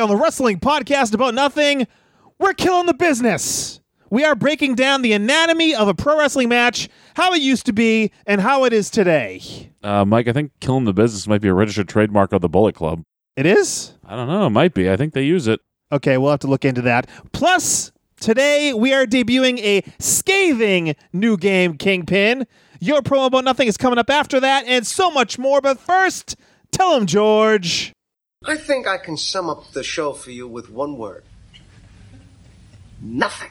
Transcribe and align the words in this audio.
on 0.00 0.08
the 0.08 0.16
wrestling 0.16 0.58
podcast 0.58 1.14
about 1.14 1.34
nothing, 1.34 1.86
we're 2.38 2.54
killing 2.54 2.86
the 2.86 2.94
business. 2.94 3.80
We 4.10 4.24
are 4.24 4.34
breaking 4.34 4.74
down 4.74 5.02
the 5.02 5.12
anatomy 5.12 5.74
of 5.74 5.86
a 5.86 5.94
pro 5.94 6.18
wrestling 6.18 6.48
match, 6.48 6.88
how 7.14 7.32
it 7.32 7.42
used 7.42 7.66
to 7.66 7.72
be, 7.72 8.10
and 8.26 8.40
how 8.40 8.64
it 8.64 8.72
is 8.72 8.90
today. 8.90 9.70
Uh, 9.84 10.04
Mike, 10.04 10.26
I 10.26 10.32
think 10.32 10.52
killing 10.60 10.84
the 10.84 10.92
business 10.92 11.28
might 11.28 11.40
be 11.40 11.48
a 11.48 11.54
registered 11.54 11.88
trademark 11.88 12.32
of 12.32 12.40
the 12.40 12.48
Bullet 12.48 12.74
Club. 12.74 13.04
It 13.36 13.46
is? 13.46 13.92
I 14.04 14.16
don't 14.16 14.26
know. 14.26 14.46
It 14.46 14.50
might 14.50 14.74
be. 14.74 14.90
I 14.90 14.96
think 14.96 15.14
they 15.14 15.22
use 15.22 15.46
it. 15.46 15.60
Okay, 15.92 16.18
we'll 16.18 16.30
have 16.32 16.40
to 16.40 16.48
look 16.48 16.64
into 16.64 16.82
that. 16.82 17.08
Plus, 17.32 17.92
today 18.18 18.74
we 18.74 18.92
are 18.92 19.06
debuting 19.06 19.58
a 19.60 19.84
scathing 19.98 20.96
new 21.12 21.36
game, 21.36 21.76
Kingpin. 21.76 22.46
Your 22.80 23.02
promo 23.02 23.26
about 23.26 23.44
nothing 23.44 23.68
is 23.68 23.76
coming 23.76 23.98
up 23.98 24.10
after 24.10 24.40
that, 24.40 24.64
and 24.66 24.86
so 24.86 25.10
much 25.10 25.38
more. 25.38 25.60
But 25.60 25.78
first, 25.78 26.36
tell 26.72 26.96
him, 26.96 27.06
George. 27.06 27.92
I 28.46 28.56
think 28.56 28.86
I 28.86 28.96
can 28.96 29.18
sum 29.18 29.50
up 29.50 29.70
the 29.72 29.82
show 29.82 30.14
for 30.14 30.30
you 30.30 30.48
with 30.48 30.70
one 30.70 30.96
word 30.96 31.24
nothing. 32.98 33.50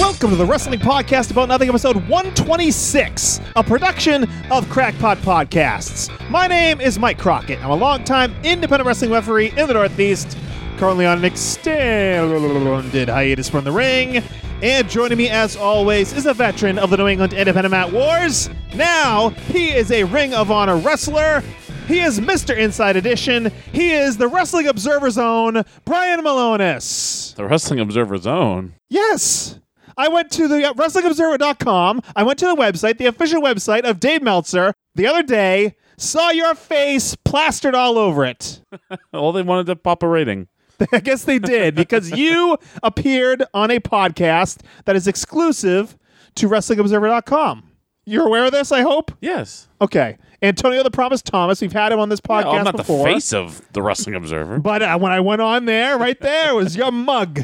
Welcome 0.00 0.30
to 0.30 0.36
the 0.36 0.46
Wrestling 0.46 0.80
Podcast 0.80 1.30
About 1.30 1.48
Nothing, 1.48 1.68
episode 1.68 1.96
126, 2.08 3.40
a 3.54 3.62
production 3.62 4.26
of 4.50 4.66
Crackpot 4.70 5.18
Podcasts. 5.18 6.08
My 6.30 6.46
name 6.46 6.80
is 6.80 6.98
Mike 6.98 7.18
Crockett. 7.18 7.62
I'm 7.62 7.70
a 7.70 7.76
longtime 7.76 8.34
independent 8.42 8.86
wrestling 8.86 9.10
referee 9.10 9.52
in 9.58 9.66
the 9.66 9.74
Northeast, 9.74 10.38
currently 10.78 11.04
on 11.04 11.18
an 11.18 11.26
extended 11.26 13.10
hiatus 13.10 13.50
from 13.50 13.64
the 13.64 13.72
ring. 13.72 14.24
And 14.62 14.88
joining 14.88 15.18
me, 15.18 15.28
as 15.28 15.54
always, 15.54 16.14
is 16.14 16.24
a 16.24 16.32
veteran 16.32 16.78
of 16.78 16.88
the 16.88 16.96
New 16.96 17.06
England 17.06 17.34
Independent 17.34 17.70
Mat 17.70 17.92
Wars. 17.92 18.48
Now, 18.74 19.28
he 19.28 19.68
is 19.68 19.92
a 19.92 20.04
Ring 20.04 20.32
of 20.32 20.50
Honor 20.50 20.78
wrestler. 20.78 21.42
He 21.86 22.00
is 22.00 22.20
Mr. 22.20 22.56
Inside 22.56 22.96
Edition. 22.96 23.52
He 23.72 23.92
is 23.92 24.16
the 24.16 24.28
Wrestling 24.28 24.66
Observer 24.66 25.10
Zone, 25.10 25.62
Brian 25.84 26.22
Malonis. 26.22 27.34
The 27.34 27.44
Wrestling 27.44 27.80
Observer 27.80 28.16
Zone. 28.16 28.72
Yes. 28.88 29.58
I 29.96 30.08
went 30.08 30.30
to 30.32 30.48
the 30.48 30.68
uh, 30.68 30.72
WrestlingObserver.com. 30.74 32.02
I 32.16 32.22
went 32.22 32.38
to 32.40 32.46
the 32.46 32.54
website, 32.56 32.98
the 32.98 33.06
official 33.06 33.40
website 33.42 33.82
of 33.82 34.00
Dave 34.00 34.22
Meltzer, 34.22 34.72
the 34.94 35.06
other 35.06 35.22
day, 35.22 35.76
saw 35.96 36.30
your 36.30 36.54
face 36.54 37.14
plastered 37.24 37.74
all 37.74 37.98
over 37.98 38.24
it. 38.24 38.62
Well, 39.12 39.32
they 39.32 39.42
wanted 39.42 39.66
to 39.66 39.76
pop 39.76 40.02
a 40.02 40.08
rating. 40.08 40.48
I 40.92 41.00
guess 41.00 41.24
they 41.24 41.38
did 41.38 41.74
because 41.74 42.10
you 42.16 42.56
appeared 42.82 43.44
on 43.52 43.70
a 43.70 43.80
podcast 43.80 44.62
that 44.86 44.96
is 44.96 45.06
exclusive 45.06 45.98
to 46.36 46.48
WrestlingObserver.com. 46.48 47.64
You're 48.06 48.26
aware 48.26 48.46
of 48.46 48.52
this, 48.52 48.72
I 48.72 48.80
hope? 48.80 49.12
Yes. 49.20 49.68
Okay. 49.80 50.16
Antonio 50.42 50.82
the 50.82 50.90
Promise 50.90 51.20
Thomas, 51.22 51.60
we've 51.60 51.72
had 51.72 51.92
him 51.92 52.00
on 52.00 52.08
this 52.08 52.20
Yeah, 52.28 52.42
podcast 52.42 52.58
I'm 52.58 52.64
not 52.64 52.76
before. 52.76 53.06
the 53.06 53.12
face 53.14 53.32
of 53.34 53.60
the 53.72 53.82
Wrestling 53.82 54.14
Observer. 54.14 54.58
But 54.58 54.80
uh, 54.82 54.98
when 54.98 55.12
I 55.12 55.20
went 55.20 55.42
on 55.42 55.66
there, 55.66 55.98
right 55.98 56.18
there 56.18 56.54
was 56.54 56.76
your 56.76 56.90
mug. 56.90 57.40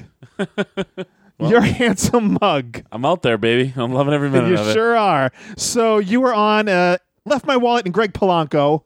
Your 1.39 1.61
handsome 1.61 2.39
mug. 2.41 2.83
I'm 2.93 3.05
out 3.05 3.23
there, 3.23 3.39
baby. 3.39 3.73
I'm 3.77 3.93
loving 3.93 4.15
every 4.15 4.31
minute 4.31 4.49
You 4.49 4.55
of 4.59 4.69
it. 4.69 4.73
sure 4.73 4.97
are. 4.97 5.33
So 5.57 5.99
you 5.99 6.21
were 6.21 6.35
on 6.35 6.69
uh, 6.69 6.99
Left 7.25 7.47
My 7.47 7.57
Wallet 7.57 7.85
and 7.85 7.95
Greg 7.95 8.13
Polanco, 8.13 8.83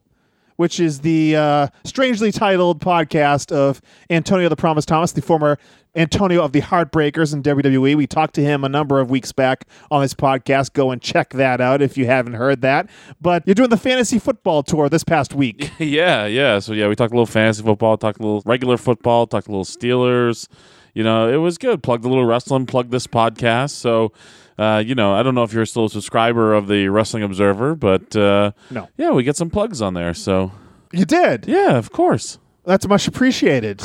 which 0.57 0.79
is 0.81 1.01
the 1.01 1.37
uh, 1.37 1.67
strangely 1.85 2.33
titled 2.33 2.81
podcast 2.81 3.53
of 3.53 3.81
Antonio 4.11 4.49
the 4.49 4.57
Promise 4.57 4.85
Thomas, 4.87 5.13
the 5.13 5.23
former 5.23 5.59
Antonio 5.97 6.43
of 6.45 6.53
the 6.53 6.61
Heartbreakers 6.61 7.33
in 7.33 7.43
WWE. 7.43 7.97
We 7.97 8.07
talked 8.07 8.35
to 8.37 8.43
him 8.43 8.63
a 8.63 8.69
number 8.69 9.01
of 9.01 9.11
weeks 9.11 9.33
back 9.33 9.65
on 9.91 10.03
this 10.03 10.15
podcast. 10.15 10.73
Go 10.73 10.91
and 10.93 11.03
check 11.03 11.31
that 11.31 11.61
out 11.61 11.83
if 11.83 11.97
you 11.99 12.07
haven't 12.07 12.35
heard 12.35 12.61
that. 12.61 12.89
But 13.21 13.43
you're 13.47 13.55
doing 13.57 13.71
the 13.71 13.77
fantasy 13.77 14.19
football 14.21 14.63
tour 14.63 14.89
this 14.89 15.03
past 15.05 15.35
week. 15.35 15.71
Yeah, 15.81 16.27
yeah. 16.27 16.59
So 16.61 16.73
yeah, 16.75 16.87
we 16.89 16.95
talked 16.95 17.13
a 17.13 17.17
little 17.17 17.27
fantasy 17.27 17.63
football, 17.65 17.97
talked 17.97 18.21
a 18.21 18.23
little 18.23 18.43
regular 18.47 18.77
football, 18.77 19.27
talked 19.27 19.49
a 19.49 19.51
little 19.51 19.65
Steelers. 19.65 20.47
You 20.95 21.05
know, 21.05 21.29
it 21.29 21.37
was 21.37 21.59
good. 21.59 21.83
Plugged 21.83 22.05
a 22.05 22.09
little 22.09 22.25
wrestling, 22.25 22.67
plugged 22.67 22.91
this 22.91 23.07
podcast. 23.07 23.71
So, 23.71 24.13
uh, 24.59 24.83
you 24.85 24.95
know, 24.95 25.13
I 25.15 25.23
don't 25.23 25.35
know 25.35 25.43
if 25.45 25.53
you're 25.53 25.67
still 25.67 25.87
a 25.87 25.91
subscriber 25.91 26.53
of 26.55 26.67
the 26.69 26.89
Wrestling 26.89 27.23
Observer, 27.23 27.75
but 27.75 28.15
uh, 28.17 28.53
No. 28.71 28.89
yeah, 28.97 29.11
we 29.11 29.23
get 29.23 29.37
some 29.37 29.51
plugs 29.51 29.81
on 29.81 29.95
there. 29.95 30.15
So 30.15 30.53
You 30.93 31.05
did. 31.05 31.47
yeah, 31.47 31.77
of 31.77 31.91
course. 31.93 32.39
That's 32.65 32.87
much 32.87 33.09
appreciated. 33.09 33.81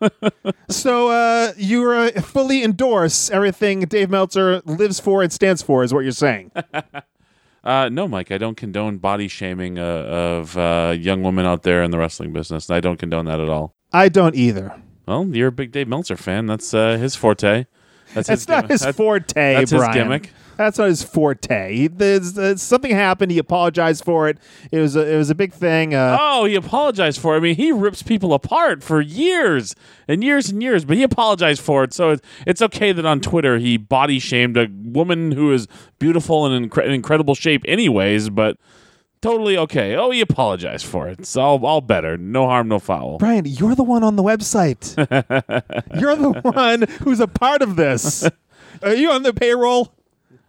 so 0.68 1.08
uh, 1.10 1.52
you 1.56 1.88
uh, 1.90 2.10
fully 2.20 2.62
endorse 2.64 3.30
everything 3.30 3.80
Dave 3.80 4.10
Meltzer 4.10 4.60
lives 4.64 4.98
for 5.00 5.22
and 5.22 5.32
stands 5.32 5.62
for, 5.62 5.84
is 5.84 5.94
what 5.94 6.00
you're 6.00 6.12
saying. 6.12 6.50
Uh, 7.62 7.90
no, 7.90 8.08
Mike, 8.08 8.30
I 8.30 8.38
don't 8.38 8.56
condone 8.56 8.96
body 8.96 9.28
shaming 9.28 9.78
uh, 9.78 9.82
of 9.82 10.56
uh, 10.56 10.96
young 10.98 11.22
women 11.22 11.44
out 11.44 11.62
there 11.62 11.82
in 11.82 11.90
the 11.90 11.98
wrestling 11.98 12.32
business. 12.32 12.70
I 12.70 12.80
don't 12.80 12.98
condone 12.98 13.26
that 13.26 13.38
at 13.38 13.50
all. 13.50 13.74
I 13.92 14.08
don't 14.08 14.34
either. 14.34 14.80
Well, 15.10 15.26
you're 15.26 15.48
a 15.48 15.52
big 15.52 15.72
Dave 15.72 15.88
Meltzer 15.88 16.16
fan. 16.16 16.46
That's 16.46 16.72
uh, 16.72 16.96
his 16.96 17.16
forte. 17.16 17.66
That's 18.14 18.28
It's 18.28 18.46
not 18.46 18.62
gimmick. 18.62 18.70
his 18.70 18.80
That- 18.82 18.94
forte, 18.94 19.54
that's 19.54 19.70
his 19.72 19.80
Brian. 19.80 19.92
gimmick. 19.94 20.30
That's 20.56 20.78
not 20.78 20.88
his 20.88 21.02
forte. 21.02 21.74
He, 21.74 21.86
there's, 21.88 22.34
there's- 22.34 22.62
something 22.62 22.92
happened. 22.92 23.32
He 23.32 23.38
apologized 23.38 24.04
for 24.04 24.28
it. 24.28 24.38
It 24.70 24.78
was 24.78 24.94
a, 24.94 25.00
it 25.12 25.16
was 25.16 25.28
a 25.30 25.34
big 25.34 25.52
thing. 25.52 25.94
Uh, 25.94 26.16
Oh, 26.20 26.44
he 26.44 26.54
apologized 26.54 27.18
for 27.20 27.34
it. 27.34 27.38
I 27.38 27.40
mean, 27.40 27.56
he 27.56 27.72
rips 27.72 28.02
people 28.04 28.32
apart 28.34 28.84
for 28.84 29.00
years 29.00 29.74
and 30.06 30.22
years 30.22 30.48
and 30.50 30.62
years, 30.62 30.84
but 30.84 30.96
he 30.96 31.02
apologized 31.02 31.60
for 31.62 31.82
it. 31.82 31.92
So 31.92 32.10
it, 32.10 32.24
it's 32.46 32.62
okay 32.62 32.92
that 32.92 33.04
on 33.06 33.20
Twitter 33.20 33.58
he 33.58 33.78
body 33.78 34.18
shamed 34.20 34.56
a 34.56 34.68
woman 34.70 35.32
who 35.32 35.50
is 35.52 35.66
beautiful 35.98 36.46
and 36.46 36.54
in, 36.54 36.70
incre- 36.70 36.84
in 36.84 36.92
incredible 36.92 37.34
shape, 37.34 37.62
anyways, 37.66 38.28
but 38.30 38.58
totally 39.22 39.56
okay. 39.58 39.96
Oh, 39.96 40.10
he 40.10 40.20
apologized 40.20 40.86
for 40.86 41.08
it. 41.08 41.20
It's 41.20 41.36
all, 41.36 41.64
all 41.64 41.80
better. 41.80 42.16
No 42.16 42.46
harm, 42.46 42.68
no 42.68 42.78
foul. 42.78 43.18
Brian, 43.18 43.44
you're 43.46 43.74
the 43.74 43.84
one 43.84 44.02
on 44.02 44.16
the 44.16 44.22
website. 44.22 44.96
you're 46.00 46.16
the 46.16 46.40
one 46.42 46.82
who's 47.02 47.20
a 47.20 47.28
part 47.28 47.62
of 47.62 47.76
this. 47.76 48.28
Are 48.82 48.94
you 48.94 49.10
on 49.10 49.22
the 49.22 49.32
payroll? 49.32 49.92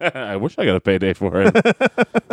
I 0.00 0.36
wish 0.36 0.58
I 0.58 0.64
got 0.64 0.76
a 0.76 0.80
payday 0.80 1.12
for 1.12 1.42
it. 1.42 1.54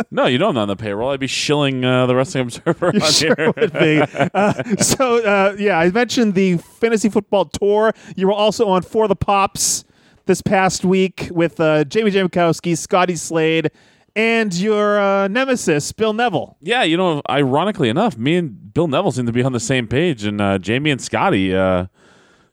no, 0.10 0.26
you 0.26 0.38
know 0.38 0.48
I'm 0.48 0.54
not 0.54 0.62
on 0.62 0.68
the 0.68 0.76
payroll. 0.76 1.10
I'd 1.10 1.20
be 1.20 1.26
shilling 1.28 1.84
uh, 1.84 2.06
the 2.06 2.16
Wrestling 2.16 2.42
Observer 2.42 2.88
on 2.88 3.00
sure 3.00 3.34
here. 3.36 3.52
would 3.56 3.72
be. 3.72 4.02
Uh, 4.34 4.76
so 4.76 5.24
uh, 5.24 5.54
yeah, 5.58 5.78
I 5.78 5.90
mentioned 5.90 6.34
the 6.34 6.56
fantasy 6.56 7.08
football 7.08 7.44
tour. 7.44 7.92
You 8.16 8.26
were 8.26 8.32
also 8.32 8.68
on 8.68 8.82
For 8.82 9.06
the 9.06 9.14
Pops 9.16 9.84
this 10.26 10.42
past 10.42 10.84
week 10.84 11.28
with 11.30 11.60
uh, 11.60 11.84
Jamie 11.84 12.10
Jamkowski, 12.10 12.76
Scotty 12.76 13.16
Slade, 13.16 13.70
and 14.16 14.54
your 14.54 14.98
uh, 15.00 15.28
nemesis 15.28 15.92
Bill 15.92 16.12
Neville. 16.12 16.56
Yeah, 16.60 16.82
you 16.82 16.96
know, 16.96 17.22
ironically 17.28 17.88
enough, 17.88 18.16
me 18.16 18.36
and 18.36 18.72
Bill 18.74 18.88
Neville 18.88 19.12
seem 19.12 19.26
to 19.26 19.32
be 19.32 19.42
on 19.42 19.52
the 19.52 19.60
same 19.60 19.86
page, 19.86 20.24
and 20.24 20.40
uh, 20.40 20.58
Jamie 20.58 20.90
and 20.90 21.00
Scotty 21.00 21.54
uh, 21.54 21.86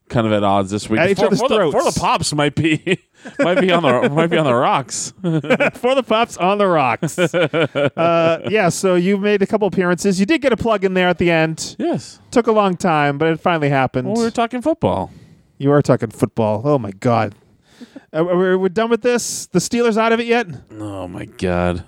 kind 0.09 0.25
of 0.25 0.34
at 0.34 0.44
odds 0.44 0.72
this 0.72 0.90
week. 0.90 1.00
At 1.00 1.09
each 1.09 1.19
for, 1.19 1.25
other's 1.25 1.40
for 1.40 1.50
the, 1.50 1.72
for 1.72 1.84
the 1.84 1.97
pops 2.00 2.34
might 2.34 2.56
be 2.56 3.00
might 3.40 3.59
be 3.59 3.72
on 3.72 3.84
the 3.84 4.09
might 4.09 4.28
be 4.28 4.38
on 4.38 4.45
the 4.45 4.53
rocks. 4.53 5.13
For 5.22 5.95
the 5.95 6.03
Pops 6.06 6.38
on 6.38 6.57
the 6.57 6.68
rocks. 6.68 7.18
uh, 7.97 8.47
yeah, 8.50 8.69
so 8.69 8.95
you 8.95 9.18
made 9.18 9.41
a 9.41 9.47
couple 9.47 9.68
appearances. 9.68 10.19
You 10.19 10.25
did 10.25 10.41
get 10.41 10.53
a 10.53 10.57
plug 10.57 10.84
in 10.85 10.94
there 10.94 11.09
at 11.09 11.18
the 11.18 11.29
end. 11.31 11.75
yes. 11.79 12.19
Took 12.31 12.47
a 12.47 12.51
long 12.51 12.78
time, 12.78 13.18
but 13.18 13.29
it 13.29 13.39
finally 13.39 13.69
happened. 13.69 14.07
Well, 14.07 14.18
we 14.18 14.24
were 14.24 14.31
talking 14.31 14.62
football. 14.62 15.12
you 15.57 15.71
are 15.71 15.81
talking 15.81 16.10
football. 16.10 16.62
Oh 16.63 16.77
my 16.77 16.92
god. 16.92 17.36
Uh, 18.18 18.24
we're, 18.24 18.58
we're 18.58 18.69
done 18.69 18.90
with 18.90 19.04
this. 19.04 19.46
The 19.48 19.60
Steelers 19.60 19.96
out 19.96 20.12
of 20.12 20.19
it 20.19 20.25
yet? 20.25 20.48
Oh 20.72 21.08
my 21.08 21.25
god. 21.25 21.84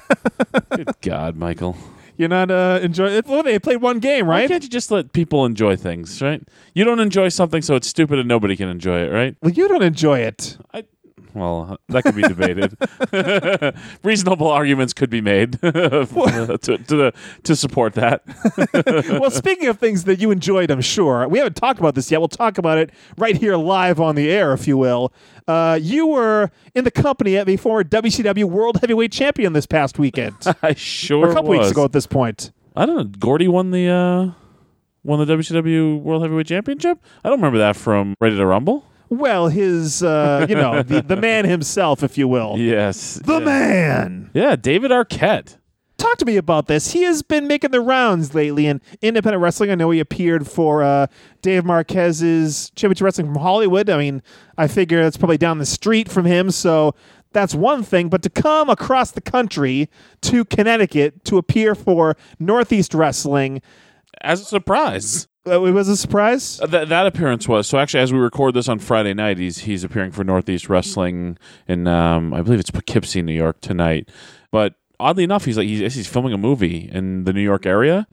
Good 0.70 0.94
God, 1.00 1.34
Michael. 1.34 1.76
You're 2.16 2.28
not 2.28 2.52
uh, 2.52 2.78
enjoying. 2.82 3.20
Well, 3.26 3.42
they 3.42 3.58
played 3.58 3.78
one 3.82 3.98
game, 3.98 4.26
right? 4.26 4.34
Why 4.36 4.40
right? 4.42 4.48
can't 4.48 4.62
you 4.62 4.70
just 4.70 4.92
let 4.92 5.12
people 5.12 5.44
enjoy 5.44 5.74
things, 5.74 6.22
right? 6.22 6.40
You 6.74 6.84
don't 6.84 7.00
enjoy 7.00 7.30
something, 7.30 7.62
so 7.62 7.74
it's 7.74 7.88
stupid 7.88 8.18
and 8.20 8.28
nobody 8.28 8.56
can 8.56 8.68
enjoy 8.68 9.00
it, 9.00 9.10
right? 9.10 9.36
Well, 9.42 9.52
you 9.52 9.66
don't 9.66 9.82
enjoy 9.82 10.20
it. 10.20 10.56
I, 10.72 10.84
well, 11.36 11.78
that 11.88 12.02
could 12.02 12.16
be 12.16 12.22
debated. 12.22 12.76
Reasonable 14.02 14.48
arguments 14.48 14.94
could 14.94 15.10
be 15.10 15.20
made 15.20 15.52
to, 15.60 16.58
to, 16.62 16.78
to, 16.78 17.12
to 17.42 17.56
support 17.56 17.92
that. 17.94 18.22
well, 19.20 19.30
speaking 19.30 19.68
of 19.68 19.78
things 19.78 20.04
that 20.04 20.18
you 20.18 20.30
enjoyed, 20.30 20.70
I'm 20.70 20.80
sure 20.80 21.28
we 21.28 21.38
haven't 21.38 21.56
talked 21.56 21.78
about 21.78 21.94
this 21.94 22.10
yet. 22.10 22.20
We'll 22.20 22.28
talk 22.28 22.56
about 22.56 22.78
it 22.78 22.90
right 23.18 23.36
here 23.36 23.56
live 23.56 24.00
on 24.00 24.14
the 24.14 24.30
air, 24.30 24.54
if 24.54 24.66
you 24.66 24.78
will. 24.78 25.12
Uh, 25.46 25.78
you 25.80 26.06
were 26.06 26.50
in 26.74 26.84
the 26.84 26.90
company 26.90 27.36
of 27.36 27.48
a 27.48 27.56
former 27.56 27.84
WCW 27.84 28.44
World 28.44 28.78
Heavyweight 28.80 29.12
Champion 29.12 29.52
this 29.52 29.66
past 29.66 29.98
weekend, 29.98 30.36
I 30.62 30.72
sure 30.72 31.30
a 31.30 31.34
couple 31.34 31.50
was. 31.50 31.58
weeks 31.58 31.70
ago 31.70 31.84
at 31.84 31.92
this 31.92 32.06
point. 32.06 32.50
I 32.74 32.86
don't 32.86 32.96
know. 32.96 33.04
Gordy 33.04 33.46
won 33.46 33.72
the 33.72 33.88
uh, 33.88 34.30
won 35.04 35.24
the 35.24 35.36
WCW 35.36 36.00
World 36.00 36.22
Heavyweight 36.22 36.46
Championship? 36.46 36.98
I 37.22 37.28
don't 37.28 37.38
remember 37.38 37.58
that 37.58 37.76
from 37.76 38.14
Ready 38.20 38.36
to 38.36 38.46
Rumble. 38.46 38.84
Well, 39.08 39.48
his, 39.48 40.02
uh, 40.02 40.46
you 40.48 40.54
know, 40.54 40.82
the, 40.82 41.02
the 41.02 41.16
man 41.20 41.44
himself, 41.44 42.02
if 42.02 42.18
you 42.18 42.28
will. 42.28 42.56
Yes. 42.58 43.14
The 43.14 43.38
yeah. 43.38 43.44
man. 43.44 44.30
Yeah, 44.34 44.56
David 44.56 44.90
Arquette. 44.90 45.58
Talk 45.98 46.18
to 46.18 46.26
me 46.26 46.36
about 46.36 46.66
this. 46.66 46.92
He 46.92 47.02
has 47.02 47.22
been 47.22 47.46
making 47.46 47.70
the 47.70 47.80
rounds 47.80 48.34
lately 48.34 48.66
in 48.66 48.82
independent 49.00 49.42
wrestling. 49.42 49.70
I 49.70 49.76
know 49.76 49.90
he 49.90 50.00
appeared 50.00 50.46
for 50.46 50.82
uh, 50.82 51.06
Dave 51.40 51.64
Marquez's 51.64 52.70
Championship 52.76 53.04
Wrestling 53.04 53.32
from 53.32 53.40
Hollywood. 53.42 53.88
I 53.88 53.96
mean, 53.96 54.22
I 54.58 54.68
figure 54.68 55.02
that's 55.02 55.16
probably 55.16 55.38
down 55.38 55.56
the 55.58 55.64
street 55.64 56.10
from 56.10 56.26
him, 56.26 56.50
so 56.50 56.94
that's 57.32 57.54
one 57.54 57.82
thing. 57.82 58.10
But 58.10 58.22
to 58.22 58.30
come 58.30 58.68
across 58.68 59.10
the 59.10 59.22
country 59.22 59.88
to 60.22 60.44
Connecticut 60.44 61.24
to 61.26 61.38
appear 61.38 61.74
for 61.74 62.16
Northeast 62.38 62.92
Wrestling, 62.92 63.62
As 64.20 64.42
a 64.42 64.44
surprise. 64.44 65.28
It 65.46 65.72
was 65.72 65.88
a 65.88 65.96
surprise. 65.96 66.60
Uh, 66.60 66.66
That 66.66 66.88
that 66.88 67.06
appearance 67.06 67.48
was 67.48 67.66
so. 67.66 67.78
Actually, 67.78 68.00
as 68.02 68.12
we 68.12 68.18
record 68.18 68.54
this 68.54 68.68
on 68.68 68.78
Friday 68.78 69.14
night, 69.14 69.38
he's 69.38 69.58
he's 69.58 69.84
appearing 69.84 70.10
for 70.12 70.24
Northeast 70.24 70.68
Wrestling 70.68 71.38
in 71.68 71.86
um, 71.86 72.34
I 72.34 72.42
believe 72.42 72.60
it's 72.60 72.70
Poughkeepsie, 72.70 73.22
New 73.22 73.32
York 73.32 73.60
tonight. 73.60 74.08
But 74.50 74.74
oddly 74.98 75.24
enough, 75.24 75.44
he's 75.44 75.56
like 75.56 75.66
he's, 75.66 75.94
he's 75.94 76.06
filming 76.06 76.32
a 76.32 76.38
movie 76.38 76.88
in 76.92 77.24
the 77.24 77.32
New 77.32 77.42
York 77.42 77.66
area. 77.66 78.06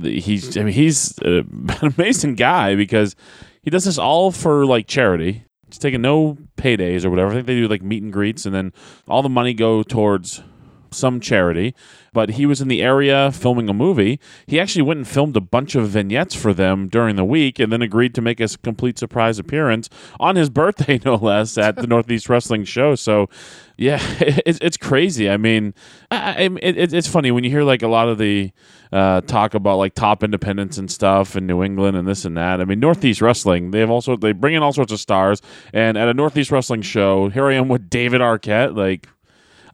He's 0.00 0.56
I 0.56 0.62
mean 0.64 0.72
he's 0.74 1.18
uh, 1.20 1.42
an 1.82 1.94
amazing 1.98 2.34
guy 2.34 2.74
because 2.74 3.14
he 3.62 3.70
does 3.70 3.84
this 3.84 3.98
all 3.98 4.32
for 4.32 4.66
like 4.66 4.86
charity. 4.86 5.44
He's 5.68 5.78
taking 5.78 6.02
no 6.02 6.36
paydays 6.56 7.04
or 7.04 7.10
whatever. 7.10 7.30
I 7.30 7.34
think 7.34 7.46
they 7.46 7.54
do 7.54 7.68
like 7.68 7.82
meet 7.82 8.02
and 8.02 8.12
greets, 8.12 8.44
and 8.44 8.54
then 8.54 8.72
all 9.08 9.22
the 9.22 9.28
money 9.28 9.54
go 9.54 9.82
towards 9.82 10.42
some 10.92 11.20
charity, 11.20 11.74
but 12.12 12.30
he 12.30 12.46
was 12.46 12.60
in 12.60 12.68
the 12.68 12.82
area 12.82 13.30
filming 13.32 13.68
a 13.68 13.72
movie. 13.72 14.20
He 14.46 14.60
actually 14.60 14.82
went 14.82 14.98
and 14.98 15.08
filmed 15.08 15.36
a 15.36 15.40
bunch 15.40 15.74
of 15.74 15.88
vignettes 15.88 16.34
for 16.34 16.52
them 16.52 16.88
during 16.88 17.16
the 17.16 17.24
week 17.24 17.58
and 17.58 17.72
then 17.72 17.82
agreed 17.82 18.14
to 18.16 18.20
make 18.20 18.40
a 18.40 18.48
complete 18.62 18.98
surprise 18.98 19.38
appearance 19.38 19.88
on 20.20 20.36
his 20.36 20.50
birthday, 20.62 21.00
no 21.04 21.14
less, 21.16 21.56
at 21.58 21.76
the 21.76 21.86
Northeast 21.86 22.28
Wrestling 22.28 22.64
Show. 22.64 22.94
So, 22.94 23.28
yeah, 23.76 23.98
it's, 24.20 24.58
it's 24.60 24.76
crazy. 24.76 25.30
I 25.30 25.36
mean, 25.36 25.74
I, 26.10 26.50
it- 26.62 26.92
it's 26.92 27.08
funny 27.08 27.30
when 27.30 27.44
you 27.44 27.50
hear 27.50 27.62
like 27.64 27.82
a 27.82 27.88
lot 27.88 28.08
of 28.08 28.18
the 28.18 28.52
uh, 28.92 29.22
talk 29.22 29.54
about 29.54 29.78
like 29.78 29.94
top 29.94 30.22
independents 30.22 30.76
and 30.76 30.90
stuff 30.90 31.34
in 31.34 31.46
New 31.46 31.62
England 31.62 31.96
and 31.96 32.06
this 32.06 32.26
and 32.26 32.36
that. 32.36 32.60
I 32.60 32.66
mean, 32.66 32.78
Northeast 32.78 33.22
Wrestling, 33.22 33.70
they 33.70 33.80
have 33.80 33.90
also, 33.90 34.16
they 34.16 34.32
bring 34.32 34.54
in 34.54 34.62
all 34.62 34.72
sorts 34.74 34.92
of 34.92 35.00
stars. 35.00 35.40
And 35.72 35.96
at 35.96 36.08
a 36.08 36.14
Northeast 36.14 36.50
Wrestling 36.50 36.82
show, 36.82 37.30
here 37.30 37.46
I 37.46 37.54
am 37.54 37.68
with 37.68 37.88
David 37.88 38.20
Arquette, 38.20 38.76
like, 38.76 39.08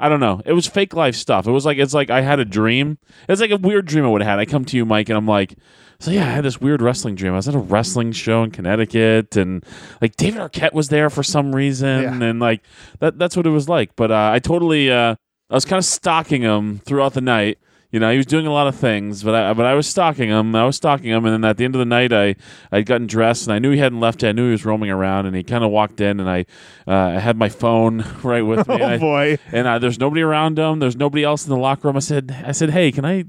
I 0.00 0.08
don't 0.08 0.20
know. 0.20 0.40
It 0.44 0.52
was 0.52 0.66
fake 0.66 0.94
life 0.94 1.14
stuff. 1.16 1.46
It 1.46 1.50
was 1.50 1.66
like 1.66 1.78
it's 1.78 1.94
like 1.94 2.10
I 2.10 2.20
had 2.20 2.38
a 2.40 2.44
dream. 2.44 2.98
It's 3.28 3.40
like 3.40 3.50
a 3.50 3.56
weird 3.56 3.86
dream 3.86 4.04
I 4.04 4.08
would 4.08 4.20
have 4.22 4.30
had. 4.30 4.38
I 4.38 4.44
come 4.44 4.64
to 4.66 4.76
you, 4.76 4.84
Mike, 4.84 5.08
and 5.08 5.18
I'm 5.18 5.26
like, 5.26 5.56
so 6.00 6.10
yeah, 6.12 6.22
I 6.26 6.30
had 6.30 6.44
this 6.44 6.60
weird 6.60 6.80
wrestling 6.80 7.14
dream. 7.16 7.32
I 7.32 7.36
was 7.36 7.48
at 7.48 7.54
a 7.54 7.58
wrestling 7.58 8.12
show 8.12 8.42
in 8.44 8.50
Connecticut, 8.52 9.36
and 9.36 9.64
like 10.00 10.14
David 10.16 10.40
Arquette 10.40 10.72
was 10.72 10.88
there 10.88 11.10
for 11.10 11.22
some 11.22 11.54
reason, 11.54 12.02
Yeah. 12.02 12.28
and 12.28 12.38
like 12.40 12.62
that 13.00 13.18
that's 13.18 13.36
what 13.36 13.46
it 13.46 13.50
was 13.50 13.68
like. 13.68 13.96
But 13.96 14.10
uh, 14.12 14.30
I 14.32 14.38
totally, 14.38 14.90
uh, 14.90 15.16
I 15.50 15.54
was 15.54 15.64
kind 15.64 15.78
of 15.78 15.84
stalking 15.84 16.42
him 16.42 16.78
throughout 16.84 17.14
the 17.14 17.20
night. 17.20 17.58
You 17.90 18.00
know, 18.00 18.10
he 18.10 18.18
was 18.18 18.26
doing 18.26 18.46
a 18.46 18.52
lot 18.52 18.66
of 18.66 18.76
things, 18.76 19.22
but 19.22 19.34
I 19.34 19.54
but 19.54 19.64
I 19.64 19.72
was 19.74 19.86
stalking 19.86 20.28
him. 20.28 20.54
I 20.54 20.64
was 20.66 20.76
stalking 20.76 21.06
him, 21.10 21.24
and 21.24 21.32
then 21.42 21.48
at 21.50 21.56
the 21.56 21.64
end 21.64 21.74
of 21.74 21.78
the 21.78 21.86
night, 21.86 22.12
I 22.12 22.36
I'd 22.70 22.84
gotten 22.84 23.06
dressed, 23.06 23.46
and 23.46 23.54
I 23.54 23.58
knew 23.58 23.70
he 23.70 23.78
hadn't 23.78 24.00
left 24.00 24.22
yet. 24.22 24.28
I 24.28 24.32
knew 24.32 24.44
he 24.46 24.50
was 24.52 24.64
roaming 24.66 24.90
around, 24.90 25.24
and 25.24 25.34
he 25.34 25.42
kind 25.42 25.64
of 25.64 25.70
walked 25.70 26.00
in, 26.02 26.20
and 26.20 26.28
I 26.28 26.44
uh, 26.86 27.16
I 27.16 27.18
had 27.18 27.38
my 27.38 27.48
phone 27.48 28.04
right 28.22 28.42
with 28.42 28.68
me. 28.68 28.74
and 28.80 28.82
Oh 28.82 28.86
I- 28.86 28.98
boy. 28.98 29.38
and 29.52 29.66
uh, 29.66 29.78
there's 29.78 29.98
nobody 29.98 30.20
around 30.20 30.58
him. 30.58 30.80
There's 30.80 30.96
nobody 30.96 31.24
else 31.24 31.44
in 31.46 31.50
the 31.50 31.56
locker 31.58 31.88
room. 31.88 31.96
I 31.96 32.00
said, 32.00 32.36
I 32.46 32.52
said, 32.52 32.70
hey, 32.70 32.92
can 32.92 33.06
I? 33.06 33.24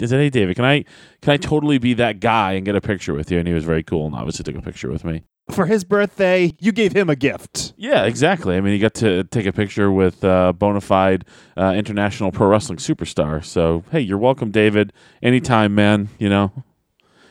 I 0.00 0.06
said, 0.06 0.20
hey, 0.20 0.30
David, 0.30 0.54
can 0.56 0.64
I? 0.64 0.84
Can 1.22 1.32
I 1.32 1.36
totally 1.36 1.78
be 1.78 1.94
that 1.94 2.20
guy 2.20 2.52
and 2.52 2.64
get 2.64 2.76
a 2.76 2.80
picture 2.80 3.14
with 3.14 3.32
you? 3.32 3.38
And 3.40 3.48
he 3.48 3.54
was 3.54 3.64
very 3.64 3.82
cool 3.82 4.06
and 4.06 4.14
obviously 4.14 4.44
took 4.44 4.56
a 4.56 4.62
picture 4.62 4.90
with 4.90 5.04
me. 5.04 5.22
For 5.50 5.66
his 5.66 5.84
birthday, 5.84 6.54
you 6.58 6.72
gave 6.72 6.94
him 6.96 7.10
a 7.10 7.16
gift. 7.16 7.74
Yeah, 7.76 8.04
exactly. 8.04 8.56
I 8.56 8.60
mean, 8.62 8.72
he 8.72 8.78
got 8.78 8.94
to 8.94 9.24
take 9.24 9.44
a 9.44 9.52
picture 9.52 9.92
with 9.92 10.24
uh, 10.24 10.54
bona 10.54 10.80
fide 10.80 11.26
uh, 11.56 11.74
international 11.76 12.32
pro 12.32 12.46
wrestling 12.46 12.78
superstar. 12.78 13.44
So, 13.44 13.84
hey, 13.90 14.00
you're 14.00 14.18
welcome, 14.18 14.50
David. 14.50 14.92
Anytime, 15.22 15.74
man. 15.74 16.08
You 16.18 16.30
know, 16.30 16.64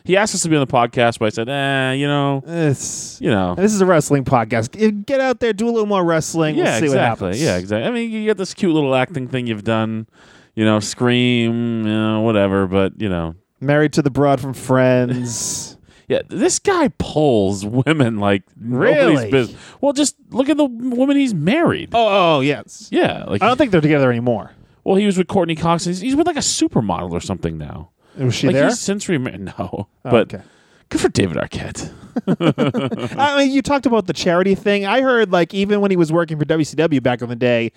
he 0.04 0.16
asked 0.16 0.36
us 0.36 0.42
to 0.44 0.50
be 0.50 0.56
on 0.56 0.60
the 0.66 0.72
podcast, 0.72 1.18
but 1.18 1.26
I 1.26 1.30
said, 1.30 1.50
eh, 1.50 1.94
you 1.94 2.06
know, 2.08 2.44
It's 2.46 3.20
you 3.20 3.32
know. 3.32 3.56
this 3.56 3.74
is 3.74 3.82
a 3.82 3.86
wrestling 3.86 4.26
podcast. 4.26 5.06
Get 5.06 5.20
out 5.20 5.40
there, 5.40 5.52
do 5.52 5.66
a 5.66 5.72
little 5.72 5.88
more 5.88 6.06
wrestling. 6.06 6.56
Yeah, 6.56 6.66
we'll 6.66 6.80
see 6.80 6.86
exactly. 6.86 6.98
what 7.00 7.08
happens. 7.08 7.42
Yeah, 7.42 7.58
exactly. 7.58 7.88
I 7.88 7.92
mean, 7.92 8.12
you 8.12 8.28
got 8.28 8.38
this 8.38 8.54
cute 8.54 8.74
little 8.74 8.94
acting 8.94 9.28
thing 9.28 9.48
you've 9.48 9.64
done. 9.64 10.08
You 10.54 10.66
know, 10.66 10.80
scream, 10.80 11.84
you 11.84 11.92
know, 11.92 12.22
whatever. 12.22 12.68
But 12.68 13.02
you 13.02 13.10
know, 13.10 13.34
Married 13.60 13.94
to 13.94 14.02
the 14.04 14.12
broad 14.12 14.40
from 14.40 14.54
Friends. 14.54 15.78
Yeah, 16.08 16.22
this 16.28 16.60
guy 16.60 16.90
pulls 16.98 17.66
women 17.66 18.18
like 18.20 18.44
Really? 18.60 19.14
nobody's 19.14 19.32
business. 19.32 19.62
Well, 19.82 19.94
just 19.94 20.16
look 20.32 20.50
at 20.50 20.58
the 20.58 20.66
woman 20.66 21.16
he's 21.18 21.34
married. 21.34 21.90
oh, 21.94 22.38
oh, 22.38 22.40
yes. 22.42 22.90
Yeah, 22.92 23.24
like 23.26 23.42
I 23.42 23.48
don't 23.48 23.58
think 23.58 23.72
they're 23.72 23.82
together 23.82 24.10
anymore. 24.12 24.52
well, 24.84 24.96
he 24.96 25.06
was 25.06 25.18
with 25.18 25.28
Courteney 25.28 25.56
Cox. 25.56 25.86
He's, 25.86 26.02
he's 26.02 26.16
with 26.16 26.28
like 26.28 26.36
a 26.36 26.40
supermodel 26.40 27.12
or 27.12 27.22
something 27.22 27.58
now. 27.58 27.90
Was 28.18 28.36
she 28.36 28.48
like 28.48 28.56
there? 28.56 28.68
he's 28.68 28.80
since 28.80 29.08
remarried. 29.10 29.40
No, 29.46 29.54
Oh, 29.60 29.88
but 30.04 30.34
okay. 30.34 30.44
good 30.90 31.02
for 31.02 31.10
David 31.10 31.38
Arquette. 31.38 31.92
I 33.18 33.38
mean, 33.40 33.52
you 33.52 33.62
talked 33.62 33.86
about 33.86 34.06
the 34.08 34.14
charity 34.14 34.56
thing. 34.56 34.86
I 34.86 35.02
heard 35.02 35.32
like 35.32 35.54
even 35.54 35.82
when 35.82 35.90
he 35.92 35.98
was 35.98 36.12
working 36.12 36.38
for 36.38 36.46
WCW 36.46 37.02
back 37.02 37.22
in 37.22 37.30
the 37.30 37.36
day, 37.36 37.72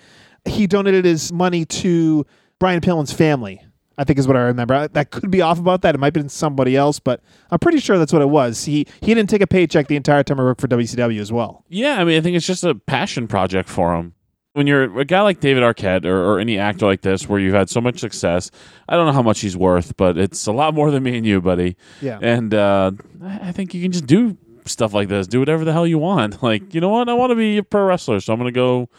he 0.45 0.67
donated 0.67 1.05
his 1.05 1.31
money 1.33 1.65
to 1.65 2.25
Brian 2.59 2.81
Pillman's 2.81 3.11
family. 3.13 3.61
I 3.97 4.03
think 4.03 4.19
is 4.19 4.27
what 4.27 4.37
I 4.37 4.41
remember. 4.41 4.73
I, 4.75 4.87
that 4.87 5.11
could 5.11 5.31
be 5.31 5.41
off 5.41 5.59
about 5.59 5.81
that. 5.81 5.95
It 5.95 5.97
might 5.97 6.07
have 6.07 6.13
been 6.13 6.29
somebody 6.29 6.75
else, 6.75 6.99
but 6.99 7.21
I'm 7.49 7.59
pretty 7.59 7.79
sure 7.79 7.97
that's 7.97 8.13
what 8.13 8.21
it 8.21 8.29
was. 8.29 8.65
He 8.65 8.87
he 9.01 9.13
didn't 9.13 9.29
take 9.29 9.41
a 9.41 9.47
paycheck 9.47 9.87
the 9.87 9.95
entire 9.95 10.23
time 10.23 10.39
I 10.39 10.43
worked 10.43 10.61
for 10.61 10.67
WCW 10.67 11.19
as 11.19 11.31
well. 11.31 11.65
Yeah, 11.69 11.99
I 11.99 12.03
mean, 12.03 12.17
I 12.17 12.21
think 12.21 12.35
it's 12.35 12.45
just 12.45 12.63
a 12.63 12.75
passion 12.75 13.27
project 13.27 13.69
for 13.69 13.95
him. 13.95 14.13
When 14.53 14.65
you're 14.65 14.99
a 14.99 15.05
guy 15.05 15.21
like 15.21 15.39
David 15.39 15.61
Arquette 15.61 16.05
or, 16.05 16.17
or 16.17 16.39
any 16.39 16.57
actor 16.57 16.87
like 16.87 17.01
this, 17.01 17.29
where 17.29 17.39
you've 17.39 17.53
had 17.53 17.69
so 17.69 17.79
much 17.79 17.99
success, 17.99 18.49
I 18.89 18.95
don't 18.95 19.05
know 19.05 19.13
how 19.13 19.21
much 19.21 19.39
he's 19.41 19.55
worth, 19.55 19.95
but 19.97 20.17
it's 20.17 20.47
a 20.47 20.51
lot 20.51 20.73
more 20.73 20.89
than 20.89 21.03
me 21.03 21.15
and 21.17 21.25
you, 21.25 21.41
buddy. 21.41 21.75
Yeah. 22.01 22.17
And 22.21 22.53
uh, 22.53 22.91
I 23.23 23.49
I 23.49 23.51
think 23.51 23.73
you 23.73 23.81
can 23.81 23.91
just 23.91 24.07
do 24.07 24.37
stuff 24.65 24.93
like 24.93 25.07
this. 25.09 25.27
Do 25.27 25.39
whatever 25.39 25.65
the 25.65 25.73
hell 25.73 25.87
you 25.87 25.97
want. 25.97 26.41
Like, 26.47 26.73
you 26.73 26.81
know 26.81 26.89
what? 26.89 27.09
I 27.09 27.13
want 27.13 27.31
to 27.31 27.35
be 27.35 27.57
a 27.57 27.63
pro 27.63 27.83
wrestler, 27.85 28.19
so 28.19 28.31
I'm 28.31 28.39
going 28.39 28.53
to 28.53 28.57
go 28.57 28.89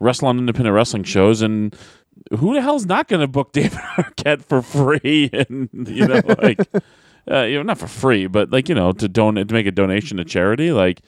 wrestle 0.00 0.28
on 0.28 0.38
independent 0.38 0.74
wrestling 0.74 1.04
shows. 1.04 1.42
And 1.42 1.76
who 2.38 2.54
the 2.54 2.62
hell's 2.62 2.86
not 2.86 3.08
going 3.08 3.20
to 3.20 3.28
book 3.28 3.52
David 3.52 3.78
Arquette 3.78 4.44
for 4.44 4.62
free? 4.62 5.30
And 5.32 5.68
you 5.88 6.06
know, 6.06 6.20
like, 6.42 6.60
uh, 7.30 7.42
you 7.42 7.56
know, 7.56 7.62
not 7.62 7.78
for 7.78 7.88
free, 7.88 8.26
but 8.26 8.50
like 8.50 8.68
you 8.68 8.74
know, 8.74 8.92
to 8.92 9.08
donate 9.08 9.48
to 9.48 9.54
make 9.54 9.66
a 9.66 9.72
donation 9.72 10.16
to 10.18 10.24
charity. 10.24 10.72
Like, 10.72 11.00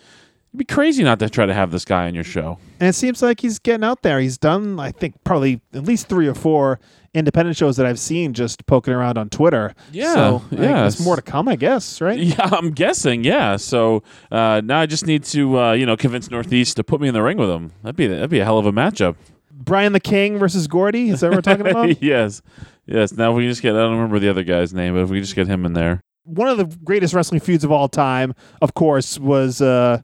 it'd 0.51 0.59
be 0.59 0.65
crazy 0.65 1.03
not 1.03 1.19
to 1.21 1.31
try 1.31 1.47
to 1.47 1.55
have 1.55 1.71
this 1.71 1.85
guy 1.85 2.07
on 2.07 2.15
your 2.15 2.25
show. 2.25 2.59
And 2.79 2.89
it 2.89 2.95
seems 2.95 3.23
like 3.23 3.41
he's 3.41 3.59
getting 3.59 3.85
out 3.85 4.03
there. 4.03 4.21
He's 4.21 4.39
done, 4.39 4.81
I 4.81 4.93
think, 4.93 5.23
probably 5.25 5.61
at 5.75 5.85
least 5.85 6.09
three 6.09 6.27
or 6.27 6.35
four 6.35 6.81
independent 7.13 7.57
shows 7.57 7.77
that 7.77 7.87
I've 7.87 7.99
seen 7.99 8.35
just 8.35 8.67
poking 8.67 8.95
around 8.95 9.19
on 9.19 9.29
Twitter. 9.29 9.75
Yeah, 9.93 10.15
so 10.15 10.43
yeah. 10.51 10.59
there's 10.59 11.05
more 11.05 11.17
to 11.17 11.23
come, 11.23 11.49
I 11.49 11.57
guess. 11.57 12.01
Right? 12.01 12.21
Yeah, 12.31 12.49
I'm 12.53 12.71
guessing. 12.71 13.25
Yeah. 13.25 13.57
So 13.57 14.03
uh, 14.31 14.61
now 14.65 14.81
I 14.81 14.87
just 14.87 15.07
need 15.07 15.25
to, 15.25 15.59
uh, 15.59 15.73
you 15.73 15.85
know, 15.85 15.97
convince 15.97 16.31
Northeast 16.31 16.77
to 16.77 16.85
put 16.85 17.01
me 17.01 17.09
in 17.09 17.15
the 17.15 17.23
ring 17.23 17.39
with 17.39 17.51
him. 17.51 17.73
That'd 17.83 17.97
be 17.97 18.07
that'd 18.07 18.31
be 18.31 18.39
a 18.39 18.45
hell 18.45 18.59
of 18.59 18.67
a 18.67 18.73
matchup. 18.73 19.17
Brian 19.61 19.93
the 19.93 20.01
King 20.01 20.39
versus 20.39 20.67
Gordy. 20.67 21.11
Is 21.11 21.21
that 21.21 21.29
what 21.29 21.37
we're 21.37 21.43
talking 21.43 21.67
about? 21.69 22.03
yes, 22.03 22.43
yes. 22.87 23.13
Now 23.13 23.31
if 23.33 23.37
we 23.37 23.47
just 23.47 23.63
get, 23.63 23.75
I 23.75 23.79
don't 23.81 23.93
remember 23.93 24.19
the 24.19 24.29
other 24.31 24.43
guy's 24.43 24.73
name, 24.75 24.95
but 24.95 25.03
if 25.03 25.11
we 25.11 25.21
just 25.21 25.35
get 25.37 25.47
him 25.47 25.65
in 25.67 25.75
there. 25.75 26.01
one 26.25 26.49
of 26.49 26.57
the 26.59 26.65
greatest 26.85 27.15
wrestling 27.15 27.41
feuds 27.41 27.63
of 27.65 27.71
all 27.71 27.89
time, 27.89 28.35
of 28.63 28.75
course, 28.75 29.19
was 29.19 29.61
uh, 29.61 30.01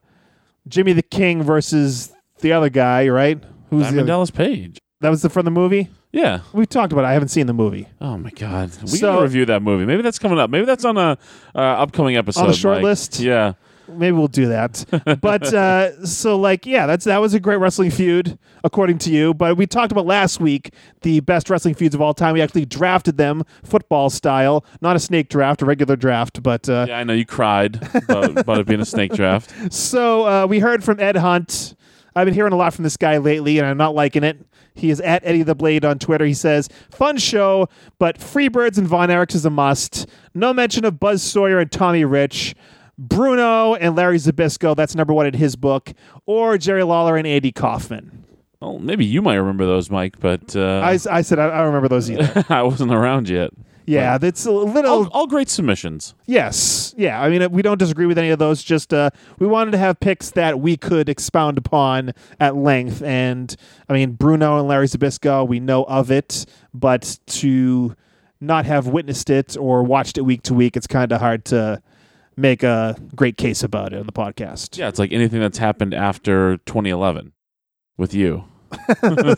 Jimmy 0.69 0.93
the 0.93 1.03
King 1.03 1.43
versus 1.43 2.13
the 2.41 2.53
other 2.53 2.69
guy, 2.69 3.09
right? 3.09 3.43
Who's 3.71 3.81
the 3.81 3.85
Diamond 3.85 4.01
other? 4.01 4.07
Dallas 4.07 4.31
Page. 4.31 4.79
That 5.01 5.09
was 5.11 5.23
the, 5.23 5.29
from 5.31 5.45
the 5.45 5.51
movie. 5.51 5.89
Yeah. 6.13 6.41
We 6.53 6.65
talked 6.67 6.93
about. 6.93 7.05
it. 7.05 7.09
I 7.09 7.13
haven't 7.13 7.29
seen 7.29 7.47
the 7.47 7.53
movie 7.53 7.89
Oh 8.01 8.17
my 8.17 8.31
God. 8.31 8.71
We 8.83 8.89
So- 8.89 9.13
gotta 9.13 9.23
review 9.23 9.45
that 9.47 9.61
movie. 9.63 9.85
Maybe 9.85 10.03
that's 10.03 10.19
coming 10.19 10.39
up. 10.39 10.49
Maybe 10.49 10.65
that's 10.65 10.85
on 10.85 10.97
a 10.97 11.19
uh, 11.55 11.59
upcoming 11.59 12.17
episode. 12.17 12.43
On 12.43 12.47
the 12.49 12.55
short 12.55 12.77
Mike. 12.77 12.85
list? 12.85 13.21
Yeah. 13.21 13.55
Maybe 13.89 14.17
we'll 14.17 14.29
do 14.29 14.49
that. 14.49 14.85
but 15.21 15.53
uh, 15.55 16.05
so, 16.05 16.37
like, 16.39 16.67
yeah, 16.67 16.87
that's 16.87 17.05
that 17.05 17.19
was 17.19 17.35
a 17.35 17.41
great 17.41 17.57
wrestling 17.57 17.91
feud, 17.91 18.39
according 18.65 18.99
to 18.99 19.11
you. 19.11 19.35
But 19.35 19.57
we 19.57 19.67
talked 19.67 19.93
about 19.93 20.07
last 20.07 20.41
week 20.41 20.73
the 21.03 21.21
best 21.21 21.49
wrestling 21.51 21.75
feuds 21.75 21.95
of 21.95 22.01
all 22.01 22.15
time. 22.15 22.35
We 22.35 22.43
actually 22.43 22.65
drafted 22.65 23.17
them 23.17 23.45
football 23.63 24.11
style, 24.11 24.65
not 24.81 24.97
a 24.97 24.99
snake 24.99 25.29
draft, 25.29 25.63
a 25.63 25.65
regular 25.65 25.97
draft. 25.97 26.43
But 26.43 26.69
uh, 26.69 26.87
Yeah, 26.89 26.99
I 26.99 27.05
know 27.05 27.13
you 27.13 27.27
cried 27.27 27.77
about, 27.95 28.39
about 28.39 28.59
it 28.61 28.67
being 28.67 28.81
a 28.81 28.87
snake 28.87 29.13
draft. 29.13 29.53
So 29.71 30.27
uh, 30.27 30.47
we 30.47 30.59
heard 30.59 30.83
from 30.85 31.01
Ed 31.01 31.17
Hunt. 31.17 31.75
I've 32.15 32.25
been 32.25 32.35
hearing 32.35 32.53
a 32.53 32.57
lot 32.57 32.73
from 32.73 32.85
this 32.85 32.97
guy 32.97 33.19
lately, 33.19 33.59
and 33.59 33.67
I'm 33.67 33.77
not 33.77 33.95
liking 33.95 34.25
it. 34.25 34.39
He 34.75 34.91
is 34.91 35.01
at 35.01 35.25
Eddie 35.25 35.43
the 35.43 35.55
Blade 35.55 35.85
on 35.85 35.99
Twitter. 35.99 36.25
He 36.25 36.35
says, 36.35 36.69
"Fun 36.91 37.17
show, 37.19 37.69
but 37.99 38.19
Freebirds 38.19 38.79
and 38.79 38.87
Von 38.87 39.09
Erichs 39.09 39.35
is 39.35 39.45
a 39.45 39.51
must. 39.51 40.07
No 40.35 40.53
mention 40.53 40.85
of 40.85 41.01
Buzz 41.01 41.23
Sawyer 41.23 41.59
and 41.59 41.71
Tommy 41.73 42.05
Rich, 42.05 42.55
Bruno 42.99 43.75
and 43.75 43.97
Larry 43.97 44.19
Zbyszko. 44.19 44.75
That's 44.77 44.95
number 44.95 45.13
one 45.13 45.27
in 45.27 45.35
his 45.35 45.57
book, 45.57 45.93
or 46.25 46.59
Jerry 46.59 46.83
Lawler 46.83 47.17
and 47.17 47.27
Andy 47.27 47.53
Kaufman." 47.53 48.25
Well, 48.61 48.79
maybe 48.79 49.05
you 49.05 49.21
might 49.21 49.35
remember 49.37 49.67
those, 49.67 49.91
Mike, 49.91 50.19
but 50.19 50.57
uh, 50.57 50.81
I, 50.81 50.99
I 51.11 51.23
said 51.23 51.39
I, 51.39 51.47
I 51.47 51.59
don't 51.59 51.67
remember 51.67 51.89
those 51.89 52.11
either. 52.11 52.45
I 52.49 52.63
wasn't 52.63 52.93
around 52.93 53.29
yet. 53.29 53.51
Yeah, 53.87 54.19
that's 54.19 54.45
a 54.45 54.51
little. 54.51 54.91
All, 54.91 55.09
all 55.13 55.27
great 55.27 55.49
submissions. 55.49 56.15
Yes. 56.27 56.93
Yeah. 56.97 57.23
I 57.23 57.29
mean, 57.29 57.51
we 57.53 57.63
don't 57.63 57.79
disagree 57.79 58.07
with 58.07 58.19
any 58.19 58.31
of 58.31 58.39
those. 58.39 58.63
Just 58.63 58.93
uh, 58.93 59.11
we 59.39 59.47
wanted 59.47 59.71
to 59.73 59.79
have 59.79 60.01
picks 60.01 60.31
that 60.33 60.59
we 60.59 60.77
could 60.77 61.09
expound 61.09 61.57
upon 61.57 62.13
at 62.41 62.57
length. 62.57 63.01
And 63.03 63.55
I 63.89 63.93
mean, 63.93 64.13
Bruno 64.13 64.59
and 64.59 64.67
Larry 64.67 64.89
Zbyszko, 64.89 65.47
we 65.47 65.61
know 65.61 65.85
of 65.85 66.11
it, 66.11 66.47
but 66.75 67.19
to 67.27 67.95
not 68.41 68.67
have 68.67 68.89
witnessed 68.89 69.31
it 69.31 69.57
or 69.57 69.85
watched 69.85 70.19
it 70.19 70.23
week 70.23 70.43
to 70.43 70.55
week, 70.55 70.77
it's 70.77 70.89
kind 70.89 71.13
of 71.13 71.21
hard 71.21 71.45
to 71.47 71.81
make 72.37 72.63
a 72.63 72.97
great 73.15 73.37
case 73.37 73.63
about 73.63 73.93
it 73.93 73.99
on 74.01 74.07
the 74.07 74.13
podcast. 74.13 74.77
Yeah, 74.79 74.89
it's 74.89 74.99
like 74.99 75.13
anything 75.13 75.41
that's 75.41 75.59
happened 75.59 75.95
after 75.95 76.59
2011 76.59 77.33
with 77.97 78.13
you. 78.15 78.45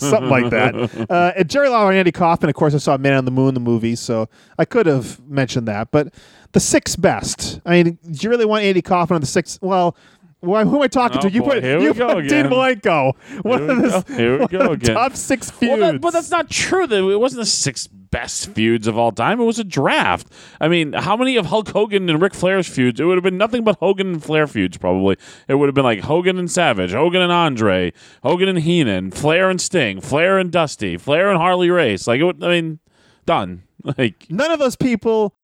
Something 0.01 0.29
like 0.31 0.51
that. 0.51 1.07
Uh, 1.11 1.33
and 1.37 1.49
Jerry 1.49 1.69
Lawler 1.69 1.91
and 1.91 1.99
Andy 1.99 2.13
Kaufman, 2.13 2.49
of 2.51 2.55
course, 2.57 2.75
I 2.75 2.79
saw 2.79 2.97
Man 2.97 3.15
on 3.15 3.25
the 3.25 3.31
Moon, 3.31 3.55
the 3.55 3.61
movie, 3.61 3.95
so 3.95 4.29
I 4.59 4.65
could 4.65 4.87
have 4.87 5.21
mentioned 5.29 5.69
that. 5.69 5.91
But 5.91 6.13
the 6.53 6.61
six 6.61 6.97
best. 6.97 7.61
I 7.65 7.71
mean, 7.83 7.99
do 8.11 8.19
you 8.21 8.31
really 8.31 8.45
want 8.47 8.65
Andy 8.65 8.83
Kaufman 8.83 9.15
on 9.17 9.21
the 9.21 9.27
six? 9.27 9.59
Well, 9.63 9.97
why, 10.41 10.65
who 10.65 10.77
am 10.77 10.83
I 10.83 10.89
talking 10.89 11.19
Oh, 11.19 11.23
to? 11.23 11.31
You 11.31 11.43
boy, 11.43 11.55
put 11.55 11.63
here 11.65 11.79
we 11.79 11.85
you 11.87 11.95
go 11.95 12.15
put 12.15 12.29
Dean. 12.29 12.47
Malenko. 12.47 13.13
One 13.43 13.59
Here 13.61 13.71
of 13.71 13.83
the, 13.83 13.89
go. 14.09 14.15
Here 14.17 14.39
we 14.39 14.47
go 14.59 14.73
again. 14.73 14.95
top 14.95 15.15
six 15.17 15.51
feuds. 15.51 15.81
Well, 15.81 15.93
that, 15.93 16.01
but 16.01 16.11
that's 16.13 16.31
not 16.31 16.49
true. 16.51 16.85
It 17.11 17.19
wasn't 17.21 17.41
the 17.43 17.47
six 17.47 17.89
best 18.11 18.51
feuds 18.51 18.87
of 18.87 18.97
all 18.97 19.13
time. 19.13 19.41
It 19.41 19.45
was 19.45 19.59
a 19.59 19.65
draft. 19.65 20.27
I 20.61 20.69
mean, 20.69 20.93
how 20.93 21.17
many 21.17 21.37
of 21.37 21.47
Hulk 21.47 21.69
Hogan 21.69 22.09
and 22.09 22.21
Ric 22.21 22.35
Flair's 22.35 22.67
feuds? 22.69 23.01
It 23.01 23.05
would 23.05 23.17
have 23.17 23.25
been 23.25 23.39
nothing 23.39 23.65
but 23.65 23.77
Hogan 23.79 24.15
and 24.15 24.23
Flair 24.25 24.47
feuds. 24.47 24.77
Probably 24.79 25.17
it 25.49 25.55
would 25.55 25.67
have 25.67 25.75
been 25.75 25.85
like 25.85 26.01
Hogan 26.01 26.39
and 26.39 26.51
Savage, 26.51 26.93
Hogan 26.93 27.23
and 27.23 27.33
Andre, 27.33 27.93
Hogan 28.23 28.49
and 28.49 28.59
Heenan, 28.61 29.11
Flair 29.11 29.51
and 29.51 29.61
Sting, 29.61 30.01
Flair 30.01 30.39
and 30.39 30.51
Dusty, 30.51 30.97
Flair 30.97 31.29
and 31.31 31.39
Harley 31.39 31.71
Race. 31.71 32.07
Like 32.07 32.21
it 32.21 32.25
would. 32.25 32.43
I 32.43 32.49
mean, 32.49 32.79
done. 33.27 33.63
Like 33.97 34.27
None 34.29 34.51
of 34.51 34.59
those 34.59 34.75
people 34.75 35.37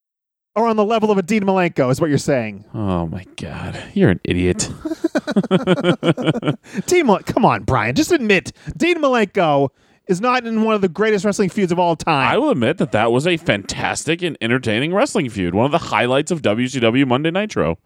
are 0.56 0.66
on 0.66 0.74
the 0.76 0.84
level 0.84 1.10
of 1.12 1.18
a 1.18 1.22
Dean 1.22 1.44
Malenko, 1.44 1.90
is 1.90 2.00
what 2.00 2.10
you're 2.10 2.18
saying. 2.18 2.64
oh 2.74 3.06
my 3.06 3.24
god, 3.36 3.80
you're 3.94 4.10
an 4.10 4.20
idiot. 4.24 4.68
Dean, 6.86 7.06
come 7.24 7.44
on, 7.44 7.62
Brian, 7.62 7.94
just 7.94 8.12
admit 8.12 8.52
Dean 8.76 9.00
Malenko 9.00 9.68
is 10.06 10.20
not 10.20 10.46
in 10.46 10.62
one 10.62 10.74
of 10.74 10.80
the 10.80 10.88
greatest 10.88 11.24
wrestling 11.24 11.48
feuds 11.48 11.72
of 11.72 11.78
all 11.78 11.96
time. 11.96 12.28
I 12.28 12.38
will 12.38 12.50
admit 12.50 12.78
that 12.78 12.92
that 12.92 13.12
was 13.12 13.26
a 13.26 13.36
fantastic 13.36 14.22
and 14.22 14.36
entertaining 14.40 14.94
wrestling 14.94 15.30
feud. 15.30 15.54
One 15.54 15.66
of 15.66 15.72
the 15.72 15.88
highlights 15.88 16.30
of 16.30 16.42
WCW 16.42 17.06
Monday 17.06 17.30
Nitro. 17.30 17.78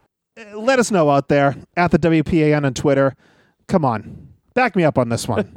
let 0.54 0.78
us 0.78 0.90
know 0.90 1.10
out 1.10 1.28
there 1.28 1.56
at 1.76 1.90
the 1.90 1.98
WPAN 1.98 2.64
on 2.64 2.74
Twitter. 2.74 3.14
Come 3.68 3.84
on, 3.84 4.28
back 4.54 4.74
me 4.74 4.84
up 4.84 4.98
on 4.98 5.08
this 5.08 5.28
one. 5.28 5.54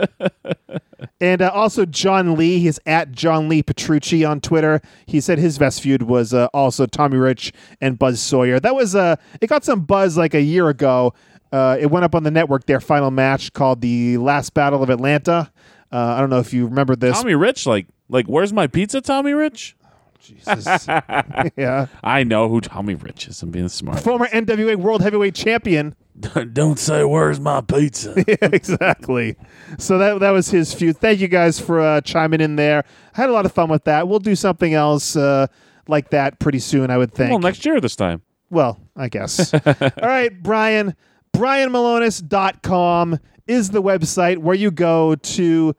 and 1.21 1.41
uh, 1.41 1.49
also 1.53 1.85
John 1.85 2.35
Lee, 2.35 2.59
he's 2.59 2.79
at 2.85 3.11
John 3.11 3.49
Lee 3.49 3.63
Petrucci 3.63 4.23
on 4.25 4.41
Twitter. 4.41 4.81
He 5.05 5.21
said 5.21 5.39
his 5.39 5.57
best 5.57 5.81
feud 5.81 6.03
was 6.03 6.33
uh, 6.33 6.47
also 6.53 6.85
Tommy 6.85 7.17
Rich 7.17 7.53
and 7.79 7.97
Buzz 7.97 8.21
Sawyer. 8.21 8.59
That 8.59 8.75
was 8.75 8.95
uh, 8.95 9.15
it 9.39 9.47
got 9.47 9.63
some 9.63 9.81
buzz 9.81 10.17
like 10.17 10.33
a 10.33 10.41
year 10.41 10.69
ago. 10.69 11.13
Uh, 11.51 11.77
it 11.79 11.87
went 11.87 12.05
up 12.05 12.15
on 12.15 12.23
the 12.23 12.31
network. 12.31 12.65
Their 12.65 12.79
final 12.79 13.11
match 13.11 13.51
called 13.53 13.81
the 13.81 14.17
Last 14.17 14.53
Battle 14.53 14.81
of 14.83 14.89
Atlanta. 14.89 15.51
Uh, 15.91 15.98
I 15.98 16.19
don't 16.19 16.29
know 16.29 16.39
if 16.39 16.53
you 16.53 16.65
remember 16.67 16.95
this. 16.95 17.17
Tommy 17.17 17.36
Rich, 17.36 17.65
like, 17.65 17.88
like, 18.10 18.27
where's 18.27 18.53
my 18.53 18.67
pizza, 18.67 19.01
Tommy 19.01 19.33
Rich? 19.33 19.75
Jesus. 20.21 20.88
yeah, 21.57 21.88
I 22.03 22.24
know 22.24 22.48
who 22.48 22.62
Tommy 22.62 22.93
Rich 22.95 23.27
is. 23.27 23.41
I'm 23.41 23.50
being 23.50 23.67
smart. 23.69 24.01
former 24.01 24.27
NWA 24.27 24.75
World 24.75 25.01
Heavyweight 25.01 25.36
Champion. 25.36 25.95
Don't 26.53 26.77
say 26.77 27.03
where's 27.03 27.39
my 27.39 27.62
pizza. 27.62 28.13
Yeah, 28.27 28.36
exactly. 28.41 29.36
So 29.79 29.98
that 29.98 30.19
that 30.19 30.29
was 30.29 30.50
his 30.51 30.74
feud. 30.74 30.98
Thank 30.98 31.19
you 31.19 31.27
guys 31.27 31.60
for 31.60 31.79
uh, 31.81 32.01
chiming 32.01 32.39
in 32.41 32.55
there. 32.55 32.86
I 33.15 33.21
had 33.21 33.29
a 33.29 33.33
lot 33.33 33.45
of 33.45 33.51
fun 33.51 33.69
with 33.69 33.86
that. 33.86 34.07
We'll 34.07 34.19
do 34.19 34.36
something 34.36 34.74
else 34.74 35.15
uh, 35.15 35.48
like 35.88 36.12
that 36.12 36.39
pretty 36.39 36.60
soon, 36.60 36.91
I 36.91 36.98
would 36.98 37.13
think. 37.13 37.31
well, 37.31 37.39
next 37.39 37.65
year 37.65 37.81
this 37.81 37.95
time. 37.95 38.21
Well, 38.50 38.79
I 38.95 39.10
guess. 39.10 39.53
All 39.53 39.62
right, 40.01 40.31
Brian. 40.43 40.95
BrianMalonis.com 41.33 43.19
is 43.51 43.72
the 43.72 43.81
website 43.81 44.38
where 44.38 44.55
you 44.55 44.72
go 44.72 45.15
to 45.15 45.75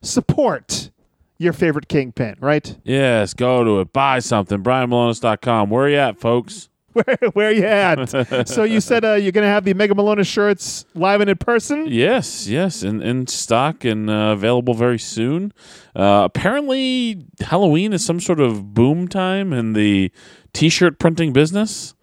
support 0.00 0.90
your 1.38 1.52
favorite 1.52 1.88
kingpin, 1.88 2.36
right? 2.40 2.76
Yes, 2.84 3.34
go 3.34 3.64
to 3.64 3.80
it. 3.80 3.92
Buy 3.92 4.20
something. 4.20 4.62
BrianMalonis.com. 4.62 5.70
Where 5.70 5.84
are 5.84 5.88
you 5.88 5.96
at, 5.96 6.18
folks? 6.18 6.68
Where 6.96 7.18
where 7.34 7.52
you 7.52 7.66
at? 7.66 8.48
so 8.48 8.64
you 8.64 8.80
said 8.80 9.04
uh, 9.04 9.14
you're 9.16 9.32
going 9.32 9.44
to 9.44 9.50
have 9.50 9.64
the 9.64 9.74
Mega 9.74 9.92
Malonis 9.92 10.26
shirts 10.26 10.86
live 10.94 11.20
and 11.20 11.28
in 11.28 11.36
person? 11.36 11.86
Yes, 11.88 12.48
yes, 12.48 12.82
in, 12.82 13.02
in 13.02 13.26
stock 13.26 13.84
and 13.84 14.08
uh, 14.08 14.30
available 14.32 14.72
very 14.72 14.98
soon. 14.98 15.52
Uh, 15.94 16.22
apparently, 16.24 17.26
Halloween 17.40 17.92
is 17.92 18.02
some 18.02 18.18
sort 18.18 18.40
of 18.40 18.72
boom 18.72 19.08
time 19.08 19.52
in 19.52 19.74
the 19.74 20.10
T-shirt 20.54 20.98
printing 20.98 21.34
business. 21.34 21.94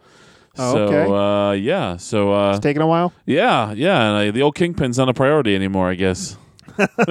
Oh, 0.57 0.73
so, 0.73 0.77
okay. 0.85 1.11
uh, 1.11 1.51
yeah, 1.53 1.97
so 1.97 2.31
uh, 2.33 2.51
It's 2.51 2.59
taking 2.59 2.81
a 2.83 2.87
while. 2.87 3.11
yeah, 3.25 3.71
yeah, 3.73 4.09
and 4.19 4.29
uh, 4.29 4.31
the 4.31 4.41
old 4.43 4.55
kingpin's 4.55 4.97
not 4.97 5.09
a 5.09 5.13
priority 5.13 5.55
anymore. 5.55 5.89
I 5.89 5.95
guess 5.95 6.37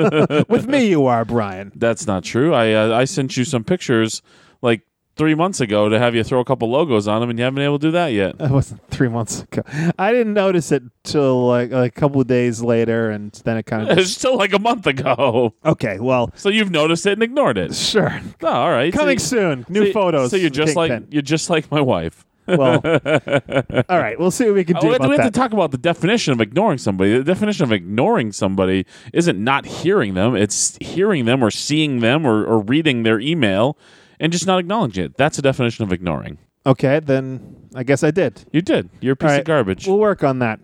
With 0.48 0.66
me, 0.66 0.86
you 0.88 1.06
are, 1.06 1.24
Brian. 1.24 1.72
that's 1.74 2.06
not 2.06 2.24
true. 2.24 2.54
I 2.54 2.72
uh, 2.72 2.94
I 2.96 3.04
sent 3.04 3.36
you 3.36 3.44
some 3.44 3.64
pictures 3.64 4.22
like 4.60 4.82
three 5.16 5.34
months 5.34 5.60
ago 5.60 5.88
to 5.88 5.98
have 5.98 6.14
you 6.14 6.24
throw 6.24 6.40
a 6.40 6.44
couple 6.44 6.70
logos 6.70 7.06
on 7.06 7.20
them, 7.20 7.30
and 7.30 7.38
you 7.38 7.44
haven't 7.44 7.56
been 7.56 7.64
able 7.64 7.78
to 7.78 7.86
do 7.88 7.90
that 7.92 8.08
yet. 8.08 8.38
That 8.38 8.50
wasn't 8.50 8.80
three 8.90 9.08
months 9.08 9.42
ago. 9.42 9.62
I 9.98 10.12
didn't 10.12 10.34
notice 10.34 10.72
it 10.72 10.82
till 11.04 11.46
like 11.46 11.70
a 11.72 11.90
couple 11.90 12.20
of 12.20 12.26
days 12.28 12.62
later, 12.62 13.10
and 13.10 13.30
then 13.44 13.56
it 13.58 13.66
kind 13.66 13.88
of. 13.90 13.98
It's 14.02 14.10
still 14.12 14.36
like 14.36 14.52
a 14.52 14.58
month 14.58 14.86
ago, 14.86 15.54
okay, 15.64 15.98
well, 16.00 16.30
so 16.34 16.48
you've 16.48 16.70
noticed 16.70 17.06
it 17.06 17.12
and 17.14 17.22
ignored 17.22 17.58
it. 17.58 17.74
sure. 17.74 18.20
Oh, 18.42 18.46
all 18.48 18.70
right, 18.70 18.92
Coming 18.92 19.18
so, 19.18 19.36
soon, 19.36 19.66
new 19.68 19.86
so- 19.86 19.92
photos. 19.92 20.30
So 20.30 20.36
you're 20.36 20.50
just 20.50 20.74
like 20.76 20.90
Kingpin. 20.90 21.08
you're 21.12 21.22
just 21.22 21.50
like 21.50 21.70
my 21.70 21.80
wife. 21.80 22.24
Well. 22.46 22.80
all 23.88 23.98
right, 23.98 24.18
we'll 24.18 24.30
see 24.30 24.46
what 24.46 24.54
we 24.54 24.64
can 24.64 24.76
Oh, 24.76 24.80
do 24.80 24.86
we 24.88 24.92
have, 24.92 25.08
we 25.08 25.16
have 25.16 25.24
to 25.24 25.30
talk 25.30 25.52
about 25.52 25.70
the 25.70 25.78
definition 25.78 26.32
of 26.32 26.40
ignoring 26.40 26.78
somebody. 26.78 27.18
The 27.18 27.24
definition 27.24 27.64
of 27.64 27.72
ignoring 27.72 28.32
somebody 28.32 28.86
isn't 29.12 29.42
not 29.42 29.64
hearing 29.66 30.14
them; 30.14 30.36
it's 30.36 30.76
hearing 30.80 31.24
them 31.24 31.42
or 31.42 31.50
seeing 31.50 32.00
them 32.00 32.26
or, 32.26 32.44
or 32.44 32.60
reading 32.60 33.02
their 33.02 33.20
email 33.20 33.76
and 34.20 34.32
just 34.32 34.46
not 34.46 34.58
acknowledging 34.58 35.04
it. 35.04 35.16
That's 35.16 35.36
the 35.36 35.42
definition 35.42 35.84
of 35.84 35.92
ignoring. 35.92 36.38
okay, 36.64 37.00
then 37.00 37.68
I 37.74 37.82
guess 37.82 38.02
I 38.02 38.10
did. 38.10 38.44
You 38.52 38.62
did. 38.62 38.90
You're 39.00 39.14
a 39.14 39.16
piece 39.16 39.30
right, 39.30 39.40
of 39.40 39.44
garbage. 39.46 39.86
We'll 39.86 39.98
work 39.98 40.22
on 40.22 40.38
that. 40.40 40.60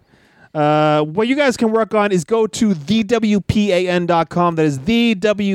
Uh, 0.55 1.03
what 1.03 1.29
you 1.29 1.37
guys 1.37 1.57
can 1.57 1.71
work 1.73 1.95
on 1.95 2.11
is 2.13 2.25
go 2.25 2.47
to 2.47 2.75
thewpan.com. 2.75 4.55
That 4.57 4.67
is 4.67 4.79
thewpan.com, 4.79 5.55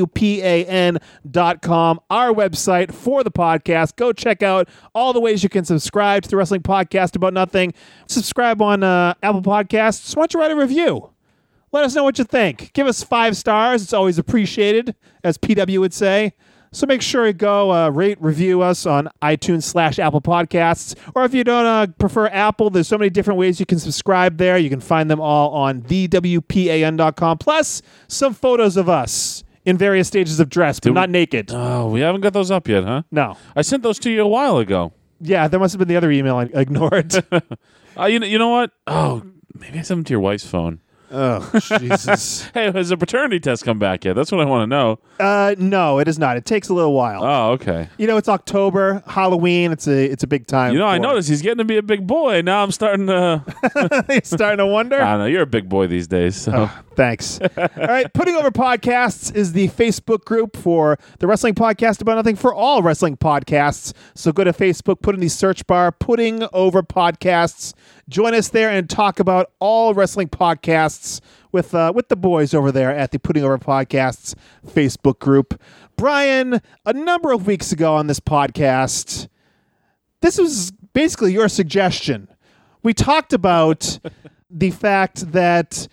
our 2.10 2.32
website 2.32 2.92
for 2.92 3.24
the 3.24 3.30
podcast. 3.30 3.96
Go 3.96 4.12
check 4.12 4.42
out 4.42 4.68
all 4.94 5.12
the 5.12 5.20
ways 5.20 5.42
you 5.42 5.48
can 5.48 5.64
subscribe 5.64 6.22
to 6.22 6.28
the 6.28 6.36
Wrestling 6.36 6.62
Podcast 6.62 7.16
About 7.16 7.32
Nothing. 7.32 7.74
Subscribe 8.06 8.62
on 8.62 8.82
uh, 8.82 9.14
Apple 9.22 9.42
Podcasts. 9.42 10.16
Why 10.16 10.22
don't 10.22 10.34
you 10.34 10.40
write 10.40 10.52
a 10.52 10.56
review? 10.56 11.10
Let 11.72 11.84
us 11.84 11.94
know 11.94 12.04
what 12.04 12.18
you 12.18 12.24
think. 12.24 12.72
Give 12.72 12.86
us 12.86 13.02
five 13.02 13.36
stars. 13.36 13.82
It's 13.82 13.92
always 13.92 14.16
appreciated, 14.16 14.94
as 15.24 15.36
PW 15.38 15.80
would 15.80 15.92
say. 15.92 16.34
So 16.74 16.88
make 16.88 17.02
sure 17.02 17.24
you 17.28 17.32
go 17.32 17.70
uh, 17.72 17.88
rate, 17.90 18.18
review 18.20 18.60
us 18.60 18.84
on 18.84 19.08
iTunes 19.22 19.62
slash 19.62 20.00
Apple 20.00 20.20
Podcasts. 20.20 20.96
Or 21.14 21.24
if 21.24 21.32
you 21.32 21.44
don't 21.44 21.64
uh, 21.64 21.86
prefer 22.00 22.26
Apple, 22.26 22.68
there's 22.68 22.88
so 22.88 22.98
many 22.98 23.10
different 23.10 23.38
ways 23.38 23.60
you 23.60 23.66
can 23.66 23.78
subscribe 23.78 24.38
there. 24.38 24.58
You 24.58 24.68
can 24.68 24.80
find 24.80 25.08
them 25.08 25.20
all 25.20 25.50
on 25.52 25.82
thewpan.com. 25.82 27.38
Plus 27.38 27.80
some 28.08 28.34
photos 28.34 28.76
of 28.76 28.88
us 28.88 29.44
in 29.64 29.78
various 29.78 30.08
stages 30.08 30.40
of 30.40 30.48
dress, 30.48 30.80
but 30.80 30.88
Do- 30.90 30.94
not 30.94 31.10
naked. 31.10 31.50
oh, 31.54 31.88
we 31.90 32.00
haven't 32.00 32.22
got 32.22 32.32
those 32.32 32.50
up 32.50 32.66
yet, 32.66 32.82
huh? 32.82 33.02
no. 33.12 33.36
I 33.54 33.62
sent 33.62 33.84
those 33.84 34.00
to 34.00 34.10
you 34.10 34.22
a 34.22 34.28
while 34.28 34.58
ago. 34.58 34.92
Yeah, 35.20 35.46
there 35.46 35.60
must 35.60 35.72
have 35.74 35.78
been 35.78 35.86
the 35.88 35.96
other 35.96 36.10
email 36.10 36.36
I 36.36 36.50
ignored. 36.52 37.14
Uh, 37.96 38.06
you 38.06 38.18
know, 38.18 38.26
you 38.26 38.38
know 38.40 38.48
what? 38.48 38.72
Oh, 38.88 39.22
maybe 39.56 39.78
I 39.78 39.82
sent 39.82 39.98
them 39.98 40.04
to 40.06 40.12
your 40.12 40.18
wife's 40.18 40.44
phone. 40.44 40.80
Oh, 41.14 41.60
Jesus. 41.60 42.44
Hey, 42.54 42.70
has 42.70 42.90
the 42.90 42.96
paternity 42.96 43.40
test 43.40 43.64
come 43.64 43.78
back 43.78 44.04
yet? 44.04 44.14
That's 44.14 44.30
what 44.30 44.40
I 44.40 44.44
want 44.44 44.62
to 44.62 44.66
know. 44.66 44.98
Uh, 45.18 45.54
no, 45.58 45.98
it 45.98 46.08
is 46.08 46.18
not. 46.18 46.36
It 46.36 46.44
takes 46.44 46.68
a 46.68 46.74
little 46.74 46.92
while. 46.92 47.24
Oh, 47.24 47.52
okay. 47.52 47.88
you 47.98 48.06
know, 48.06 48.16
it's 48.16 48.28
October, 48.28 49.02
Halloween. 49.06 49.72
It's 49.72 49.86
a 49.86 50.04
it's 50.10 50.22
a 50.22 50.26
big 50.26 50.46
time. 50.46 50.72
You 50.72 50.78
know, 50.78 50.86
I 50.86 50.96
for- 50.96 51.02
noticed 51.02 51.28
he's 51.28 51.42
getting 51.42 51.58
to 51.58 51.64
be 51.64 51.76
a 51.76 51.82
big 51.82 52.06
boy. 52.06 52.42
Now 52.42 52.62
I'm 52.62 52.70
starting 52.72 53.06
to. 53.06 53.42
You're 54.08 54.20
starting 54.24 54.58
to 54.58 54.66
wonder. 54.66 55.00
I 55.00 55.16
know. 55.16 55.26
You're 55.26 55.42
a 55.42 55.46
big 55.46 55.68
boy 55.68 55.86
these 55.86 56.06
days. 56.06 56.36
So. 56.36 56.68
Thanks. 56.94 57.40
All 57.56 57.68
right. 57.76 58.12
Putting 58.12 58.36
Over 58.36 58.50
Podcasts 58.50 59.34
is 59.34 59.52
the 59.52 59.68
Facebook 59.68 60.24
group 60.24 60.56
for 60.56 60.98
the 61.18 61.26
Wrestling 61.26 61.54
Podcast 61.54 62.00
About 62.00 62.14
Nothing 62.14 62.36
for 62.36 62.54
all 62.54 62.82
wrestling 62.82 63.16
podcasts. 63.16 63.92
So 64.14 64.32
go 64.32 64.44
to 64.44 64.52
Facebook, 64.52 65.02
put 65.02 65.14
in 65.14 65.20
the 65.20 65.28
search 65.28 65.66
bar, 65.66 65.90
Putting 65.90 66.46
Over 66.52 66.82
Podcasts. 66.82 67.74
Join 68.08 68.34
us 68.34 68.48
there 68.48 68.70
and 68.70 68.88
talk 68.88 69.18
about 69.18 69.52
all 69.60 69.94
wrestling 69.94 70.28
podcasts 70.28 71.20
with 71.52 71.74
uh, 71.74 71.92
with 71.94 72.08
the 72.08 72.16
boys 72.16 72.52
over 72.52 72.70
there 72.70 72.94
at 72.94 73.12
the 73.12 73.18
Putting 73.18 73.44
Over 73.44 73.58
Podcasts 73.58 74.34
Facebook 74.66 75.18
group. 75.18 75.60
Brian, 75.96 76.60
a 76.84 76.92
number 76.92 77.32
of 77.32 77.46
weeks 77.46 77.72
ago 77.72 77.94
on 77.94 78.06
this 78.06 78.20
podcast, 78.20 79.28
this 80.20 80.38
was 80.38 80.72
basically 80.92 81.32
your 81.32 81.48
suggestion. 81.48 82.28
We 82.82 82.92
talked 82.92 83.32
about 83.32 83.98
the 84.50 84.70
fact 84.70 85.32
that 85.32 85.88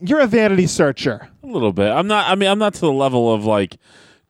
you're 0.00 0.20
a 0.20 0.26
vanity 0.26 0.66
searcher. 0.66 1.28
A 1.42 1.46
little 1.46 1.72
bit. 1.72 1.90
I'm 1.90 2.06
not. 2.06 2.30
I 2.30 2.34
mean, 2.34 2.48
I'm 2.48 2.58
not 2.58 2.74
to 2.74 2.80
the 2.80 2.92
level 2.92 3.32
of 3.34 3.44
like 3.44 3.76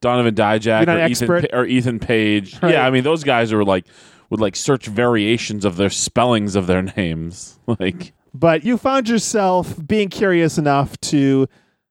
Donovan 0.01 0.35
Dijak 0.35 0.87
or 0.89 1.07
Ethan, 1.07 1.47
or 1.53 1.65
Ethan 1.65 1.99
Page. 1.99 2.61
Right. 2.63 2.73
Yeah, 2.73 2.87
I 2.87 2.91
mean 2.91 3.05
those 3.05 3.25
guys 3.25 3.53
are 3.53 3.65
like 3.65 3.87
would 4.33 4.41
like 4.41 4.57
search 4.57 4.87
variations 4.87 5.65
of 5.65 5.77
their 5.77 5.91
spellings 5.91 6.57
of 6.57 6.67
their 6.67 6.83
names. 6.97 7.59
Like 7.67 8.13
But 8.35 8.65
you 8.65 8.79
found 8.79 9.09
yourself 9.09 9.77
being 9.87 10.09
curious 10.09 10.57
enough 10.59 10.99
to 11.03 11.47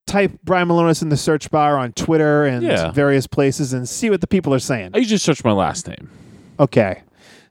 type 0.07 0.31
Brian 0.43 0.67
Malonis 0.67 1.03
in 1.03 1.09
the 1.09 1.17
search 1.17 1.51
bar 1.51 1.77
on 1.77 1.93
Twitter 1.93 2.45
and 2.45 2.63
Yeah. 2.65 2.91
various 2.91 3.27
places 3.27 3.73
and 3.73 3.87
see 3.87 4.09
what 4.09 4.21
the 4.21 4.27
people 4.27 4.53
are 4.55 4.59
saying. 4.59 4.89
I 4.93 4.97
usually 4.97 5.19
search 5.19 5.43
my 5.43 5.51
last 5.51 5.87
name. 5.87 6.09
Okay. 6.59 7.03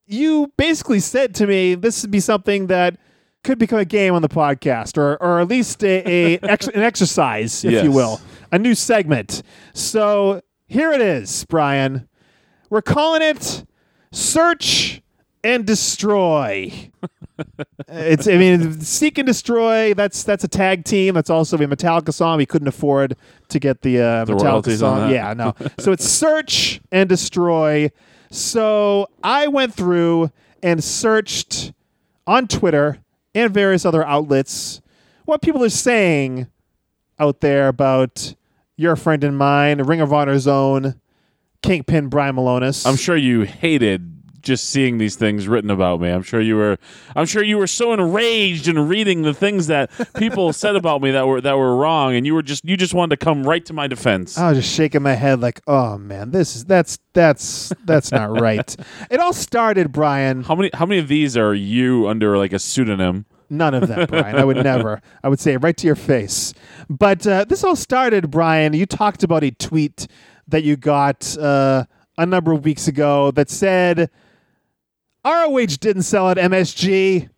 You 0.07 0.53
basically 0.57 0.99
said 0.99 1.37
to 1.37 1.47
me 1.47 1.77
this 1.77 2.03
would 2.03 2.11
be 2.11 2.19
something 2.21 2.67
that 2.67 2.97
could 3.45 3.61
become 3.61 3.79
a 3.79 3.85
game 3.85 4.13
on 4.15 4.23
the 4.23 4.29
podcast 4.29 4.99
or, 4.99 5.17
or 5.23 5.41
at 5.41 5.47
least 5.47 5.85
a, 5.85 6.03
a 6.35 6.39
ex- 6.43 6.67
an 6.67 6.83
exercise, 6.83 7.65
if 7.65 7.71
you 7.73 7.79
Yes. 7.91 7.95
will, 7.95 8.21
a 8.51 8.59
new 8.59 8.75
segment. 8.75 9.43
So 9.73 10.43
here 10.67 10.91
it 10.93 11.01
is, 11.01 11.45
Brian. 11.45 12.09
We're 12.71 12.83
calling 12.83 13.23
it 13.23 13.65
Search 14.13 15.03
and 15.43 15.67
Destroy. 15.67 16.91
it's 17.89 18.29
I 18.29 18.37
mean 18.37 18.81
Seek 18.81 19.19
and 19.19 19.27
Destroy, 19.27 19.95
that's 19.95 20.23
that's 20.23 20.45
a 20.45 20.49
tag 20.49 20.85
team. 20.85 21.15
That's 21.15 21.31
also 21.31 21.57
a 21.57 21.61
Metallica 21.61 22.13
song. 22.13 22.39
We 22.39 22.47
couldn't 22.47 22.69
afford 22.69 23.17
to 23.49 23.59
get 23.59 23.83
the, 23.83 24.01
uh, 24.01 24.25
The 24.25 24.35
Metallica 24.35 24.77
song. 24.77 25.11
Yeah, 25.11 25.33
no. 25.35 25.55
so 25.79 25.93
it's 25.93 26.09
Search 26.09 26.81
and 26.93 27.09
Destroy. 27.09 27.91
So 28.31 29.09
I 29.25 29.49
went 29.49 29.75
through 29.75 30.31
and 30.63 30.85
searched 30.85 31.73
on 32.27 32.47
Twitter 32.47 32.99
and 33.35 33.53
various 33.53 33.85
other 33.85 34.07
outlets 34.07 34.81
what 35.31 35.43
people 35.43 35.63
are 35.63 35.69
saying 35.69 36.49
out 37.21 37.41
there 37.41 37.69
about 37.69 38.35
your 38.77 38.97
friend 38.97 39.23
and 39.23 39.39
mine, 39.39 39.81
Ring 39.83 40.01
of 40.01 40.13
Honor's 40.13 40.49
own 40.49 41.01
Kingpin 41.63 42.09
Brian 42.09 42.37
Malonis. 42.37 42.87
I'm 42.87 42.97
sure 42.97 43.17
you 43.17 43.43
hated 43.43 44.21
just 44.43 44.71
seeing 44.71 44.99
these 44.99 45.17
things 45.17 45.47
written 45.47 45.71
about 45.71 46.01
me. 46.01 46.09
I'm 46.09 46.23
sure 46.23 46.41
you 46.41 46.57
were 46.57 46.79
I'm 47.15 47.27
sure 47.27 47.43
you 47.43 47.59
were 47.59 47.67
so 47.67 47.93
enraged 47.93 48.69
in 48.69 48.89
reading 48.89 49.23
the 49.23 49.35
things 49.35 49.67
that 49.67 49.91
people 50.15 50.53
said 50.55 50.77
about 50.77 51.03
me 51.03 51.11
that 51.11 51.27
were 51.27 51.41
that 51.41 51.57
were 51.59 51.77
wrong 51.77 52.15
and 52.15 52.27
you 52.27 52.35
were 52.35 52.43
just 52.43 52.65
you 52.65 52.77
just 52.77 52.95
wanted 52.95 53.19
to 53.19 53.25
come 53.25 53.45
right 53.45 53.65
to 53.67 53.73
my 53.73 53.87
defense. 53.87 54.39
I 54.39 54.51
was 54.51 54.59
just 54.59 54.75
shaking 54.75 55.03
my 55.03 55.15
head 55.15 55.41
like, 55.41 55.61
oh 55.67 55.99
man, 55.99 56.31
this 56.31 56.57
is 56.57 56.65
that's 56.65 56.99
that's 57.13 57.73
that's 57.85 58.11
not 58.13 58.31
right. 58.41 58.77
It 59.11 59.21
all 59.21 59.33
started, 59.33 59.93
Brian. 59.93 60.43
how 60.43 60.55
many 60.55 60.71
how 60.75 60.87
many 60.87 61.01
of 61.01 61.09
these 61.09 61.37
are 61.37 61.55
you 61.55 62.09
under 62.09 62.39
like 62.39 62.53
a 62.53 62.59
pseudonym? 62.59 63.27
None 63.53 63.75
of 63.75 63.89
that, 63.89 64.09
Brian. 64.09 64.37
I 64.37 64.45
would 64.45 64.57
never. 64.65 65.03
I 65.25 65.29
would 65.29 65.41
say 65.41 65.55
it 65.55 65.59
right 65.59 65.77
to 65.77 65.87
your 65.87 65.97
face. 65.97 66.55
But 66.89 67.27
uh, 67.27 67.45
this 67.47 67.65
all 67.65 67.75
started, 67.75 68.31
Brian. 68.31 68.75
You 68.75 68.87
talked 68.87 69.25
about 69.25 69.43
a 69.43 69.51
tweet 69.51 70.07
that 70.51 70.63
you 70.63 70.77
got 70.77 71.37
uh, 71.39 71.85
a 72.19 72.27
number 72.27 72.53
of 72.53 72.65
weeks 72.65 72.89
ago 72.89 73.31
that 73.33 73.51
said 73.51 74.11
ROH 75.25 75.77
didn't 75.81 76.03
sell 76.03 76.31
at 76.31 76.37
MSG. 76.37 77.29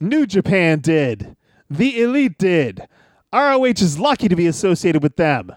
New 0.00 0.26
Japan 0.26 0.80
did. 0.80 1.36
The 1.70 2.02
Elite 2.02 2.38
did. 2.38 2.86
ROH 3.32 3.64
is 3.64 3.98
lucky 3.98 4.28
to 4.28 4.36
be 4.36 4.46
associated 4.46 5.02
with 5.02 5.16
them. 5.16 5.52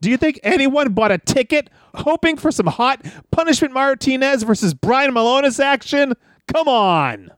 Do 0.00 0.10
you 0.10 0.16
think 0.16 0.40
anyone 0.42 0.92
bought 0.92 1.12
a 1.12 1.18
ticket 1.18 1.70
hoping 1.94 2.36
for 2.36 2.50
some 2.50 2.66
hot 2.66 3.04
Punishment 3.30 3.72
Martinez 3.72 4.42
versus 4.42 4.74
Brian 4.74 5.12
Malonis 5.12 5.60
action? 5.60 6.14
Come 6.52 6.66
on. 6.66 7.30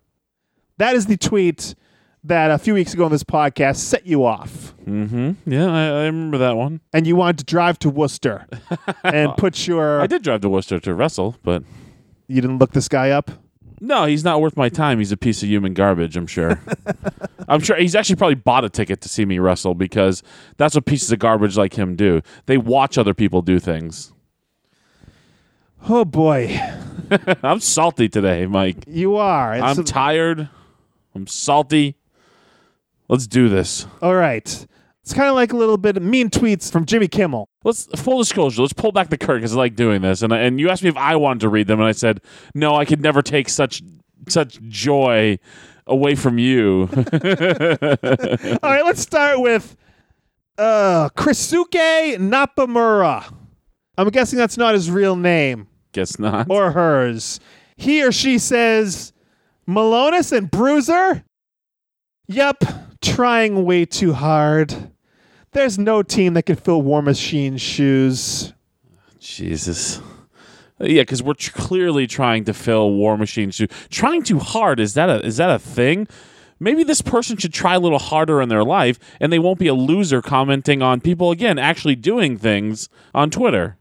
That 0.78 0.96
is 0.96 1.06
the 1.06 1.18
tweet 1.18 1.74
that 2.24 2.50
a 2.50 2.58
few 2.58 2.74
weeks 2.74 2.94
ago 2.94 3.04
on 3.04 3.10
this 3.12 3.22
podcast 3.24 3.76
set 3.76 4.06
you 4.06 4.24
off. 4.24 4.74
Mm-hmm. 4.86 5.50
Yeah, 5.50 5.66
I, 5.70 5.86
I 6.02 6.04
remember 6.06 6.38
that 6.38 6.56
one. 6.56 6.80
And 6.92 7.06
you 7.06 7.16
wanted 7.16 7.38
to 7.38 7.44
drive 7.44 7.78
to 7.80 7.90
Worcester 7.90 8.46
and 9.04 9.36
put 9.36 9.66
your. 9.66 10.00
I 10.00 10.06
did 10.06 10.22
drive 10.22 10.40
to 10.42 10.48
Worcester 10.48 10.80
to 10.80 10.94
wrestle, 10.94 11.36
but 11.42 11.62
You 12.26 12.40
didn't 12.40 12.58
look 12.58 12.72
this 12.72 12.88
guy 12.88 13.10
up? 13.10 13.30
no, 13.80 14.06
he's 14.06 14.24
not 14.24 14.40
worth 14.40 14.56
my 14.56 14.70
time. 14.70 14.98
He's 14.98 15.12
a 15.12 15.16
piece 15.16 15.42
of 15.42 15.48
human 15.50 15.74
garbage, 15.74 16.16
I'm 16.16 16.26
sure. 16.26 16.58
I'm 17.48 17.60
sure 17.60 17.76
he's 17.76 17.94
actually 17.94 18.16
probably 18.16 18.36
bought 18.36 18.64
a 18.64 18.70
ticket 18.70 19.02
to 19.02 19.08
see 19.10 19.26
me 19.26 19.38
wrestle 19.38 19.74
because 19.74 20.22
that's 20.56 20.74
what 20.74 20.86
pieces 20.86 21.12
of 21.12 21.18
garbage 21.18 21.58
like 21.58 21.74
him 21.74 21.94
do. 21.94 22.22
They 22.46 22.56
watch 22.56 22.96
other 22.96 23.12
people 23.12 23.42
do 23.42 23.58
things. 23.58 24.12
Oh 25.86 26.06
boy, 26.06 26.58
I'm 27.42 27.60
salty 27.60 28.08
today, 28.08 28.46
Mike. 28.46 28.84
you 28.86 29.16
are. 29.16 29.52
And 29.52 29.62
I'm 29.64 29.76
so- 29.76 29.82
tired. 29.82 30.48
I'm 31.14 31.26
salty. 31.26 31.96
Let's 33.08 33.26
do 33.26 33.48
this. 33.48 33.86
all 34.02 34.14
right. 34.14 34.66
It's 35.02 35.12
kind 35.12 35.28
of 35.28 35.34
like 35.34 35.52
a 35.52 35.56
little 35.56 35.76
bit 35.76 35.98
of 35.98 36.02
mean 36.02 36.30
tweets 36.30 36.72
from 36.72 36.86
Jimmy 36.86 37.08
Kimmel. 37.08 37.46
Let's 37.62 37.84
full 38.00 38.16
disclosure. 38.18 38.62
Let's 38.62 38.72
pull 38.72 38.90
back 38.90 39.10
the 39.10 39.18
curtain 39.18 39.40
because 39.42 39.52
I 39.54 39.58
like 39.58 39.76
doing 39.76 40.00
this. 40.00 40.22
And 40.22 40.32
and 40.32 40.58
you 40.58 40.70
asked 40.70 40.82
me 40.82 40.88
if 40.88 40.96
I 40.96 41.16
wanted 41.16 41.40
to 41.40 41.50
read 41.50 41.66
them, 41.66 41.78
and 41.78 41.86
I 41.86 41.92
said 41.92 42.22
no. 42.54 42.74
I 42.74 42.86
could 42.86 43.02
never 43.02 43.20
take 43.20 43.50
such 43.50 43.82
such 44.30 44.58
joy 44.62 45.38
away 45.86 46.14
from 46.14 46.38
you. 46.38 46.88
All 46.96 47.00
right, 48.70 48.84
let's 48.84 49.02
start 49.02 49.40
with 49.40 49.76
uh, 50.56 51.10
Krisuke 51.10 52.16
Napamura. 52.16 53.30
I'm 53.98 54.08
guessing 54.08 54.38
that's 54.38 54.56
not 54.56 54.72
his 54.74 54.90
real 54.90 55.16
name 55.16 55.68
Guess 55.92 56.18
not. 56.18 56.46
or 56.48 56.72
hers. 56.72 57.40
He 57.76 58.02
or 58.02 58.10
she 58.10 58.38
says, 58.38 59.12
Malonis 59.68 60.32
and 60.36 60.50
Bruiser? 60.50 61.24
Yep, 62.28 62.64
trying 63.04 63.64
way 63.64 63.84
too 63.84 64.12
hard. 64.12 64.90
There's 65.52 65.78
no 65.78 66.02
team 66.02 66.34
that 66.34 66.46
can 66.46 66.56
fill 66.56 66.82
War 66.82 67.02
Machine's 67.02 67.60
shoes. 67.60 68.52
Jesus. 69.20 70.00
Yeah, 70.80 71.02
because 71.02 71.22
we're 71.22 71.34
tr- 71.34 71.52
clearly 71.52 72.06
trying 72.06 72.44
to 72.44 72.54
fill 72.54 72.90
War 72.90 73.16
Machine 73.16 73.50
shoes. 73.50 73.70
Trying 73.90 74.24
too 74.24 74.40
hard 74.40 74.80
is 74.80 74.94
that 74.94 75.08
a 75.08 75.24
is 75.24 75.36
that 75.36 75.50
a 75.50 75.58
thing? 75.58 76.08
Maybe 76.58 76.82
this 76.82 77.02
person 77.02 77.36
should 77.36 77.52
try 77.52 77.74
a 77.74 77.80
little 77.80 77.98
harder 77.98 78.40
in 78.40 78.48
their 78.48 78.64
life, 78.64 78.98
and 79.20 79.32
they 79.32 79.38
won't 79.38 79.58
be 79.58 79.66
a 79.66 79.74
loser 79.74 80.22
commenting 80.22 80.82
on 80.82 81.00
people 81.00 81.30
again 81.30 81.58
actually 81.58 81.96
doing 81.96 82.36
things 82.36 82.88
on 83.14 83.30
Twitter. 83.30 83.76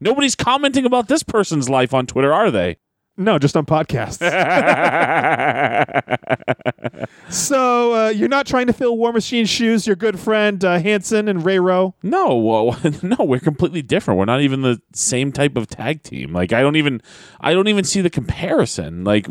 Nobody's 0.00 0.34
commenting 0.34 0.84
about 0.84 1.08
this 1.08 1.22
person's 1.22 1.68
life 1.68 1.94
on 1.94 2.06
Twitter, 2.06 2.32
are 2.32 2.50
they? 2.50 2.78
No, 3.16 3.38
just 3.38 3.56
on 3.56 3.66
podcasts. 3.66 4.18
so 7.28 7.94
uh, 7.94 8.08
you're 8.08 8.28
not 8.28 8.46
trying 8.46 8.66
to 8.66 8.72
fill 8.72 8.96
War 8.96 9.12
Machine's 9.12 9.50
shoes. 9.50 9.86
Your 9.86 9.96
good 9.96 10.18
friend 10.18 10.64
uh, 10.64 10.78
Hanson 10.78 11.28
and 11.28 11.44
Ray 11.44 11.58
Rowe. 11.58 11.94
No, 12.02 12.36
well, 12.36 12.78
no, 13.02 13.16
we're 13.20 13.40
completely 13.40 13.82
different. 13.82 14.18
We're 14.18 14.24
not 14.24 14.40
even 14.40 14.62
the 14.62 14.80
same 14.94 15.32
type 15.32 15.56
of 15.56 15.66
tag 15.66 16.02
team. 16.02 16.32
Like 16.32 16.52
I 16.52 16.62
don't 16.62 16.76
even, 16.76 17.02
I 17.40 17.52
don't 17.52 17.68
even 17.68 17.84
see 17.84 18.00
the 18.00 18.10
comparison. 18.10 19.04
Like 19.04 19.26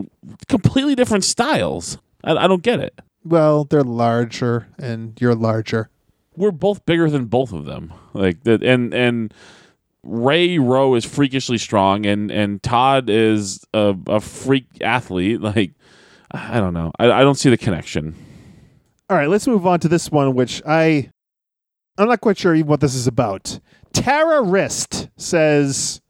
completely 0.47 0.95
different 0.95 1.23
styles. 1.23 1.97
I, 2.23 2.35
I 2.35 2.47
don't 2.47 2.63
get 2.63 2.79
it. 2.79 2.99
Well, 3.23 3.65
they're 3.65 3.83
larger, 3.83 4.67
and 4.79 5.19
you're 5.21 5.35
larger. 5.35 5.89
we're 6.35 6.51
both 6.51 6.85
bigger 6.85 7.09
than 7.09 7.25
both 7.25 7.53
of 7.53 7.65
them. 7.65 7.93
Like 8.13 8.43
that, 8.43 8.63
and 8.63 8.93
and 8.93 9.33
Ray 10.03 10.57
Rowe 10.57 10.95
is 10.95 11.05
freakishly 11.05 11.57
strong, 11.57 12.05
and 12.05 12.31
and 12.31 12.61
Todd 12.63 13.09
is 13.09 13.63
a, 13.73 13.95
a 14.07 14.19
freak 14.19 14.65
athlete. 14.81 15.41
Like 15.51 15.73
I 16.31 16.59
don't 16.59 16.73
know, 16.73 16.91
I, 16.97 17.11
I 17.11 17.21
don't 17.21 17.35
see 17.35 17.49
the 17.49 17.57
connection. 17.57 18.15
All 19.09 19.17
right, 19.17 19.27
let's 19.27 19.47
move 19.47 19.67
on 19.67 19.81
to 19.81 19.89
this 19.89 20.09
one, 20.09 20.33
which 20.33 20.61
I 20.65 21.09
I'm 21.97 22.07
not 22.07 22.21
quite 22.21 22.37
sure 22.37 22.55
even 22.55 22.69
what 22.69 22.79
this 22.79 22.95
is 22.95 23.05
about. 23.07 23.59
Tara 23.93 24.41
Wrist 24.41 25.09
says, 25.17 26.01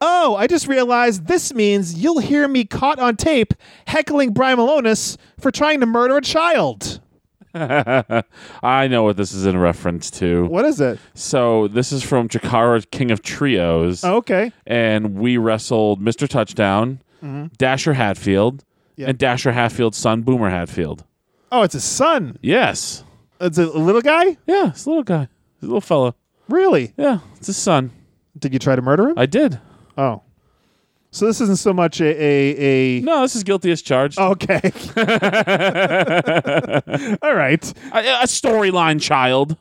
"Oh, 0.00 0.34
I 0.34 0.46
just 0.46 0.66
realized 0.66 1.26
this 1.26 1.52
means 1.52 2.02
you'll 2.02 2.20
hear 2.20 2.48
me 2.48 2.64
caught 2.64 2.98
on 2.98 3.16
tape 3.16 3.52
heckling 3.86 4.32
Brian 4.32 4.58
Malonis 4.58 5.18
for 5.38 5.50
trying 5.50 5.80
to 5.80 5.86
murder 5.86 6.16
a 6.16 6.22
child." 6.22 7.00
I 8.62 8.88
know 8.88 9.02
what 9.04 9.16
this 9.16 9.32
is 9.32 9.46
in 9.46 9.56
reference 9.56 10.10
to. 10.12 10.46
What 10.46 10.64
is 10.64 10.80
it? 10.80 10.98
So 11.14 11.68
this 11.68 11.92
is 11.92 12.02
from 12.02 12.28
Chikara 12.28 12.88
King 12.90 13.10
of 13.10 13.22
Trios, 13.22 14.02
Oh, 14.04 14.16
okay. 14.16 14.52
and 14.66 15.14
we 15.14 15.36
wrestled 15.36 16.00
Mr. 16.02 16.28
Touchdown, 16.28 17.00
mm-hmm. 17.22 17.46
Dasher 17.58 17.92
Hatfield, 17.94 18.64
Yeah. 18.96 19.08
and 19.10 19.18
Dasher 19.18 19.52
Hatfield's 19.52 19.96
son 19.96 20.22
Boomer 20.22 20.50
Hatfield. 20.50 21.04
Oh, 21.52 21.62
it's 21.62 21.74
his 21.74 21.84
son. 21.84 22.38
Yes, 22.42 23.04
It's 23.40 23.58
a 23.58 23.66
little 23.66 24.00
guy. 24.02 24.36
yeah, 24.46 24.68
it's 24.70 24.86
a 24.86 24.88
little 24.90 25.04
guy, 25.04 25.22
it's 25.54 25.62
a 25.62 25.66
little 25.66 25.80
fella. 25.80 26.14
Really? 26.48 26.92
Yeah, 26.96 27.20
it's 27.36 27.46
his 27.46 27.56
son. 27.56 27.90
Did 28.38 28.52
you 28.52 28.58
try 28.58 28.74
to 28.76 28.82
murder 28.82 29.10
him? 29.10 29.18
I 29.18 29.26
did. 29.26 29.60
oh, 29.96 30.22
so 31.14 31.26
this 31.26 31.40
isn't 31.40 31.58
so 31.58 31.72
much 31.72 32.00
a 32.00 32.06
a, 32.06 32.98
a... 32.98 33.00
No, 33.02 33.22
this 33.22 33.36
is 33.36 33.44
guilty 33.44 33.70
as 33.70 33.82
charged. 33.82 34.18
Okay. 34.18 34.60
All 37.22 37.34
right. 37.34 37.72
A, 37.92 37.98
a 38.22 38.26
storyline 38.26 39.00
child. 39.00 39.56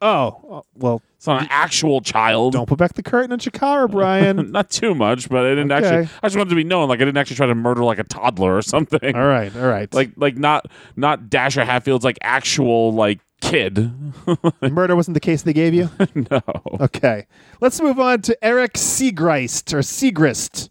Oh, 0.00 0.38
oh, 0.48 0.62
well, 0.76 1.02
It's 1.16 1.26
not 1.26 1.42
an 1.42 1.48
actual 1.50 2.00
child. 2.00 2.52
don't 2.52 2.68
put 2.68 2.78
back 2.78 2.94
the 2.94 3.02
curtain 3.02 3.32
on 3.32 3.40
Chikara, 3.40 3.90
Brian. 3.90 4.52
Not 4.52 4.70
too 4.70 4.94
much, 4.94 5.28
but 5.28 5.44
I 5.44 5.48
didn't 5.50 5.72
Okay. 5.72 5.84
actually. 5.86 6.18
I 6.22 6.26
just 6.28 6.36
wanted 6.36 6.50
to 6.50 6.56
be 6.56 6.62
known, 6.64 6.88
like 6.88 7.00
I 7.00 7.04
didn't 7.04 7.18
actually 7.18 7.36
try 7.36 7.46
to 7.46 7.54
murder 7.56 7.82
like 7.82 7.98
a 7.98 8.04
toddler 8.04 8.56
or 8.56 8.62
something. 8.62 9.16
all 9.16 9.26
right, 9.26 9.54
all 9.56 9.66
right. 9.66 9.92
Like, 9.92 10.12
like 10.16 10.36
not 10.36 10.66
not 10.96 11.28
Dasher 11.28 11.64
Hatfield's 11.64 12.04
like 12.04 12.18
actual 12.22 12.92
like 12.92 13.18
kid. 13.40 13.92
Murder 14.62 14.96
wasn't 14.96 15.14
the 15.14 15.20
case 15.20 15.42
they 15.42 15.52
gave 15.52 15.74
you? 15.74 15.90
no. 16.14 16.42
Okay. 16.80 17.26
Let's 17.60 17.80
move 17.80 17.98
on 17.98 18.22
to 18.22 18.44
Eric 18.44 18.74
Segrist 18.74 19.72
or 19.72 19.78
Segrist. 19.78 20.70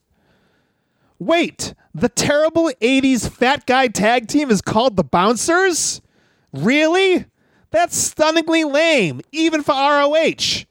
Wait, 1.19 1.73
the 1.95 2.09
terrible 2.09 2.71
80s 2.79 3.29
fat 3.29 3.65
guy 3.65 3.87
tag 3.87 4.27
team 4.27 4.51
is 4.51 4.61
called 4.61 4.95
the 4.95 5.03
Bouncers? 5.03 6.01
Really? 6.53 7.25
That's 7.71 7.97
stunningly 7.97 8.63
lame, 8.63 9.21
even 9.31 9.63
for 9.63 9.73
ROH. 9.73 10.65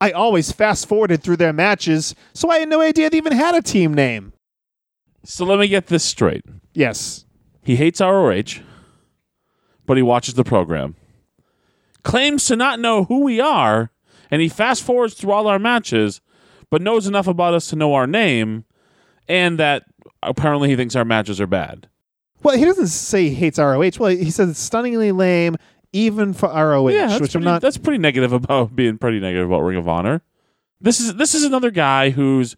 I 0.00 0.12
always 0.12 0.52
fast 0.52 0.86
forwarded 0.86 1.22
through 1.22 1.38
their 1.38 1.52
matches, 1.52 2.14
so 2.32 2.50
I 2.50 2.58
had 2.58 2.68
no 2.68 2.80
idea 2.80 3.10
they 3.10 3.16
even 3.16 3.32
had 3.32 3.56
a 3.56 3.62
team 3.62 3.92
name. 3.92 4.32
So 5.24 5.44
let 5.44 5.58
me 5.58 5.66
get 5.66 5.88
this 5.88 6.04
straight. 6.04 6.44
Yes. 6.72 7.24
He 7.64 7.76
hates 7.76 8.00
ROH, 8.00 8.62
but 9.84 9.96
he 9.96 10.02
watches 10.02 10.34
the 10.34 10.44
program. 10.44 10.94
Claims 12.08 12.46
to 12.46 12.56
not 12.56 12.80
know 12.80 13.04
who 13.04 13.20
we 13.20 13.38
are, 13.38 13.90
and 14.30 14.40
he 14.40 14.48
fast 14.48 14.82
forwards 14.82 15.12
through 15.14 15.30
all 15.30 15.46
our 15.46 15.58
matches, 15.58 16.22
but 16.70 16.80
knows 16.80 17.06
enough 17.06 17.26
about 17.26 17.52
us 17.52 17.68
to 17.68 17.76
know 17.76 17.92
our 17.92 18.06
name, 18.06 18.64
and 19.28 19.58
that 19.58 19.84
apparently 20.22 20.70
he 20.70 20.76
thinks 20.76 20.96
our 20.96 21.04
matches 21.04 21.38
are 21.38 21.46
bad. 21.46 21.86
Well, 22.42 22.56
he 22.56 22.64
doesn't 22.64 22.86
say 22.86 23.28
he 23.28 23.34
hates 23.34 23.58
ROH. 23.58 23.90
Well, 24.00 24.10
he 24.10 24.30
says 24.30 24.48
it's 24.48 24.58
stunningly 24.58 25.12
lame, 25.12 25.56
even 25.92 26.32
for 26.32 26.48
ROH, 26.48 26.88
Yeah, 26.88 27.18
which 27.18 27.34
I'm 27.34 27.42
pretty, 27.42 27.44
not. 27.44 27.60
that's 27.62 27.76
pretty 27.76 27.98
negative 27.98 28.32
about 28.32 28.74
being 28.76 28.96
pretty 28.96 29.20
negative 29.20 29.46
about 29.48 29.60
Ring 29.60 29.76
of 29.76 29.86
Honor. 29.86 30.22
This 30.80 31.00
is 31.00 31.14
this 31.16 31.34
is 31.34 31.44
another 31.44 31.70
guy 31.70 32.08
whose 32.10 32.56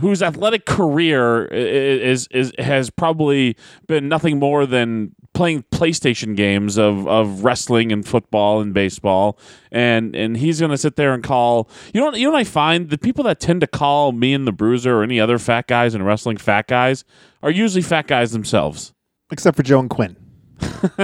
whose 0.00 0.22
athletic 0.22 0.64
career 0.66 1.46
is 1.46 2.26
is 2.30 2.52
has 2.58 2.90
probably 2.90 3.56
been 3.86 4.08
nothing 4.08 4.38
more 4.38 4.66
than 4.66 5.14
playing 5.34 5.64
PlayStation 5.72 6.36
games 6.36 6.76
of, 6.76 7.08
of 7.08 7.42
wrestling 7.42 7.90
and 7.90 8.06
football 8.06 8.60
and 8.60 8.74
baseball, 8.74 9.38
and 9.70 10.14
and 10.16 10.36
he's 10.36 10.60
gonna 10.60 10.76
sit 10.76 10.96
there 10.96 11.14
and 11.14 11.22
call 11.22 11.68
you 11.94 12.00
know 12.00 12.06
what- 12.06 12.18
you 12.18 12.26
know 12.26 12.32
what 12.32 12.38
I 12.40 12.44
find 12.44 12.90
the 12.90 12.98
people 12.98 13.24
that 13.24 13.40
tend 13.40 13.60
to 13.62 13.66
call 13.66 14.12
me 14.12 14.34
and 14.34 14.46
the 14.46 14.52
Bruiser 14.52 14.98
or 14.98 15.02
any 15.02 15.20
other 15.20 15.38
fat 15.38 15.66
guys 15.66 15.94
in 15.94 16.02
wrestling 16.02 16.36
fat 16.36 16.66
guys 16.66 17.04
are 17.42 17.50
usually 17.50 17.82
fat 17.82 18.06
guys 18.06 18.32
themselves. 18.32 18.92
except 19.30 19.56
for 19.56 19.62
Joe 19.62 19.80
and 19.80 19.90
Quinn. 19.90 20.16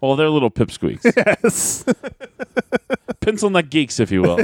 Well, 0.00 0.16
they're 0.16 0.30
little 0.30 0.50
pipsqueaks, 0.50 1.04
Yes. 1.16 1.84
pencil 3.20 3.50
neck 3.50 3.68
geeks, 3.70 4.00
if 4.00 4.10
you 4.10 4.22
will. 4.22 4.40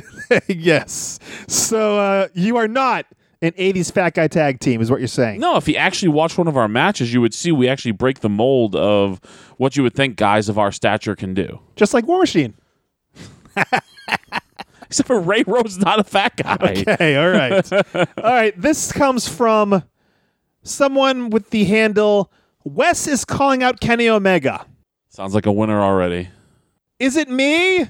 yes. 0.49 1.19
So 1.49 1.99
uh, 1.99 2.29
you 2.35 2.57
are 2.59 2.69
not 2.69 3.07
an 3.43 3.53
80s 3.53 3.93
fat 3.93 4.15
guy 4.15 4.29
tag 4.29 4.61
team, 4.61 4.81
is 4.81 4.91
what 4.91 5.01
you're 5.01 5.09
saying. 5.09 5.41
No, 5.41 5.57
if 5.57 5.69
you 5.69 5.77
actually 5.77 6.09
watch 6.09 6.39
one 6.39 6.49
of 6.49 6.57
our 6.57 6.69
matches, 6.69 7.13
you 7.13 7.21
would 7.21 7.35
see 7.35 7.53
we 7.53 7.69
actually 7.69 7.93
break 7.93 8.21
the 8.21 8.29
mold 8.29 8.75
of 8.75 9.21
what 9.57 9.77
you 9.77 9.83
would 9.83 9.95
think 9.95 10.17
guys 10.17 10.49
of 10.49 10.59
our 10.59 10.73
stature 10.73 11.15
can 11.15 11.35
do. 11.35 11.61
Just 11.77 11.95
like 11.95 12.07
War 12.07 12.19
Machine. 12.19 12.55
Except 14.83 15.07
for 15.07 15.21
Ray 15.21 15.43
Rowe's, 15.47 15.79
not 15.79 15.99
a 15.99 16.05
fat 16.05 16.37
guy. 16.37 16.57
Okay, 16.89 17.17
all 17.17 17.31
right. 17.31 17.73
all 17.95 18.05
right, 18.23 18.61
this 18.61 18.93
comes 18.93 19.29
from 19.29 19.83
someone 20.63 21.31
with 21.31 21.51
the 21.51 21.65
handle 21.65 22.31
Wes 22.67 23.07
is 23.07 23.25
calling 23.25 23.63
out 23.63 23.79
Kenny 23.79 24.09
Omega. 24.09 24.67
Sounds 25.09 25.35
like 25.35 25.47
a 25.47 25.53
winner 25.53 25.81
already. 25.81 26.29
Is 26.99 27.17
it 27.17 27.29
me? 27.29 27.87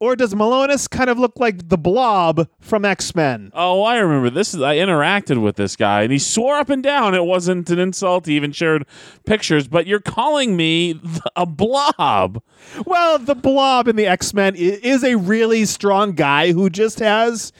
Or 0.00 0.16
does 0.16 0.32
Malonis 0.32 0.88
kind 0.88 1.10
of 1.10 1.18
look 1.18 1.38
like 1.38 1.68
the 1.68 1.76
blob 1.76 2.48
from 2.58 2.86
X 2.86 3.14
Men? 3.14 3.50
Oh, 3.52 3.82
I 3.82 3.98
remember 3.98 4.30
this. 4.30 4.54
Is 4.54 4.62
I 4.62 4.76
interacted 4.76 5.42
with 5.42 5.56
this 5.56 5.76
guy, 5.76 6.02
and 6.02 6.10
he 6.10 6.18
swore 6.18 6.56
up 6.56 6.70
and 6.70 6.82
down 6.82 7.14
it 7.14 7.24
wasn't 7.26 7.68
an 7.68 7.78
insult. 7.78 8.24
He 8.24 8.34
even 8.34 8.50
shared 8.52 8.86
pictures. 9.26 9.68
But 9.68 9.86
you're 9.86 10.00
calling 10.00 10.56
me 10.56 10.94
th- 10.94 11.20
a 11.36 11.44
blob. 11.44 12.42
Well, 12.86 13.18
the 13.18 13.34
blob 13.34 13.88
in 13.88 13.96
the 13.96 14.06
X 14.06 14.32
Men 14.32 14.54
is 14.56 15.04
a 15.04 15.16
really 15.16 15.66
strong 15.66 16.12
guy 16.12 16.52
who 16.52 16.70
just 16.70 16.98
has 17.00 17.52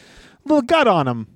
a 0.45 0.49
little 0.49 0.63
gut 0.63 0.89
on 0.89 1.07
him. 1.07 1.27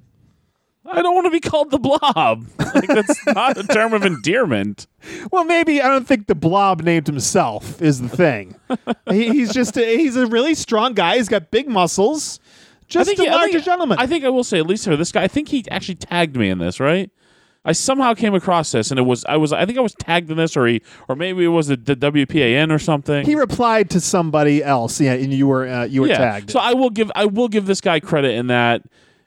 I 0.87 1.03
don't 1.03 1.15
want 1.15 1.27
to 1.27 1.31
be 1.31 1.41
called 1.41 1.71
the 1.71 1.79
blob. 1.79 2.47
Like, 2.75 2.89
that's 2.89 3.27
not 3.29 3.57
a 3.57 3.63
term 3.63 3.93
of 3.93 4.05
endearment. 4.05 4.89
Well, 5.31 5.45
maybe 5.45 5.81
I 5.81 5.87
don't 5.87 6.09
think 6.09 6.27
the 6.27 6.35
blob 6.35 6.83
named 6.83 7.07
himself 7.07 7.81
is 7.81 8.01
the 8.01 8.09
thing. 8.09 8.57
he, 9.09 9.29
he's 9.29 9.53
just 9.53 9.77
a, 9.77 9.97
he's 9.97 10.17
a 10.17 10.27
really 10.27 10.57
strong 10.57 10.93
guy. 10.93 11.17
He's 11.17 11.29
got 11.29 11.53
big 11.53 11.69
muscles. 11.69 12.41
Just 12.89 13.11
a 13.11 13.15
he- 13.15 13.31
larger 13.31 13.53
think, 13.53 13.65
gentleman. 13.65 13.99
I 14.01 14.09
think 14.09 14.25
I 14.25 14.29
will 14.29 14.43
say 14.43 14.59
at 14.59 14.67
least 14.67 14.87
for 14.87 14.97
this 14.97 15.13
guy. 15.13 15.23
I 15.23 15.29
think 15.29 15.51
he 15.51 15.65
actually 15.71 15.95
tagged 15.95 16.37
me 16.37 16.51
in 16.51 16.59
this, 16.59 16.81
right? 16.81 17.11
I 17.65 17.73
somehow 17.73 18.13
came 18.13 18.35
across 18.35 18.73
this, 18.73 18.91
and 18.91 19.01
it 19.01 19.05
was 19.05 19.25
I 19.25 19.37
was 19.39 19.53
I 19.53 19.65
think 19.65 19.79
I 19.79 19.81
was 19.81 19.95
tagged 19.95 20.31
in 20.31 20.37
this, 20.37 20.57
or 20.57 20.67
he, 20.67 20.83
or 21.09 21.17
maybe 21.17 21.45
it 21.45 21.49
was 21.49 21.69
the, 21.69 21.77
the 21.77 21.97
WPAN 21.97 22.71
or 22.71 22.79
something. 22.79 23.25
he 23.25 23.35
replied 23.35 23.89
to 23.91 24.01
somebody 24.01 24.63
else. 24.63 25.01
Yeah, 25.01 25.15
and 25.15 25.33
you 25.33 25.47
were 25.47 25.67
uh, 25.67 25.85
you 25.85 26.03
were 26.03 26.09
yeah. 26.09 26.19
tagged. 26.19 26.51
So 26.51 26.59
I 26.59 26.75
will 26.75 26.91
give 26.91 27.11
I 27.15 27.25
will 27.25 27.49
give 27.49 27.65
this 27.67 27.81
guy 27.81 28.01
credit 28.01 28.35
in 28.35 28.49
that, 28.49 28.83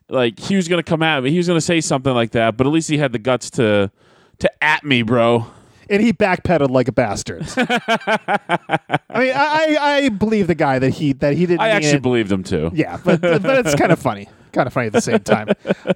like 0.10 0.40
he 0.40 0.56
was 0.56 0.68
gonna 0.68 0.84
come 0.84 1.02
at 1.04 1.24
me, 1.24 1.32
he 1.32 1.38
was 1.38 1.48
gonna 1.48 1.62
say 1.62 1.82
something 1.82 2.14
like 2.14 2.32
that, 2.32 2.58
but 2.58 2.68
at 2.68 2.74
least 2.74 2.90
he 2.90 2.98
had 2.98 3.12
the 3.12 3.20
guts 3.20 3.50
to 3.52 3.92
to 4.40 4.64
at 4.64 4.84
me, 4.84 5.02
bro. 5.02 5.46
and 5.90 6.02
he 6.02 6.14
backpedaled 6.14 6.70
like 6.70 6.88
a 6.88 6.92
bastard. 6.92 7.44
I 7.58 9.20
mean, 9.20 9.32
I, 9.36 9.36
I 9.36 9.78
I 9.80 10.10
believe 10.10 10.48
the 10.48 10.56
guy 10.56 10.80
that 10.80 10.92
he 10.92 11.14
that 11.14 11.34
he 11.36 11.46
didn't. 11.46 11.62
I 11.62 11.70
actually 11.70 11.98
it. 11.98 12.02
believed 12.02 12.32
him 12.32 12.44
too. 12.44 12.72
Yeah, 12.74 12.98
but 13.04 13.22
but 13.22 13.66
it's 13.66 13.76
kind 13.76 13.92
of 13.92 14.00
funny. 14.10 14.30
Kind 14.54 14.68
of 14.68 14.74
funny 14.74 14.88
at 14.88 14.94
the 14.94 15.02
same 15.02 15.20
time. 15.20 15.50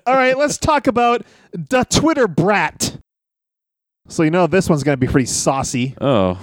All 0.06 0.13
right, 0.15 0.38
let's 0.38 0.58
talk 0.58 0.88
about 0.88 1.26
the 1.54 1.84
Twitter 1.86 2.28
brat. 2.28 2.97
So 4.08 4.24
you 4.24 4.30
know 4.32 4.45
this 4.47 4.69
one's 4.69 4.84
going 4.84 4.97
to 5.00 5.06
be 5.06 5.10
pretty 5.12 5.26
saucy. 5.28 5.95
Oh. 6.02 6.38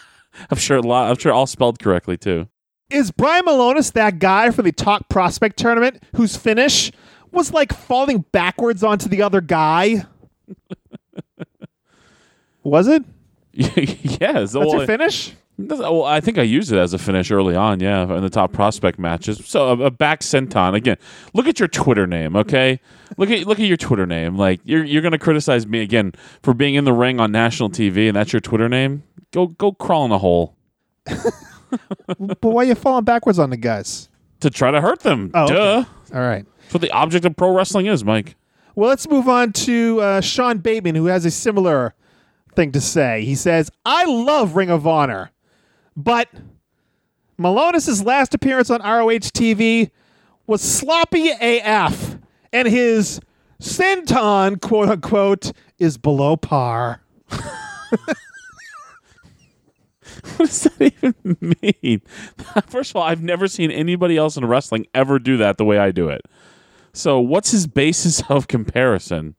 I'm 0.50 0.58
sure 0.58 0.76
a 0.76 0.82
lot. 0.82 1.10
I'm 1.10 1.16
sure 1.16 1.32
all 1.32 1.46
spelled 1.46 1.78
correctly 1.80 2.16
too. 2.18 2.48
Is 2.90 3.10
Brian 3.10 3.44
Malonis 3.44 3.92
that 3.92 4.18
guy 4.18 4.50
from 4.50 4.64
the 4.64 4.72
Top 4.72 5.08
Prospect 5.10 5.58
tournament 5.58 6.02
whose 6.16 6.36
finish 6.36 6.90
was 7.30 7.52
like 7.52 7.72
falling 7.72 8.24
backwards 8.32 8.82
onto 8.82 9.08
the 9.10 9.20
other 9.20 9.42
guy? 9.42 10.06
was 12.62 12.88
it? 12.88 13.04
yes. 13.52 14.52
That's 14.52 14.54
well, 14.54 14.76
your 14.78 14.86
finish? 14.86 15.34
Well, 15.58 16.04
I 16.04 16.20
think 16.20 16.38
I 16.38 16.42
used 16.42 16.72
it 16.72 16.78
as 16.78 16.94
a 16.94 16.98
finish 16.98 17.30
early 17.30 17.56
on, 17.56 17.80
yeah, 17.80 18.04
in 18.04 18.22
the 18.22 18.30
top 18.30 18.52
prospect 18.52 18.98
matches. 18.98 19.42
So 19.44 19.68
a, 19.68 19.86
a 19.86 19.90
back 19.90 20.20
senton 20.20 20.74
again. 20.74 20.96
Look 21.34 21.46
at 21.46 21.58
your 21.58 21.68
Twitter 21.68 22.06
name, 22.06 22.36
okay? 22.36 22.80
look 23.16 23.30
at 23.30 23.46
look 23.46 23.58
at 23.58 23.66
your 23.66 23.76
Twitter 23.76 24.06
name. 24.06 24.36
Like 24.36 24.60
you're 24.64 24.84
you're 24.84 25.02
gonna 25.02 25.18
criticize 25.18 25.66
me 25.66 25.80
again 25.80 26.12
for 26.42 26.54
being 26.54 26.76
in 26.76 26.84
the 26.84 26.92
ring 26.92 27.20
on 27.20 27.32
national 27.32 27.70
TV, 27.70 28.06
and 28.06 28.16
that's 28.16 28.32
your 28.32 28.40
Twitter 28.40 28.68
name. 28.68 29.02
Go 29.32 29.48
go 29.48 29.72
crawl 29.72 30.04
in 30.04 30.12
a 30.12 30.18
hole 30.18 30.56
but 32.18 32.42
why 32.42 32.62
are 32.62 32.66
you 32.66 32.74
falling 32.74 33.04
backwards 33.04 33.38
on 33.38 33.50
the 33.50 33.56
guys? 33.56 34.08
to 34.40 34.50
try 34.50 34.70
to 34.70 34.80
hurt 34.80 35.00
them. 35.00 35.30
Oh, 35.34 35.44
okay. 35.44 35.54
Duh. 35.54 35.84
All 36.14 36.20
right. 36.20 36.44
That's 36.62 36.74
what 36.74 36.80
the 36.80 36.90
object 36.92 37.24
of 37.24 37.36
pro 37.36 37.52
wrestling 37.52 37.86
is, 37.86 38.04
Mike. 38.04 38.36
Well, 38.74 38.88
let's 38.88 39.08
move 39.08 39.28
on 39.28 39.52
to 39.52 40.00
uh, 40.00 40.20
Sean 40.20 40.58
Bateman, 40.58 40.94
who 40.94 41.06
has 41.06 41.24
a 41.24 41.30
similar 41.30 41.94
thing 42.54 42.72
to 42.72 42.80
say. 42.80 43.24
He 43.24 43.34
says, 43.34 43.70
I 43.84 44.04
love 44.04 44.54
Ring 44.54 44.70
of 44.70 44.86
Honor, 44.86 45.32
but 45.96 46.28
Malonis' 47.38 48.04
last 48.04 48.34
appearance 48.34 48.70
on 48.70 48.80
ROH 48.80 49.30
TV 49.30 49.90
was 50.46 50.62
sloppy 50.62 51.30
AF, 51.40 52.18
and 52.52 52.68
his 52.68 53.20
senton, 53.60 54.60
quote 54.60 54.88
unquote, 54.88 55.52
is 55.78 55.98
below 55.98 56.36
par. 56.36 57.02
What 60.36 60.48
does 60.48 60.62
that 60.62 60.92
even 61.02 61.14
mean? 61.82 62.00
First 62.66 62.90
of 62.90 62.96
all, 62.96 63.02
I've 63.02 63.22
never 63.22 63.48
seen 63.48 63.70
anybody 63.70 64.16
else 64.16 64.36
in 64.36 64.44
wrestling 64.44 64.86
ever 64.94 65.18
do 65.18 65.36
that 65.38 65.58
the 65.58 65.64
way 65.64 65.78
I 65.78 65.90
do 65.90 66.08
it. 66.08 66.22
So, 66.92 67.20
what's 67.20 67.50
his 67.50 67.66
basis 67.66 68.22
of 68.28 68.48
comparison? 68.48 69.34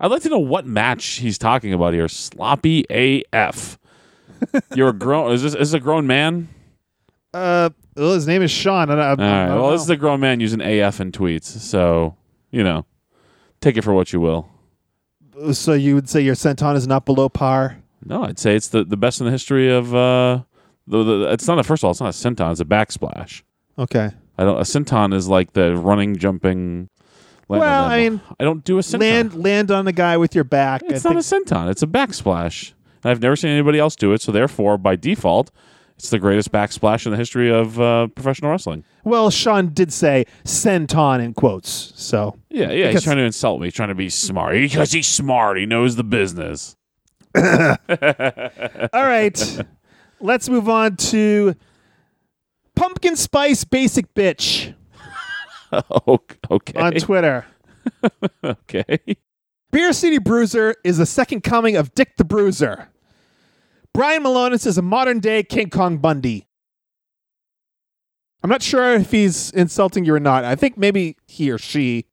I'd 0.00 0.10
like 0.10 0.22
to 0.22 0.28
know 0.30 0.38
what 0.38 0.66
match 0.66 1.04
he's 1.04 1.36
talking 1.36 1.72
about 1.74 1.92
here. 1.92 2.08
Sloppy 2.08 2.84
AF. 2.90 3.78
You're 4.74 4.88
a 4.88 4.92
grown. 4.94 5.32
Is 5.32 5.42
this, 5.42 5.54
is 5.54 5.72
this 5.72 5.74
a 5.74 5.80
grown 5.80 6.06
man? 6.06 6.48
Uh, 7.34 7.70
well, 7.96 8.14
his 8.14 8.26
name 8.26 8.40
is 8.40 8.50
Sean. 8.50 8.90
I, 8.90 8.94
I, 8.94 9.10
All 9.10 9.16
right. 9.16 9.48
Well, 9.54 9.70
this 9.72 9.82
is 9.82 9.90
a 9.90 9.96
grown 9.96 10.20
man 10.20 10.40
using 10.40 10.60
AF 10.62 11.00
in 11.00 11.12
tweets. 11.12 11.44
So, 11.44 12.16
you 12.50 12.64
know, 12.64 12.86
take 13.60 13.76
it 13.76 13.82
for 13.82 13.92
what 13.92 14.12
you 14.12 14.20
will. 14.20 14.48
so 15.52 15.74
you 15.74 15.94
would 15.96 16.08
say 16.08 16.22
your 16.22 16.34
senton 16.34 16.76
is 16.76 16.86
not 16.86 17.04
below 17.04 17.28
par? 17.28 17.79
No, 18.04 18.24
I'd 18.24 18.38
say 18.38 18.56
it's 18.56 18.68
the, 18.68 18.84
the 18.84 18.96
best 18.96 19.20
in 19.20 19.26
the 19.26 19.32
history 19.32 19.70
of. 19.70 19.94
Uh, 19.94 20.42
the, 20.86 21.04
the, 21.04 21.32
it's 21.32 21.46
not 21.46 21.58
a 21.58 21.62
first 21.64 21.82
of 21.82 21.84
all. 21.86 21.90
It's 21.92 22.00
not 22.00 22.08
a 22.08 22.12
senton. 22.12 22.50
It's 22.50 22.60
a 22.60 22.64
backsplash. 22.64 23.42
Okay. 23.78 24.10
I 24.38 24.44
don't. 24.44 24.56
A 24.58 24.62
senton 24.62 25.14
is 25.14 25.28
like 25.28 25.52
the 25.52 25.76
running, 25.76 26.16
jumping. 26.16 26.88
land 27.48 27.60
Well, 27.60 27.84
I 27.84 27.98
mean, 28.08 28.20
I 28.40 28.44
don't 28.44 28.64
do 28.64 28.78
a 28.78 28.80
senton. 28.80 29.00
Land 29.00 29.34
land 29.34 29.70
on 29.70 29.84
the 29.84 29.92
guy 29.92 30.16
with 30.16 30.34
your 30.34 30.44
back. 30.44 30.82
It's 30.84 31.04
I 31.04 31.12
not 31.12 31.24
think- 31.24 31.46
a 31.48 31.54
senton. 31.54 31.70
It's 31.70 31.82
a 31.82 31.86
backsplash. 31.86 32.72
And 33.02 33.10
I've 33.10 33.20
never 33.22 33.36
seen 33.36 33.50
anybody 33.50 33.78
else 33.78 33.96
do 33.96 34.12
it. 34.12 34.20
So 34.20 34.30
therefore, 34.32 34.76
by 34.78 34.94
default, 34.96 35.50
it's 35.96 36.10
the 36.10 36.18
greatest 36.18 36.52
backsplash 36.52 37.06
in 37.06 37.12
the 37.12 37.18
history 37.18 37.50
of 37.50 37.80
uh, 37.80 38.08
professional 38.08 38.50
wrestling. 38.50 38.84
Well, 39.04 39.30
Sean 39.30 39.72
did 39.72 39.92
say 39.92 40.26
senton 40.44 41.22
in 41.22 41.32
quotes. 41.34 41.92
So 41.96 42.36
Yeah, 42.50 42.72
yeah. 42.72 42.90
He's 42.90 43.02
trying 43.04 43.16
to 43.18 43.22
insult 43.22 43.60
me. 43.60 43.68
He's 43.68 43.74
trying 43.74 43.88
to 43.90 43.94
be 43.94 44.08
smart 44.10 44.52
because 44.54 44.92
he's 44.92 45.06
smart. 45.06 45.58
He 45.58 45.66
knows 45.66 45.96
the 45.96 46.04
business. 46.04 46.76
All 47.36 49.04
right. 49.06 49.64
Let's 50.20 50.48
move 50.48 50.68
on 50.68 50.96
to 50.96 51.54
Pumpkin 52.76 53.16
Spice 53.16 53.64
Basic 53.64 54.12
Bitch 54.14 54.74
Oh, 55.72 56.18
okay. 56.50 56.80
on 56.80 56.92
Twitter. 56.94 57.46
okay. 58.44 58.98
Beer 59.70 59.92
City 59.92 60.18
Bruiser 60.18 60.74
is 60.84 60.98
the 60.98 61.06
second 61.06 61.42
coming 61.42 61.76
of 61.76 61.94
Dick 61.94 62.16
the 62.16 62.24
Bruiser. 62.24 62.88
Brian 63.94 64.22
Malonis 64.24 64.66
is 64.66 64.76
a 64.78 64.82
modern 64.82 65.20
day 65.20 65.42
King 65.42 65.70
Kong 65.70 65.98
Bundy. 65.98 66.46
I'm 68.42 68.50
not 68.50 68.62
sure 68.62 68.94
if 68.94 69.10
he's 69.10 69.50
insulting 69.50 70.04
you 70.04 70.14
or 70.14 70.20
not. 70.20 70.44
I 70.44 70.56
think 70.56 70.76
maybe 70.76 71.16
he 71.26 71.50
or 71.50 71.58
she, 71.58 72.06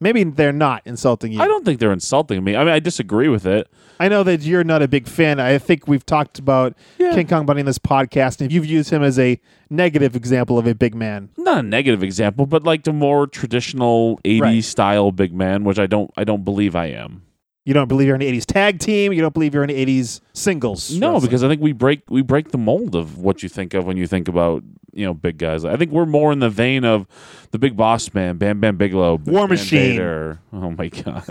maybe 0.00 0.24
they're 0.24 0.52
not 0.52 0.82
insulting 0.84 1.32
you. 1.32 1.40
I 1.40 1.46
don't 1.46 1.64
think 1.64 1.80
they're 1.80 1.92
insulting 1.92 2.42
me. 2.44 2.56
I 2.56 2.60
mean, 2.64 2.72
I 2.72 2.78
disagree 2.80 3.28
with 3.28 3.46
it. 3.46 3.68
I 4.00 4.08
know 4.08 4.22
that 4.22 4.42
you're 4.42 4.62
not 4.64 4.80
a 4.82 4.88
big 4.88 5.08
fan. 5.08 5.40
I 5.40 5.58
think 5.58 5.88
we've 5.88 6.06
talked 6.06 6.38
about 6.38 6.76
Yeah. 6.98 7.14
King 7.14 7.26
Kong 7.26 7.46
Bundy 7.46 7.60
in 7.60 7.66
this 7.66 7.78
podcast, 7.80 8.40
and 8.40 8.52
you've 8.52 8.66
used 8.66 8.90
him 8.90 9.02
as 9.02 9.18
a 9.18 9.40
negative 9.70 10.14
example 10.14 10.56
of 10.58 10.66
a 10.66 10.74
big 10.74 10.94
man. 10.94 11.30
Not 11.36 11.58
a 11.58 11.62
negative 11.68 12.02
example, 12.02 12.46
but 12.46 12.62
like 12.64 12.84
the 12.84 12.92
more 12.92 13.26
traditional 13.26 14.20
'80s 14.24 14.40
Right. 14.42 14.64
style 14.64 15.10
big 15.12 15.34
man, 15.34 15.64
which 15.64 15.78
I 15.78 15.86
don't. 15.86 16.10
I 16.16 16.24
don't 16.24 16.44
believe 16.44 16.76
I 16.76 16.86
am. 16.86 17.22
You 17.68 17.74
don't 17.74 17.86
believe 17.86 18.06
you're 18.06 18.16
in 18.16 18.22
the 18.22 18.32
80s 18.32 18.46
tag 18.46 18.78
team. 18.78 19.12
You 19.12 19.20
don't 19.20 19.34
believe 19.34 19.52
you're 19.52 19.62
in 19.62 19.68
the 19.68 20.00
80s 20.00 20.22
singles. 20.32 20.90
No, 20.90 21.12
wrestling. 21.12 21.28
because 21.28 21.44
I 21.44 21.48
think 21.48 21.60
we 21.60 21.72
break 21.72 22.00
we 22.08 22.22
break 22.22 22.50
the 22.50 22.56
mold 22.56 22.94
of 22.94 23.18
what 23.18 23.42
you 23.42 23.50
think 23.50 23.74
of 23.74 23.84
when 23.84 23.98
you 23.98 24.06
think 24.06 24.26
about 24.26 24.62
you 24.94 25.04
know 25.04 25.12
big 25.12 25.36
guys. 25.36 25.66
I 25.66 25.76
think 25.76 25.92
we're 25.92 26.06
more 26.06 26.32
in 26.32 26.38
the 26.38 26.48
vein 26.48 26.86
of 26.86 27.06
the 27.50 27.58
Big 27.58 27.76
Boss 27.76 28.14
Man, 28.14 28.38
Bam 28.38 28.58
Bam 28.58 28.78
Bigelow, 28.78 29.16
War 29.16 29.40
Van 29.40 29.50
Machine. 29.50 29.98
Vader. 29.98 30.40
Oh 30.50 30.70
my 30.70 30.88
god, 30.88 31.24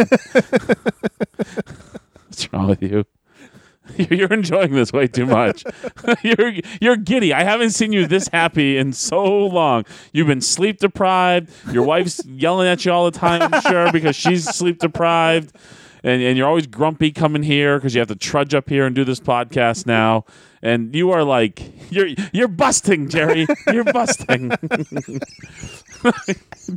what's 2.28 2.54
wrong 2.54 2.68
with 2.68 2.84
you? 2.84 3.04
You're 3.98 4.32
enjoying 4.32 4.74
this 4.74 4.94
way 4.94 5.08
too 5.08 5.26
much. 5.26 5.64
you're 6.22 6.54
you're 6.80 6.98
giddy. 6.98 7.34
I 7.34 7.44
haven't 7.44 7.72
seen 7.72 7.94
you 7.94 8.06
this 8.06 8.28
happy 8.28 8.78
in 8.78 8.94
so 8.94 9.26
long. 9.48 9.86
You've 10.14 10.28
been 10.28 10.42
sleep 10.42 10.78
deprived. 10.78 11.50
Your 11.72 11.84
wife's 11.84 12.24
yelling 12.28 12.68
at 12.68 12.86
you 12.86 12.92
all 12.92 13.10
the 13.10 13.18
time, 13.18 13.42
I'm 13.42 13.62
sure, 13.62 13.92
because 13.92 14.16
she's 14.16 14.44
sleep 14.44 14.78
deprived. 14.78 15.56
And, 16.04 16.22
and 16.22 16.38
you're 16.38 16.48
always 16.48 16.68
grumpy 16.68 17.12
coming 17.12 17.44
here 17.44 17.78
because 17.78 17.96
you 17.96 18.00
have 18.00 18.08
to 18.10 18.16
trudge 18.16 18.54
up 18.54 18.70
here 18.70 18.86
and 18.86 18.96
do 18.96 19.04
this 19.04 19.20
podcast 19.20 19.86
now. 19.86 20.26
And 20.62 20.94
you 20.96 21.12
are 21.12 21.24
like 21.24 21.62
you're 21.92 22.08
you're 22.34 22.48
busting, 22.48 23.10
Jerry. 23.10 23.46
You're 23.72 23.84
busting. 23.84 24.50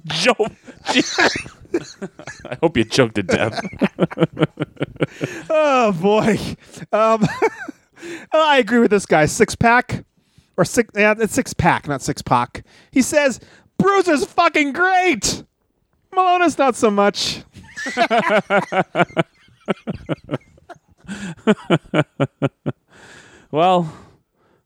Joe, 0.06 0.34
I 0.86 2.56
hope 2.62 2.76
you 2.76 2.84
choked 2.84 3.16
to 3.16 3.22
death. 3.22 3.60
Oh 5.48 5.92
boy. 5.92 6.38
Um, 6.92 7.26
I 8.32 8.58
agree 8.58 8.78
with 8.78 8.90
this 8.90 9.06
guy. 9.06 9.26
Six 9.26 9.54
pack 9.54 10.04
or 10.56 10.64
six? 10.64 10.90
Yeah, 10.94 11.14
it's 11.18 11.34
six 11.34 11.54
pack, 11.54 11.88
not 11.88 12.02
six 12.02 12.22
pack. 12.22 12.64
He 12.90 13.02
says 13.02 13.40
Bruiser's 13.78 14.24
fucking 14.24 14.72
great. 14.72 15.44
Malonis 16.12 16.58
not 16.58 16.76
so 16.76 16.90
much. 16.90 17.42
Well, 23.50 23.92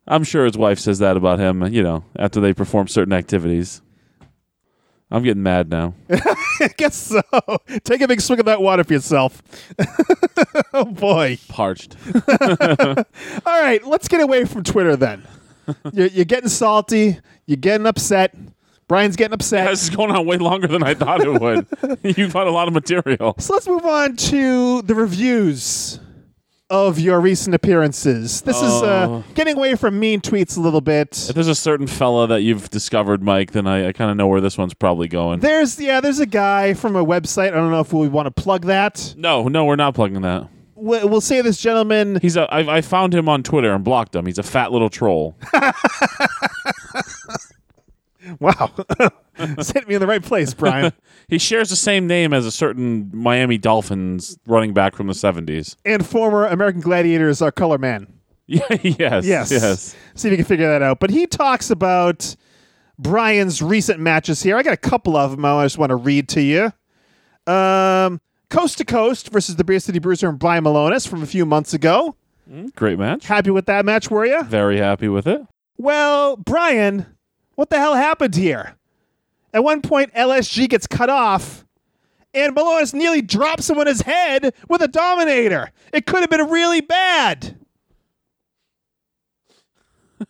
I'm 0.06 0.24
sure 0.24 0.44
his 0.44 0.58
wife 0.58 0.78
says 0.78 0.98
that 0.98 1.16
about 1.16 1.38
him, 1.38 1.72
you 1.72 1.82
know, 1.82 2.04
after 2.16 2.40
they 2.40 2.52
perform 2.52 2.88
certain 2.88 3.14
activities. 3.14 3.80
I'm 5.10 5.22
getting 5.22 5.42
mad 5.42 5.70
now. 5.70 5.94
I 6.10 6.70
guess 6.76 6.96
so. 6.96 7.22
Take 7.84 8.00
a 8.00 8.08
big 8.08 8.20
swig 8.20 8.40
of 8.40 8.46
that 8.46 8.60
water 8.60 8.84
for 8.84 8.94
yourself. 8.94 9.42
oh 10.74 10.86
boy. 10.86 11.38
Parched. 11.48 11.96
All 12.28 13.04
right, 13.46 13.80
let's 13.86 14.08
get 14.08 14.20
away 14.20 14.44
from 14.44 14.64
Twitter 14.64 14.96
then. 14.96 15.22
You're, 15.92 16.08
you're 16.08 16.24
getting 16.24 16.48
salty. 16.48 17.20
You're 17.46 17.56
getting 17.56 17.86
upset. 17.86 18.34
Brian's 18.94 19.16
getting 19.16 19.34
upset. 19.34 19.68
This 19.70 19.82
is 19.82 19.90
going 19.90 20.12
on 20.12 20.24
way 20.24 20.36
longer 20.38 20.68
than 20.68 20.84
I 20.84 20.94
thought 20.94 21.20
it 21.20 21.40
would. 21.40 21.66
You've 22.16 22.32
got 22.32 22.46
a 22.46 22.52
lot 22.52 22.68
of 22.68 22.74
material. 22.74 23.34
So 23.40 23.54
let's 23.54 23.66
move 23.66 23.84
on 23.84 24.14
to 24.14 24.82
the 24.82 24.94
reviews 24.94 25.98
of 26.70 27.00
your 27.00 27.20
recent 27.20 27.56
appearances. 27.56 28.42
This 28.42 28.56
is 28.56 28.62
uh, 28.82 29.06
Oh. 29.10 29.24
getting 29.34 29.56
away 29.56 29.74
from 29.74 29.98
mean 29.98 30.20
tweets 30.20 30.56
a 30.56 30.60
little 30.60 30.80
bit. 30.80 31.26
If 31.28 31.34
there's 31.34 31.48
a 31.48 31.56
certain 31.56 31.88
fella 31.88 32.28
that 32.28 32.42
you've 32.42 32.70
discovered, 32.70 33.20
Mike, 33.20 33.50
then 33.50 33.66
I, 33.66 33.88
I 33.88 33.92
kind 33.92 34.12
of 34.12 34.16
know 34.16 34.28
where 34.28 34.40
this 34.40 34.56
one's 34.56 34.74
probably 34.74 35.08
going. 35.08 35.40
There's 35.40 35.80
yeah, 35.80 36.00
there's 36.00 36.20
a 36.20 36.26
guy 36.26 36.72
from 36.74 36.94
a 36.94 37.04
website. 37.04 37.48
I 37.48 37.56
don't 37.56 37.72
know 37.72 37.80
if 37.80 37.92
we 37.92 38.06
want 38.06 38.26
to 38.26 38.42
plug 38.42 38.66
that. 38.66 39.14
No, 39.18 39.48
no, 39.48 39.64
we're 39.64 39.74
not 39.74 39.96
plugging 39.96 40.20
that. 40.22 40.48
We- 40.76 41.02
We'll 41.04 41.20
say 41.20 41.40
this 41.40 41.58
gentleman. 41.58 42.20
He's 42.22 42.36
a. 42.36 42.42
I, 42.42 42.76
I 42.76 42.80
found 42.80 43.12
him 43.12 43.28
on 43.28 43.42
Twitter 43.42 43.72
and 43.72 43.82
blocked 43.82 44.14
him. 44.14 44.24
He's 44.26 44.38
a 44.38 44.42
fat 44.44 44.70
little 44.70 44.88
troll. 44.88 45.36
Wow, 48.40 48.70
hit 49.36 49.86
me 49.88 49.94
in 49.94 50.00
the 50.00 50.06
right 50.06 50.22
place, 50.22 50.54
Brian. 50.54 50.92
he 51.28 51.38
shares 51.38 51.70
the 51.70 51.76
same 51.76 52.06
name 52.06 52.32
as 52.32 52.46
a 52.46 52.50
certain 52.50 53.10
Miami 53.12 53.58
Dolphins 53.58 54.38
running 54.46 54.72
back 54.72 54.94
from 54.94 55.06
the 55.08 55.12
'70s. 55.12 55.76
and 55.84 56.06
former 56.06 56.46
American 56.46 56.80
Gladiators 56.80 57.42
uh, 57.42 57.50
color 57.50 57.78
man. 57.78 58.06
Yeah. 58.46 58.60
yes. 58.82 59.24
Yes. 59.24 59.50
Yes. 59.50 59.96
See 60.14 60.28
if 60.28 60.32
you 60.32 60.36
can 60.36 60.44
figure 60.44 60.68
that 60.68 60.82
out. 60.82 61.00
But 61.00 61.08
he 61.08 61.26
talks 61.26 61.70
about 61.70 62.36
Brian's 62.98 63.62
recent 63.62 64.00
matches 64.00 64.42
here. 64.42 64.56
I 64.58 64.62
got 64.62 64.74
a 64.74 64.76
couple 64.76 65.16
of 65.16 65.30
them 65.30 65.44
I 65.46 65.64
just 65.64 65.78
want 65.78 65.88
to 65.90 65.96
read 65.96 66.28
to 66.30 66.42
you. 66.42 66.70
Um, 67.50 68.20
Coast 68.50 68.76
to 68.78 68.84
Coast 68.84 69.30
versus 69.30 69.56
the 69.56 69.64
Beer 69.64 69.80
City 69.80 69.98
Bruiser 69.98 70.28
and 70.28 70.38
Brian 70.38 70.62
Malonis 70.64 71.08
from 71.08 71.22
a 71.22 71.26
few 71.26 71.46
months 71.46 71.72
ago. 71.74 72.16
Great 72.76 72.98
match. 72.98 73.26
Happy 73.26 73.50
with 73.50 73.64
that 73.66 73.84
match, 73.86 74.10
were 74.10 74.26
you? 74.26 74.42
Very 74.44 74.76
happy 74.78 75.08
with 75.08 75.26
it. 75.26 75.40
Well, 75.78 76.36
Brian, 76.36 77.06
what 77.54 77.70
the 77.70 77.78
hell 77.78 77.94
happened 77.94 78.34
here? 78.34 78.76
At 79.52 79.62
one 79.62 79.82
point, 79.82 80.12
LSG 80.14 80.68
gets 80.68 80.86
cut 80.86 81.08
off, 81.08 81.64
and 82.34 82.54
Malonis 82.56 82.92
nearly 82.92 83.22
drops 83.22 83.70
him 83.70 83.78
on 83.78 83.86
his 83.86 84.02
head 84.02 84.52
with 84.68 84.82
a 84.82 84.88
Dominator. 84.88 85.70
It 85.92 86.06
could 86.06 86.20
have 86.20 86.30
been 86.30 86.50
really 86.50 86.80
bad. 86.80 87.56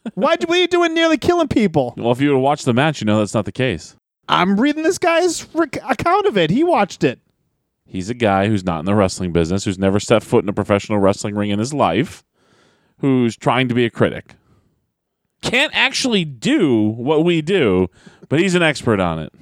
Why 0.15 0.37
what 0.37 0.51
are 0.51 0.57
you 0.57 0.67
doing 0.67 0.93
nearly 0.93 1.17
killing 1.17 1.49
people? 1.49 1.95
Well, 1.97 2.13
if 2.13 2.21
you 2.21 2.29
would 2.29 2.37
have 2.37 2.43
watched 2.43 2.65
the 2.65 2.75
match, 2.75 3.01
you 3.01 3.07
know 3.07 3.19
that's 3.19 3.35
not 3.35 3.45
the 3.45 3.53
case. 3.53 3.97
I'm 4.29 4.59
reading 4.59 4.83
this 4.83 4.99
guy's 4.99 5.47
rec- 5.55 5.83
account 5.89 6.27
of 6.27 6.37
it. 6.37 6.51
He 6.51 6.65
watched 6.65 7.05
it. 7.05 7.21
He's 7.87 8.11
a 8.11 8.15
guy 8.15 8.49
who's 8.49 8.65
not 8.65 8.81
in 8.81 8.87
the 8.87 8.95
wrestling 8.95 9.33
business, 9.33 9.65
who's 9.65 9.79
never 9.79 10.01
stepped 10.01 10.25
foot 10.25 10.45
in 10.45 10.49
a 10.49 10.55
professional 10.55 10.99
wrestling 10.99 11.35
ring 11.35 11.51
in 11.51 11.59
his 11.59 11.73
life, 11.73 12.25
who's 12.99 13.37
trying 13.37 13.69
to 13.69 13.75
be 13.75 13.85
a 13.85 13.91
critic. 13.91 14.35
Can't 15.45 15.73
actually 15.75 16.25
do 16.25 16.81
what 16.81 17.25
we 17.25 17.43
do, 17.43 17.89
but 18.29 18.41
he's 18.41 18.55
an 18.55 18.63
expert 18.63 18.99
on 18.99 19.19
it. 19.19 19.33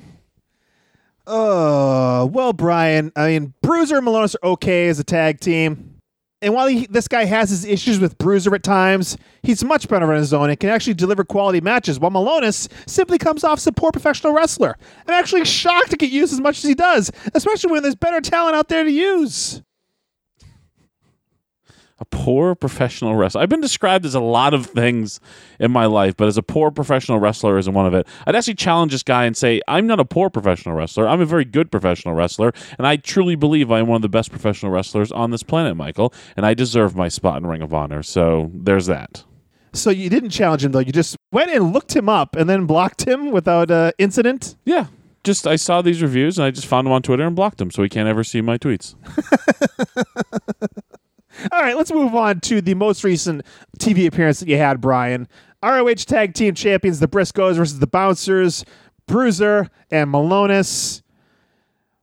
Oh, 1.26 2.26
well, 2.26 2.52
Brian, 2.52 3.12
I 3.14 3.28
mean, 3.28 3.54
Bruiser 3.62 3.98
and 3.98 4.06
Malonis 4.06 4.34
are 4.42 4.48
okay 4.50 4.88
as 4.88 4.98
a 4.98 5.04
tag 5.04 5.38
team. 5.38 6.00
And 6.42 6.54
while 6.54 6.66
he, 6.66 6.86
this 6.86 7.06
guy 7.06 7.24
has 7.24 7.50
his 7.50 7.64
issues 7.64 8.00
with 8.00 8.18
Bruiser 8.18 8.52
at 8.52 8.64
times, 8.64 9.16
he's 9.44 9.62
much 9.62 9.88
better 9.88 10.12
on 10.12 10.18
his 10.18 10.34
own 10.34 10.50
and 10.50 10.58
can 10.58 10.70
actually 10.70 10.94
deliver 10.94 11.22
quality 11.22 11.60
matches, 11.60 12.00
while 12.00 12.10
Malonis 12.10 12.68
simply 12.86 13.16
comes 13.16 13.44
off 13.44 13.58
as 13.58 13.66
a 13.68 13.72
poor 13.72 13.92
professional 13.92 14.32
wrestler. 14.32 14.76
I'm 15.06 15.14
actually 15.14 15.44
shocked 15.44 15.90
to 15.90 15.96
get 15.96 16.10
used 16.10 16.32
as 16.32 16.40
much 16.40 16.58
as 16.58 16.64
he 16.64 16.74
does, 16.74 17.12
especially 17.32 17.70
when 17.70 17.84
there's 17.84 17.94
better 17.94 18.20
talent 18.20 18.56
out 18.56 18.68
there 18.68 18.82
to 18.82 18.90
use. 18.90 19.62
A 22.02 22.04
poor 22.06 22.56
professional 22.56 23.14
wrestler. 23.14 23.42
I've 23.42 23.48
been 23.48 23.60
described 23.60 24.04
as 24.04 24.16
a 24.16 24.20
lot 24.20 24.54
of 24.54 24.66
things 24.66 25.20
in 25.60 25.70
my 25.70 25.86
life, 25.86 26.16
but 26.16 26.26
as 26.26 26.36
a 26.36 26.42
poor 26.42 26.72
professional 26.72 27.20
wrestler 27.20 27.58
isn't 27.58 27.72
one 27.72 27.86
of 27.86 27.94
it. 27.94 28.08
I'd 28.26 28.34
actually 28.34 28.56
challenge 28.56 28.90
this 28.90 29.04
guy 29.04 29.24
and 29.24 29.36
say, 29.36 29.60
I'm 29.68 29.86
not 29.86 30.00
a 30.00 30.04
poor 30.04 30.28
professional 30.28 30.74
wrestler. 30.74 31.06
I'm 31.06 31.20
a 31.20 31.24
very 31.24 31.44
good 31.44 31.70
professional 31.70 32.14
wrestler, 32.16 32.52
and 32.76 32.88
I 32.88 32.96
truly 32.96 33.36
believe 33.36 33.70
I 33.70 33.78
am 33.78 33.86
one 33.86 33.94
of 33.94 34.02
the 34.02 34.08
best 34.08 34.30
professional 34.30 34.72
wrestlers 34.72 35.12
on 35.12 35.30
this 35.30 35.44
planet, 35.44 35.76
Michael, 35.76 36.12
and 36.36 36.44
I 36.44 36.54
deserve 36.54 36.96
my 36.96 37.06
spot 37.06 37.36
in 37.36 37.46
Ring 37.46 37.62
of 37.62 37.72
Honor. 37.72 38.02
So 38.02 38.50
there's 38.52 38.86
that. 38.86 39.22
So 39.72 39.90
you 39.90 40.10
didn't 40.10 40.30
challenge 40.30 40.64
him, 40.64 40.72
though. 40.72 40.80
You 40.80 40.90
just 40.90 41.16
went 41.30 41.52
and 41.52 41.72
looked 41.72 41.94
him 41.94 42.08
up 42.08 42.34
and 42.34 42.50
then 42.50 42.66
blocked 42.66 43.06
him 43.06 43.30
without 43.30 43.70
uh, 43.70 43.92
incident. 43.96 44.56
Yeah. 44.64 44.86
Just 45.22 45.46
I 45.46 45.54
saw 45.54 45.82
these 45.82 46.02
reviews 46.02 46.36
and 46.36 46.44
I 46.44 46.50
just 46.50 46.66
found 46.66 46.88
him 46.88 46.92
on 46.92 47.02
Twitter 47.02 47.24
and 47.24 47.36
blocked 47.36 47.60
him 47.60 47.70
so 47.70 47.84
he 47.84 47.88
can't 47.88 48.08
ever 48.08 48.24
see 48.24 48.40
my 48.40 48.58
tweets. 48.58 48.96
All 51.50 51.60
right, 51.60 51.76
let's 51.76 51.92
move 51.92 52.14
on 52.14 52.40
to 52.40 52.60
the 52.60 52.74
most 52.74 53.04
recent 53.04 53.42
TV 53.78 54.06
appearance 54.06 54.40
that 54.40 54.48
you 54.48 54.58
had, 54.58 54.80
Brian. 54.80 55.28
ROH 55.62 55.94
Tag 55.94 56.34
Team 56.34 56.54
Champions, 56.54 57.00
the 57.00 57.08
Briscoes 57.08 57.56
versus 57.56 57.78
the 57.78 57.86
Bouncers, 57.86 58.64
Bruiser 59.06 59.68
and 59.90 60.12
Malonis. 60.12 61.02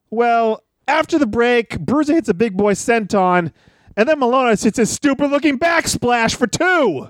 Well, 0.10 0.64
after 0.88 1.20
the 1.20 1.28
break, 1.28 1.80
Bruiser 1.80 2.14
hits 2.14 2.30
a 2.30 2.34
big 2.34 2.58
boy 2.58 2.74
senton, 2.74 3.52
and 3.96 4.10
then 4.10 4.20
Malonis 4.20 4.64
hits 4.64 4.80
a 4.80 4.86
stupid 4.86 5.30
looking 5.30 5.60
backsplash 5.60 6.36
for 6.36 6.48
two. 6.48 7.10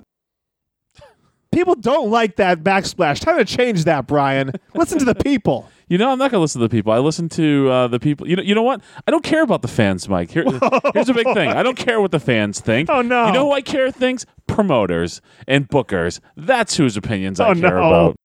People 1.51 1.75
don't 1.75 2.11
like 2.11 2.35
that 2.35 2.63
backsplash. 2.63 3.19
Time 3.19 3.37
to 3.37 3.45
change 3.45 3.85
that, 3.85 4.05
Brian. 4.07 4.51
Listen 4.75 4.99
to 4.99 5.05
the 5.05 5.15
people. 5.23 5.69
You 5.87 5.97
know, 5.97 6.11
I'm 6.11 6.19
not 6.19 6.29
gonna 6.29 6.41
listen 6.41 6.61
to 6.61 6.67
the 6.67 6.71
people. 6.71 6.91
I 6.91 6.99
listen 6.99 7.27
to 7.29 7.69
uh, 7.71 7.87
the 7.87 7.99
people. 7.99 8.27
You 8.27 8.35
know, 8.35 8.43
you 8.43 8.53
know 8.53 8.61
what? 8.61 8.81
I 9.07 9.11
don't 9.11 9.23
care 9.23 9.41
about 9.41 9.63
the 9.63 9.67
fans, 9.67 10.07
Mike. 10.07 10.29
Here, 10.29 10.43
here's 10.93 11.09
a 11.09 11.13
big 11.15 11.25
thing. 11.33 11.49
I 11.49 11.63
don't 11.63 11.77
care 11.77 11.99
what 11.99 12.11
the 12.11 12.19
fans 12.19 12.59
think. 12.59 12.89
Oh, 12.91 13.01
no. 13.01 13.25
You 13.27 13.33
know 13.33 13.45
who 13.47 13.53
I 13.53 13.61
care 13.61 13.89
things? 13.89 14.27
Promoters 14.45 15.19
and 15.47 15.67
bookers. 15.67 16.19
That's 16.37 16.77
whose 16.77 16.95
opinions 16.95 17.39
I 17.39 17.49
Oh, 17.49 17.53
care 17.55 17.79
no. 17.79 17.87
about. 17.87 18.15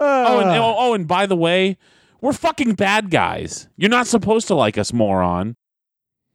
oh, 0.00 0.40
and, 0.40 0.50
oh, 0.50 0.74
oh, 0.78 0.92
and 0.94 1.08
by 1.08 1.24
the 1.24 1.36
way, 1.36 1.78
we're 2.20 2.34
fucking 2.34 2.74
bad 2.74 3.10
guys. 3.10 3.68
You're 3.78 3.88
not 3.88 4.06
supposed 4.06 4.46
to 4.48 4.54
like 4.54 4.76
us, 4.76 4.92
moron. 4.92 5.56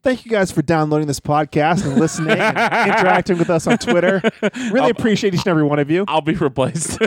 Thank 0.05 0.23
you 0.23 0.29
guys 0.29 0.51
for 0.51 0.61
downloading 0.61 1.07
this 1.07 1.19
podcast 1.19 1.83
and 1.83 1.99
listening 1.99 2.37
and 2.37 2.55
interacting 2.55 3.39
with 3.39 3.49
us 3.49 3.65
on 3.65 3.79
Twitter. 3.79 4.21
Really 4.71 4.91
appreciate 4.91 5.33
each 5.33 5.39
and 5.39 5.47
every 5.47 5.63
one 5.63 5.79
of 5.79 5.89
you. 5.89 6.05
I'll 6.07 6.21
be 6.21 6.35
replaced. 6.35 6.91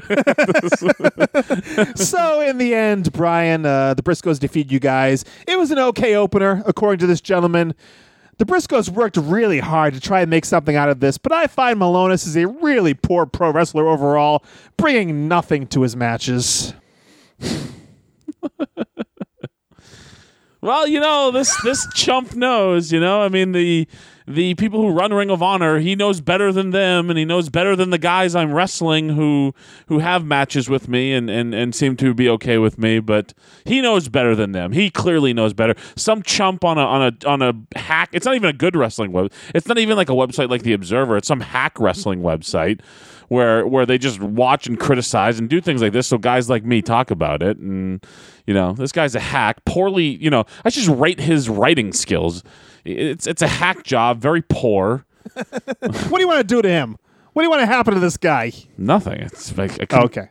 so 1.94 2.40
in 2.40 2.58
the 2.58 2.74
end, 2.74 3.12
Brian, 3.12 3.64
uh, 3.64 3.94
the 3.94 4.02
Briscoes 4.02 4.40
defeat 4.40 4.72
you 4.72 4.80
guys. 4.80 5.24
It 5.46 5.56
was 5.56 5.70
an 5.70 5.78
okay 5.78 6.16
opener, 6.16 6.60
according 6.66 6.98
to 6.98 7.06
this 7.06 7.20
gentleman. 7.20 7.72
The 8.38 8.44
Briscoes 8.44 8.88
worked 8.88 9.16
really 9.16 9.60
hard 9.60 9.94
to 9.94 10.00
try 10.00 10.22
and 10.22 10.28
make 10.28 10.44
something 10.44 10.74
out 10.74 10.88
of 10.88 10.98
this, 10.98 11.18
but 11.18 11.30
I 11.30 11.46
find 11.46 11.78
Malonis 11.78 12.26
is 12.26 12.36
a 12.36 12.48
really 12.48 12.94
poor 12.94 13.26
pro 13.26 13.52
wrestler 13.52 13.86
overall, 13.86 14.42
bringing 14.76 15.28
nothing 15.28 15.68
to 15.68 15.82
his 15.82 15.94
matches. 15.94 16.74
Well, 20.60 20.86
you 20.86 21.00
know 21.00 21.30
this 21.30 21.54
this 21.62 21.86
chump 21.94 22.34
knows. 22.34 22.92
You 22.92 23.00
know, 23.00 23.22
I 23.22 23.28
mean 23.28 23.52
the 23.52 23.86
the 24.26 24.54
people 24.56 24.82
who 24.82 24.90
run 24.90 25.12
Ring 25.14 25.30
of 25.30 25.42
Honor, 25.42 25.78
he 25.78 25.94
knows 25.94 26.20
better 26.20 26.52
than 26.52 26.70
them, 26.70 27.08
and 27.08 27.18
he 27.18 27.24
knows 27.24 27.48
better 27.48 27.74
than 27.74 27.90
the 27.90 27.98
guys 27.98 28.34
I'm 28.34 28.52
wrestling 28.52 29.10
who 29.10 29.54
who 29.86 30.00
have 30.00 30.24
matches 30.24 30.68
with 30.68 30.88
me 30.88 31.14
and 31.14 31.30
and 31.30 31.54
and 31.54 31.74
seem 31.74 31.96
to 31.98 32.12
be 32.12 32.28
okay 32.30 32.58
with 32.58 32.76
me. 32.76 32.98
But 32.98 33.32
he 33.64 33.80
knows 33.80 34.08
better 34.08 34.34
than 34.34 34.52
them. 34.52 34.72
He 34.72 34.90
clearly 34.90 35.32
knows 35.32 35.54
better. 35.54 35.74
Some 35.96 36.22
chump 36.22 36.64
on 36.64 36.76
a 36.76 36.82
on 36.82 37.02
a 37.02 37.28
on 37.28 37.42
a 37.42 37.78
hack. 37.78 38.10
It's 38.12 38.26
not 38.26 38.34
even 38.34 38.50
a 38.50 38.54
good 38.54 38.76
wrestling 38.76 39.12
web. 39.12 39.32
It's 39.54 39.66
not 39.66 39.78
even 39.78 39.96
like 39.96 40.10
a 40.10 40.14
website 40.14 40.50
like 40.50 40.62
the 40.62 40.72
Observer. 40.72 41.16
It's 41.16 41.28
some 41.28 41.40
hack 41.40 41.78
wrestling 41.78 42.20
website 42.20 42.80
where 43.28 43.66
where 43.66 43.84
they 43.86 43.98
just 43.98 44.20
watch 44.20 44.66
and 44.66 44.78
criticize 44.80 45.38
and 45.38 45.48
do 45.48 45.60
things 45.60 45.80
like 45.82 45.92
this 45.92 46.06
so 46.06 46.18
guys 46.18 46.48
like 46.50 46.64
me 46.64 46.80
talk 46.82 47.10
about 47.10 47.42
it 47.42 47.56
and 47.58 48.04
you 48.46 48.54
know 48.54 48.72
this 48.72 48.90
guy's 48.92 49.14
a 49.14 49.20
hack 49.20 49.64
poorly 49.64 50.04
you 50.22 50.30
know 50.30 50.44
i 50.64 50.68
should 50.70 50.82
just 50.84 50.98
rate 50.98 51.20
his 51.20 51.48
writing 51.48 51.92
skills 51.92 52.42
it's 52.84 53.26
it's 53.26 53.42
a 53.42 53.48
hack 53.48 53.84
job 53.84 54.18
very 54.20 54.42
poor 54.42 55.04
What 55.80 56.14
do 56.14 56.20
you 56.20 56.26
want 56.28 56.38
to 56.40 56.44
do 56.54 56.62
to 56.62 56.68
him? 56.68 56.96
What 57.34 57.42
do 57.42 57.44
you 57.44 57.50
want 57.50 57.60
to 57.60 57.66
happen 57.66 57.92
to 57.94 58.00
this 58.00 58.16
guy? 58.16 58.50
nothing 58.78 59.20
it's 59.20 59.56
like 59.56 59.72
I 59.72 59.84
couldn't, 59.84 60.04
Okay. 60.06 60.28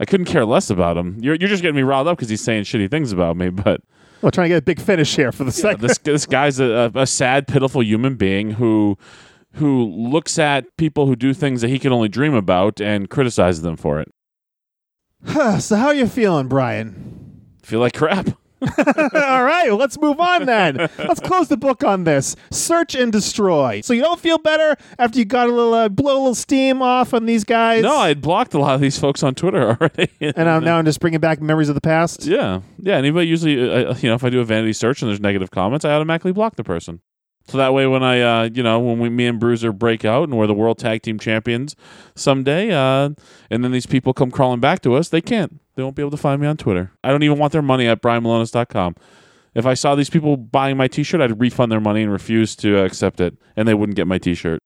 i 0.00 0.04
couldn't 0.04 0.26
care 0.26 0.44
less 0.44 0.70
about 0.70 0.96
him 0.96 1.18
you're, 1.20 1.36
you're 1.36 1.48
just 1.48 1.62
getting 1.62 1.76
me 1.76 1.82
riled 1.82 2.08
up 2.08 2.16
because 2.18 2.28
he's 2.28 2.40
saying 2.42 2.64
shitty 2.64 2.90
things 2.90 3.12
about 3.12 3.36
me 3.36 3.48
but 3.50 3.80
Well, 4.22 4.32
trying 4.32 4.46
to 4.46 4.48
get 4.50 4.58
a 4.58 4.62
big 4.62 4.80
finish 4.80 5.14
here 5.14 5.30
for 5.32 5.44
the 5.44 5.52
second. 5.52 5.80
this 5.82 5.98
this 5.98 6.26
guy's 6.26 6.58
a, 6.58 6.90
a 6.94 7.06
sad, 7.06 7.46
pitiful 7.46 7.82
human 7.82 8.16
being 8.16 8.50
who 8.52 8.98
who 9.54 9.84
looks 9.84 10.38
at 10.38 10.76
people 10.76 11.06
who 11.06 11.16
do 11.16 11.34
things 11.34 11.60
that 11.60 11.68
he 11.68 11.78
can 11.78 11.92
only 11.92 12.08
dream 12.08 12.34
about 12.34 12.80
and 12.80 13.10
criticizes 13.10 13.62
them 13.62 13.76
for 13.76 14.00
it. 14.00 14.12
Huh, 15.26 15.58
so 15.58 15.76
how 15.76 15.88
are 15.88 15.94
you 15.94 16.06
feeling, 16.06 16.48
Brian? 16.48 17.42
Feel 17.62 17.80
like 17.80 17.92
crap. 17.94 18.28
All 18.62 19.42
right, 19.44 19.68
well, 19.68 19.76
let's 19.76 19.98
move 19.98 20.20
on 20.20 20.44
then. 20.44 20.76
let's 20.98 21.20
close 21.20 21.48
the 21.48 21.56
book 21.56 21.82
on 21.82 22.04
this. 22.04 22.36
Search 22.50 22.94
and 22.94 23.10
destroy. 23.10 23.80
So 23.80 23.94
you 23.94 24.02
don't 24.02 24.20
feel 24.20 24.36
better 24.36 24.76
after 24.98 25.18
you 25.18 25.24
got 25.24 25.48
a 25.48 25.52
little 25.52 25.72
uh, 25.72 25.88
blow 25.88 26.12
a 26.14 26.18
little 26.18 26.34
steam 26.34 26.82
off 26.82 27.14
on 27.14 27.24
these 27.24 27.42
guys. 27.44 27.82
No, 27.82 27.96
I 27.96 28.08
had 28.08 28.20
blocked 28.20 28.52
a 28.52 28.58
lot 28.58 28.74
of 28.74 28.82
these 28.82 28.98
folks 28.98 29.22
on 29.22 29.34
Twitter 29.34 29.62
already. 29.80 30.10
and 30.20 30.48
I'm, 30.48 30.62
now 30.62 30.76
I'm 30.76 30.84
just 30.84 31.00
bringing 31.00 31.20
back 31.20 31.40
memories 31.40 31.70
of 31.70 31.74
the 31.74 31.80
past. 31.80 32.26
yeah, 32.26 32.60
yeah. 32.78 32.96
Anybody 32.96 33.28
usually, 33.28 33.58
uh, 33.86 33.94
you 33.96 34.10
know, 34.10 34.14
if 34.14 34.24
I 34.24 34.28
do 34.30 34.40
a 34.40 34.44
vanity 34.44 34.74
search 34.74 35.00
and 35.00 35.08
there's 35.10 35.20
negative 35.20 35.50
comments, 35.50 35.86
I 35.86 35.92
automatically 35.92 36.32
block 36.32 36.56
the 36.56 36.64
person. 36.64 37.00
So 37.48 37.58
that 37.58 37.74
way, 37.74 37.86
when 37.86 38.02
I, 38.02 38.20
uh, 38.20 38.48
you 38.52 38.62
know, 38.62 38.78
when 38.78 39.00
we, 39.00 39.08
me 39.08 39.26
and 39.26 39.40
Bruiser 39.40 39.72
break 39.72 40.04
out 40.04 40.28
and 40.28 40.38
we're 40.38 40.46
the 40.46 40.54
world 40.54 40.78
tag 40.78 41.02
team 41.02 41.18
champions 41.18 41.74
someday, 42.14 42.70
uh, 42.70 43.10
and 43.50 43.64
then 43.64 43.72
these 43.72 43.86
people 43.86 44.12
come 44.12 44.30
crawling 44.30 44.60
back 44.60 44.82
to 44.82 44.94
us, 44.94 45.08
they 45.08 45.20
can't. 45.20 45.60
They 45.74 45.82
won't 45.82 45.96
be 45.96 46.02
able 46.02 46.12
to 46.12 46.16
find 46.16 46.40
me 46.40 46.46
on 46.46 46.56
Twitter. 46.56 46.92
I 47.02 47.10
don't 47.10 47.22
even 47.22 47.38
want 47.38 47.52
their 47.52 47.62
money 47.62 47.88
at 47.88 48.02
brianmalonis.com. 48.02 48.94
If 49.54 49.66
I 49.66 49.74
saw 49.74 49.96
these 49.96 50.10
people 50.10 50.36
buying 50.36 50.76
my 50.76 50.86
T-shirt, 50.86 51.20
I'd 51.20 51.40
refund 51.40 51.72
their 51.72 51.80
money 51.80 52.02
and 52.02 52.12
refuse 52.12 52.54
to 52.56 52.78
uh, 52.78 52.84
accept 52.84 53.20
it, 53.20 53.36
and 53.56 53.66
they 53.66 53.74
wouldn't 53.74 53.96
get 53.96 54.06
my 54.06 54.18
T-shirt. 54.18 54.60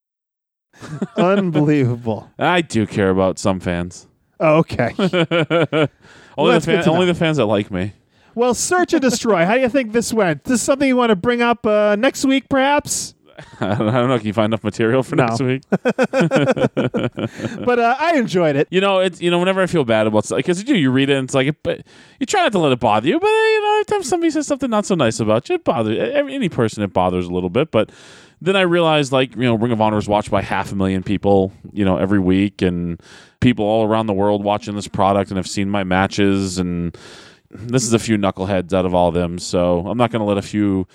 Unbelievable. 1.16 2.30
I 2.38 2.60
do 2.60 2.86
care 2.86 3.10
about 3.10 3.38
some 3.38 3.60
fans. 3.60 4.06
Oh, 4.40 4.56
okay. 4.58 4.94
only 4.98 6.52
that's 6.52 6.66
the 6.66 6.82
fan, 6.82 6.88
only 6.88 7.06
the 7.06 7.14
fans 7.14 7.36
that 7.38 7.46
like 7.46 7.70
me. 7.70 7.92
Well, 8.34 8.54
search 8.54 8.92
and 8.92 9.02
destroy. 9.02 9.44
How 9.44 9.54
do 9.54 9.60
you 9.60 9.68
think 9.68 9.92
this 9.92 10.12
went? 10.12 10.44
This 10.44 10.60
is 10.60 10.62
something 10.62 10.86
you 10.88 10.96
want 10.96 11.10
to 11.10 11.16
bring 11.16 11.42
up 11.42 11.64
uh, 11.66 11.96
next 11.96 12.24
week, 12.24 12.48
perhaps? 12.48 13.14
I 13.60 13.74
don't 13.74 14.08
know. 14.08 14.16
Can 14.18 14.26
you 14.28 14.32
find 14.32 14.46
enough 14.52 14.62
material 14.62 15.02
for 15.02 15.16
No. 15.16 15.26
next 15.26 15.40
week? 15.40 15.62
But 17.64 17.78
uh, 17.78 17.96
I 17.98 18.14
enjoyed 18.16 18.56
it. 18.56 18.68
You 18.70 18.80
know, 18.80 18.98
it's 19.00 19.20
you 19.20 19.30
know, 19.30 19.38
whenever 19.38 19.60
I 19.62 19.66
feel 19.66 19.84
bad 19.84 20.06
about 20.06 20.24
stuff, 20.24 20.36
because 20.36 20.58
you 20.58 20.64
do, 20.64 20.76
you 20.76 20.90
read 20.90 21.10
it, 21.10 21.16
and 21.16 21.24
it's 21.24 21.34
like, 21.34 21.54
but 21.62 21.82
you 22.20 22.26
try 22.26 22.42
not 22.42 22.52
to 22.52 22.58
let 22.58 22.72
it 22.72 22.80
bother 22.80 23.08
you. 23.08 23.18
But 23.18 23.26
uh, 23.26 23.30
you 23.30 23.60
know, 23.62 23.72
every 23.74 23.84
time 23.86 24.02
somebody 24.02 24.30
says 24.30 24.46
something 24.46 24.70
not 24.70 24.86
so 24.86 24.94
nice 24.94 25.18
about 25.20 25.48
you, 25.48 25.56
it 25.56 25.64
bothers 25.64 25.98
every, 25.98 26.34
any 26.34 26.48
person. 26.48 26.82
It 26.82 26.92
bothers 26.92 27.26
a 27.26 27.32
little 27.32 27.50
bit. 27.50 27.70
But 27.70 27.90
then 28.40 28.56
I 28.56 28.60
realized, 28.62 29.10
like, 29.12 29.34
you 29.34 29.42
know, 29.42 29.54
Ring 29.54 29.72
of 29.72 29.80
Honor 29.80 29.98
is 29.98 30.06
watched 30.08 30.30
by 30.30 30.42
half 30.42 30.70
a 30.72 30.74
million 30.74 31.02
people, 31.02 31.52
you 31.72 31.84
know, 31.84 31.96
every 31.96 32.20
week, 32.20 32.62
and 32.62 33.00
people 33.40 33.64
all 33.64 33.86
around 33.86 34.06
the 34.06 34.12
world 34.14 34.44
watching 34.44 34.74
this 34.76 34.88
product 34.88 35.30
and 35.30 35.36
have 35.38 35.48
seen 35.48 35.68
my 35.70 35.82
matches, 35.84 36.58
and 36.58 36.96
this 37.54 37.84
is 37.84 37.92
a 37.92 37.98
few 37.98 38.16
knuckleheads 38.18 38.72
out 38.72 38.84
of 38.86 38.94
all 38.94 39.08
of 39.08 39.14
them. 39.14 39.38
So 39.38 39.86
I'm 39.86 39.96
not 39.98 40.10
going 40.10 40.20
to 40.20 40.26
let 40.26 40.38
a 40.38 40.42
few. 40.42 40.86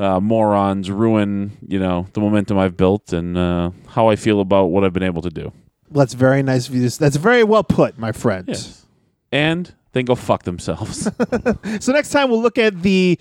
Uh, 0.00 0.20
morons 0.20 0.92
ruin, 0.92 1.50
you 1.66 1.76
know, 1.80 2.06
the 2.12 2.20
momentum 2.20 2.56
I've 2.56 2.76
built 2.76 3.12
and 3.12 3.36
uh, 3.36 3.72
how 3.88 4.08
I 4.10 4.14
feel 4.14 4.40
about 4.40 4.66
what 4.66 4.84
I've 4.84 4.92
been 4.92 5.02
able 5.02 5.22
to 5.22 5.28
do. 5.28 5.52
That's 5.90 6.14
very 6.14 6.40
nice 6.40 6.68
of 6.68 6.76
you. 6.76 6.88
to- 6.88 6.98
That's 7.00 7.16
very 7.16 7.42
well 7.42 7.64
put, 7.64 7.98
my 7.98 8.12
friend. 8.12 8.44
Yes. 8.46 8.86
And 9.32 9.74
then 9.94 10.04
go 10.04 10.14
fuck 10.14 10.44
themselves. 10.44 11.10
So 11.80 11.90
next 11.92 12.10
time 12.10 12.30
we'll 12.30 12.40
look 12.40 12.58
at 12.58 12.80
the 12.82 13.18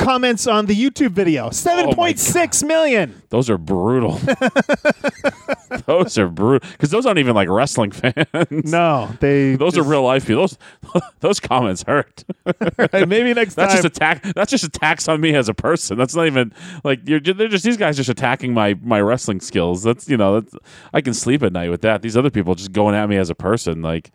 comments 0.00 0.46
on 0.46 0.66
the 0.66 0.74
YouTube 0.74 1.10
video. 1.10 1.46
Oh 1.46 1.50
Seven 1.50 1.94
point 1.94 2.18
six 2.18 2.62
million. 2.62 3.22
those 3.28 3.48
are 3.50 3.58
brutal. 3.58 4.12
those 5.86 6.18
are 6.18 6.28
brutal 6.28 6.68
because 6.72 6.90
those 6.90 7.06
aren't 7.06 7.18
even 7.18 7.34
like 7.34 7.48
wrestling 7.48 7.90
fans. 7.90 8.72
No, 8.72 9.10
they. 9.20 9.56
Those 9.56 9.76
are 9.78 9.82
real 9.82 10.02
life 10.02 10.26
people. 10.26 10.42
Those 10.48 10.58
those 11.20 11.40
comments 11.40 11.84
hurt. 11.84 12.24
are. 12.46 13.06
Maybe 13.06 13.34
next 13.34 13.54
That's 13.54 13.74
time. 13.74 13.82
just 13.82 13.96
attack. 13.96 14.22
That's 14.34 14.50
just 14.50 14.64
attacks 14.64 15.08
on 15.08 15.20
me 15.20 15.34
as 15.34 15.48
a 15.48 15.54
person. 15.54 15.98
That's 15.98 16.14
not 16.14 16.26
even 16.26 16.52
like 16.84 17.00
you're. 17.06 17.20
They're 17.20 17.48
just 17.48 17.64
these 17.64 17.76
guys 17.76 17.96
just 17.96 18.10
attacking 18.10 18.54
my 18.54 18.74
my 18.82 19.00
wrestling 19.00 19.40
skills. 19.40 19.82
That's 19.82 20.08
you 20.08 20.16
know. 20.16 20.40
That's, 20.40 20.54
I 20.92 21.00
can 21.00 21.14
sleep 21.14 21.42
at 21.42 21.52
night 21.52 21.70
with 21.70 21.82
that. 21.82 22.02
These 22.02 22.16
other 22.16 22.30
people 22.30 22.54
just 22.54 22.72
going 22.72 22.94
at 22.94 23.08
me 23.08 23.16
as 23.16 23.30
a 23.30 23.34
person. 23.34 23.82
Like 23.82 24.10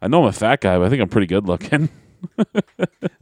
I 0.00 0.08
know 0.08 0.22
I'm 0.22 0.28
a 0.28 0.32
fat 0.32 0.60
guy, 0.60 0.78
but 0.78 0.84
I 0.86 0.90
think 0.90 1.02
I'm 1.02 1.08
pretty 1.08 1.26
good 1.26 1.46
looking. 1.46 1.88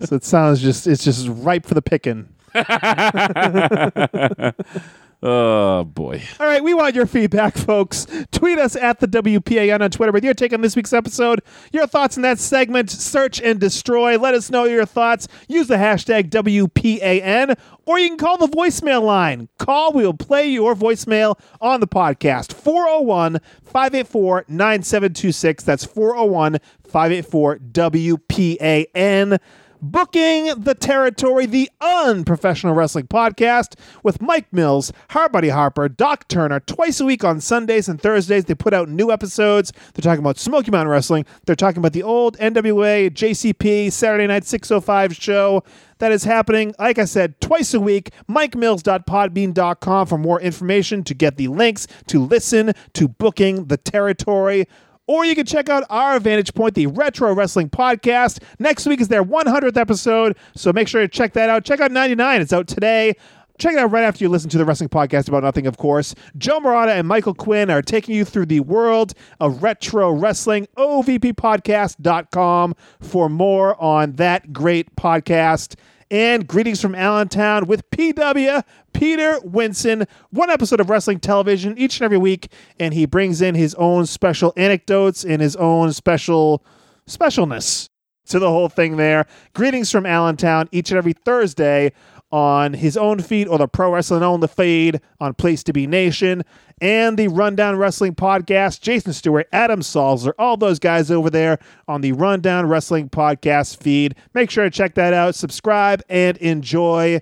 So 0.00 0.16
it 0.16 0.24
sounds 0.24 0.60
just. 0.60 0.86
It's 0.86 1.04
just 1.04 1.28
ripe 1.28 1.66
for 1.66 1.74
the 1.74 1.82
picking. 1.82 2.28
Oh 5.24 5.84
boy. 5.84 6.20
All 6.40 6.46
right, 6.46 6.64
we 6.64 6.74
want 6.74 6.96
your 6.96 7.06
feedback, 7.06 7.56
folks. 7.56 8.08
Tweet 8.32 8.58
us 8.58 8.74
at 8.74 8.98
the 8.98 9.06
WPAN 9.06 9.80
on 9.80 9.88
Twitter 9.92 10.10
with 10.10 10.24
your 10.24 10.34
take 10.34 10.52
on 10.52 10.62
this 10.62 10.74
week's 10.74 10.92
episode, 10.92 11.42
your 11.72 11.86
thoughts 11.86 12.16
in 12.16 12.22
that 12.22 12.40
segment, 12.40 12.90
search 12.90 13.40
and 13.40 13.60
destroy. 13.60 14.18
Let 14.18 14.34
us 14.34 14.50
know 14.50 14.64
your 14.64 14.84
thoughts. 14.84 15.28
Use 15.46 15.68
the 15.68 15.76
hashtag 15.76 16.28
WPAN, 16.30 17.56
or 17.86 18.00
you 18.00 18.08
can 18.08 18.18
call 18.18 18.36
the 18.36 18.48
voicemail 18.48 19.02
line. 19.02 19.48
Call, 19.60 19.92
we 19.92 20.02
will 20.04 20.12
play 20.12 20.48
your 20.48 20.74
voicemail 20.74 21.38
on 21.60 21.78
the 21.78 21.86
podcast. 21.86 22.52
401 22.52 23.38
584 23.62 24.46
9726. 24.48 25.62
That's 25.62 25.84
401 25.84 26.58
584 26.82 27.58
WPAN. 27.58 29.38
Booking 29.84 30.46
the 30.62 30.76
Territory, 30.76 31.44
the 31.44 31.68
unprofessional 31.80 32.72
wrestling 32.72 33.08
podcast 33.08 33.74
with 34.04 34.22
Mike 34.22 34.52
Mills, 34.52 34.92
Harbuddy 35.10 35.50
Harper, 35.50 35.88
Doc 35.88 36.28
Turner, 36.28 36.60
twice 36.60 37.00
a 37.00 37.04
week 37.04 37.24
on 37.24 37.40
Sundays 37.40 37.88
and 37.88 38.00
Thursdays. 38.00 38.44
They 38.44 38.54
put 38.54 38.72
out 38.72 38.88
new 38.88 39.10
episodes. 39.10 39.72
They're 39.92 40.02
talking 40.02 40.22
about 40.22 40.38
Smoky 40.38 40.70
Mountain 40.70 40.92
Wrestling. 40.92 41.26
They're 41.46 41.56
talking 41.56 41.78
about 41.78 41.94
the 41.94 42.04
old 42.04 42.38
NWA, 42.38 43.10
JCP, 43.10 43.90
Saturday 43.90 44.28
Night 44.28 44.44
605 44.44 45.16
show 45.16 45.64
that 45.98 46.12
is 46.12 46.24
happening, 46.24 46.74
like 46.78 46.98
I 46.98 47.04
said, 47.04 47.40
twice 47.40 47.74
a 47.74 47.80
week. 47.80 48.10
MikeMills.podbean.com 48.28 50.06
for 50.06 50.18
more 50.18 50.40
information 50.40 51.02
to 51.04 51.14
get 51.14 51.36
the 51.36 51.48
links 51.48 51.88
to 52.06 52.24
listen 52.24 52.72
to 52.94 53.08
Booking 53.08 53.66
the 53.66 53.76
Territory. 53.76 54.66
Or 55.08 55.24
you 55.24 55.34
can 55.34 55.46
check 55.46 55.68
out 55.68 55.84
our 55.90 56.20
Vantage 56.20 56.54
Point, 56.54 56.74
the 56.74 56.86
Retro 56.86 57.34
Wrestling 57.34 57.68
Podcast. 57.68 58.42
Next 58.58 58.86
week 58.86 59.00
is 59.00 59.08
their 59.08 59.24
100th 59.24 59.76
episode, 59.76 60.36
so 60.54 60.72
make 60.72 60.86
sure 60.88 61.00
to 61.00 61.08
check 61.08 61.32
that 61.32 61.50
out. 61.50 61.64
Check 61.64 61.80
out 61.80 61.90
99, 61.90 62.40
it's 62.40 62.52
out 62.52 62.68
today. 62.68 63.14
Check 63.58 63.74
it 63.74 63.78
out 63.78 63.90
right 63.90 64.04
after 64.04 64.24
you 64.24 64.28
listen 64.28 64.48
to 64.50 64.58
the 64.58 64.64
wrestling 64.64 64.88
podcast 64.88 65.28
about 65.28 65.42
nothing, 65.42 65.66
of 65.66 65.76
course. 65.76 66.14
Joe 66.38 66.58
Morata 66.58 66.94
and 66.94 67.06
Michael 67.06 67.34
Quinn 67.34 67.68
are 67.70 67.82
taking 67.82 68.14
you 68.14 68.24
through 68.24 68.46
the 68.46 68.60
world 68.60 69.12
of 69.40 69.62
retro 69.62 70.10
wrestling. 70.10 70.66
OVPpodcast.com 70.78 72.74
for 73.00 73.28
more 73.28 73.80
on 73.80 74.12
that 74.12 74.52
great 74.52 74.96
podcast. 74.96 75.76
And 76.12 76.46
greetings 76.46 76.78
from 76.78 76.94
Allentown 76.94 77.66
with 77.66 77.88
PW, 77.90 78.62
Peter 78.92 79.40
Winson. 79.46 80.06
One 80.28 80.50
episode 80.50 80.78
of 80.78 80.90
wrestling 80.90 81.20
television 81.20 81.78
each 81.78 81.98
and 81.98 82.04
every 82.04 82.18
week, 82.18 82.52
and 82.78 82.92
he 82.92 83.06
brings 83.06 83.40
in 83.40 83.54
his 83.54 83.74
own 83.76 84.04
special 84.04 84.52
anecdotes 84.58 85.24
and 85.24 85.40
his 85.40 85.56
own 85.56 85.90
special 85.94 86.62
specialness. 87.08 87.88
to 88.26 88.38
the 88.38 88.50
whole 88.50 88.68
thing 88.68 88.98
there. 88.98 89.26
Greetings 89.54 89.90
from 89.90 90.04
Allentown 90.04 90.68
each 90.70 90.90
and 90.90 90.98
every 90.98 91.14
Thursday 91.14 91.92
on 92.32 92.72
his 92.72 92.96
own 92.96 93.20
feed 93.20 93.46
or 93.46 93.58
the 93.58 93.68
Pro 93.68 93.92
Wrestling 93.92 94.22
on 94.22 94.40
the 94.40 94.48
feed 94.48 95.00
on 95.20 95.34
Place 95.34 95.62
to 95.64 95.72
Be 95.72 95.86
Nation 95.86 96.42
and 96.80 97.18
the 97.18 97.28
Rundown 97.28 97.76
Wrestling 97.76 98.14
Podcast. 98.14 98.80
Jason 98.80 99.12
Stewart, 99.12 99.46
Adam 99.52 99.80
Salzer, 99.80 100.32
all 100.38 100.56
those 100.56 100.78
guys 100.78 101.10
over 101.10 101.28
there 101.30 101.58
on 101.86 102.00
the 102.00 102.12
Rundown 102.12 102.66
Wrestling 102.66 103.10
Podcast 103.10 103.76
feed. 103.76 104.14
Make 104.34 104.50
sure 104.50 104.64
to 104.64 104.70
check 104.70 104.94
that 104.94 105.12
out, 105.12 105.34
subscribe, 105.34 106.02
and 106.08 106.36
enjoy. 106.38 107.20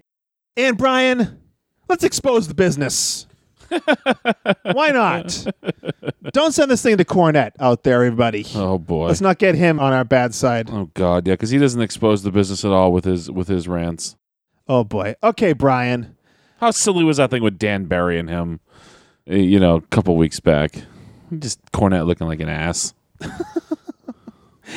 And 0.57 0.79
Brian, 0.79 1.41
let's 1.89 2.05
expose 2.05 2.47
the 2.49 2.55
business. 2.55 3.27
Why 4.73 4.91
not? 4.91 5.47
Don't 6.33 6.53
send 6.53 6.71
this 6.71 6.83
thing 6.83 6.97
to 6.97 7.05
Cornette 7.05 7.53
out 7.61 7.83
there, 7.83 7.97
everybody. 7.97 8.45
Oh 8.55 8.79
boy. 8.79 9.07
Let's 9.07 9.21
not 9.21 9.39
get 9.39 9.55
him 9.55 9.79
on 9.79 9.93
our 9.93 10.05
bad 10.05 10.35
side. 10.35 10.69
Oh 10.71 10.91
god, 10.95 11.27
yeah, 11.27 11.35
because 11.35 11.51
he 11.51 11.59
doesn't 11.59 11.81
expose 11.81 12.23
the 12.23 12.33
business 12.33 12.65
at 12.65 12.73
all 12.73 12.93
with 12.93 13.05
his 13.05 13.31
with 13.31 13.49
his 13.49 13.69
rants. 13.69 14.17
Oh 14.71 14.85
boy. 14.85 15.17
Okay, 15.21 15.53
Brian. 15.53 16.15
How 16.61 16.71
silly 16.71 17.03
was 17.03 17.17
that 17.17 17.29
thing 17.31 17.43
with 17.43 17.59
Dan 17.59 17.87
Barry 17.87 18.21
and 18.21 18.29
him? 18.31 18.61
uh, 19.29 19.35
You 19.35 19.59
know, 19.59 19.75
a 19.77 19.81
couple 19.81 20.17
weeks 20.17 20.39
back, 20.39 20.85
just 21.41 21.61
Cornette 21.73 22.07
looking 22.07 22.29
like 22.29 22.39
an 22.39 22.49
ass. 22.49 22.95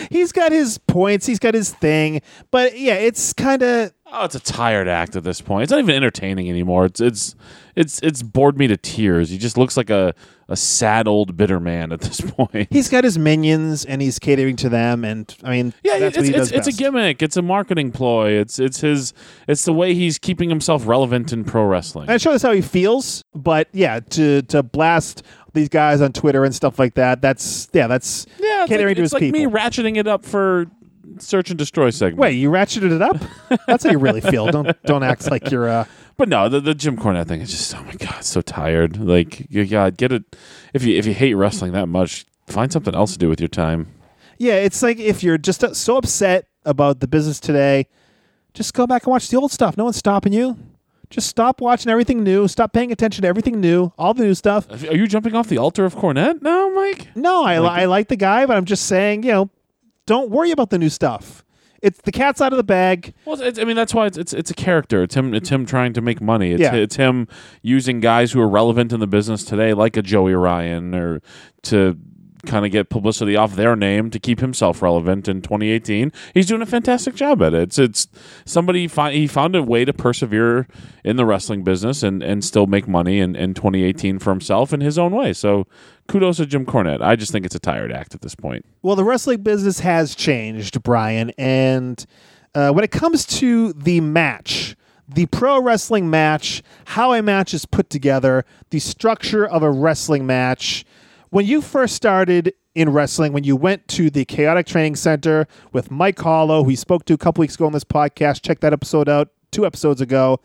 He's 0.09 0.31
got 0.31 0.51
his 0.51 0.79
points. 0.79 1.27
He's 1.27 1.37
got 1.37 1.53
his 1.53 1.71
thing. 1.71 2.21
But 2.49 2.79
yeah, 2.79 2.95
it's 2.95 3.33
kind 3.33 3.61
of 3.61 3.93
Oh, 4.15 4.25
it's 4.25 4.35
a 4.35 4.39
tired 4.39 4.87
act 4.87 5.15
at 5.15 5.23
this 5.23 5.41
point. 5.41 5.63
It's 5.63 5.71
not 5.71 5.79
even 5.79 5.95
entertaining 5.95 6.47
anymore. 6.47 6.85
It's 6.85 7.01
it's 7.01 7.35
it's 7.75 7.99
it's 8.01 8.21
bored 8.21 8.59
me 8.59 8.67
to 8.67 8.77
tears. 8.77 9.31
He 9.31 9.39
just 9.39 9.57
looks 9.57 9.75
like 9.75 9.89
a 9.89 10.13
a 10.47 10.55
sad 10.55 11.07
old 11.07 11.35
bitter 11.35 11.59
man 11.59 11.91
at 11.91 12.01
this 12.01 12.21
point. 12.31 12.67
he's 12.69 12.89
got 12.89 13.03
his 13.03 13.17
minions 13.17 13.85
and 13.85 14.03
he's 14.03 14.19
catering 14.19 14.55
to 14.57 14.69
them. 14.69 15.03
And 15.03 15.35
I 15.43 15.49
mean, 15.49 15.73
Yeah, 15.83 15.97
that's 15.97 16.15
it's, 16.15 16.27
what 16.29 16.35
he 16.35 16.41
it's, 16.41 16.51
it's 16.51 16.67
a 16.67 16.71
gimmick. 16.79 17.23
It's 17.23 17.37
a 17.37 17.41
marketing 17.41 17.91
ploy. 17.91 18.33
It's 18.33 18.59
it's 18.59 18.81
his 18.81 19.13
it's 19.47 19.65
the 19.65 19.73
way 19.73 19.95
he's 19.95 20.19
keeping 20.19 20.49
himself 20.49 20.85
relevant 20.85 21.33
in 21.33 21.43
pro 21.43 21.65
wrestling. 21.65 22.07
I'm 22.09 22.19
sure 22.19 22.33
that's 22.33 22.43
how 22.43 22.51
he 22.51 22.61
feels. 22.61 23.23
But 23.33 23.67
yeah, 23.71 23.99
to 24.11 24.43
to 24.43 24.61
blast 24.61 25.23
these 25.53 25.69
guys 25.69 26.01
on 26.01 26.13
Twitter 26.13 26.45
and 26.45 26.53
stuff 26.53 26.77
like 26.77 26.93
that. 26.95 27.21
That's 27.21 27.67
yeah, 27.73 27.87
that's 27.87 28.27
yeah, 28.39 28.65
catering 28.67 28.89
like, 28.89 28.97
to 28.97 29.01
it's 29.03 29.11
his 29.11 29.13
like 29.13 29.21
people. 29.21 29.39
me 29.39 29.47
ratcheting 29.47 29.97
it 29.97 30.07
up 30.07 30.23
for 30.23 30.67
search 31.19 31.49
and 31.49 31.57
destroy 31.59 31.89
segment. 31.89 32.19
Wait, 32.19 32.33
you 32.33 32.49
ratcheted 32.49 32.91
it 32.91 33.01
up? 33.01 33.17
That's 33.67 33.83
how 33.83 33.91
you 33.91 33.97
really 33.99 34.21
feel. 34.21 34.47
Don't 34.47 34.75
don't 34.83 35.03
act 35.03 35.29
like 35.29 35.49
you're. 35.51 35.67
Uh, 35.69 35.85
But 36.17 36.29
no, 36.29 36.47
the, 36.49 36.59
the 36.61 36.75
Jim 36.75 36.97
Cornette 36.97 37.27
thing 37.27 37.41
is 37.41 37.49
just 37.51 37.75
oh 37.75 37.83
my 37.83 37.93
god, 37.93 38.23
so 38.23 38.41
tired. 38.41 38.97
Like 38.97 39.47
you 39.49 39.65
God, 39.65 39.97
get 39.97 40.11
it. 40.11 40.23
If 40.73 40.83
you 40.83 40.97
if 40.97 41.05
you 41.05 41.13
hate 41.13 41.33
wrestling 41.33 41.71
that 41.73 41.87
much, 41.87 42.25
find 42.47 42.71
something 42.71 42.93
else 42.95 43.13
to 43.13 43.17
do 43.19 43.29
with 43.29 43.39
your 43.41 43.47
time. 43.49 43.87
yeah, 44.37 44.55
it's 44.55 44.81
like 44.83 44.99
if 44.99 45.23
you're 45.23 45.37
just 45.37 45.63
uh, 45.63 45.73
so 45.73 45.97
upset 45.97 46.47
about 46.65 46.99
the 46.99 47.07
business 47.07 47.39
today, 47.39 47.87
just 48.53 48.73
go 48.73 48.85
back 48.87 49.03
and 49.05 49.11
watch 49.11 49.27
the 49.29 49.37
old 49.37 49.51
stuff. 49.51 49.75
No 49.77 49.85
one's 49.85 49.97
stopping 49.97 50.33
you. 50.33 50.57
Just 51.09 51.27
stop 51.27 51.61
watching 51.61 51.91
everything 51.91 52.23
new. 52.23 52.47
Stop 52.47 52.73
paying 52.73 52.91
attention 52.91 53.21
to 53.21 53.27
everything 53.27 53.59
new, 53.61 53.91
all 53.99 54.13
the 54.15 54.23
new 54.23 54.33
stuff. 54.33 54.67
Are 54.71 54.95
you 54.95 55.05
jumping 55.07 55.35
off 55.35 55.47
the 55.47 55.59
altar 55.59 55.85
of 55.85 55.95
Cornette? 55.95 56.41
No, 56.41 56.71
Mike. 56.73 57.09
No, 57.15 57.43
I, 57.43 57.59
li- 57.59 57.67
I 57.67 57.85
like 57.85 58.07
the 58.07 58.15
guy, 58.15 58.47
but 58.47 58.57
I'm 58.57 58.65
just 58.65 58.85
saying, 58.87 59.21
you 59.23 59.31
know, 59.31 59.49
don't 60.05 60.29
worry 60.29 60.51
about 60.51 60.69
the 60.69 60.77
new 60.77 60.89
stuff. 60.89 61.43
It's 61.81 61.99
the 62.01 62.13
cat's 62.13 62.39
out 62.39 62.53
of 62.53 62.57
the 62.57 62.63
bag. 62.63 63.13
Well, 63.25 63.41
it's, 63.41 63.59
I 63.59 63.65
mean 63.65 63.75
that's 63.75 63.93
why 63.93 64.05
it's, 64.05 64.17
it's 64.17 64.31
it's 64.31 64.49
a 64.49 64.53
character. 64.53 65.03
It's 65.03 65.15
him. 65.15 65.33
It's 65.33 65.49
him 65.49 65.65
trying 65.65 65.91
to 65.93 66.01
make 66.01 66.21
money. 66.21 66.51
It's, 66.53 66.61
Yeah. 66.61 66.73
it's 66.75 66.95
him 66.95 67.27
using 67.61 67.99
guys 67.99 68.31
who 68.31 68.39
are 68.39 68.47
relevant 68.47 68.93
in 68.93 69.01
the 69.01 69.07
business 69.07 69.43
today, 69.43 69.73
like 69.73 69.97
a 69.97 70.01
Joey 70.01 70.33
Ryan, 70.33 70.95
or 70.95 71.21
to 71.63 71.97
kind 72.45 72.65
of 72.65 72.71
get 72.71 72.89
publicity 72.89 73.35
off 73.35 73.55
their 73.55 73.75
name 73.75 74.09
to 74.09 74.19
keep 74.19 74.39
himself 74.39 74.81
relevant 74.81 75.27
in 75.27 75.41
2018. 75.41 76.11
He's 76.33 76.45
doing 76.45 76.61
a 76.61 76.65
fantastic 76.65 77.15
job 77.15 77.41
at 77.41 77.53
it. 77.53 77.61
It's 77.61 77.79
it's 77.79 78.07
somebody 78.45 78.87
fi- 78.87 79.13
he 79.13 79.27
found 79.27 79.55
a 79.55 79.63
way 79.63 79.85
to 79.85 79.93
persevere 79.93 80.67
in 81.03 81.15
the 81.15 81.25
wrestling 81.25 81.63
business 81.63 82.03
and 82.03 82.21
and 82.21 82.43
still 82.43 82.67
make 82.67 82.87
money 82.87 83.19
in, 83.19 83.35
in 83.35 83.53
2018 83.53 84.19
for 84.19 84.31
himself 84.31 84.73
in 84.73 84.81
his 84.81 84.99
own 84.99 85.13
way. 85.13 85.33
So 85.33 85.67
kudos 86.07 86.37
to 86.37 86.45
Jim 86.45 86.65
Cornette. 86.65 87.01
I 87.01 87.15
just 87.15 87.31
think 87.31 87.45
it's 87.45 87.55
a 87.55 87.59
tired 87.59 87.91
act 87.91 88.13
at 88.13 88.21
this 88.21 88.35
point. 88.35 88.65
Well, 88.81 88.95
the 88.95 89.03
wrestling 89.03 89.41
business 89.41 89.79
has 89.79 90.15
changed, 90.15 90.83
Brian, 90.83 91.31
and 91.37 92.05
uh, 92.55 92.71
when 92.71 92.83
it 92.83 92.91
comes 92.91 93.25
to 93.25 93.73
the 93.73 94.01
match, 94.01 94.75
the 95.07 95.25
pro 95.27 95.61
wrestling 95.61 96.09
match, 96.09 96.61
how 96.85 97.13
a 97.13 97.21
match 97.21 97.53
is 97.53 97.65
put 97.65 97.89
together, 97.89 98.45
the 98.69 98.79
structure 98.79 99.45
of 99.45 99.63
a 99.63 99.71
wrestling 99.71 100.25
match. 100.25 100.85
When 101.33 101.47
you 101.47 101.61
first 101.61 101.95
started 101.95 102.53
in 102.75 102.91
wrestling, 102.91 103.33
when 103.33 103.43
you 103.43 103.55
went 103.55 103.87
to 103.87 104.11
the 104.11 104.23
Chaotic 104.23 104.67
Training 104.67 104.95
Center 104.95 105.47
with 105.71 105.89
Mike 105.89 106.19
Hollow, 106.19 106.61
who 106.61 106.67
we 106.67 106.75
spoke 106.75 107.05
to 107.05 107.15
a 107.15 107.17
couple 107.17 107.41
weeks 107.41 107.55
ago 107.55 107.65
on 107.65 107.71
this 107.71 107.83
podcast, 107.83 108.43
check 108.43 108.59
that 108.59 108.71
episode 108.71 109.09
out 109.09 109.29
two 109.49 109.65
episodes 109.65 109.99
ago. 109.99 110.39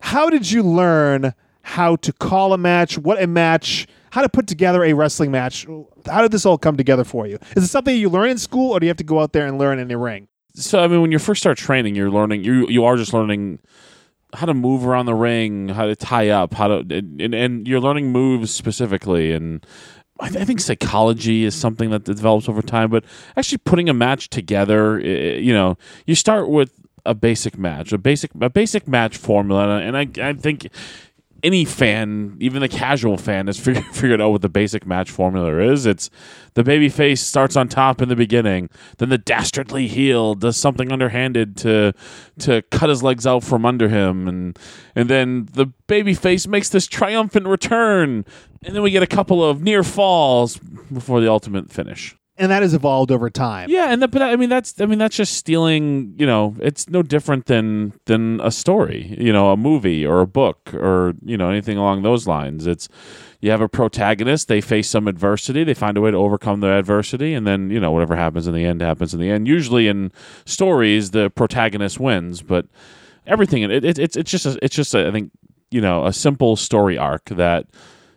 How 0.00 0.28
did 0.28 0.50
you 0.50 0.62
learn 0.62 1.32
how 1.62 1.96
to 1.96 2.12
call 2.12 2.52
a 2.52 2.58
match, 2.58 2.98
what 2.98 3.18
a 3.18 3.26
match, 3.26 3.86
how 4.10 4.20
to 4.20 4.28
put 4.28 4.46
together 4.46 4.84
a 4.84 4.92
wrestling 4.92 5.30
match? 5.30 5.66
How 6.04 6.20
did 6.20 6.32
this 6.32 6.44
all 6.44 6.58
come 6.58 6.76
together 6.76 7.04
for 7.04 7.26
you? 7.26 7.38
Is 7.56 7.64
it 7.64 7.68
something 7.68 7.96
you 7.96 8.10
learn 8.10 8.28
in 8.28 8.36
school, 8.36 8.72
or 8.72 8.80
do 8.80 8.84
you 8.84 8.90
have 8.90 8.98
to 8.98 9.04
go 9.04 9.20
out 9.20 9.32
there 9.32 9.46
and 9.46 9.56
learn 9.56 9.78
in 9.78 9.88
the 9.88 9.96
ring? 9.96 10.28
so 10.52 10.84
I 10.84 10.86
mean, 10.86 11.00
when 11.00 11.12
you 11.12 11.18
first 11.18 11.40
start 11.40 11.56
training, 11.56 11.94
you're 11.94 12.10
learning 12.10 12.44
you 12.44 12.68
you 12.68 12.84
are 12.84 12.98
just 12.98 13.14
learning 13.14 13.58
how 14.34 14.44
to 14.44 14.52
move 14.52 14.86
around 14.86 15.06
the 15.06 15.14
ring, 15.14 15.70
how 15.70 15.86
to 15.86 15.96
tie 15.96 16.28
up, 16.28 16.52
how 16.52 16.68
to 16.68 16.74
and, 16.94 17.22
and, 17.22 17.34
and 17.34 17.66
you're 17.66 17.80
learning 17.80 18.12
moves 18.12 18.50
specifically 18.50 19.32
and. 19.32 19.64
I, 20.20 20.28
th- 20.28 20.40
I 20.42 20.44
think 20.44 20.60
psychology 20.60 21.44
is 21.44 21.54
something 21.54 21.90
that 21.90 22.04
develops 22.04 22.48
over 22.48 22.62
time, 22.62 22.90
but 22.90 23.04
actually 23.36 23.58
putting 23.58 23.88
a 23.88 23.94
match 23.94 24.28
together, 24.30 24.98
i- 24.98 25.38
you 25.38 25.52
know, 25.52 25.76
you 26.06 26.14
start 26.14 26.48
with 26.48 26.72
a 27.06 27.14
basic 27.14 27.56
match, 27.56 27.92
a 27.92 27.98
basic 27.98 28.30
a 28.40 28.50
basic 28.50 28.86
match 28.86 29.16
formula, 29.16 29.78
and 29.80 29.96
I 29.96 30.06
I 30.22 30.32
think 30.34 30.68
any 31.42 31.64
fan, 31.64 32.36
even 32.40 32.60
the 32.60 32.68
casual 32.68 33.16
fan, 33.16 33.46
has 33.46 33.58
figured, 33.92 34.20
out 34.20 34.30
what 34.30 34.42
the 34.42 34.48
basic 34.48 34.86
match 34.86 35.10
formula 35.10 35.58
is. 35.58 35.86
It's 35.86 36.10
the 36.54 36.64
baby 36.64 36.88
face 36.88 37.20
starts 37.20 37.56
on 37.56 37.68
top 37.68 38.02
in 38.02 38.08
the 38.08 38.16
beginning, 38.16 38.70
then 38.98 39.08
the 39.08 39.18
dastardly 39.18 39.86
heel 39.86 40.34
does 40.34 40.56
something 40.56 40.92
underhanded 40.92 41.56
to 41.58 41.92
to 42.40 42.62
cut 42.70 42.88
his 42.88 43.02
legs 43.02 43.26
out 43.26 43.44
from 43.44 43.64
under 43.64 43.88
him, 43.88 44.28
and 44.28 44.58
and 44.94 45.08
then 45.08 45.48
the 45.52 45.66
baby 45.86 46.14
face 46.14 46.46
makes 46.46 46.68
this 46.68 46.86
triumphant 46.86 47.46
return, 47.46 48.24
and 48.64 48.74
then 48.74 48.82
we 48.82 48.90
get 48.90 49.02
a 49.02 49.06
couple 49.06 49.44
of 49.44 49.62
near 49.62 49.82
falls 49.82 50.58
before 50.92 51.20
the 51.20 51.30
ultimate 51.30 51.70
finish. 51.70 52.16
And 52.40 52.50
that 52.50 52.62
has 52.62 52.72
evolved 52.72 53.12
over 53.12 53.28
time. 53.28 53.68
Yeah, 53.68 53.92
and 53.92 54.00
but 54.10 54.22
I 54.22 54.34
mean 54.36 54.48
that's 54.48 54.80
I 54.80 54.86
mean 54.86 54.98
that's 54.98 55.14
just 55.14 55.34
stealing. 55.34 56.14
You 56.16 56.26
know, 56.26 56.56
it's 56.58 56.88
no 56.88 57.02
different 57.02 57.46
than 57.46 57.92
than 58.06 58.40
a 58.40 58.50
story. 58.50 59.14
You 59.18 59.32
know, 59.32 59.50
a 59.50 59.56
movie 59.58 60.06
or 60.06 60.20
a 60.20 60.26
book 60.26 60.72
or 60.72 61.12
you 61.22 61.36
know 61.36 61.50
anything 61.50 61.76
along 61.76 62.02
those 62.02 62.26
lines. 62.26 62.66
It's 62.66 62.88
you 63.40 63.50
have 63.50 63.60
a 63.60 63.68
protagonist. 63.68 64.48
They 64.48 64.62
face 64.62 64.88
some 64.88 65.06
adversity. 65.06 65.64
They 65.64 65.74
find 65.74 65.98
a 65.98 66.00
way 66.00 66.10
to 66.10 66.16
overcome 66.16 66.60
their 66.60 66.78
adversity, 66.78 67.34
and 67.34 67.46
then 67.46 67.70
you 67.70 67.78
know 67.78 67.90
whatever 67.90 68.16
happens 68.16 68.46
in 68.46 68.54
the 68.54 68.64
end 68.64 68.80
happens 68.80 69.12
in 69.12 69.20
the 69.20 69.30
end. 69.30 69.46
Usually 69.46 69.86
in 69.86 70.10
stories, 70.46 71.10
the 71.10 71.28
protagonist 71.28 72.00
wins, 72.00 72.40
but 72.40 72.66
everything 73.26 73.62
it, 73.62 73.84
it, 73.84 73.98
it's 73.98 74.16
it's 74.16 74.30
just 74.30 74.46
a, 74.46 74.58
it's 74.62 74.74
just 74.74 74.94
a, 74.94 75.06
I 75.06 75.10
think 75.10 75.30
you 75.70 75.80
know 75.80 76.06
a 76.06 76.12
simple 76.12 76.56
story 76.56 76.96
arc 76.96 77.26
that 77.26 77.66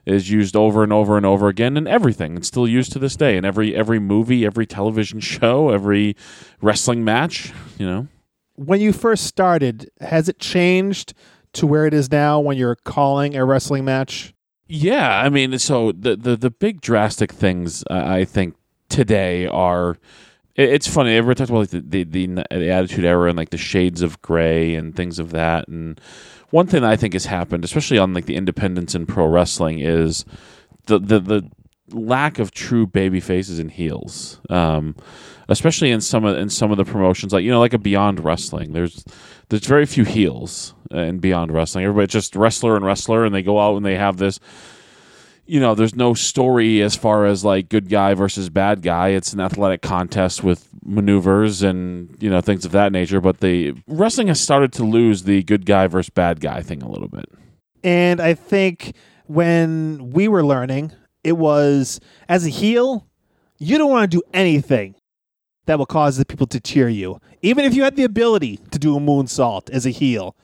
is 0.06 0.30
used 0.30 0.56
over 0.56 0.84
and 0.84 0.92
over 0.92 1.16
and 1.18 1.26
over 1.26 1.48
again 1.48 1.78
in 1.78 1.88
everything. 1.88 2.38
It's 2.38 2.48
still 2.48 2.68
used 2.68 2.92
to 2.94 3.00
this 3.00 3.16
day 3.16 3.38
in 3.38 3.46
every 3.46 3.76
every 3.76 4.00
movie, 4.00 4.46
every 4.46 4.66
television 4.66 5.20
show, 5.20 5.70
every 5.70 6.16
wrestling 6.62 7.04
match. 7.04 7.54
You 7.78 7.86
know, 7.86 8.08
When 8.56 8.82
you 8.82 8.92
first 8.94 9.26
started, 9.26 9.90
has 10.02 10.28
it 10.30 10.40
changed 10.40 11.14
to 11.54 11.68
where 11.68 11.86
it 11.86 11.94
is 11.94 12.12
now 12.12 12.40
when 12.40 12.58
you're 12.58 12.76
calling 12.76 13.36
a 13.36 13.46
wrestling 13.46 13.86
match? 13.86 14.34
yeah. 14.68 15.22
I 15.22 15.30
mean, 15.30 15.58
so 15.60 15.92
the 15.92 16.16
the 16.16 16.36
the 16.36 16.50
big 16.52 16.82
drastic 16.82 17.32
things 17.32 17.84
uh, 17.90 18.04
I 18.06 18.26
think 18.26 18.56
today 18.90 19.46
are. 19.48 19.98
It's 20.56 20.88
funny. 20.88 21.16
Everyone 21.16 21.36
talks 21.36 21.50
about 21.50 21.60
like 21.62 21.70
the, 21.72 21.82
the 21.82 22.04
the 22.04 22.44
the 22.52 22.70
attitude 22.70 23.06
era 23.06 23.28
and 23.30 23.36
like 23.38 23.50
the 23.50 23.58
shades 23.58 24.04
of 24.04 24.22
gray 24.22 24.76
and 24.76 24.96
things 24.96 25.18
of 25.18 25.32
that. 25.32 25.68
And 25.68 26.00
one 26.54 26.68
thing 26.68 26.84
that 26.84 26.92
I 26.92 26.96
think 26.96 27.14
has 27.14 27.26
happened, 27.26 27.66
especially 27.66 27.98
on 27.98 28.14
like 28.14 28.28
the 28.28 28.36
independents 28.36 28.94
in 28.94 29.08
pro 29.08 29.26
wrestling, 29.26 29.80
is 29.80 30.24
the 30.86 31.00
the 31.00 31.20
the 31.20 31.52
lack 31.90 32.38
of 32.38 32.52
true 32.52 32.86
baby 32.86 33.20
faces 33.20 33.58
and 33.58 33.72
heels. 33.72 34.40
Um, 34.52 34.96
especially 35.50 35.90
in 35.90 36.00
some 36.00 36.26
of 36.26 36.38
in 36.38 36.50
some 36.50 36.70
of 36.70 36.78
the 36.78 36.86
promotions, 36.86 37.34
like 37.34 37.44
you 37.44 37.50
know, 37.50 37.60
like 37.60 37.74
a 37.74 37.80
Beyond 37.80 38.24
Wrestling. 38.24 38.74
There's 38.74 39.04
there's 39.50 39.66
very 39.66 39.88
few 39.88 40.04
heels 40.04 40.76
in 40.92 41.18
Beyond 41.18 41.52
Wrestling. 41.52 41.86
Everybody's 41.86 42.14
just 42.14 42.36
wrestler 42.36 42.76
and 42.76 42.86
wrestler, 42.86 43.26
and 43.26 43.34
they 43.34 43.42
go 43.42 43.60
out 43.60 43.76
and 43.76 43.84
they 43.84 43.96
have 43.96 44.18
this. 44.18 44.40
You 45.46 45.60
know, 45.60 45.76
there's 45.76 45.96
no 45.96 46.14
story 46.14 46.82
as 46.82 46.96
far 46.96 47.26
as 47.26 47.44
like 47.44 47.70
good 47.70 47.90
guy 47.90 48.14
versus 48.14 48.50
bad 48.50 48.82
guy. 48.82 49.10
It's 49.10 49.34
an 49.34 49.42
athletic 49.42 49.82
contest 49.82 50.44
with 50.44 50.70
maneuvers 50.86 51.62
and 51.62 52.16
you 52.22 52.30
know 52.30 52.42
things 52.42 52.66
of 52.66 52.72
that 52.72 52.92
nature. 52.92 53.20
But 53.20 53.40
the 53.40 53.74
wrestling 53.88 54.28
has 54.28 54.40
started 54.40 54.72
to 54.74 54.84
lose 54.84 55.24
the 55.24 55.44
good 55.44 55.66
guy 55.66 55.88
versus 55.88 56.10
bad 56.10 56.40
guy 56.40 56.62
thing 56.62 56.82
a 56.82 56.90
little 56.90 57.10
bit. 57.10 57.26
And 57.84 58.22
I 58.22 58.34
think 58.34 58.96
when 59.26 60.12
we 60.12 60.28
were 60.28 60.46
learning, 60.46 60.94
it 61.24 61.34
was 61.34 62.00
as 62.30 62.46
a 62.46 62.50
heel, 62.50 63.08
you 63.58 63.78
don't 63.78 63.92
want 63.92 64.10
to 64.10 64.18
do 64.18 64.24
anything 64.34 64.96
that 65.66 65.78
will 65.78 65.86
cause 65.86 66.18
the 66.18 66.26
people 66.26 66.48
to 66.48 66.60
cheer 66.60 66.90
you. 66.90 67.20
Even 67.42 67.66
if 67.66 67.74
you 67.74 67.84
had 67.84 67.96
the 67.96 68.04
ability 68.04 68.58
to 68.72 68.80
do 68.80 68.96
a 68.96 69.00
moonsault 69.00 69.70
as 69.70 69.86
a 69.86 69.90
heel, 69.90 70.36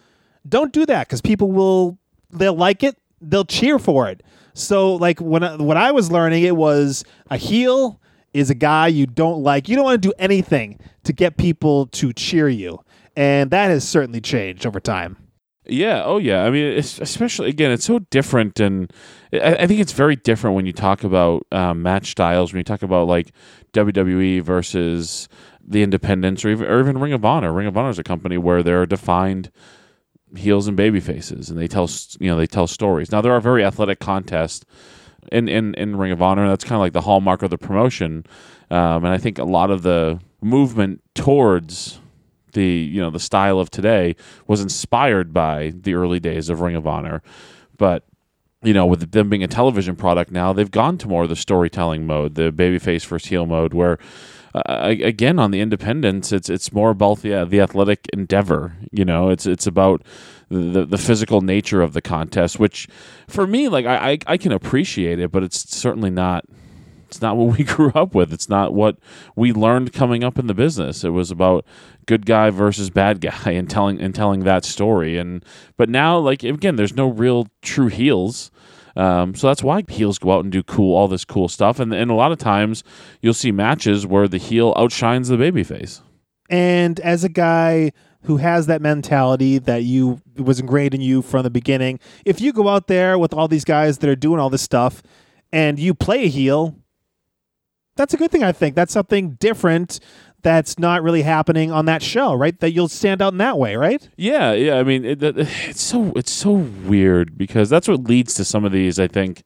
don't 0.47 0.73
do 0.73 0.85
that 0.85 1.07
because 1.07 1.21
people 1.21 1.51
will 1.51 1.97
they'll 2.29 2.55
like 2.55 2.83
it, 2.83 2.97
they'll 3.21 3.45
cheer 3.45 3.79
for 3.79 4.09
it. 4.09 4.23
So 4.59 4.95
like 4.95 5.19
when 5.19 5.43
I, 5.43 5.55
I 5.55 5.91
was 5.91 6.11
learning, 6.11 6.43
it 6.43 6.55
was 6.55 7.03
a 7.29 7.37
heel 7.37 7.99
is 8.33 8.49
a 8.49 8.55
guy 8.55 8.87
you 8.87 9.07
don't 9.07 9.41
like. 9.41 9.67
You 9.67 9.75
don't 9.75 9.85
want 9.85 10.01
to 10.01 10.07
do 10.07 10.13
anything 10.19 10.79
to 11.03 11.13
get 11.13 11.37
people 11.37 11.87
to 11.87 12.13
cheer 12.13 12.47
you, 12.47 12.79
and 13.15 13.49
that 13.51 13.69
has 13.69 13.87
certainly 13.87 14.21
changed 14.21 14.65
over 14.65 14.79
time. 14.79 15.17
Yeah. 15.65 16.03
Oh, 16.03 16.17
yeah. 16.17 16.45
I 16.45 16.49
mean, 16.49 16.77
especially 16.77 17.49
again, 17.49 17.71
it's 17.71 17.85
so 17.85 17.99
different, 17.99 18.59
and 18.59 18.91
I, 19.33 19.55
I 19.55 19.67
think 19.67 19.79
it's 19.79 19.93
very 19.93 20.15
different 20.15 20.55
when 20.55 20.65
you 20.65 20.73
talk 20.73 21.03
about 21.03 21.45
um, 21.51 21.81
match 21.81 22.11
styles. 22.11 22.51
When 22.51 22.59
you 22.59 22.63
talk 22.63 22.81
about 22.81 23.07
like 23.07 23.31
WWE 23.73 24.41
versus 24.41 25.29
the 25.65 25.83
Independents, 25.83 26.43
or 26.43 26.49
even, 26.49 26.67
or 26.67 26.79
even 26.79 26.97
Ring 26.97 27.13
of 27.13 27.23
Honor. 27.23 27.53
Ring 27.53 27.67
of 27.67 27.77
Honor 27.77 27.89
is 27.89 27.99
a 27.99 28.03
company 28.03 28.37
where 28.37 28.63
there 28.63 28.81
are 28.81 28.87
defined 28.87 29.51
heels 30.35 30.67
and 30.67 30.77
baby 30.77 30.99
faces, 30.99 31.49
and 31.49 31.59
they 31.59 31.67
tell 31.67 31.89
you 32.19 32.29
know 32.29 32.37
they 32.37 32.47
tell 32.47 32.67
stories. 32.67 33.11
Now 33.11 33.21
there 33.21 33.33
are 33.33 33.41
very 33.41 33.63
athletic 33.63 33.99
contests 33.99 34.65
in 35.31 35.47
in, 35.47 35.73
in 35.75 35.95
Ring 35.95 36.11
of 36.11 36.21
Honor. 36.21 36.47
That's 36.47 36.63
kind 36.63 36.75
of 36.75 36.81
like 36.81 36.93
the 36.93 37.01
hallmark 37.01 37.41
of 37.41 37.49
the 37.49 37.57
promotion, 37.57 38.25
um, 38.69 39.05
and 39.05 39.07
I 39.07 39.17
think 39.17 39.37
a 39.37 39.43
lot 39.43 39.71
of 39.71 39.83
the 39.83 40.19
movement 40.41 41.01
towards 41.15 41.99
the 42.53 42.65
you 42.65 43.01
know 43.01 43.09
the 43.09 43.19
style 43.19 43.59
of 43.59 43.69
today 43.69 44.15
was 44.47 44.61
inspired 44.61 45.33
by 45.33 45.73
the 45.75 45.93
early 45.93 46.19
days 46.19 46.49
of 46.49 46.61
Ring 46.61 46.75
of 46.75 46.87
Honor, 46.87 47.21
but 47.77 48.05
you 48.63 48.73
know 48.73 48.85
with 48.85 49.11
them 49.11 49.29
being 49.29 49.43
a 49.43 49.47
television 49.47 49.95
product 49.95 50.31
now, 50.31 50.53
they've 50.53 50.71
gone 50.71 50.97
to 50.99 51.07
more 51.07 51.23
of 51.23 51.29
the 51.29 51.35
storytelling 51.35 52.05
mode, 52.05 52.35
the 52.35 52.51
babyface 52.51 53.05
versus 53.05 53.29
heel 53.29 53.45
mode, 53.45 53.73
where 53.73 53.97
uh, 54.53 54.95
again 55.01 55.39
on 55.39 55.51
the 55.51 55.61
independents, 55.61 56.31
it's 56.31 56.49
it's 56.49 56.71
more 56.73 56.89
about 56.89 57.21
the 57.21 57.45
the 57.45 57.61
athletic 57.61 58.07
endeavor. 58.13 58.75
You 58.91 59.05
know, 59.05 59.29
it's 59.29 59.45
it's 59.45 59.67
about 59.67 60.03
the 60.49 60.85
the 60.85 60.97
physical 60.97 61.41
nature 61.41 61.81
of 61.81 61.93
the 61.93 62.01
contest, 62.01 62.59
which 62.59 62.87
for 63.27 63.45
me, 63.45 63.69
like 63.69 63.85
I 63.85 64.11
I, 64.11 64.17
I 64.27 64.37
can 64.37 64.51
appreciate 64.51 65.19
it, 65.19 65.31
but 65.31 65.43
it's 65.43 65.69
certainly 65.69 66.09
not 66.09 66.45
it's 67.09 67.21
not 67.21 67.37
what 67.37 67.57
we 67.57 67.63
grew 67.63 67.91
up 67.93 68.15
with. 68.15 68.31
It's 68.31 68.49
not 68.49 68.73
what 68.73 68.97
we 69.35 69.51
learned 69.51 69.91
coming 69.93 70.23
up 70.23 70.39
in 70.39 70.47
the 70.47 70.53
business. 70.53 71.03
It 71.03 71.09
was 71.09 71.31
about 71.31 71.65
good 72.05 72.25
guy 72.25 72.49
versus 72.49 72.89
bad 72.89 73.19
guy 73.21 73.51
and 73.51 73.69
telling 73.69 73.99
and 73.99 74.15
telling 74.15 74.43
that 74.43 74.63
story. 74.63 75.17
And 75.17 75.43
but 75.75 75.89
now, 75.89 76.17
like 76.17 76.43
again, 76.43 76.75
there's 76.75 76.95
no 76.95 77.07
real 77.07 77.47
true 77.61 77.87
heels. 77.87 78.51
Um, 78.99 79.33
so 79.33 79.47
that's 79.47 79.63
why 79.63 79.83
heels 79.87 80.19
go 80.19 80.33
out 80.33 80.43
and 80.43 80.51
do 80.51 80.61
cool, 80.61 80.93
all 80.93 81.07
this 81.07 81.23
cool 81.23 81.47
stuff. 81.47 81.79
And 81.79 81.93
and 81.93 82.11
a 82.11 82.15
lot 82.15 82.33
of 82.33 82.37
times 82.37 82.83
you'll 83.21 83.33
see 83.33 83.51
matches 83.51 84.05
where 84.05 84.27
the 84.27 84.37
heel 84.37 84.73
outshines 84.77 85.29
the 85.29 85.37
babyface. 85.37 86.01
And 86.49 86.99
as 86.99 87.23
a 87.23 87.29
guy 87.29 87.93
who 88.23 88.37
has 88.37 88.67
that 88.67 88.81
mentality 88.81 89.57
that 89.59 89.83
you 89.83 90.19
was 90.35 90.59
ingrained 90.59 90.93
in 90.93 90.99
you 90.99 91.21
from 91.21 91.43
the 91.43 91.49
beginning, 91.49 91.99
if 92.25 92.41
you 92.41 92.51
go 92.51 92.67
out 92.67 92.87
there 92.87 93.17
with 93.17 93.33
all 93.33 93.47
these 93.47 93.63
guys 93.63 93.99
that 93.99 94.09
are 94.09 94.17
doing 94.17 94.37
all 94.39 94.49
this 94.49 94.61
stuff 94.61 95.01
and 95.53 95.79
you 95.79 95.93
play 95.93 96.25
a 96.25 96.27
heel, 96.27 96.75
that's 97.95 98.13
a 98.13 98.17
good 98.17 98.31
thing 98.31 98.43
I 98.43 98.51
think. 98.51 98.75
That's 98.75 98.91
something 98.91 99.31
different 99.31 100.01
that's 100.41 100.79
not 100.79 101.03
really 101.03 101.21
happening 101.21 101.71
on 101.71 101.85
that 101.85 102.01
show, 102.01 102.33
right? 102.33 102.57
That 102.59 102.71
you'll 102.71 102.87
stand 102.87 103.21
out 103.21 103.33
in 103.33 103.37
that 103.39 103.57
way, 103.57 103.75
right? 103.75 104.07
Yeah, 104.17 104.53
yeah. 104.53 104.75
I 104.75 104.83
mean, 104.83 105.05
it, 105.05 105.21
it, 105.21 105.37
it's 105.37 105.81
so 105.81 106.13
it's 106.15 106.31
so 106.31 106.51
weird 106.51 107.37
because 107.37 107.69
that's 107.69 107.87
what 107.87 108.03
leads 108.03 108.33
to 108.35 108.45
some 108.45 108.65
of 108.65 108.71
these. 108.71 108.99
I 108.99 109.07
think 109.07 109.43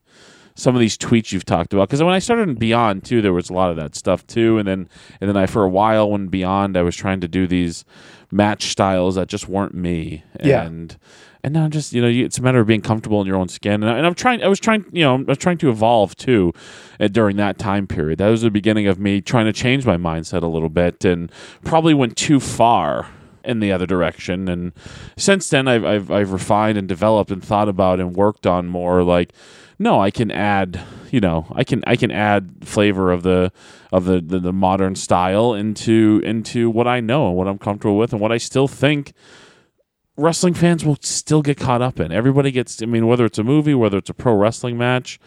some 0.56 0.74
of 0.74 0.80
these 0.80 0.96
tweets 0.96 1.32
you've 1.32 1.44
talked 1.44 1.72
about. 1.72 1.88
Because 1.88 2.02
when 2.02 2.14
I 2.14 2.18
started 2.18 2.48
in 2.48 2.54
Beyond 2.54 3.04
too, 3.04 3.20
there 3.20 3.32
was 3.32 3.50
a 3.50 3.52
lot 3.52 3.70
of 3.70 3.76
that 3.76 3.94
stuff 3.94 4.26
too, 4.26 4.58
and 4.58 4.66
then 4.66 4.88
and 5.20 5.28
then 5.28 5.36
I 5.36 5.46
for 5.46 5.64
a 5.64 5.68
while 5.68 6.10
when 6.10 6.28
Beyond, 6.28 6.76
I 6.76 6.82
was 6.82 6.96
trying 6.96 7.20
to 7.20 7.28
do 7.28 7.46
these 7.46 7.84
match 8.30 8.64
styles 8.68 9.14
that 9.16 9.28
just 9.28 9.48
weren't 9.48 9.74
me. 9.74 10.24
Yeah. 10.42 10.62
And 10.62 10.96
and 11.44 11.52
now 11.52 11.68
just 11.68 11.92
you 11.92 12.00
know 12.00 12.08
it's 12.08 12.38
a 12.38 12.42
matter 12.42 12.58
of 12.58 12.66
being 12.66 12.80
comfortable 12.80 13.20
in 13.20 13.26
your 13.26 13.36
own 13.36 13.48
skin. 13.48 13.82
And, 13.82 13.90
I, 13.90 14.00
I'm 14.00 14.14
trying. 14.14 14.42
I 14.42 14.48
was 14.48 14.58
trying. 14.58 14.86
You 14.90 15.04
know, 15.04 15.16
I 15.16 15.22
was 15.22 15.38
trying 15.38 15.58
to 15.58 15.68
evolve 15.68 16.16
too 16.16 16.52
uh, 16.98 17.08
during 17.08 17.36
that 17.36 17.58
time 17.58 17.86
period. 17.86 18.18
That 18.18 18.28
was 18.28 18.40
the 18.40 18.50
beginning 18.50 18.86
of 18.86 18.98
me 18.98 19.20
trying 19.20 19.44
to 19.44 19.52
change 19.52 19.84
my 19.84 19.98
mindset 19.98 20.42
a 20.42 20.46
little 20.46 20.70
bit, 20.70 21.04
and 21.04 21.30
probably 21.62 21.92
went 21.92 22.16
too 22.16 22.40
far 22.40 23.08
in 23.44 23.60
the 23.60 23.70
other 23.70 23.84
direction. 23.84 24.48
And 24.48 24.72
since 25.18 25.50
then, 25.50 25.68
I've, 25.68 25.84
I've, 25.84 26.10
I've 26.10 26.32
refined 26.32 26.78
and 26.78 26.88
developed 26.88 27.30
and 27.30 27.44
thought 27.44 27.68
about 27.68 28.00
and 28.00 28.16
worked 28.16 28.46
on 28.46 28.66
more 28.66 29.02
like, 29.02 29.34
no, 29.78 30.00
I 30.00 30.10
can 30.10 30.30
add, 30.30 30.80
you 31.10 31.20
know, 31.20 31.46
I 31.52 31.62
can, 31.62 31.84
I 31.86 31.96
can 31.96 32.10
add 32.10 32.54
flavor 32.62 33.12
of 33.12 33.22
the, 33.22 33.52
of 33.92 34.06
the, 34.06 34.22
the, 34.22 34.38
the 34.38 34.52
modern 34.54 34.94
style 34.94 35.52
into, 35.52 36.22
into 36.24 36.70
what 36.70 36.88
I 36.88 37.00
know 37.00 37.28
and 37.28 37.36
what 37.36 37.46
I'm 37.46 37.58
comfortable 37.58 37.98
with 37.98 38.14
and 38.14 38.20
what 38.22 38.32
I 38.32 38.38
still 38.38 38.66
think 38.66 39.12
wrestling 40.16 40.54
fans 40.54 40.84
will 40.84 40.98
still 41.00 41.42
get 41.42 41.58
caught 41.58 41.82
up 41.82 42.00
in. 42.00 42.12
Everybody 42.12 42.50
gets, 42.50 42.82
I 42.82 42.86
mean, 42.86 43.06
whether 43.06 43.24
it's 43.24 43.38
a 43.38 43.44
movie, 43.44 43.74
whether 43.74 43.98
it's 43.98 44.10
a 44.10 44.14
pro 44.14 44.34
wrestling 44.34 44.78
match, 44.78 45.18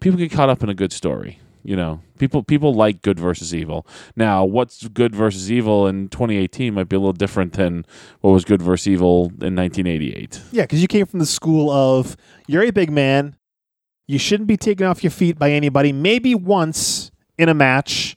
people 0.00 0.18
get 0.18 0.30
caught 0.30 0.48
up 0.48 0.62
in 0.62 0.68
a 0.68 0.74
good 0.74 0.92
story. 0.92 1.40
You 1.62 1.74
know, 1.74 2.00
people 2.20 2.44
people 2.44 2.74
like 2.74 3.02
good 3.02 3.18
versus 3.18 3.52
evil. 3.52 3.88
Now, 4.14 4.44
what's 4.44 4.86
good 4.86 5.12
versus 5.16 5.50
evil 5.50 5.88
in 5.88 6.08
2018 6.10 6.72
might 6.72 6.88
be 6.88 6.94
a 6.94 7.00
little 7.00 7.12
different 7.12 7.54
than 7.54 7.84
what 8.20 8.30
was 8.30 8.44
good 8.44 8.62
versus 8.62 8.86
evil 8.86 9.32
in 9.40 9.56
1988. 9.56 10.42
Yeah, 10.52 10.62
because 10.62 10.80
you 10.80 10.86
came 10.86 11.06
from 11.06 11.18
the 11.18 11.26
school 11.26 11.68
of 11.68 12.16
you're 12.46 12.62
a 12.62 12.70
big 12.70 12.92
man, 12.92 13.34
you 14.06 14.16
shouldn't 14.16 14.46
be 14.46 14.56
taken 14.56 14.86
off 14.86 15.02
your 15.02 15.10
feet 15.10 15.40
by 15.40 15.50
anybody, 15.50 15.90
maybe 15.90 16.36
once 16.36 17.10
in 17.36 17.48
a 17.48 17.54
match. 17.54 18.16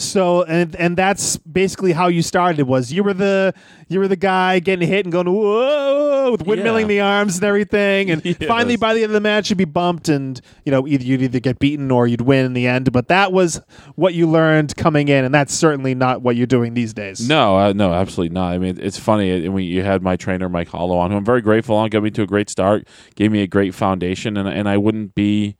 So 0.00 0.44
and 0.44 0.76
and 0.76 0.96
that's 0.96 1.36
basically 1.38 1.92
how 1.92 2.06
you 2.06 2.22
started. 2.22 2.62
Was 2.68 2.92
you 2.92 3.02
were 3.02 3.14
the 3.14 3.52
you 3.88 3.98
were 3.98 4.06
the 4.06 4.14
guy 4.16 4.60
getting 4.60 4.86
hit 4.88 5.04
and 5.04 5.12
going 5.12 5.26
whoa 5.26 6.30
with 6.30 6.44
windmilling 6.44 6.82
Yeah. 6.82 6.86
the 6.86 7.00
arms 7.00 7.34
and 7.36 7.44
everything, 7.44 8.08
and 8.12 8.24
Yes. 8.24 8.36
finally 8.46 8.76
by 8.76 8.94
the 8.94 9.00
end 9.00 9.10
of 9.10 9.14
the 9.14 9.20
match 9.20 9.50
you'd 9.50 9.56
be 9.56 9.64
bumped 9.64 10.08
and 10.08 10.40
you 10.64 10.70
know 10.70 10.86
either 10.86 11.02
you'd 11.02 11.22
either 11.22 11.40
get 11.40 11.58
beaten 11.58 11.90
or 11.90 12.06
you'd 12.06 12.20
win 12.20 12.46
in 12.46 12.52
the 12.52 12.68
end. 12.68 12.92
But 12.92 13.08
that 13.08 13.32
was 13.32 13.60
what 13.96 14.14
you 14.14 14.28
learned 14.28 14.76
coming 14.76 15.08
in, 15.08 15.24
and 15.24 15.34
that's 15.34 15.52
certainly 15.52 15.96
not 15.96 16.22
what 16.22 16.36
you're 16.36 16.46
doing 16.46 16.74
these 16.74 16.94
days. 16.94 17.28
No, 17.28 17.58
uh, 17.58 17.72
no, 17.72 17.92
absolutely 17.92 18.34
not. 18.34 18.52
I 18.52 18.58
mean, 18.58 18.78
it's 18.80 18.98
funny. 19.00 19.46
uh, 19.46 19.50
When 19.50 19.64
you 19.64 19.82
had 19.82 20.00
my 20.00 20.14
trainer 20.14 20.48
Mike 20.48 20.68
Hollow 20.68 20.96
on, 20.96 21.10
who 21.10 21.16
I'm 21.16 21.24
very 21.24 21.40
grateful 21.42 21.74
on, 21.76 21.88
got 21.90 22.04
me 22.04 22.10
to 22.12 22.22
a 22.22 22.26
great 22.26 22.48
start, 22.50 22.86
gave 23.16 23.32
me 23.32 23.42
a 23.42 23.48
great 23.48 23.74
foundation, 23.74 24.36
and 24.36 24.48
and 24.48 24.68
I 24.68 24.76
wouldn't 24.76 25.16
be, 25.16 25.56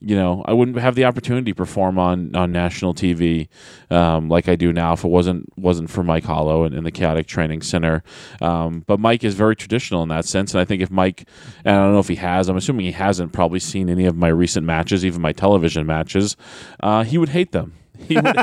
you 0.00 0.14
know, 0.14 0.44
I 0.46 0.52
wouldn't 0.52 0.78
have 0.78 0.94
the 0.94 1.04
opportunity 1.04 1.50
to 1.50 1.54
perform 1.54 1.98
on 1.98 2.34
on 2.36 2.52
national 2.52 2.94
TV 2.94 3.48
um, 3.90 4.28
like 4.28 4.48
I 4.48 4.54
do 4.54 4.72
now 4.72 4.92
if 4.92 5.04
it 5.04 5.08
wasn't 5.08 5.46
wasn't 5.58 5.90
for 5.90 6.04
Mike 6.04 6.24
Hollow 6.24 6.64
and, 6.64 6.74
and 6.74 6.86
the 6.86 6.92
Chaotic 6.92 7.26
Training 7.26 7.62
Center. 7.62 8.02
Um, 8.40 8.84
but 8.86 9.00
Mike 9.00 9.24
is 9.24 9.34
very 9.34 9.56
traditional 9.56 10.02
in 10.02 10.08
that 10.10 10.24
sense, 10.24 10.54
and 10.54 10.60
I 10.60 10.64
think 10.64 10.82
if 10.82 10.90
Mike, 10.90 11.28
and 11.64 11.74
I 11.74 11.82
don't 11.82 11.92
know 11.92 11.98
if 11.98 12.08
he 12.08 12.16
has, 12.16 12.48
I'm 12.48 12.56
assuming 12.56 12.86
he 12.86 12.92
hasn't 12.92 13.32
probably 13.32 13.58
seen 13.58 13.88
any 13.88 14.04
of 14.04 14.16
my 14.16 14.28
recent 14.28 14.64
matches, 14.64 15.04
even 15.04 15.20
my 15.20 15.32
television 15.32 15.86
matches, 15.86 16.36
uh, 16.80 17.02
he 17.02 17.18
would 17.18 17.30
hate 17.30 17.52
them. 17.52 17.74
He 17.98 18.16
would, 18.16 18.36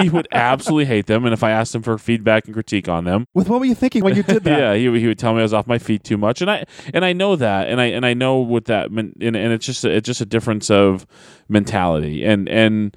he 0.00 0.08
would 0.08 0.28
absolutely 0.32 0.86
hate 0.86 1.06
them. 1.06 1.24
And 1.24 1.32
if 1.34 1.42
I 1.42 1.50
asked 1.50 1.74
him 1.74 1.82
for 1.82 1.98
feedback 1.98 2.46
and 2.46 2.54
critique 2.54 2.88
on 2.88 3.04
them, 3.04 3.26
With 3.34 3.48
what 3.48 3.60
were 3.60 3.66
you 3.66 3.74
thinking 3.74 4.02
when 4.04 4.14
you 4.16 4.22
did 4.22 4.44
that? 4.44 4.58
yeah, 4.58 4.74
he, 4.74 4.88
would- 4.88 5.00
he 5.00 5.06
would 5.06 5.18
tell 5.18 5.32
me 5.34 5.40
I 5.40 5.42
was 5.42 5.52
off 5.52 5.66
my 5.66 5.78
feet 5.78 6.04
too 6.04 6.16
much, 6.16 6.40
and 6.40 6.50
I 6.50 6.64
and 6.94 7.04
I 7.04 7.12
know 7.12 7.36
that, 7.36 7.68
and 7.68 7.80
I 7.80 7.86
and 7.86 8.06
I 8.06 8.14
know 8.14 8.36
what 8.38 8.66
that 8.66 8.90
meant, 8.92 9.16
and, 9.20 9.36
and 9.36 9.52
it's 9.52 9.66
just 9.66 9.84
a, 9.84 9.90
it's 9.90 10.06
just 10.06 10.20
a 10.20 10.26
difference 10.26 10.70
of 10.70 11.06
mentality, 11.48 12.24
and 12.24 12.48
and 12.48 12.96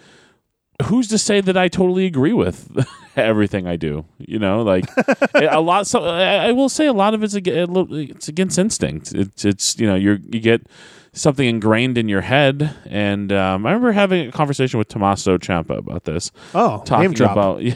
who's 0.84 1.08
to 1.10 1.18
say 1.18 1.42
that 1.42 1.58
I 1.58 1.68
totally 1.68 2.06
agree 2.06 2.32
with 2.34 2.70
everything 3.18 3.68
I 3.68 3.76
do? 3.76 4.06
You 4.18 4.40
know, 4.40 4.62
like 4.62 4.86
a 5.34 5.60
lot. 5.60 5.88
So 5.88 6.04
I, 6.06 6.48
I 6.48 6.52
will 6.54 6.70
say 6.70 6.86
a 6.88 6.94
lot 6.94 7.14
of 7.14 7.24
it's 7.24 7.36
ag- 7.36 7.48
a 7.50 7.66
little- 7.66 7.94
it's 7.96 8.28
against 8.30 8.58
instinct. 8.58 9.14
It's 9.14 9.44
it's 9.46 9.78
you 9.80 9.88
know 9.88 9.96
you're 9.96 10.20
you 10.32 10.40
get 10.40 10.66
something 11.14 11.48
ingrained 11.48 11.98
in 11.98 12.08
your 12.10 12.22
head, 12.22 12.76
and 12.86 13.32
um, 13.32 13.66
I 13.66 13.72
remember 13.72 13.92
having 13.92 14.28
a 14.28 14.32
conversation 14.32 14.78
with 14.78 14.88
Tommaso 14.88 15.38
Ciampa 15.38 15.78
about 15.78 16.04
this 16.06 16.32
Oh, 16.54 16.78
name 16.78 16.86
talking 16.86 17.12
drop. 17.14 17.32
about 17.32 17.62
yeah. 17.64 17.74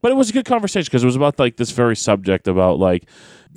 but 0.00 0.12
it 0.12 0.14
was 0.16 0.30
a 0.30 0.32
good 0.32 0.44
conversation 0.44 0.84
because 0.86 1.02
it 1.02 1.06
was 1.06 1.16
about 1.16 1.38
like 1.38 1.56
this 1.56 1.70
very 1.70 1.96
subject 1.96 2.46
about 2.48 2.78
like 2.78 3.04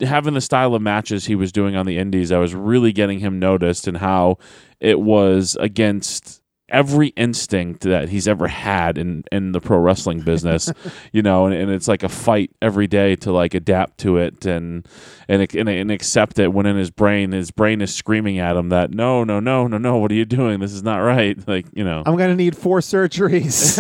having 0.02 0.34
the 0.34 0.42
style 0.42 0.74
of 0.74 0.82
matches 0.82 1.26
he 1.26 1.36
was 1.36 1.52
doing 1.52 1.76
on 1.76 1.86
the 1.86 1.98
indies 1.98 2.32
i 2.32 2.38
was 2.40 2.56
really 2.56 2.92
getting 2.94 3.20
him 3.20 3.38
noticed 3.38 3.88
and 3.88 3.98
how 3.98 4.38
it 4.80 5.00
was 5.00 5.56
against 5.60 6.41
every 6.72 7.10
instinct 7.10 7.82
that 7.82 8.10
he's 8.10 8.28
ever 8.28 8.48
had 8.48 8.98
in 8.98 9.24
in 9.32 9.52
the 9.52 9.62
pro 9.62 9.78
wrestling 9.78 10.22
business 10.22 10.72
you 11.12 11.22
know 11.22 11.46
and, 11.46 11.56
and 11.56 11.72
it's 11.72 11.88
like 11.88 12.04
a 12.04 12.10
fight 12.10 12.52
every 12.62 12.88
day 12.88 13.16
to 13.16 13.32
like 13.32 13.54
adapt 13.54 13.98
to 13.98 14.18
it 14.18 14.46
and 14.46 14.88
and, 15.28 15.56
and 15.56 15.70
and 15.70 15.92
accept 15.92 16.40
it 16.40 16.54
when 16.54 16.66
in 16.66 16.78
his 16.78 16.92
brain 16.92 17.32
his 17.32 17.52
brain 17.52 17.82
is 17.82 17.94
screaming 17.94 18.40
at 18.40 18.56
him 18.56 18.70
that 18.70 18.92
no 18.92 19.24
no 19.24 19.40
no 19.40 19.68
no 19.68 19.78
no 19.78 19.98
what 19.98 20.12
are 20.12 20.16
you 20.16 20.26
doing 20.26 20.60
this 20.60 20.74
is 20.74 20.84
not 20.84 20.98
right 20.98 21.38
like 21.48 21.66
you 21.74 21.84
know 21.84 22.04
I'm 22.06 22.18
gonna 22.18 22.36
need 22.36 22.58
four 22.58 22.80
surgeries. 22.80 23.78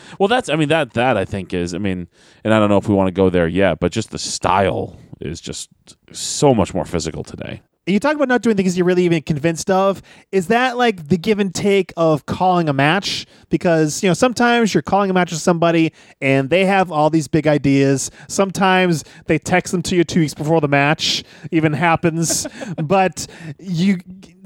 well, 0.18 0.28
that's 0.28 0.48
I 0.48 0.56
mean 0.56 0.68
that 0.68 0.92
that 0.94 1.16
I 1.16 1.24
think 1.24 1.52
is 1.52 1.74
I 1.74 1.78
mean, 1.78 2.08
and 2.44 2.54
I 2.54 2.58
don't 2.58 2.68
know 2.68 2.76
if 2.76 2.88
we 2.88 2.94
want 2.94 3.08
to 3.08 3.12
go 3.12 3.30
there 3.30 3.48
yet, 3.48 3.80
but 3.80 3.92
just 3.92 4.10
the 4.10 4.18
style 4.18 4.98
is 5.20 5.40
just 5.40 5.70
so 6.12 6.54
much 6.54 6.74
more 6.74 6.84
physical 6.84 7.24
today. 7.24 7.62
You 7.86 7.98
talk 7.98 8.14
about 8.14 8.28
not 8.28 8.42
doing 8.42 8.56
things 8.56 8.76
you're 8.76 8.86
really 8.86 9.04
even 9.04 9.22
convinced 9.22 9.70
of. 9.70 10.02
Is 10.32 10.48
that 10.48 10.76
like 10.76 11.08
the 11.08 11.16
give 11.16 11.38
and 11.38 11.54
take 11.54 11.92
of 11.96 12.26
calling 12.26 12.68
a 12.68 12.74
match? 12.74 13.26
Because, 13.48 14.02
you 14.02 14.10
know, 14.10 14.14
sometimes 14.14 14.74
you're 14.74 14.82
calling 14.82 15.08
a 15.08 15.14
match 15.14 15.30
with 15.32 15.40
somebody 15.40 15.92
and 16.20 16.50
they 16.50 16.66
have 16.66 16.92
all 16.92 17.08
these 17.08 17.26
big 17.26 17.46
ideas. 17.46 18.10
Sometimes 18.28 19.02
they 19.26 19.38
text 19.38 19.72
them 19.72 19.82
to 19.82 19.96
you 19.96 20.04
two 20.04 20.20
weeks 20.20 20.34
before 20.34 20.60
the 20.60 20.68
match 20.68 21.24
even 21.50 21.72
happens. 21.72 22.46
but 22.84 23.26
you 23.58 23.98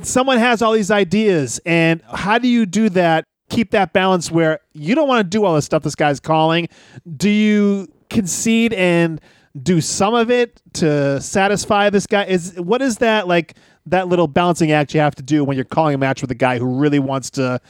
someone 0.02 0.38
has 0.38 0.62
all 0.62 0.72
these 0.72 0.90
ideas 0.90 1.60
and 1.66 2.02
how 2.12 2.38
do 2.38 2.46
you 2.46 2.66
do 2.66 2.88
that? 2.90 3.24
Keep 3.50 3.72
that 3.72 3.92
balance 3.92 4.30
where 4.30 4.60
you 4.72 4.94
don't 4.94 5.08
want 5.08 5.24
to 5.24 5.28
do 5.28 5.44
all 5.44 5.54
this 5.56 5.64
stuff 5.64 5.82
this 5.82 5.94
guy's 5.96 6.20
calling. 6.20 6.68
Do 7.16 7.28
you 7.28 7.88
concede 8.10 8.72
and 8.72 9.20
do 9.60 9.80
some 9.80 10.14
of 10.14 10.30
it 10.30 10.60
to 10.74 11.20
satisfy 11.20 11.90
this 11.90 12.06
guy? 12.06 12.24
Is 12.24 12.54
what 12.56 12.82
is 12.82 12.98
that 12.98 13.28
like 13.28 13.54
that 13.86 14.08
little 14.08 14.26
balancing 14.26 14.72
act 14.72 14.94
you 14.94 15.00
have 15.00 15.14
to 15.16 15.22
do 15.22 15.44
when 15.44 15.56
you're 15.56 15.64
calling 15.64 15.94
a 15.94 15.98
match 15.98 16.20
with 16.20 16.30
a 16.30 16.36
guy 16.36 16.58
who 16.58 16.66
really 16.66 16.98
wants 16.98 17.30
to 17.30 17.60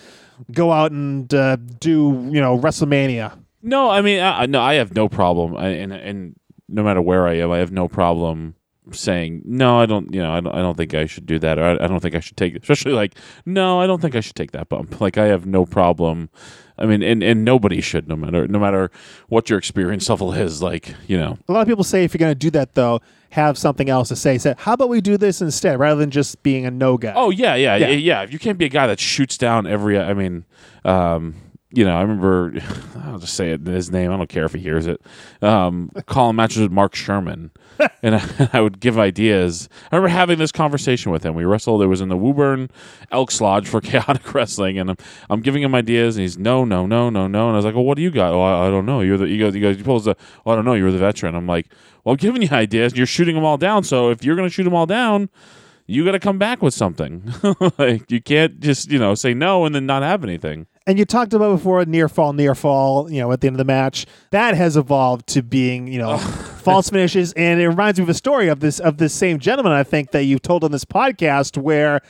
go 0.52 0.72
out 0.72 0.92
and 0.92 1.32
uh, 1.34 1.56
do 1.56 2.28
you 2.32 2.40
know 2.40 2.58
WrestleMania? 2.58 3.38
No, 3.62 3.88
I 3.88 4.02
mean, 4.02 4.20
I, 4.20 4.44
no, 4.46 4.60
I 4.60 4.74
have 4.74 4.94
no 4.94 5.08
problem, 5.08 5.56
I, 5.56 5.68
and 5.68 5.92
and 5.92 6.36
no 6.68 6.82
matter 6.82 7.00
where 7.00 7.26
I 7.26 7.34
am, 7.38 7.50
I 7.50 7.58
have 7.58 7.72
no 7.72 7.88
problem 7.88 8.54
saying 8.92 9.42
no. 9.44 9.78
I 9.80 9.86
don't, 9.86 10.12
you 10.14 10.20
know, 10.20 10.32
I 10.32 10.40
don't, 10.40 10.54
I 10.54 10.58
don't 10.58 10.76
think 10.76 10.94
I 10.94 11.06
should 11.06 11.26
do 11.26 11.38
that, 11.38 11.58
or 11.58 11.64
I, 11.64 11.84
I 11.84 11.86
don't 11.86 12.00
think 12.00 12.14
I 12.14 12.20
should 12.20 12.36
take, 12.36 12.54
especially 12.56 12.92
like, 12.92 13.14
no, 13.46 13.80
I 13.80 13.86
don't 13.86 14.00
think 14.00 14.14
I 14.14 14.20
should 14.20 14.36
take 14.36 14.52
that 14.52 14.68
bump. 14.68 15.00
Like, 15.00 15.16
I 15.18 15.26
have 15.26 15.46
no 15.46 15.64
problem. 15.66 16.28
I 16.76 16.86
mean, 16.86 17.02
and 17.04 17.22
and 17.22 17.44
nobody 17.44 17.80
should, 17.80 18.08
no 18.08 18.16
matter 18.16 18.48
no 18.48 18.58
matter 18.58 18.90
what 19.28 19.48
your 19.48 19.58
experience 19.58 20.08
level 20.08 20.32
is. 20.32 20.60
Like, 20.60 20.94
you 21.06 21.16
know, 21.16 21.38
a 21.48 21.52
lot 21.52 21.60
of 21.62 21.68
people 21.68 21.84
say 21.84 22.02
if 22.04 22.12
you're 22.14 22.18
going 22.18 22.32
to 22.32 22.34
do 22.34 22.50
that 22.50 22.74
though 22.74 23.00
have 23.30 23.56
something 23.58 23.88
else 23.90 24.08
to 24.08 24.14
say 24.16 24.38
say 24.38 24.54
how 24.58 24.74
about 24.74 24.88
we 24.88 25.00
do 25.00 25.16
this 25.16 25.40
instead 25.42 25.76
rather 25.80 25.98
than 25.98 26.08
just 26.08 26.40
being 26.44 26.66
a 26.66 26.70
no 26.70 26.96
guy 26.96 27.12
Oh 27.16 27.30
yeah, 27.30 27.56
yeah, 27.56 27.76
Yeah. 27.76 27.88
yeah, 27.88 28.22
you 28.22 28.38
can't 28.38 28.58
be 28.58 28.64
a 28.64 28.68
guy 28.68 28.86
that 28.86 29.00
shoots 29.00 29.36
down 29.36 29.66
every, 29.66 29.98
I 29.98 30.14
mean, 30.14 30.44
um, 30.84 31.34
you 31.72 31.84
know, 31.84 31.96
I 31.96 32.02
remember, 32.02 32.54
I'll 33.04 33.18
just 33.18 33.34
say 33.34 33.50
it, 33.50 33.66
his 33.66 33.90
name. 33.90 34.12
I 34.12 34.16
don't 34.16 34.28
care 34.28 34.44
if 34.44 34.52
he 34.52 34.60
hears 34.60 34.86
it. 34.86 35.00
Um, 35.42 35.90
calling 36.06 36.36
matches 36.36 36.62
with 36.62 36.70
Mark 36.70 36.94
Sherman, 36.94 37.50
and 38.02 38.16
I, 38.16 38.50
I 38.52 38.60
would 38.60 38.80
give 38.80 38.98
ideas. 38.98 39.68
I 39.90 39.96
remember 39.96 40.08
having 40.08 40.38
this 40.38 40.52
conversation 40.52 41.12
with 41.12 41.24
him. 41.24 41.34
We 41.34 41.44
wrestled. 41.44 41.82
It 41.82 41.86
was 41.86 42.00
in 42.00 42.08
the 42.08 42.16
Woburn 42.16 42.70
Elks 43.10 43.40
Lodge 43.40 43.68
for 43.68 43.80
Chaotic 43.82 44.34
Wrestling, 44.34 44.78
and 44.78 44.90
I'm, 44.90 44.96
I'm 45.30 45.40
giving 45.40 45.62
him 45.62 45.74
ideas, 45.74 46.16
and 46.16 46.22
he's 46.22 46.38
no, 46.38 46.64
no, 46.64 46.86
no, 46.86 47.10
no, 47.10 47.26
no. 47.26 47.46
And 47.48 47.54
I 47.54 47.56
was 47.56 47.64
like, 47.64 47.74
well, 47.74 47.84
what 47.84 47.96
do 47.96 48.02
you 48.02 48.10
got? 48.10 48.32
Oh, 48.32 48.42
I, 48.42 48.68
I 48.68 48.70
don't 48.70 48.86
know. 48.86 49.00
You're 49.00 49.18
the 49.18 49.26
he 49.26 49.38
goes, 49.38 49.54
he 49.54 49.60
goes, 49.60 49.76
he 49.76 49.82
pulls 49.82 50.04
the, 50.04 50.16
oh, 50.44 50.52
I 50.52 50.56
don't 50.56 50.64
know. 50.64 50.74
You're 50.74 50.92
the 50.92 50.98
veteran. 50.98 51.34
I'm 51.34 51.46
like, 51.46 51.72
well, 52.04 52.12
I'm 52.12 52.18
giving 52.18 52.42
you 52.42 52.48
ideas. 52.52 52.92
and 52.92 52.98
You're 52.98 53.06
shooting 53.06 53.34
them 53.34 53.44
all 53.44 53.56
down. 53.56 53.84
So 53.84 54.10
if 54.10 54.24
you're 54.24 54.36
gonna 54.36 54.50
shoot 54.50 54.64
them 54.64 54.74
all 54.74 54.86
down 54.86 55.28
you 55.86 56.04
got 56.04 56.12
to 56.12 56.18
come 56.18 56.38
back 56.38 56.62
with 56.62 56.74
something. 56.74 57.30
like 57.78 58.10
you 58.10 58.20
can't 58.20 58.60
just 58.60 58.90
you 58.90 58.98
know 58.98 59.14
say 59.14 59.34
no 59.34 59.64
and 59.64 59.74
then 59.74 59.86
not 59.86 60.02
have 60.02 60.24
anything. 60.24 60.66
and 60.86 60.98
you 60.98 61.04
talked 61.04 61.34
about 61.34 61.56
before 61.56 61.84
near 61.84 62.08
fall 62.08 62.32
near 62.32 62.54
fall 62.54 63.10
you 63.10 63.20
know 63.20 63.32
at 63.32 63.40
the 63.40 63.46
end 63.46 63.54
of 63.54 63.58
the 63.58 63.64
match 63.64 64.06
that 64.30 64.54
has 64.54 64.76
evolved 64.76 65.26
to 65.26 65.42
being 65.42 65.86
you 65.86 65.98
know 65.98 66.16
false 66.64 66.90
finishes 66.90 67.32
and 67.34 67.60
it 67.60 67.68
reminds 67.68 67.98
me 67.98 68.02
of 68.02 68.08
a 68.08 68.14
story 68.14 68.48
of 68.48 68.60
this 68.60 68.80
of 68.80 68.98
this 68.98 69.12
same 69.14 69.38
gentleman 69.38 69.72
i 69.72 69.82
think 69.82 70.10
that 70.12 70.24
you've 70.24 70.42
told 70.42 70.64
on 70.64 70.72
this 70.72 70.84
podcast 70.84 71.56
where 71.56 72.00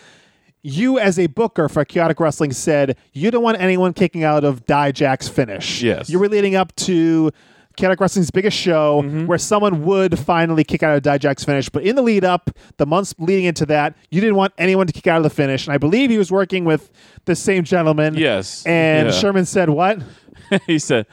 you 0.63 0.99
as 0.99 1.19
a 1.19 1.27
booker 1.27 1.69
for 1.69 1.85
chaotic 1.85 2.19
wrestling 2.21 2.53
said 2.53 2.97
you 3.13 3.31
don't 3.31 3.43
want 3.43 3.61
anyone 3.61 3.93
kicking 3.93 4.25
out 4.25 4.45
of 4.45 4.65
Dijak's 4.65 5.29
finish 5.29 5.83
Yes. 5.83 6.09
you 6.09 6.19
were 6.19 6.29
leading 6.29 6.55
up 6.55 6.75
to 6.77 7.31
Chaotic 7.77 8.01
Wrestling's 8.01 8.31
biggest 8.31 8.57
show, 8.57 9.03
mm-hmm. 9.03 9.27
where 9.27 9.37
someone 9.37 9.85
would 9.85 10.17
finally 10.17 10.63
kick 10.63 10.85
out 10.85 10.97
of 10.97 11.03
Dijak's 11.03 11.43
finish. 11.43 11.69
But 11.69 11.83
in 11.83 11.97
the 11.97 12.03
lead 12.03 12.25
up, 12.25 12.51
the 12.77 12.87
months 12.87 13.17
leading 13.19 13.47
into 13.47 13.67
that, 13.67 13.97
you 14.11 14.21
didn't 14.21 14.37
want 14.37 14.53
anyone 14.59 14.87
to 14.87 14.93
kick 14.93 15.09
out 15.09 15.17
of 15.17 15.25
the 15.25 15.31
finish. 15.31 15.67
And 15.67 15.75
I 15.75 15.79
believe 15.79 16.09
he 16.09 16.17
was 16.17 16.31
working 16.31 16.65
with 16.65 16.93
the 17.25 17.35
same 17.35 17.65
gentleman. 17.65 18.15
Yes. 18.15 18.65
And 18.65 19.09
Yeah. 19.09 19.13
Sherman 19.13 19.45
said, 19.45 19.71
"What? 19.71 20.01
he 20.69 20.79
said. 20.79 21.07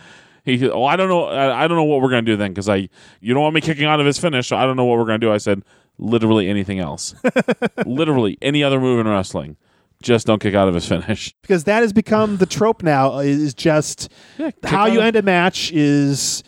He 0.43 0.57
said, 0.57 0.69
"Oh, 0.71 0.83
I 0.85 0.95
don't 0.95 1.09
know. 1.09 1.25
I, 1.25 1.63
I 1.63 1.67
don't 1.67 1.77
know 1.77 1.83
what 1.83 2.01
we're 2.01 2.09
gonna 2.09 2.21
do 2.23 2.35
then, 2.35 2.51
because 2.51 2.67
I, 2.69 2.89
you 3.19 3.33
don't 3.33 3.43
want 3.43 3.53
me 3.55 3.61
kicking 3.61 3.85
out 3.85 3.99
of 3.99 4.05
his 4.05 4.17
finish. 4.17 4.47
So 4.47 4.55
I 4.57 4.65
don't 4.65 4.75
know 4.77 4.85
what 4.85 4.97
we're 4.97 5.05
gonna 5.05 5.19
do." 5.19 5.31
I 5.31 5.37
said, 5.37 5.63
"Literally 5.97 6.47
anything 6.49 6.79
else. 6.79 7.13
Literally 7.85 8.37
any 8.41 8.63
other 8.63 8.79
move 8.79 8.99
in 8.99 9.07
wrestling. 9.07 9.57
Just 10.01 10.25
don't 10.25 10.41
kick 10.41 10.55
out 10.55 10.67
of 10.67 10.73
his 10.73 10.87
finish." 10.87 11.33
Because 11.41 11.65
that 11.65 11.81
has 11.81 11.93
become 11.93 12.37
the 12.37 12.45
trope 12.47 12.81
now. 12.83 13.19
Is 13.19 13.53
just 13.53 14.09
Yeah, 14.37 14.51
how 14.63 14.85
you 14.87 14.99
of- 14.99 15.05
end 15.05 15.15
a 15.15 15.21
match 15.21 15.71
is." 15.71 16.43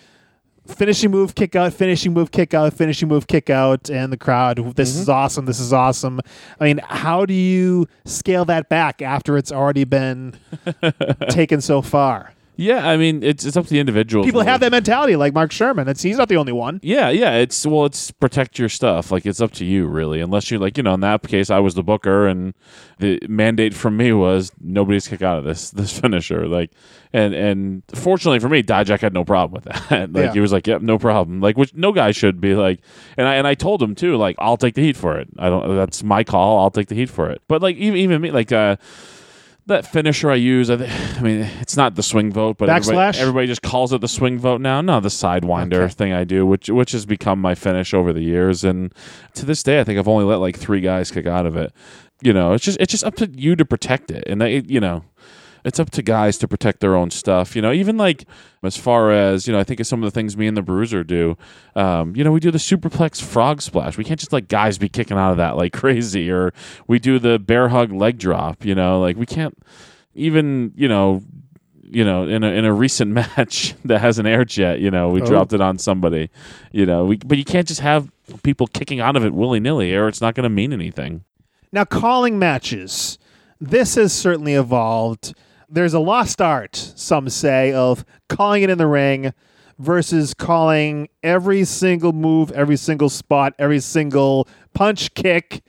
Finishing 0.65 1.11
move, 1.11 1.35
kick 1.35 1.57
out, 1.57 1.73
finishing 1.73 2.13
move, 2.13 2.31
kick 2.31 2.53
out, 2.53 2.71
finishing 2.71 3.09
move, 3.09 3.27
kick 3.27 3.49
out, 3.49 3.89
and 3.89 4.13
the 4.13 4.17
crowd, 4.17 4.55
this 4.77 4.93
Mm-hmm. 4.93 5.01
is 5.01 5.09
awesome, 5.09 5.45
this 5.45 5.59
is 5.59 5.73
awesome. 5.73 6.21
I 6.57 6.63
mean, 6.63 6.77
how 6.85 7.25
do 7.25 7.33
you 7.33 7.85
scale 8.05 8.45
that 8.45 8.69
back 8.69 9.01
after 9.01 9.35
it's 9.37 9.51
already 9.51 9.83
been 9.83 10.35
taken 11.29 11.59
so 11.59 11.81
far? 11.81 12.31
Yeah, 12.55 12.87
I 12.87 12.97
mean, 12.97 13.23
it's 13.23 13.45
it's 13.45 13.57
up 13.57 13.65
to 13.65 13.69
the 13.71 13.79
individual. 13.79 14.23
People 14.23 14.41
have 14.41 14.59
that 14.59 14.71
mentality, 14.71 15.15
like 15.15 15.33
Mark 15.33 15.51
Sherman. 15.51 15.87
It's, 15.87 16.03
he's 16.03 16.17
not 16.17 16.29
the 16.29 16.37
only 16.37 16.51
one. 16.51 16.79
Yeah, 16.83 17.09
yeah. 17.09 17.33
It's 17.37 17.65
well, 17.65 17.85
it's 17.85 18.11
protect 18.11 18.59
your 18.59 18.69
stuff. 18.69 19.11
Like 19.11 19.25
it's 19.25 19.41
up 19.41 19.51
to 19.53 19.65
you, 19.65 19.87
really. 19.87 20.21
Unless 20.21 20.51
you 20.51 20.59
like, 20.59 20.77
you 20.77 20.83
know, 20.83 20.93
in 20.93 20.99
that 20.99 21.27
case, 21.27 21.49
I 21.49 21.57
was 21.59 21.73
the 21.73 21.81
booker, 21.83 22.27
and 22.27 22.53
the 22.99 23.19
mandate 23.27 23.73
from 23.73 23.97
me 23.97 24.13
was 24.13 24.51
nobody's 24.61 25.07
kick 25.07 25.23
out 25.23 25.39
of 25.39 25.45
this 25.45 25.71
this 25.79 25.97
finisher. 25.99 26.47
Like, 26.47 26.69
and 27.11 27.33
and 27.33 27.83
fortunately 27.95 28.39
for 28.39 28.49
me, 28.49 28.61
Dijak 28.61 28.99
had 28.99 29.13
no 29.15 29.25
problem 29.25 29.53
with 29.63 29.73
that. 29.89 30.11
like 30.13 30.25
Yeah. 30.25 30.33
he 30.33 30.39
was 30.39 30.51
like, 30.51 30.67
yep, 30.67 30.81
no 30.83 30.99
problem. 30.99 31.41
Like 31.41 31.57
which 31.57 31.73
no 31.73 31.91
guy 31.91 32.11
should 32.11 32.39
be 32.39 32.53
like. 32.53 32.81
And 33.17 33.27
I 33.27 33.33
and 33.35 33.47
I 33.47 33.55
told 33.55 33.81
him 33.81 33.95
too, 33.95 34.15
like 34.17 34.35
I'll 34.37 34.57
take 34.57 34.75
the 34.75 34.83
heat 34.83 34.95
for 34.95 35.17
it. 35.17 35.27
I 35.39 35.49
don't. 35.49 35.75
That's 35.75 36.03
my 36.03 36.23
call. 36.23 36.59
I'll 36.59 36.71
take 36.71 36.87
the 36.87 36.95
heat 36.95 37.09
for 37.09 37.31
it. 37.31 37.41
But 37.47 37.63
like 37.63 37.77
even 37.77 37.97
even 37.97 38.21
me, 38.21 38.29
like. 38.29 38.51
uh 38.51 38.75
that 39.67 39.85
finisher 39.87 40.29
I 40.29 40.35
use, 40.35 40.69
I, 40.69 40.75
th- 40.77 40.89
I 41.17 41.21
mean, 41.21 41.39
it's 41.61 41.77
not 41.77 41.95
the 41.95 42.03
swing 42.03 42.31
vote, 42.31 42.57
but 42.57 42.69
everybody, 42.69 43.17
everybody 43.19 43.47
just 43.47 43.61
calls 43.61 43.93
it 43.93 44.01
the 44.01 44.07
swing 44.07 44.37
vote 44.39 44.61
now. 44.61 44.81
No, 44.81 44.99
the 44.99 45.09
sidewinder 45.09 45.73
Okay. 45.83 45.93
thing 45.93 46.13
I 46.13 46.23
do, 46.23 46.45
which 46.45 46.69
which 46.69 46.91
has 46.91 47.05
become 47.05 47.39
my 47.39 47.55
finish 47.55 47.93
over 47.93 48.11
the 48.13 48.21
years, 48.23 48.63
and 48.63 48.93
to 49.35 49.45
this 49.45 49.63
day, 49.63 49.79
I 49.79 49.83
think 49.83 49.99
I've 49.99 50.07
only 50.07 50.25
let 50.25 50.37
like 50.37 50.57
three 50.57 50.81
guys 50.81 51.11
kick 51.11 51.25
out 51.25 51.45
of 51.45 51.55
it. 51.55 51.71
You 52.21 52.33
know, 52.33 52.53
it's 52.53 52.63
just 52.63 52.77
it's 52.79 52.91
just 52.91 53.03
up 53.03 53.15
to 53.15 53.29
you 53.29 53.55
to 53.55 53.65
protect 53.65 54.11
it, 54.11 54.23
and 54.27 54.43
I, 54.43 54.47
you 54.67 54.79
know, 54.79 55.03
it's 55.65 55.79
up 55.79 55.89
to 55.91 56.01
guys 56.01 56.37
to 56.39 56.47
protect 56.47 56.79
their 56.81 56.95
own 56.95 57.09
stuff. 57.11 57.55
You 57.55 57.61
know, 57.61 57.71
even 57.71 57.97
like 57.97 58.25
as 58.63 58.75
far 58.77 59.11
as 59.11 59.47
you 59.47 59.53
know, 59.53 59.59
I 59.59 59.63
think 59.63 59.79
of 59.79 59.87
some 59.87 60.03
of 60.03 60.07
the 60.07 60.11
things 60.17 60.35
me 60.37 60.47
and 60.47 60.55
the 60.57 60.61
Bruiser 60.61 61.03
do. 61.03 61.37
Um, 61.75 62.15
you 62.15 62.23
know, 62.23 62.31
we 62.31 62.39
do 62.39 62.51
the 62.51 62.57
superplex 62.57 63.21
frog 63.21 63.61
splash. 63.61 63.97
We 63.97 64.03
can't 64.03 64.19
just 64.19 64.33
let 64.33 64.47
guys 64.47 64.77
be 64.77 64.89
kicking 64.89 65.17
out 65.17 65.31
of 65.31 65.37
that 65.37 65.55
like 65.57 65.73
crazy, 65.81 66.29
or 66.31 66.53
we 66.87 66.99
do 66.99 67.19
the 67.19 67.39
bear 67.39 67.69
hug 67.69 67.91
leg 67.91 68.17
drop. 68.17 68.65
You 68.65 68.75
know, 68.75 68.99
like 68.99 69.17
we 69.17 69.25
can't 69.25 69.57
even 70.15 70.71
you 70.75 70.87
know. 70.87 71.21
You 71.85 72.03
know, 72.03 72.27
in 72.27 72.43
a 72.43 72.47
in 72.47 72.65
a 72.65 72.73
recent 72.73 73.11
match 73.37 73.75
that 73.85 74.01
hasn't 74.01 74.27
aired 74.27 74.57
yet, 74.57 74.79
you 74.79 74.89
know, 74.89 75.09
we 75.09 75.21
Oh. 75.21 75.25
dropped 75.27 75.53
it 75.53 75.61
on 75.61 75.77
somebody. 75.77 76.31
You 76.71 76.87
know, 76.87 77.05
we, 77.05 77.17
but 77.17 77.37
you 77.37 77.45
can't 77.45 77.67
just 77.67 77.81
have 77.81 78.09
people 78.41 78.65
kicking 78.65 78.99
out 78.99 79.15
of 79.15 79.23
it 79.23 79.31
willy 79.31 79.59
nilly, 79.59 79.93
or 79.93 80.07
it's 80.07 80.19
not 80.19 80.33
going 80.33 80.45
to 80.45 80.49
mean 80.49 80.73
anything. 80.73 81.23
Now, 81.71 81.85
calling 81.85 82.39
matches. 82.39 83.19
This 83.61 83.93
has 83.93 84.11
certainly 84.11 84.55
evolved. 84.55 85.35
There's 85.73 85.93
a 85.95 85.99
lost 85.99 86.41
art, 86.41 86.75
some 86.75 87.29
say, 87.29 87.73
of 87.73 88.05
calling 88.29 88.61
it 88.63 88.69
in 88.69 88.77
the 88.77 88.87
ring 88.87 89.33
versus 89.79 90.33
calling 90.35 91.09
every 91.23 91.63
single 91.65 92.13
move, 92.13 92.51
every 92.51 92.77
single 92.77 93.09
spot, 93.09 93.53
every 93.57 93.79
single 93.79 94.47
punch, 94.75 95.13
kick 95.15 95.63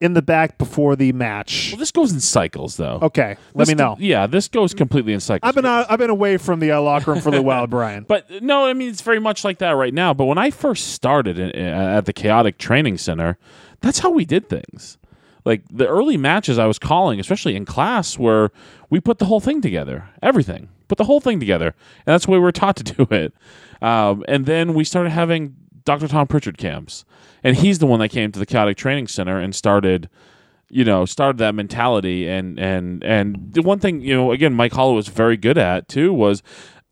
in 0.00 0.12
the 0.12 0.22
back 0.22 0.58
before 0.58 0.94
the 0.94 1.10
match. 1.10 1.70
Well, 1.72 1.80
this 1.80 1.90
goes 1.90 2.12
in 2.12 2.20
cycles, 2.20 2.76
though. 2.76 3.00
Okay, 3.02 3.36
let 3.54 3.66
This 3.66 3.68
me 3.70 3.74
go- 3.74 3.84
know. 3.94 3.96
yeah, 3.98 4.28
this 4.28 4.46
goes 4.46 4.72
completely 4.74 5.12
in 5.12 5.18
cycles. 5.18 5.48
I've 5.48 5.56
been 5.56 5.66
out, 5.66 5.90
I've 5.90 5.98
been 5.98 6.08
away 6.08 6.36
from 6.36 6.60
the 6.60 6.70
uh, 6.70 6.80
locker 6.80 7.10
room 7.10 7.20
for 7.20 7.30
a 7.30 7.32
little 7.32 7.44
while, 7.44 7.66
Brian. 7.66 8.04
But 8.06 8.30
no, 8.40 8.64
I 8.64 8.74
mean 8.74 8.90
it's 8.90 9.02
very 9.02 9.18
much 9.18 9.42
like 9.44 9.58
that 9.58 9.72
right 9.72 9.92
now. 9.92 10.14
But 10.14 10.26
when 10.26 10.38
I 10.38 10.52
first 10.52 10.92
started 10.92 11.36
in, 11.36 11.50
in- 11.50 11.66
at 11.66 12.04
the 12.04 12.12
Chaotic 12.12 12.58
Training 12.58 12.96
Center, 12.96 13.38
that's 13.80 13.98
how 13.98 14.10
we 14.10 14.24
did 14.24 14.48
things. 14.48 14.98
Like 15.48 15.62
the 15.70 15.88
early 15.88 16.18
matches 16.18 16.58
I 16.58 16.66
was 16.66 16.78
calling, 16.78 17.18
especially 17.18 17.56
in 17.56 17.64
class, 17.64 18.18
where 18.18 18.50
we 18.90 19.00
put 19.00 19.18
the 19.18 19.24
whole 19.24 19.40
thing 19.40 19.62
together, 19.62 20.06
everything, 20.22 20.68
put 20.88 20.98
the 20.98 21.04
whole 21.04 21.20
thing 21.20 21.40
together, 21.40 21.68
and 21.68 22.12
that's 22.12 22.26
the 22.26 22.32
way 22.32 22.38
we 22.38 22.44
were 22.44 22.52
taught 22.52 22.76
to 22.76 22.84
do 23.04 23.08
it. 23.10 23.32
Um, 23.80 24.26
and 24.28 24.44
then 24.44 24.74
we 24.74 24.84
started 24.84 25.08
having 25.08 25.56
Dr. 25.84 26.06
Tom 26.06 26.26
Pritchard 26.26 26.58
camps, 26.58 27.06
and 27.42 27.56
he's 27.56 27.78
the 27.78 27.86
one 27.86 27.98
that 28.00 28.10
came 28.10 28.30
to 28.30 28.38
the 28.38 28.44
Chaotic 28.44 28.76
Training 28.76 29.08
Center 29.08 29.40
and 29.40 29.54
started 29.54 30.10
you 30.70 30.84
know 30.84 31.06
started 31.06 31.38
that 31.38 31.54
mentality 31.54 32.28
and 32.28 32.58
and 32.60 33.02
and 33.02 33.54
the 33.54 33.62
one 33.62 33.78
thing 33.78 34.02
you 34.02 34.14
know 34.14 34.32
again 34.32 34.52
mike 34.52 34.74
hollow 34.74 34.92
was 34.92 35.08
very 35.08 35.38
good 35.38 35.56
at 35.56 35.88
too 35.88 36.12
was 36.12 36.42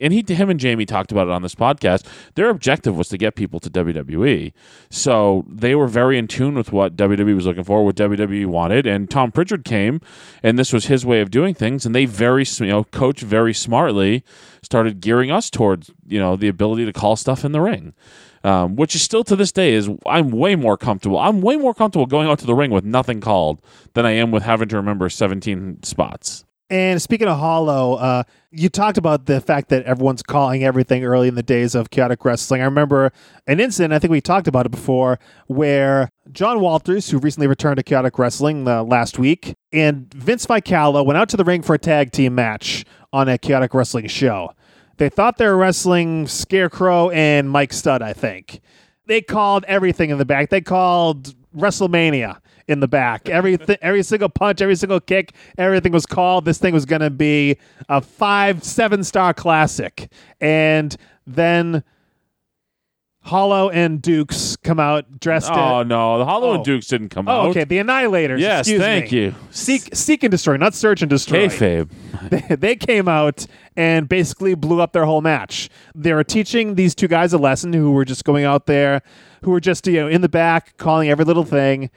and 0.01 0.13
he 0.13 0.25
him 0.27 0.51
and 0.51 0.61
jamie 0.61 0.87
talked 0.87 1.13
about 1.13 1.29
it 1.29 1.33
on 1.33 1.43
this 1.43 1.55
podcast 1.55 2.07
their 2.35 2.49
objective 2.49 2.97
was 2.97 3.09
to 3.09 3.19
get 3.19 3.35
people 3.35 3.61
to 3.61 3.71
wwe 3.71 4.53
so 4.91 5.45
they 5.49 5.75
were 5.75 5.87
very 5.89 6.19
in 6.19 6.27
tune 6.27 6.55
with 6.55 6.73
what 6.73 6.97
wwe 6.97 7.35
was 7.35 7.47
looking 7.47 7.65
for 7.65 7.85
what 7.85 7.97
wwe 7.97 8.47
wanted 8.47 8.87
and 8.87 9.11
tom 9.11 9.31
pritchard 9.33 9.65
came 9.65 10.01
and 10.43 10.59
this 10.59 10.73
was 10.73 10.87
his 10.87 11.05
way 11.05 11.21
of 11.21 11.31
doing 11.31 11.55
things 11.55 11.87
and 11.87 11.95
they 11.95 12.05
very 12.05 12.45
you 12.59 12.67
know 12.67 12.85
coach 12.85 13.21
very 13.21 13.55
smartly 13.55 14.25
started 14.63 15.01
gearing 15.01 15.31
us 15.31 15.51
towards 15.51 15.91
you 16.07 16.19
know 16.19 16.37
the 16.37 16.49
ability 16.49 16.85
to 16.85 16.93
call 16.93 17.17
stuff 17.17 17.45
in 17.45 17.53
the 17.53 17.61
ring 17.61 17.95
um, 18.47 18.77
which 18.77 18.95
is 18.95 19.03
still 19.03 19.25
to 19.25 19.35
this 19.35 19.51
day 19.51 19.73
is 19.73 19.91
I'm 20.07 20.31
way 20.31 20.55
more 20.55 20.77
comfortable. 20.77 21.19
I'm 21.19 21.41
way 21.41 21.57
more 21.57 21.75
comfortable 21.75 22.07
going 22.07 22.29
out 22.29 22.39
to 22.39 22.47
the 22.47 22.55
ring 22.55 22.71
with 22.71 22.85
nothing 22.85 23.21
called 23.21 23.61
than 23.95 24.07
I 24.07 24.13
am 24.13 24.31
with 24.31 24.45
having 24.45 24.69
to 24.69 24.77
remember 24.77 25.09
17 25.09 25.83
spots. 25.83 26.45
And 26.69 27.01
speaking 27.01 27.29
of 27.29 27.39
Hollow, 27.39 27.95
uh, 27.95 28.25
you 28.51 28.69
talked 28.69 28.99
about 28.99 29.27
the 29.27 29.41
fact 29.41 29.69
that 29.69 29.85
everyone's 29.85 30.23
calling 30.23 30.65
everything 30.65 31.05
early 31.05 31.29
in 31.29 31.37
the 31.37 31.43
days 31.43 31.77
of 31.77 31.91
chaotic 31.91 32.25
wrestling. 32.25 32.61
I 32.61 32.65
remember 32.65 33.13
an 33.47 33.61
incident, 33.61 33.95
I 33.95 34.01
think 34.01 34.11
we 34.11 34.21
talked 34.21 34.49
about 34.49 34.67
it 34.67 34.71
before, 34.71 35.21
where 35.47 36.11
John 36.33 36.61
Walters, 36.61 37.11
who 37.11 37.19
recently 37.19 37.47
returned 37.47 37.77
to 37.77 37.85
chaotic 37.85 38.19
wrestling 38.19 38.67
uh, 38.67 38.83
last 38.83 39.17
week, 39.17 39.55
and 39.73 40.13
Vince 40.13 40.45
Vicallo 40.45 41.05
went 41.05 41.17
out 41.17 41.29
to 41.29 41.37
the 41.37 41.45
ring 41.45 41.63
for 41.63 41.75
a 41.75 41.79
tag 41.79 42.11
team 42.11 42.35
match 42.35 42.85
on 43.13 43.29
a 43.29 43.39
chaotic 43.39 43.73
wrestling 43.73 44.09
show. 44.09 44.53
They 44.97 45.09
thought 45.09 45.37
they 45.37 45.47
were 45.47 45.57
wrestling 45.57 46.27
Scarecrow 46.27 47.11
and 47.11 47.49
Mike 47.49 47.73
Stud, 47.73 48.03
I 48.03 48.13
think. 48.13 48.61
They 49.07 49.21
called 49.21 49.65
everything 49.69 50.11
in 50.11 50.19
the 50.19 50.25
back. 50.25 50.51
They 50.51 50.63
called 50.63 51.33
WrestleMania 51.57 52.41
in 52.69 52.81
the 52.81 52.89
back. 52.89 53.29
Every 53.29 53.59
every 53.81 54.03
single 54.03 54.29
punch, 54.29 54.61
every 54.61 54.77
single 54.77 55.01
kick, 55.01 55.33
everything 55.59 55.93
was 55.93 56.07
called. 56.07 56.45
This 56.45 56.59
thing 56.59 56.75
was 56.75 56.85
going 56.85 57.03
to 57.03 57.11
be 57.11 57.57
a 57.89 58.01
five, 58.01 58.65
seven 58.65 59.05
star 59.05 59.33
classic. 59.35 60.11
And 60.41 60.97
then 61.27 61.85
Hollow 63.27 63.71
and 63.71 64.01
Dukes 64.01 64.55
come 64.57 64.79
out 64.79 65.19
dressed. 65.19 65.49
In. 65.51 65.59
Oh 65.59 65.81
in, 65.81 65.89
no, 65.89 66.19
the 66.19 66.25
Hollow 66.25 66.51
Oh. 66.51 66.55
and 66.55 66.65
Dukes 66.65 66.87
didn't 66.87 67.09
come 67.09 67.27
oh, 67.29 67.33
out. 67.33 67.47
okay, 67.49 67.65
the 67.65 67.79
Annihilators. 67.79 68.39
Yes, 68.39 68.69
thank 68.69 69.11
me. 69.11 69.19
you. 69.19 69.35
Seek, 69.51 69.95
seek 69.95 70.23
and 70.23 70.31
destroy, 70.31 70.57
not 70.57 70.75
search 70.75 71.03
and 71.03 71.11
destroy. 71.11 71.49
Kayfabe. 71.49 71.91
they, 72.31 72.55
they 72.57 72.77
came 72.77 73.09
out 73.09 73.47
and 73.77 74.09
basically 74.09 74.55
blew 74.55 74.81
up 74.81 74.93
their 74.93 75.07
whole 75.07 75.23
match. 75.23 75.69
They 75.93 76.13
were 76.13 76.23
teaching 76.23 76.77
these 76.77 76.95
two 76.95 77.09
guys 77.09 77.33
a 77.33 77.39
lesson 77.39 77.73
who 77.73 77.91
were 77.91 78.05
just 78.05 78.25
going 78.25 78.45
out 78.45 78.67
there, 78.67 79.03
who 79.43 79.51
were 79.51 79.61
just 79.61 79.89
you 79.89 79.95
know 79.95 80.09
in 80.09 80.21
the 80.21 80.29
back 80.29 80.77
calling 80.77 81.09
every 81.11 81.25
little 81.25 81.45
thing, 81.45 81.91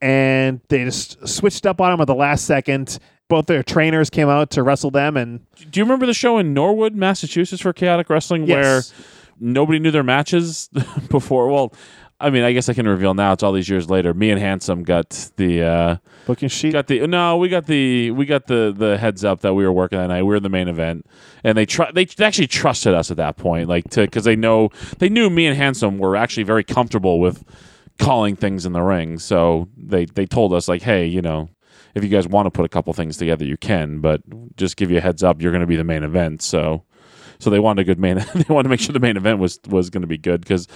and 0.00 0.60
they 0.68 0.84
just 0.84 1.26
switched 1.26 1.66
up 1.66 1.80
on 1.80 1.90
them 1.90 2.00
at 2.00 2.06
the 2.06 2.14
last 2.14 2.44
second. 2.44 2.98
Both 3.28 3.46
their 3.46 3.62
trainers 3.64 4.08
came 4.08 4.28
out 4.28 4.50
to 4.50 4.62
wrestle 4.62 4.90
them, 4.92 5.16
and 5.16 5.40
Do 5.70 5.80
you 5.80 5.84
remember 5.84 6.06
the 6.06 6.14
show 6.14 6.38
in 6.38 6.54
Norwood, 6.54 6.94
Massachusetts 6.94 7.60
for 7.60 7.72
Chaotic 7.72 8.08
Wrestling 8.08 8.46
Yes. 8.46 8.92
where 8.92 9.06
nobody 9.40 9.78
knew 9.80 9.90
their 9.90 10.04
matches 10.04 10.68
before? 11.10 11.48
Well, 11.48 11.72
I 12.20 12.30
mean, 12.30 12.44
I 12.44 12.52
guess 12.52 12.68
I 12.68 12.72
can 12.72 12.86
reveal 12.88 13.14
now. 13.14 13.32
It's 13.32 13.42
all 13.42 13.52
these 13.52 13.68
years 13.68 13.90
later. 13.90 14.14
Me 14.14 14.30
and 14.30 14.40
Handsome 14.40 14.84
got 14.84 15.28
the 15.36 15.62
uh, 15.62 15.96
booking 16.24 16.48
sheet. 16.48 16.72
got 16.72 16.86
the 16.86 17.06
no, 17.08 17.36
we 17.36 17.48
got 17.48 17.66
the 17.66 18.10
we 18.12 18.24
got 18.26 18.46
the 18.46 18.72
the 18.74 18.96
heads 18.96 19.22
up 19.24 19.40
that 19.40 19.52
we 19.54 19.64
were 19.64 19.72
working 19.72 19.98
that 19.98 20.06
night. 20.06 20.22
We 20.22 20.28
were 20.28 20.40
the 20.40 20.48
main 20.48 20.68
event, 20.68 21.04
and 21.44 21.58
they 21.58 21.66
tr- 21.66 21.92
they 21.92 22.06
actually 22.20 22.46
trusted 22.46 22.94
us 22.94 23.10
at 23.10 23.16
that 23.18 23.36
point, 23.36 23.68
like 23.68 23.90
to 23.90 24.02
because 24.02 24.24
they 24.24 24.36
know 24.36 24.70
they 24.98 25.08
knew 25.10 25.28
me 25.28 25.46
and 25.46 25.56
Handsome 25.56 25.98
were 25.98 26.16
actually 26.16 26.44
very 26.44 26.64
comfortable 26.64 27.20
with 27.20 27.44
calling 27.98 28.36
things 28.36 28.66
in 28.66 28.72
the 28.72 28.82
ring. 28.82 29.18
So 29.18 29.68
they 29.76 30.06
they 30.06 30.26
told 30.26 30.52
us 30.52 30.68
like, 30.68 30.82
hey, 30.82 31.06
you 31.06 31.22
know, 31.22 31.48
if 31.94 32.02
you 32.04 32.10
guys 32.10 32.28
want 32.28 32.46
to 32.46 32.50
put 32.50 32.64
a 32.64 32.68
couple 32.68 32.92
things 32.92 33.16
together, 33.16 33.44
you 33.44 33.56
can, 33.56 34.00
but 34.00 34.22
just 34.56 34.76
give 34.76 34.90
you 34.90 34.98
a 34.98 35.00
heads 35.00 35.22
up, 35.22 35.40
you're 35.40 35.52
going 35.52 35.60
to 35.62 35.66
be 35.66 35.76
the 35.76 35.84
main 35.84 36.02
event. 36.02 36.42
So. 36.42 36.84
So 37.38 37.50
they 37.50 37.58
wanted 37.58 37.82
a 37.82 37.84
good 37.84 37.98
main. 37.98 38.16
They 38.34 38.44
wanted 38.48 38.62
to 38.62 38.68
make 38.70 38.80
sure 38.80 38.94
the 38.94 38.98
main 38.98 39.18
event 39.18 39.38
was 39.40 39.60
was 39.68 39.90
going 39.90 40.00
to 40.00 40.06
be 40.06 40.16
good 40.16 40.40
because, 40.40 40.66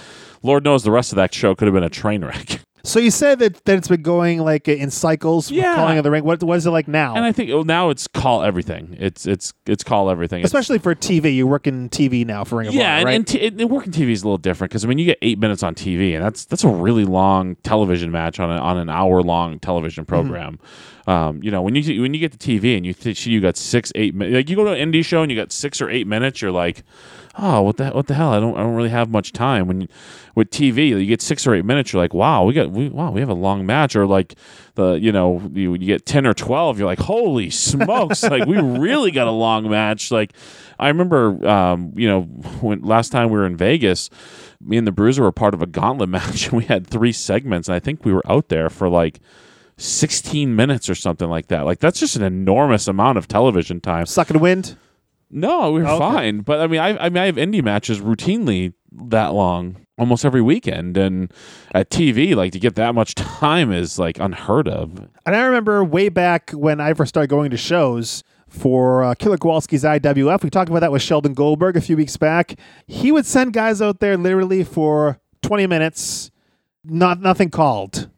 Lord 0.43 0.63
knows, 0.63 0.83
the 0.83 0.91
rest 0.91 1.11
of 1.11 1.15
that 1.15 1.33
show 1.33 1.55
could 1.55 1.65
have 1.65 1.73
been 1.73 1.83
a 1.83 1.89
train 1.89 2.23
wreck. 2.23 2.61
so 2.83 2.99
you 2.99 3.11
said 3.11 3.39
that, 3.39 3.63
that 3.65 3.77
it's 3.77 3.87
been 3.87 4.01
going 4.01 4.39
like 4.39 4.67
in 4.67 4.89
cycles, 4.91 5.51
Yeah. 5.51 5.75
calling 5.75 5.97
of 5.97 6.03
the 6.03 6.11
ring. 6.11 6.23
What 6.23 6.43
what 6.43 6.57
is 6.57 6.65
it 6.65 6.71
like 6.71 6.87
now? 6.87 7.15
And 7.15 7.23
I 7.25 7.31
think 7.31 7.49
well, 7.49 7.63
now 7.63 7.89
it's 7.89 8.07
call 8.07 8.43
everything. 8.43 8.95
It's 8.99 9.25
it's 9.25 9.53
it's 9.65 9.83
call 9.83 10.09
everything. 10.09 10.39
It's- 10.39 10.49
Especially 10.49 10.79
for 10.79 10.95
TV, 10.95 11.33
you 11.35 11.47
work 11.47 11.67
in 11.67 11.89
TV 11.89 12.25
now 12.25 12.43
for 12.43 12.57
Ring 12.57 12.67
of 12.69 12.73
yeah, 12.73 12.91
Honor, 12.91 12.97
and, 12.97 13.05
right? 13.05 13.15
and, 13.15 13.27
t- 13.27 13.47
and 13.47 13.69
working 13.69 13.91
TV 13.91 14.09
is 14.11 14.23
a 14.23 14.25
little 14.25 14.37
different 14.37 14.71
because 14.71 14.83
I 14.85 14.87
mean 14.87 14.97
you 14.97 15.05
get 15.05 15.17
eight 15.21 15.39
minutes 15.39 15.63
on 15.63 15.75
TV, 15.75 16.13
and 16.15 16.23
that's 16.23 16.45
that's 16.45 16.63
a 16.63 16.69
really 16.69 17.05
long 17.05 17.55
television 17.63 18.11
match 18.11 18.39
on 18.39 18.49
a, 18.51 18.55
on 18.59 18.77
an 18.77 18.89
hour 18.89 19.21
long 19.21 19.59
television 19.59 20.05
program. 20.05 20.59
Um, 21.07 21.41
you 21.41 21.49
know, 21.49 21.61
when 21.61 21.75
you 21.75 22.01
when 22.01 22.13
you 22.13 22.19
get 22.19 22.37
to 22.37 22.37
TV 22.37 22.77
and 22.77 22.85
you 22.85 22.93
th- 22.93 23.25
you 23.25 23.41
got 23.41 23.57
six 23.57 23.91
eight 23.95 24.13
minutes, 24.13 24.35
like 24.35 24.49
you 24.49 24.55
go 24.55 24.63
to 24.65 24.71
an 24.71 24.91
indie 24.91 25.03
show 25.03 25.21
and 25.23 25.31
you 25.31 25.37
got 25.37 25.51
six 25.51 25.81
or 25.81 25.89
eight 25.89 26.05
minutes, 26.07 26.41
you're 26.41 26.51
like, 26.51 26.83
oh, 27.37 27.61
what 27.61 27.77
the 27.77 27.89
what 27.89 28.07
the 28.07 28.13
hell? 28.13 28.31
I 28.31 28.39
don't 28.39 28.55
I 28.55 28.61
don't 28.61 28.75
really 28.75 28.89
have 28.89 29.09
much 29.09 29.31
time. 29.31 29.67
When 29.67 29.87
with 30.35 30.49
TV, 30.49 30.89
you 30.89 31.05
get 31.05 31.21
six 31.21 31.45
or 31.47 31.53
eight 31.53 31.65
minutes, 31.65 31.93
you're 31.93 32.01
like, 32.01 32.13
wow, 32.13 32.43
we 32.43 32.53
got 32.53 32.71
we 32.71 32.89
wow, 32.89 33.11
we 33.11 33.19
have 33.19 33.29
a 33.29 33.33
long 33.33 33.65
match, 33.65 33.95
or 33.95 34.05
like 34.05 34.35
the 34.75 34.93
you 34.93 35.11
know 35.11 35.41
you, 35.53 35.73
you 35.73 35.85
get 35.87 36.05
ten 36.05 36.25
or 36.25 36.33
twelve, 36.33 36.77
you're 36.77 36.87
like, 36.87 36.99
holy 36.99 37.49
smokes, 37.49 38.23
like 38.23 38.45
we 38.45 38.59
really 38.59 39.11
got 39.11 39.27
a 39.27 39.31
long 39.31 39.69
match. 39.69 40.11
Like 40.11 40.33
I 40.79 40.87
remember, 40.87 41.47
um, 41.47 41.93
you 41.95 42.07
know, 42.07 42.21
when 42.61 42.81
last 42.81 43.11
time 43.11 43.29
we 43.29 43.37
were 43.37 43.45
in 43.45 43.57
Vegas, 43.57 44.09
me 44.59 44.77
and 44.77 44.87
the 44.87 44.91
Bruiser 44.91 45.23
were 45.23 45.31
part 45.31 45.53
of 45.53 45.61
a 45.61 45.67
gauntlet 45.67 46.09
match, 46.09 46.47
and 46.47 46.53
we 46.57 46.65
had 46.65 46.87
three 46.87 47.13
segments, 47.13 47.67
and 47.67 47.75
I 47.75 47.79
think 47.79 48.05
we 48.05 48.13
were 48.13 48.29
out 48.29 48.49
there 48.49 48.69
for 48.69 48.89
like. 48.89 49.19
16 49.77 50.55
minutes 50.55 50.91
or 50.91 50.93
something 50.93 51.27
like 51.27 51.47
that. 51.47 51.61
Like 51.61 51.79
that's 51.79 51.99
just 51.99 52.15
an 52.15 52.21
enormous 52.21 52.87
amount 52.87 53.17
of 53.17 53.27
television 53.27 53.81
time. 53.81 54.05
Sucking 54.05 54.39
wind. 54.39 54.77
No, 55.31 55.71
we 55.71 55.81
were 55.81 55.87
Okay. 55.87 55.99
fine. 55.99 56.39
But 56.41 56.59
I 56.59 56.67
mean, 56.67 56.79
I, 56.79 57.05
I 57.05 57.09
mean, 57.09 57.17
I 57.17 57.25
have 57.25 57.35
indie 57.35 57.63
matches 57.63 57.99
routinely 58.01 58.73
that 58.91 59.33
long, 59.33 59.77
almost 59.97 60.25
every 60.25 60.41
weekend, 60.41 60.97
and 60.97 61.31
at 61.73 61.89
TV, 61.89 62.35
like 62.35 62.51
to 62.51 62.59
get 62.59 62.75
that 62.75 62.93
much 62.93 63.15
time 63.39 63.71
is 63.71 63.97
like 63.97 64.19
unheard 64.19 64.67
of. 64.67 65.07
And 65.25 65.35
I 65.35 65.43
remember 65.43 65.83
way 65.83 66.09
back 66.09 66.51
when 66.51 66.81
I 66.81 66.93
first 66.93 67.09
started 67.09 67.29
going 67.29 67.51
to 67.51 67.57
shows 67.57 68.23
for 68.49 69.03
uh, 69.05 69.15
Killer 69.15 69.37
Kowalski's 69.37 69.83
IWF. 69.85 70.43
We 70.43 70.49
talked 70.49 70.69
about 70.69 70.81
that 70.81 70.91
with 70.91 71.01
Sheldon 71.01 71.33
Goldberg 71.33 71.77
a 71.77 71.81
few 71.81 71.95
weeks 71.95 72.17
back. 72.17 72.55
He 72.85 73.09
would 73.11 73.25
send 73.25 73.53
guys 73.53 73.81
out 73.81 74.01
there 74.01 74.17
literally 74.17 74.65
for 74.65 75.21
20 75.41 75.67
minutes, 75.67 76.31
not 76.83 77.21
nothing 77.21 77.49
called. 77.49 78.09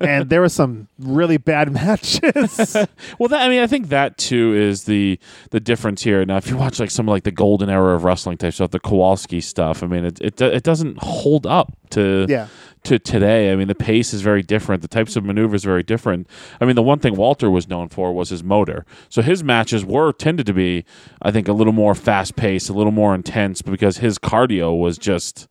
And 0.00 0.28
there 0.30 0.40
were 0.40 0.48
some 0.48 0.88
really 0.98 1.36
bad 1.36 1.72
matches. 1.80 2.76
Well, 3.18 3.28
that 3.28 3.42
I 3.42 3.48
mean, 3.48 3.62
I 3.62 3.66
think 3.66 3.88
that 3.88 4.16
too 4.18 4.54
is 4.54 4.84
the 4.84 5.18
the 5.50 5.60
difference 5.60 6.02
here. 6.02 6.24
Now, 6.24 6.36
if 6.36 6.48
you 6.48 6.56
watch 6.56 6.80
like 6.80 6.90
some 6.90 7.08
of 7.08 7.12
like 7.12 7.24
the 7.24 7.30
golden 7.30 7.68
era 7.68 7.94
of 7.94 8.04
wrestling 8.04 8.36
type 8.38 8.54
stuff, 8.54 8.70
the 8.70 8.80
Kowalski 8.80 9.40
stuff, 9.40 9.82
I 9.82 9.86
mean, 9.86 10.04
it 10.04 10.20
it, 10.20 10.40
it 10.40 10.62
doesn't 10.62 10.98
hold 11.02 11.46
up 11.46 11.72
to 11.90 12.26
Yeah. 12.28 12.46
to 12.84 12.98
today. 12.98 13.52
I 13.52 13.56
mean, 13.56 13.68
the 13.68 13.74
pace 13.74 14.14
is 14.14 14.22
very 14.22 14.42
different. 14.42 14.82
The 14.82 14.88
types 14.88 15.16
of 15.16 15.24
maneuvers 15.24 15.64
are 15.66 15.70
very 15.70 15.82
different. 15.82 16.28
I 16.60 16.64
mean, 16.64 16.76
the 16.76 16.82
one 16.82 16.98
thing 16.98 17.16
Walter 17.16 17.50
was 17.50 17.68
known 17.68 17.88
for 17.88 18.12
was 18.12 18.30
his 18.30 18.42
motor. 18.44 18.84
So 19.08 19.22
his 19.22 19.42
matches 19.44 19.84
were 19.84 20.12
tended 20.12 20.46
to 20.46 20.52
be, 20.54 20.84
I 21.20 21.30
think, 21.30 21.48
a 21.48 21.52
little 21.52 21.72
more 21.72 21.94
fast 21.94 22.36
paced, 22.36 22.70
a 22.70 22.72
little 22.72 22.92
more 22.92 23.14
intense, 23.14 23.60
because 23.62 23.98
his 23.98 24.18
cardio 24.18 24.78
was 24.78 24.96
just 24.98 25.48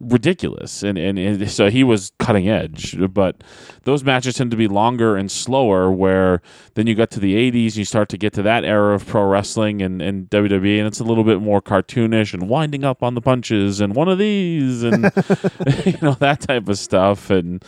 ridiculous. 0.00 0.82
And, 0.82 0.98
and 0.98 1.18
and 1.18 1.50
so 1.50 1.70
he 1.70 1.84
was 1.84 2.12
cutting 2.18 2.48
edge. 2.48 2.96
But 3.12 3.42
those 3.84 4.04
matches 4.04 4.34
tend 4.34 4.50
to 4.50 4.56
be 4.56 4.68
longer 4.68 5.16
and 5.16 5.30
slower 5.30 5.90
where 5.90 6.42
then 6.74 6.86
you 6.86 6.94
got 6.94 7.10
to 7.12 7.20
the 7.20 7.34
80s 7.50 7.76
you 7.76 7.84
start 7.84 8.08
to 8.10 8.18
get 8.18 8.32
to 8.34 8.42
that 8.42 8.64
era 8.64 8.94
of 8.94 9.06
pro 9.06 9.24
wrestling 9.24 9.82
and, 9.82 10.02
and 10.02 10.28
WWE 10.30 10.78
and 10.78 10.86
it's 10.86 11.00
a 11.00 11.04
little 11.04 11.24
bit 11.24 11.40
more 11.40 11.62
cartoonish 11.62 12.34
and 12.34 12.48
winding 12.48 12.84
up 12.84 13.02
on 13.02 13.14
the 13.14 13.20
punches 13.20 13.80
and 13.80 13.94
one 13.94 14.08
of 14.08 14.18
these 14.18 14.82
and 14.82 15.04
you 15.84 15.98
know 16.02 16.14
that 16.20 16.40
type 16.40 16.68
of 16.68 16.78
stuff. 16.78 17.30
And 17.30 17.64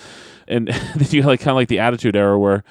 and 0.49 0.69
then 0.97 1.09
you 1.11 1.23
like 1.23 1.41
kind 1.41 1.51
of 1.51 1.57
like 1.57 1.69
the 1.69 1.79
attitude 1.79 2.17
era 2.17 2.39
where 2.39 2.65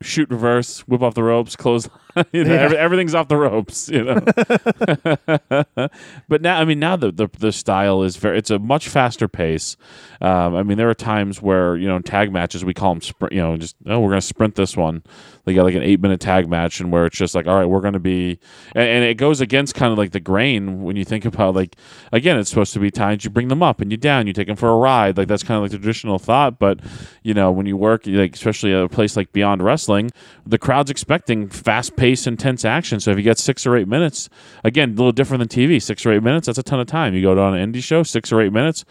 shoot 0.00 0.30
reverse 0.30 0.80
whip 0.86 1.02
off 1.02 1.14
the 1.14 1.22
ropes 1.22 1.56
close 1.56 1.88
you 2.32 2.44
know, 2.44 2.54
Yeah. 2.54 2.60
every- 2.60 2.76
everything's 2.78 3.14
off 3.14 3.28
the 3.28 3.36
ropes 3.36 3.88
you 3.88 4.04
know 4.04 4.20
but 6.28 6.42
now, 6.42 6.60
I 6.60 6.64
mean, 6.64 6.78
now 6.78 6.96
the, 6.96 7.10
the 7.12 7.28
the 7.38 7.52
style 7.52 8.02
is 8.02 8.16
very. 8.16 8.38
It's 8.38 8.50
a 8.50 8.58
much 8.58 8.88
faster 8.88 9.28
pace. 9.28 9.76
Um, 10.20 10.54
I 10.54 10.62
mean, 10.62 10.78
there 10.78 10.90
are 10.90 10.94
times 10.94 11.40
where 11.42 11.76
you 11.76 11.88
know 11.88 11.98
tag 12.00 12.32
matches 12.32 12.64
we 12.64 12.74
call 12.74 12.94
them 12.94 13.00
sprint. 13.00 13.32
You 13.32 13.40
know, 13.42 13.56
just 13.56 13.76
oh, 13.86 14.00
we're 14.00 14.10
gonna 14.10 14.20
sprint 14.20 14.54
this 14.54 14.76
one. 14.76 15.02
They 15.44 15.54
got 15.54 15.64
like 15.64 15.74
an 15.74 15.82
eight 15.82 16.00
minute 16.00 16.20
tag 16.20 16.48
match, 16.48 16.80
and 16.80 16.92
where 16.92 17.06
it's 17.06 17.16
just 17.16 17.34
like, 17.34 17.46
all 17.46 17.56
right, 17.56 17.64
we're 17.66 17.80
gonna 17.80 17.98
be, 17.98 18.38
and, 18.74 18.88
and 18.88 19.04
it 19.04 19.14
goes 19.14 19.40
against 19.40 19.74
kind 19.74 19.92
of 19.92 19.98
like 19.98 20.12
the 20.12 20.20
grain 20.20 20.82
when 20.82 20.96
you 20.96 21.04
think 21.04 21.24
about 21.24 21.54
like 21.54 21.76
again, 22.12 22.38
it's 22.38 22.50
supposed 22.50 22.72
to 22.74 22.80
be 22.80 22.90
times 22.90 23.24
you 23.24 23.30
bring 23.30 23.48
them 23.48 23.62
up 23.62 23.80
and 23.80 23.90
you 23.90 23.96
down, 23.96 24.26
you 24.26 24.32
take 24.32 24.46
them 24.46 24.56
for 24.56 24.68
a 24.68 24.76
ride. 24.76 25.16
Like 25.16 25.28
that's 25.28 25.42
kind 25.42 25.56
of 25.56 25.62
like 25.62 25.70
the 25.72 25.78
traditional 25.78 26.18
thought. 26.18 26.58
But 26.58 26.80
you 27.22 27.34
know, 27.34 27.50
when 27.50 27.66
you 27.66 27.76
work 27.76 28.02
like 28.06 28.34
especially 28.34 28.74
at 28.74 28.82
a 28.82 28.88
place 28.88 29.16
like 29.16 29.32
Beyond 29.32 29.62
Wrestling, 29.62 30.10
the 30.46 30.58
crowd's 30.58 30.90
expecting 30.90 31.48
fast 31.48 31.96
paced, 31.98 32.26
intense 32.26 32.64
action. 32.64 33.00
So 33.00 33.10
if 33.10 33.16
you 33.16 33.22
get 33.22 33.38
six 33.38 33.66
or 33.66 33.76
eight 33.76 33.88
minutes, 33.88 34.28
again, 34.64 34.90
a 34.90 34.92
little 34.92 35.12
different 35.12 35.40
than 35.40 35.48
TV. 35.48 35.82
Six 35.82 36.06
or 36.06 36.12
eight 36.12 36.22
minutes, 36.22 36.46
that's 36.46 36.58
a 36.58 36.62
ton 36.62 36.80
of 36.80 36.86
time. 36.86 37.14
You 37.14 37.22
go 37.22 37.34
to 37.34 37.42
an 37.42 37.72
indie 37.72 37.82
show, 37.82 38.02
six 38.02 38.32
or 38.32 38.40
eight 38.40 38.52
minutes. 38.52 38.84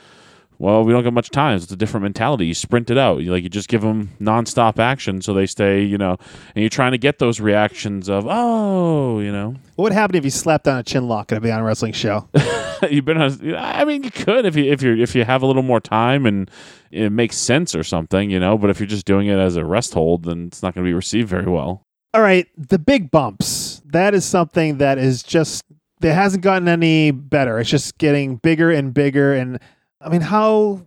Well, 0.60 0.84
we 0.84 0.92
don't 0.92 1.04
get 1.04 1.14
much 1.14 1.30
time. 1.30 1.56
It's 1.56 1.72
a 1.72 1.76
different 1.76 2.04
mentality. 2.04 2.48
You 2.48 2.56
sprint 2.56 2.90
it 2.90 2.98
out. 2.98 3.20
You 3.20 3.32
like 3.32 3.44
you 3.44 3.50
just 3.50 3.68
give 3.68 3.82
them 3.82 4.10
nonstop 4.20 4.80
action, 4.80 5.22
so 5.22 5.34
they 5.34 5.46
stay. 5.46 5.84
You 5.84 6.00
know, 6.00 6.18
and 6.56 6.64
you're 6.64 6.70
trying 6.70 6.94
to 6.94 6.98
get 6.98 7.20
those 7.20 7.40
reactions 7.40 8.10
of 8.10 8.26
oh, 8.28 9.20
you 9.20 9.32
know, 9.32 9.56
what 9.76 9.84
would 9.84 9.94
happen 9.94 10.16
if 10.16 10.24
you 10.24 10.32
slapped 10.32 10.68
on 10.68 10.80
a 10.80 10.84
chin 10.84 11.08
lock 11.08 11.32
at 11.32 11.38
a 11.38 11.42
Beyond 11.42 11.64
Wrestling 11.64 11.94
show? 11.94 12.28
you've 12.90 13.06
been 13.06 13.22
on. 13.22 13.56
I 13.56 13.86
mean, 13.86 14.04
you 14.04 14.10
could 14.10 14.48
if 14.48 14.56
you 14.56 14.72
if 14.72 14.82
you 14.82 14.96
if 14.98 15.14
you 15.14 15.26
have 15.26 15.44
a 15.44 15.46
little 15.46 15.62
more 15.62 15.80
time 15.80 16.26
and 16.26 16.50
it 16.90 17.12
makes 17.12 17.38
sense 17.38 17.76
or 17.76 17.84
something, 17.84 18.32
you 18.32 18.40
know. 18.40 18.58
But 18.58 18.72
if 18.72 18.80
you're 18.80 18.88
just 18.88 19.06
doing 19.06 19.28
it 19.28 19.38
as 19.38 19.58
a 19.58 19.66
rest 19.66 19.94
hold, 19.94 20.24
then 20.24 20.48
it's 20.48 20.64
not 20.64 20.74
going 20.74 20.84
to 20.84 20.90
be 20.90 20.96
received 20.96 21.30
very 21.30 21.46
well. 21.46 21.87
All 22.18 22.24
right, 22.24 22.48
the 22.58 22.80
big 22.80 23.12
bumps. 23.12 23.84
That 23.86 24.16
is 24.16 24.26
something 24.26 24.80
that 24.80 24.98
is 24.98 25.22
just 25.22 25.64
that 26.00 26.16
hasn't 26.16 26.42
gotten 26.42 26.68
any 26.68 27.12
better. 27.12 27.60
It's 27.60 27.70
just 27.70 28.00
getting 28.00 28.38
bigger 28.38 28.72
and 28.72 28.92
bigger 28.92 29.36
and 29.36 29.60
I 30.02 30.10
mean, 30.10 30.22
how 30.22 30.82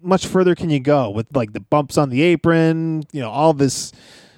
much 0.00 0.28
further 0.28 0.54
can 0.54 0.70
you 0.70 0.78
go 0.78 1.10
with 1.10 1.26
like 1.34 1.54
the 1.54 1.58
bumps 1.58 1.98
on 1.98 2.10
the 2.10 2.22
apron, 2.22 3.02
you 3.10 3.20
know, 3.20 3.30
all 3.30 3.52
this 3.52 3.90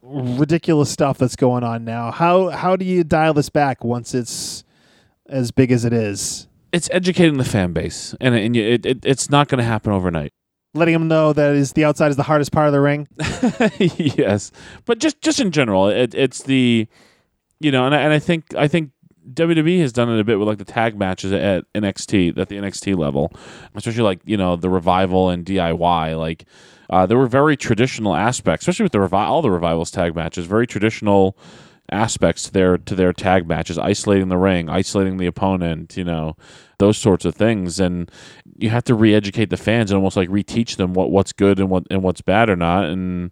ridiculous 0.02 0.88
stuff 0.88 1.18
that's 1.18 1.36
going 1.36 1.64
on 1.64 1.84
now? 1.84 2.10
How 2.10 2.48
how 2.48 2.76
do 2.76 2.86
you 2.86 3.04
dial 3.04 3.34
this 3.34 3.50
back 3.50 3.84
once 3.84 4.14
it's 4.14 4.64
as 5.28 5.50
big 5.50 5.70
as 5.70 5.84
it 5.84 5.92
is? 5.92 6.48
It's 6.72 6.88
educating 6.92 7.36
the 7.36 7.44
fan 7.44 7.74
base, 7.74 8.14
and, 8.22 8.34
and 8.34 8.56
it, 8.56 8.86
it, 8.86 9.04
it's 9.04 9.28
not 9.28 9.48
going 9.48 9.58
to 9.58 9.64
happen 9.64 9.92
overnight. 9.92 10.32
Letting 10.74 10.92
them 10.92 11.08
know 11.08 11.32
that 11.32 11.54
is 11.54 11.72
the 11.72 11.84
outside 11.84 12.10
is 12.10 12.16
the 12.16 12.22
hardest 12.22 12.52
part 12.52 12.66
of 12.66 12.72
the 12.72 12.80
ring. 12.80 13.08
yes, 13.78 14.52
but 14.84 14.98
just 14.98 15.20
just 15.22 15.40
in 15.40 15.50
general, 15.50 15.88
it, 15.88 16.14
it's 16.14 16.42
the 16.42 16.86
you 17.60 17.72
know, 17.72 17.86
and 17.86 17.94
I, 17.94 18.00
and 18.00 18.12
I 18.12 18.18
think 18.18 18.54
I 18.54 18.68
think 18.68 18.90
WWE 19.32 19.80
has 19.80 19.92
done 19.92 20.08
it 20.10 20.20
a 20.20 20.24
bit 20.24 20.38
with 20.38 20.48
like 20.48 20.58
the 20.58 20.64
tag 20.64 20.98
matches 20.98 21.32
at 21.32 21.64
NXT 21.74 22.38
at 22.38 22.48
the 22.48 22.56
NXT 22.56 22.96
level, 22.96 23.32
especially 23.74 24.02
like 24.02 24.20
you 24.24 24.36
know 24.36 24.56
the 24.56 24.70
revival 24.70 25.30
and 25.30 25.44
DIY. 25.44 26.18
Like 26.18 26.44
uh, 26.90 27.06
there 27.06 27.18
were 27.18 27.26
very 27.26 27.56
traditional 27.56 28.14
aspects, 28.14 28.64
especially 28.64 28.84
with 28.84 28.92
the 28.92 28.98
revi- 28.98 29.12
all 29.12 29.42
the 29.42 29.50
revivals 29.50 29.90
tag 29.90 30.14
matches, 30.14 30.46
very 30.46 30.66
traditional 30.66 31.36
aspects 31.90 32.44
to 32.44 32.52
their 32.52 32.78
to 32.78 32.94
their 32.94 33.12
tag 33.12 33.46
matches, 33.46 33.78
isolating 33.78 34.28
the 34.28 34.36
ring, 34.36 34.68
isolating 34.68 35.16
the 35.18 35.26
opponent, 35.26 35.96
you 35.96 36.04
know, 36.04 36.36
those 36.78 36.96
sorts 36.96 37.24
of 37.24 37.34
things. 37.34 37.80
And 37.80 38.10
you 38.58 38.70
have 38.70 38.84
to 38.84 38.94
re-educate 38.94 39.50
the 39.50 39.56
fans 39.56 39.90
and 39.90 39.96
almost 39.96 40.16
like 40.16 40.28
reteach 40.28 40.76
them 40.76 40.92
what 40.92 41.10
what's 41.10 41.32
good 41.32 41.60
and 41.60 41.70
what 41.70 41.84
and 41.90 42.02
what's 42.02 42.20
bad 42.20 42.50
or 42.50 42.56
not. 42.56 42.84
And 42.84 43.30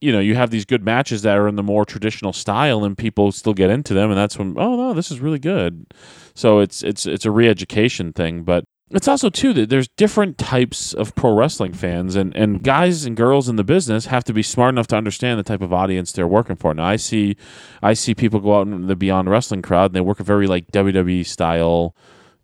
you 0.00 0.12
know, 0.12 0.20
you 0.20 0.34
have 0.34 0.50
these 0.50 0.66
good 0.66 0.84
matches 0.84 1.22
that 1.22 1.36
are 1.36 1.48
in 1.48 1.56
the 1.56 1.62
more 1.62 1.84
traditional 1.84 2.32
style, 2.32 2.84
and 2.84 2.96
people 2.96 3.32
still 3.32 3.54
get 3.54 3.70
into 3.70 3.94
them, 3.94 4.10
and 4.10 4.18
that's 4.18 4.38
when 4.38 4.54
oh 4.58 4.76
no, 4.76 4.94
this 4.94 5.10
is 5.10 5.20
really 5.20 5.38
good. 5.38 5.86
So 6.34 6.60
it's 6.60 6.82
it's 6.82 7.06
it's 7.06 7.24
a 7.24 7.30
re-education 7.30 8.12
thing, 8.12 8.42
but 8.42 8.64
it's 8.90 9.08
also 9.08 9.28
too 9.28 9.52
that 9.54 9.68
there's 9.68 9.88
different 9.88 10.38
types 10.38 10.94
of 10.94 11.14
pro 11.16 11.34
wrestling 11.34 11.72
fans 11.72 12.14
and, 12.14 12.34
and 12.36 12.62
guys 12.62 13.04
and 13.04 13.16
girls 13.16 13.48
in 13.48 13.56
the 13.56 13.64
business 13.64 14.06
have 14.06 14.22
to 14.24 14.32
be 14.32 14.44
smart 14.44 14.74
enough 14.74 14.86
to 14.88 14.96
understand 14.96 15.40
the 15.40 15.42
type 15.42 15.60
of 15.60 15.72
audience 15.72 16.12
they're 16.12 16.28
working 16.28 16.54
for. 16.54 16.72
Now 16.72 16.84
I 16.84 16.96
see 16.96 17.36
I 17.82 17.94
see 17.94 18.14
people 18.14 18.38
go 18.38 18.60
out 18.60 18.68
in 18.68 18.86
the 18.86 18.94
beyond 18.94 19.28
wrestling 19.28 19.62
crowd 19.62 19.86
and 19.86 19.94
they 19.94 20.00
work 20.00 20.20
a 20.20 20.24
very 20.24 20.46
like 20.46 20.70
WWE 20.70 21.26
style, 21.26 21.96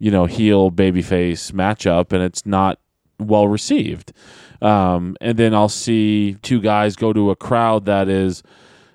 you 0.03 0.11
know, 0.11 0.25
heel 0.27 0.69
babyface 0.69 1.53
matchup 1.53 2.13
and 2.13 2.25
it's 2.25 2.45
not 2.45 2.81
well 3.21 3.47
received. 3.47 4.13
Um, 4.61 5.17
and 5.21 5.39
then 5.39 5.55
I'll 5.55 5.69
see 5.69 6.39
two 6.43 6.61
guys 6.61 6.97
go 6.97 7.13
to 7.13 7.31
a 7.31 7.37
crowd 7.37 7.85
that 7.85 8.09
is 8.09 8.43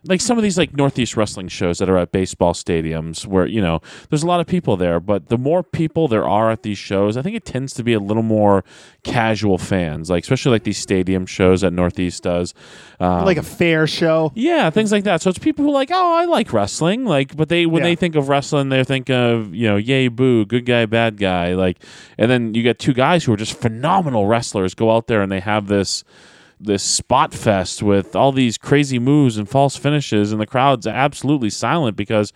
like 0.07 0.21
some 0.21 0.37
of 0.37 0.43
these 0.43 0.57
like 0.57 0.75
northeast 0.75 1.17
wrestling 1.17 1.47
shows 1.47 1.79
that 1.79 1.89
are 1.89 1.97
at 1.97 2.11
baseball 2.11 2.53
stadiums 2.53 3.25
where 3.25 3.45
you 3.45 3.61
know 3.61 3.79
there's 4.09 4.23
a 4.23 4.27
lot 4.27 4.39
of 4.39 4.47
people 4.47 4.77
there 4.77 4.99
but 4.99 5.27
the 5.29 5.37
more 5.37 5.63
people 5.63 6.07
there 6.07 6.27
are 6.27 6.49
at 6.51 6.63
these 6.63 6.77
shows 6.77 7.17
i 7.17 7.21
think 7.21 7.35
it 7.35 7.45
tends 7.45 7.73
to 7.73 7.83
be 7.83 7.93
a 7.93 7.99
little 7.99 8.23
more 8.23 8.63
casual 9.03 9.57
fans 9.57 10.09
like 10.09 10.23
especially 10.23 10.51
like 10.51 10.63
these 10.63 10.77
stadium 10.77 11.25
shows 11.25 11.61
that 11.61 11.71
northeast 11.71 12.23
does 12.23 12.53
um, 12.99 13.25
like 13.25 13.37
a 13.37 13.43
fair 13.43 13.87
show. 13.87 14.31
yeah 14.35 14.69
things 14.69 14.91
like 14.91 15.03
that 15.03 15.21
so 15.21 15.29
it's 15.29 15.39
people 15.39 15.63
who 15.63 15.71
are 15.71 15.73
like 15.73 15.89
oh 15.91 16.13
i 16.15 16.25
like 16.25 16.51
wrestling 16.53 17.05
like 17.05 17.35
but 17.35 17.49
they 17.49 17.65
when 17.65 17.81
Yeah. 17.83 17.89
they 17.89 17.95
think 17.95 18.15
of 18.15 18.29
wrestling 18.29 18.69
they 18.69 18.83
think 18.83 19.09
of 19.09 19.53
you 19.53 19.67
know 19.67 19.77
yay 19.77 20.07
boo 20.07 20.45
good 20.45 20.65
guy 20.65 20.85
bad 20.85 21.17
guy 21.17 21.53
like 21.53 21.77
and 22.17 22.29
then 22.31 22.53
you 22.53 22.63
get 22.63 22.79
two 22.79 22.93
guys 22.93 23.23
who 23.23 23.33
are 23.33 23.37
just 23.37 23.59
phenomenal 23.59 24.25
wrestlers 24.25 24.73
go 24.73 24.91
out 24.91 25.07
there 25.07 25.21
and 25.21 25.31
they 25.31 25.39
have 25.41 25.67
this 25.67 26.03
this 26.59 26.83
spot 26.83 27.33
fest 27.33 27.83
with 27.83 28.15
all 28.15 28.31
these 28.31 28.57
crazy 28.57 28.99
moves 28.99 29.37
and 29.37 29.47
false 29.47 29.75
finishes, 29.75 30.31
and 30.31 30.41
the 30.41 30.47
crowd's 30.47 30.87
absolutely 30.87 31.49
silent 31.49 31.95
because 31.95 32.33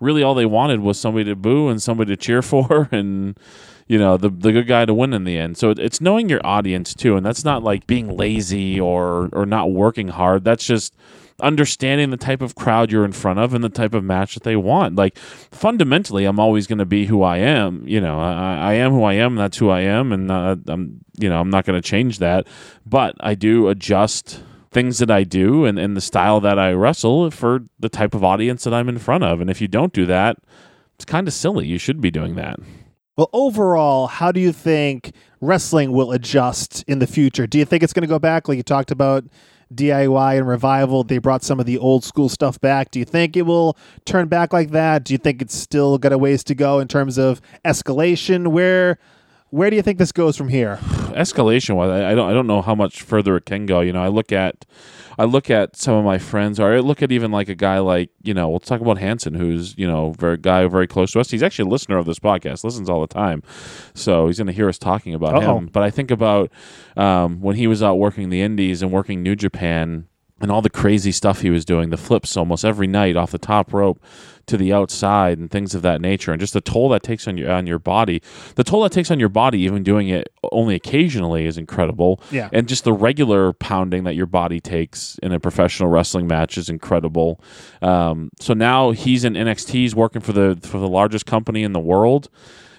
really 0.00 0.22
all 0.22 0.34
they 0.34 0.46
wanted 0.46 0.80
was 0.80 0.98
somebody 0.98 1.24
to 1.24 1.36
boo 1.36 1.68
and 1.68 1.82
somebody 1.82 2.14
to 2.14 2.16
cheer 2.16 2.42
for, 2.42 2.88
and 2.92 3.38
you 3.88 3.98
know 3.98 4.16
the 4.16 4.28
the 4.28 4.52
good 4.52 4.66
guy 4.66 4.84
to 4.84 4.94
win 4.94 5.12
in 5.12 5.24
the 5.24 5.38
end. 5.38 5.56
So 5.56 5.70
it's 5.70 6.00
knowing 6.00 6.28
your 6.28 6.44
audience 6.46 6.94
too, 6.94 7.16
and 7.16 7.24
that's 7.24 7.44
not 7.44 7.62
like 7.62 7.86
being 7.86 8.16
lazy 8.16 8.78
or 8.80 9.28
or 9.32 9.46
not 9.46 9.70
working 9.72 10.08
hard. 10.08 10.44
That's 10.44 10.64
just 10.64 10.94
understanding 11.40 12.10
the 12.10 12.16
type 12.16 12.42
of 12.42 12.54
crowd 12.54 12.90
you're 12.90 13.04
in 13.04 13.12
front 13.12 13.38
of 13.38 13.54
and 13.54 13.62
the 13.62 13.68
type 13.68 13.94
of 13.94 14.04
match 14.04 14.34
that 14.34 14.42
they 14.42 14.56
want. 14.56 14.96
Like 14.96 15.18
fundamentally, 15.18 16.24
I'm 16.24 16.38
always 16.38 16.66
going 16.66 16.78
to 16.78 16.86
be 16.86 17.06
who 17.06 17.22
I 17.22 17.38
am. 17.38 17.86
You 17.86 18.00
know, 18.00 18.18
I, 18.18 18.56
I 18.56 18.72
am 18.74 18.92
who 18.92 19.04
I 19.04 19.14
am. 19.14 19.36
That's 19.36 19.58
who 19.58 19.70
I 19.70 19.80
am, 19.80 20.12
and 20.12 20.30
uh, 20.30 20.56
I'm 20.68 21.00
you 21.18 21.28
know 21.28 21.40
I'm 21.40 21.50
not 21.50 21.64
going 21.64 21.80
to 21.80 21.86
change 21.86 22.18
that. 22.18 22.46
But 22.86 23.16
I 23.20 23.34
do 23.34 23.68
adjust 23.68 24.42
things 24.72 24.98
that 24.98 25.10
I 25.10 25.22
do 25.22 25.64
and, 25.66 25.78
and 25.78 25.96
the 25.96 26.00
style 26.00 26.40
that 26.40 26.58
I 26.58 26.72
wrestle 26.72 27.30
for 27.30 27.60
the 27.78 27.90
type 27.90 28.14
of 28.14 28.24
audience 28.24 28.64
that 28.64 28.72
I'm 28.72 28.88
in 28.88 28.98
front 28.98 29.22
of. 29.22 29.40
And 29.40 29.50
if 29.50 29.60
you 29.60 29.68
don't 29.68 29.92
do 29.92 30.06
that, 30.06 30.38
it's 30.94 31.04
kind 31.04 31.28
of 31.28 31.34
silly. 31.34 31.66
You 31.66 31.78
should 31.78 32.00
be 32.00 32.10
doing 32.10 32.36
that. 32.36 32.58
Well, 33.16 33.28
overall, 33.34 34.06
how 34.06 34.32
do 34.32 34.40
you 34.40 34.52
think 34.52 35.12
wrestling 35.42 35.92
will 35.92 36.12
adjust 36.12 36.82
in 36.88 36.98
the 36.98 37.06
future? 37.06 37.46
Do 37.46 37.58
you 37.58 37.66
think 37.66 37.82
it's 37.82 37.92
going 37.92 38.02
to 38.02 38.08
go 38.08 38.18
back 38.18 38.48
like 38.48 38.56
you 38.56 38.62
talked 38.62 38.90
about 38.90 39.24
DIY 39.76 40.38
and 40.38 40.46
revival? 40.48 41.04
They 41.04 41.18
brought 41.18 41.42
some 41.42 41.60
of 41.60 41.66
the 41.66 41.78
old 41.78 42.04
school 42.04 42.28
stuff 42.28 42.60
back. 42.60 42.90
Do 42.90 42.98
you 42.98 43.04
think 43.04 43.36
it 43.36 43.42
will 43.42 43.76
turn 44.04 44.28
back 44.28 44.52
like 44.52 44.70
that? 44.70 45.04
Do 45.04 45.14
you 45.14 45.18
think 45.18 45.42
it's 45.42 45.54
still 45.54 45.98
got 45.98 46.12
a 46.12 46.18
ways 46.18 46.44
to 46.44 46.54
go 46.54 46.78
in 46.78 46.88
terms 46.88 47.18
of 47.18 47.40
escalation? 47.64 48.48
Where 48.48 48.98
where 49.50 49.68
do 49.68 49.76
you 49.76 49.82
think 49.82 49.98
this 49.98 50.12
goes 50.12 50.36
from 50.36 50.48
here? 50.48 50.76
escalation 51.12 51.76
wise 51.76 51.90
I, 51.90 52.14
don't 52.14 52.30
I 52.30 52.32
don't 52.32 52.46
know 52.46 52.62
how 52.62 52.74
much 52.74 53.02
further 53.02 53.36
it 53.36 53.44
can 53.44 53.66
go. 53.66 53.80
You 53.80 53.92
know, 53.92 54.02
I 54.02 54.08
look 54.08 54.32
at 54.32 54.64
I 55.18 55.24
look 55.24 55.50
at 55.50 55.76
some 55.76 55.94
of 55.94 56.04
my 56.04 56.18
friends 56.18 56.58
or 56.58 56.72
I 56.72 56.80
look 56.80 57.02
at 57.02 57.12
even 57.12 57.30
like 57.30 57.48
a 57.48 57.54
guy 57.54 57.78
like, 57.78 58.10
you 58.22 58.34
know, 58.34 58.48
we'll 58.48 58.60
talk 58.60 58.80
about 58.80 58.98
Hanson 58.98 59.34
who's, 59.34 59.76
you 59.76 59.86
know, 59.86 60.12
very 60.18 60.36
guy 60.36 60.66
very 60.66 60.86
close 60.86 61.12
to 61.12 61.20
us. 61.20 61.30
He's 61.30 61.42
actually 61.42 61.68
a 61.68 61.72
listener 61.72 61.98
of 61.98 62.06
this 62.06 62.18
podcast, 62.18 62.64
listens 62.64 62.88
all 62.88 63.00
the 63.00 63.06
time. 63.06 63.42
So 63.94 64.26
he's 64.26 64.38
gonna 64.38 64.52
hear 64.52 64.68
us 64.68 64.78
talking 64.78 65.14
about 65.14 65.34
Uh-oh. 65.34 65.58
him. 65.58 65.66
But 65.66 65.82
I 65.82 65.90
think 65.90 66.10
about 66.10 66.50
um, 66.96 67.40
when 67.40 67.56
he 67.56 67.66
was 67.66 67.82
out 67.82 67.96
working 67.96 68.30
the 68.30 68.40
indies 68.42 68.82
and 68.82 68.90
working 68.90 69.22
New 69.22 69.36
Japan 69.36 70.06
and 70.42 70.50
all 70.50 70.60
the 70.60 70.68
crazy 70.68 71.12
stuff 71.12 71.40
he 71.40 71.50
was 71.50 71.64
doing, 71.64 71.90
the 71.90 71.96
flips 71.96 72.36
almost 72.36 72.64
every 72.64 72.88
night 72.88 73.16
off 73.16 73.30
the 73.30 73.38
top 73.38 73.72
rope 73.72 74.02
to 74.46 74.56
the 74.56 74.72
outside 74.72 75.38
and 75.38 75.52
things 75.52 75.72
of 75.72 75.82
that 75.82 76.00
nature, 76.00 76.32
and 76.32 76.40
just 76.40 76.52
the 76.52 76.60
toll 76.60 76.88
that 76.88 77.04
takes 77.04 77.28
on 77.28 77.38
your 77.38 77.50
on 77.50 77.66
your 77.66 77.78
body. 77.78 78.20
The 78.56 78.64
toll 78.64 78.82
that 78.82 78.90
takes 78.92 79.10
on 79.10 79.20
your 79.20 79.28
body, 79.28 79.60
even 79.60 79.84
doing 79.84 80.08
it 80.08 80.32
only 80.50 80.74
occasionally, 80.74 81.46
is 81.46 81.56
incredible. 81.56 82.20
Yeah. 82.30 82.48
and 82.52 82.66
just 82.66 82.82
the 82.82 82.92
regular 82.92 83.52
pounding 83.52 84.02
that 84.04 84.16
your 84.16 84.26
body 84.26 84.58
takes 84.60 85.16
in 85.22 85.32
a 85.32 85.38
professional 85.38 85.88
wrestling 85.88 86.26
match 86.26 86.58
is 86.58 86.68
incredible. 86.68 87.40
Um, 87.80 88.30
so 88.40 88.52
now 88.52 88.90
he's 88.90 89.24
in 89.24 89.34
NXT, 89.34 89.70
he's 89.70 89.94
working 89.94 90.20
for 90.20 90.32
the 90.32 90.58
for 90.62 90.78
the 90.78 90.88
largest 90.88 91.24
company 91.24 91.62
in 91.62 91.72
the 91.72 91.80
world, 91.80 92.28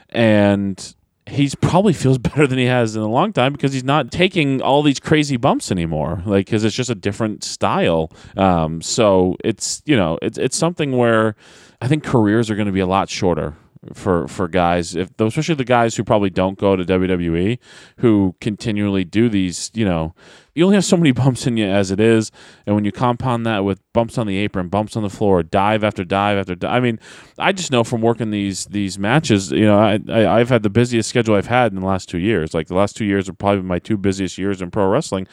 and 0.10 0.96
he's 1.28 1.56
probably 1.56 1.94
feels 1.94 2.18
better 2.20 2.48
than 2.48 2.58
he 2.58 2.66
has 2.66 2.96
in 2.96 3.02
a 3.02 3.08
long 3.08 3.34
time 3.34 3.54
because 3.54 3.74
he's 3.74 3.84
not 3.84 4.12
taking 4.12 4.62
all 4.62 4.84
these 4.84 5.00
crazy 5.00 5.38
bumps 5.38 5.72
anymore 5.72 6.22
like 6.26 6.46
because 6.46 6.64
it's 6.64 6.76
just 6.76 6.90
a 6.90 6.96
different 6.96 7.44
style. 7.44 8.12
Um, 8.38 8.82
so 8.82 9.36
it's 9.44 9.82
you 9.86 9.96
know 9.96 10.18
it's, 10.22 10.38
it's 10.38 10.58
something 10.58 10.98
where 10.98 11.36
i 11.82 11.88
think 11.88 12.04
careers 12.04 12.50
are 12.50 12.56
going 12.56 12.66
to 12.66 12.72
be 12.72 12.80
a 12.80 12.88
lot 12.88 13.10
shorter 13.10 13.56
for 13.94 14.28
for 14.28 14.48
guys 14.48 14.96
if 14.96 15.10
especially 15.20 15.56
the 15.56 15.66
guys 15.66 15.96
who 15.96 16.04
probably 16.04 16.30
don't 16.30 16.58
go 16.58 16.76
to 16.76 16.86
WWE 16.86 17.60
who 17.98 18.36
continually 18.40 19.04
do 19.04 19.28
these 19.28 19.70
you 19.74 19.84
know 19.84 20.14
you 20.56 20.64
only 20.64 20.76
have 20.76 20.86
so 20.86 20.98
many 20.98 21.12
bumps 21.24 21.48
in 21.48 21.58
you 21.58 21.66
as 21.66 21.90
it 21.90 22.00
is. 22.00 22.32
And 22.66 22.76
when 22.76 22.86
you 22.86 22.92
compound 22.92 23.46
that 23.46 23.64
with 23.64 23.82
bumps 23.92 24.18
on 24.18 24.28
the 24.28 24.38
apron 24.38 24.70
bumps 24.70 24.96
on 24.96 25.04
the 25.04 25.10
floor 25.10 25.44
dive 25.44 25.84
after 25.84 26.04
dive 26.04 26.38
after 26.38 26.56
dive 26.56 26.72
I 26.72 26.80
mean 26.80 27.00
I 27.38 27.52
just 27.52 27.72
know 27.72 27.84
from 27.84 28.02
working 28.02 28.32
these 28.32 28.66
these 28.66 28.98
matches 28.98 29.52
you 29.52 29.66
know 29.66 29.80
I, 29.80 30.00
I 30.10 30.40
I've 30.40 30.50
had 30.50 30.64
the 30.64 30.70
busiest 30.70 31.10
schedule 31.10 31.36
I've 31.36 31.48
had 31.48 31.74
in 31.74 31.80
the 31.80 31.86
last 31.86 32.10
2 32.10 32.18
years. 32.18 32.54
Like 32.54 32.68
the 32.68 32.76
last 32.76 32.96
2 32.96 33.06
years 33.06 33.28
are 33.28 33.34
probably 33.34 33.64
my 33.64 33.80
two 33.80 33.98
busiest 33.98 34.38
years 34.38 34.62
in 34.62 34.72
pro 34.72 34.88
wrestling 34.88 35.28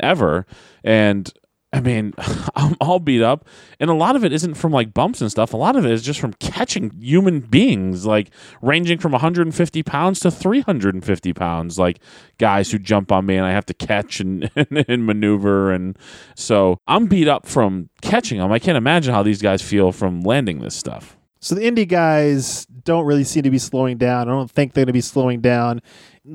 ever. 0.00 0.46
And 0.84 1.32
I 1.72 1.80
mean, 1.80 2.12
I'm 2.54 2.76
all 2.80 2.98
beat 2.98 3.22
up, 3.22 3.46
and 3.80 3.90
a 3.90 3.94
lot 3.94 4.16
of 4.16 4.24
it 4.24 4.32
isn't 4.32 4.54
from 4.54 4.72
like 4.72 4.92
bumps 4.92 5.20
and 5.20 5.30
stuff. 5.30 5.54
A 5.54 5.56
lot 5.56 5.76
of 5.76 5.84
it 5.84 5.90
is 5.90 6.02
just 6.02 6.20
from 6.20 6.34
catching 6.34 6.90
human 7.00 7.40
beings, 7.40 8.04
like 8.04 8.30
ranging 8.60 8.98
from 8.98 9.12
150 9.12 9.82
pounds 9.82 10.20
to 10.20 10.30
350 10.30 11.32
pounds, 11.32 11.78
like 11.78 12.00
guys 12.38 12.70
who 12.70 12.78
jump 12.78 13.10
on 13.10 13.26
me 13.26 13.36
and 13.36 13.46
I 13.46 13.52
have 13.52 13.66
to 13.66 13.74
catch 13.74 14.20
and, 14.20 14.50
and, 14.56 14.84
and 14.88 15.06
maneuver. 15.06 15.72
And 15.72 15.98
so 16.36 16.78
I'm 16.86 17.06
beat 17.06 17.28
up 17.28 17.46
from 17.46 17.88
catching 18.02 18.38
them. 18.38 18.52
I 18.52 18.58
can't 18.58 18.76
imagine 18.76 19.14
how 19.14 19.22
these 19.22 19.40
guys 19.40 19.62
feel 19.62 19.92
from 19.92 20.20
landing 20.22 20.60
this 20.60 20.74
stuff. 20.74 21.16
So 21.40 21.56
the 21.56 21.62
indie 21.62 21.88
guys 21.88 22.66
don't 22.84 23.04
really 23.04 23.24
seem 23.24 23.42
to 23.42 23.50
be 23.50 23.58
slowing 23.58 23.96
down. 23.96 24.28
I 24.28 24.32
don't 24.32 24.50
think 24.50 24.74
they're 24.74 24.82
going 24.82 24.88
to 24.88 24.92
be 24.92 25.00
slowing 25.00 25.40
down. 25.40 25.82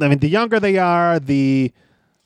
I 0.01 0.09
mean, 0.09 0.19
the 0.19 0.27
younger 0.27 0.59
they 0.59 0.77
are, 0.77 1.17
the 1.17 1.71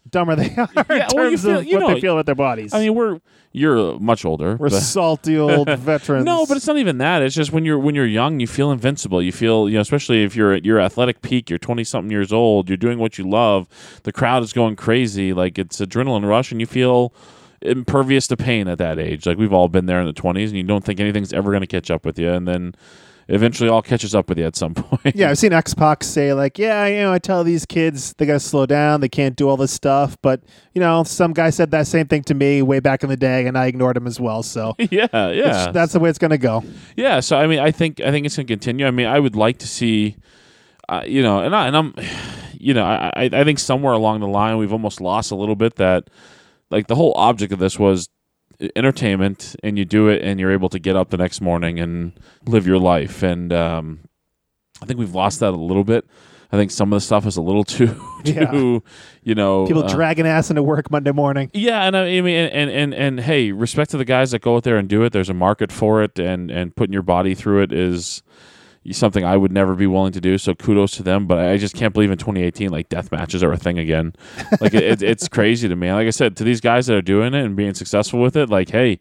dumber 0.09 0.35
they 0.35 0.49
are 0.57 0.67
in 0.67 0.85
Yeah, 0.89 1.07
well, 1.13 1.25
you 1.25 1.29
terms 1.31 1.43
feel- 1.43 1.57
of 1.59 1.65
you 1.65 1.75
what 1.77 1.87
know, 1.87 1.93
they 1.95 2.01
feel 2.01 2.13
about 2.13 2.25
their 2.25 2.35
bodies. 2.35 2.73
I 2.73 2.79
mean, 2.79 2.95
we're 2.95 3.19
you're 3.53 3.99
much 3.99 4.23
older. 4.23 4.55
We're 4.55 4.69
but- 4.69 4.79
salty 4.81 5.37
old 5.37 5.69
veterans. 5.69 6.25
No, 6.25 6.45
but 6.45 6.55
it's 6.57 6.67
not 6.67 6.77
even 6.77 6.97
that. 6.99 7.21
It's 7.21 7.35
just 7.35 7.51
when 7.51 7.65
you're 7.65 7.79
when 7.79 7.95
you're 7.95 8.05
young, 8.05 8.39
you 8.39 8.47
feel 8.47 8.71
invincible. 8.71 9.21
You 9.21 9.31
feel 9.31 9.67
you 9.69 9.75
know, 9.75 9.81
especially 9.81 10.23
if 10.23 10.35
you're 10.35 10.53
at 10.53 10.65
your 10.65 10.79
athletic 10.79 11.21
peak, 11.21 11.49
you're 11.49 11.59
twenty 11.59 11.83
something 11.83 12.11
years 12.11 12.31
old, 12.31 12.69
you're 12.69 12.77
doing 12.77 12.97
what 12.99 13.17
you 13.17 13.29
love. 13.29 13.67
The 14.03 14.11
crowd 14.11 14.43
is 14.43 14.53
going 14.53 14.75
crazy, 14.77 15.33
like 15.33 15.59
it's 15.59 15.79
adrenaline 15.81 16.27
rush, 16.27 16.51
and 16.51 16.59
you 16.61 16.67
feel 16.67 17.13
impervious 17.61 18.25
to 18.27 18.37
pain 18.37 18.67
at 18.67 18.77
that 18.79 18.97
age. 18.97 19.25
Like 19.25 19.37
we've 19.37 19.53
all 19.53 19.67
been 19.67 19.85
there 19.85 19.99
in 19.99 20.05
the 20.07 20.13
twenties, 20.13 20.49
and 20.51 20.57
you 20.57 20.63
don't 20.63 20.83
think 20.83 20.99
anything's 20.99 21.33
ever 21.33 21.51
going 21.51 21.61
to 21.61 21.67
catch 21.67 21.91
up 21.91 22.05
with 22.05 22.17
you, 22.17 22.31
and 22.31 22.47
then 22.47 22.73
eventually 23.31 23.69
all 23.69 23.81
catches 23.81 24.13
up 24.13 24.27
with 24.29 24.37
you 24.37 24.45
at 24.45 24.55
some 24.55 24.73
point. 24.75 25.15
Yeah, 25.15 25.29
I've 25.29 25.37
seen 25.37 25.53
X 25.53 25.73
Pac 25.73 26.03
say 26.03 26.33
like, 26.33 26.59
"Yeah, 26.59 26.85
you 26.85 26.97
know, 26.97 27.13
I 27.13 27.19
tell 27.19 27.43
these 27.43 27.65
kids 27.65 28.13
they 28.17 28.25
got 28.25 28.33
to 28.33 28.39
slow 28.39 28.65
down, 28.65 29.01
they 29.01 29.09
can't 29.09 29.35
do 29.35 29.47
all 29.49 29.57
this 29.57 29.71
stuff." 29.71 30.17
But 30.21 30.41
you 30.73 30.81
know, 30.81 31.03
some 31.03 31.33
guy 31.33 31.49
said 31.49 31.71
that 31.71 31.87
same 31.87 32.07
thing 32.07 32.23
to 32.23 32.33
me 32.33 32.61
way 32.61 32.79
back 32.79 33.03
in 33.03 33.09
the 33.09 33.17
day, 33.17 33.47
and 33.47 33.57
I 33.57 33.67
ignored 33.67 33.97
him 33.97 34.05
as 34.05 34.19
well. 34.19 34.43
So 34.43 34.75
yeah, 34.91 35.07
yeah. 35.11 35.71
that's 35.71 35.93
the 35.93 35.99
way 35.99 36.09
it's 36.09 36.19
going 36.19 36.31
to 36.31 36.37
go. 36.37 36.63
Yeah, 36.95 37.21
so 37.21 37.37
I 37.37 37.47
mean, 37.47 37.59
I 37.59 37.71
think 37.71 38.01
I 38.01 38.11
think 38.11 38.25
it's 38.25 38.35
going 38.35 38.47
to 38.47 38.51
continue. 38.51 38.85
I 38.85 38.91
mean, 38.91 39.07
I 39.07 39.19
would 39.19 39.35
like 39.35 39.59
to 39.59 39.67
see, 39.67 40.17
uh, 40.89 41.03
you 41.05 41.23
know, 41.23 41.39
and 41.39 41.55
I 41.55 41.67
and 41.67 41.77
I'm, 41.77 41.95
you 42.53 42.73
know, 42.73 42.83
I 42.83 43.11
I 43.15 43.43
think 43.43 43.59
somewhere 43.59 43.93
along 43.93 44.19
the 44.19 44.27
line 44.27 44.57
we've 44.57 44.73
almost 44.73 45.01
lost 45.01 45.31
a 45.31 45.35
little 45.35 45.55
bit 45.55 45.75
that, 45.75 46.09
like 46.69 46.87
the 46.87 46.95
whole 46.95 47.13
object 47.15 47.53
of 47.53 47.59
this 47.59 47.79
was 47.79 48.09
entertainment, 48.75 49.55
and 49.63 49.77
you 49.77 49.85
do 49.85 50.07
it, 50.07 50.21
and 50.21 50.39
you're 50.39 50.51
able 50.51 50.69
to 50.69 50.79
get 50.79 50.95
up 50.95 51.09
the 51.09 51.17
next 51.17 51.41
morning 51.41 51.79
and 51.79 52.13
live 52.45 52.65
your 52.67 52.77
life, 52.79 53.23
and 53.23 53.51
um, 53.53 53.99
I 54.81 54.85
think 54.85 54.99
we've 54.99 55.15
lost 55.15 55.39
that 55.39 55.49
a 55.53 55.57
little 55.57 55.83
bit. 55.83 56.05
I 56.53 56.57
think 56.57 56.69
some 56.71 56.91
of 56.91 56.97
the 56.97 57.01
stuff 57.01 57.25
is 57.25 57.37
a 57.37 57.41
little 57.41 57.63
too, 57.75 57.95
Yeah. 58.25 58.51
you 59.23 59.35
know, 59.35 59.65
People 59.67 59.85
uh, 59.85 59.87
dragging 59.87 60.27
ass 60.27 60.49
into 60.49 60.61
work 60.61 60.91
Monday 60.91 61.11
morning. 61.13 61.49
yeah, 61.53 61.83
and 61.83 61.95
I 61.95 62.17
I 62.17 62.21
mean, 62.21 62.49
and, 62.51 62.69
and 62.69 62.93
and 62.93 63.19
hey, 63.21 63.51
respect 63.53 63.91
to 63.91 63.97
the 63.97 64.03
guys 64.05 64.31
that 64.31 64.41
go 64.41 64.57
out 64.57 64.63
there 64.63 64.77
and 64.77 64.89
do 64.89 65.03
it. 65.03 65.13
There's 65.13 65.29
a 65.29 65.33
market 65.33 65.71
for 65.71 66.03
it, 66.03 66.19
and 66.19 66.51
and 66.51 66.75
putting 66.75 66.91
your 66.93 67.03
body 67.03 67.35
through 67.35 67.61
it 67.63 67.71
is 67.71 68.21
something 68.89 69.23
I 69.23 69.37
would 69.37 69.51
never 69.51 69.75
be 69.75 69.85
willing 69.85 70.11
to 70.13 70.21
do. 70.21 70.37
So 70.37 70.55
kudos 70.55 70.93
to 70.97 71.03
them. 71.03 71.27
But 71.27 71.39
I 71.39 71.57
just 71.57 71.75
can't 71.75 71.93
believe 71.93 72.09
in 72.11 72.17
2018, 72.17 72.69
like 72.69 72.89
death 72.89 73.11
matches 73.11 73.43
are 73.43 73.51
a 73.51 73.57
thing 73.57 73.77
again. 73.77 74.13
Like 74.59 74.73
it, 74.73 74.83
it, 74.83 75.01
it's 75.03 75.27
crazy 75.27 75.67
to 75.69 75.75
me. 75.75 75.91
Like 75.91 76.07
I 76.07 76.11
said, 76.11 76.35
to 76.37 76.43
these 76.43 76.61
guys 76.61 76.87
that 76.87 76.95
are 76.95 77.01
doing 77.01 77.33
it 77.33 77.45
and 77.45 77.55
being 77.55 77.73
successful 77.73 78.19
with 78.19 78.35
it, 78.35 78.49
like 78.49 78.69
hey, 78.69 78.99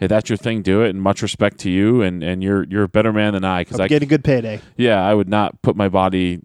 if 0.00 0.08
that's 0.08 0.28
your 0.28 0.36
thing, 0.36 0.62
do 0.62 0.82
it. 0.82 0.90
And 0.90 1.00
much 1.00 1.22
respect 1.22 1.58
to 1.60 1.70
you, 1.70 2.02
and 2.02 2.22
and 2.22 2.42
you're 2.42 2.64
you're 2.64 2.84
a 2.84 2.88
better 2.88 3.12
man 3.12 3.32
than 3.34 3.44
I 3.44 3.62
because 3.62 3.80
I 3.80 3.88
Getting 3.88 4.08
a 4.08 4.10
good 4.10 4.24
payday. 4.24 4.60
yeah, 4.76 5.02
I 5.02 5.14
would 5.14 5.28
not 5.28 5.62
put 5.62 5.76
my 5.76 5.88
body 5.88 6.40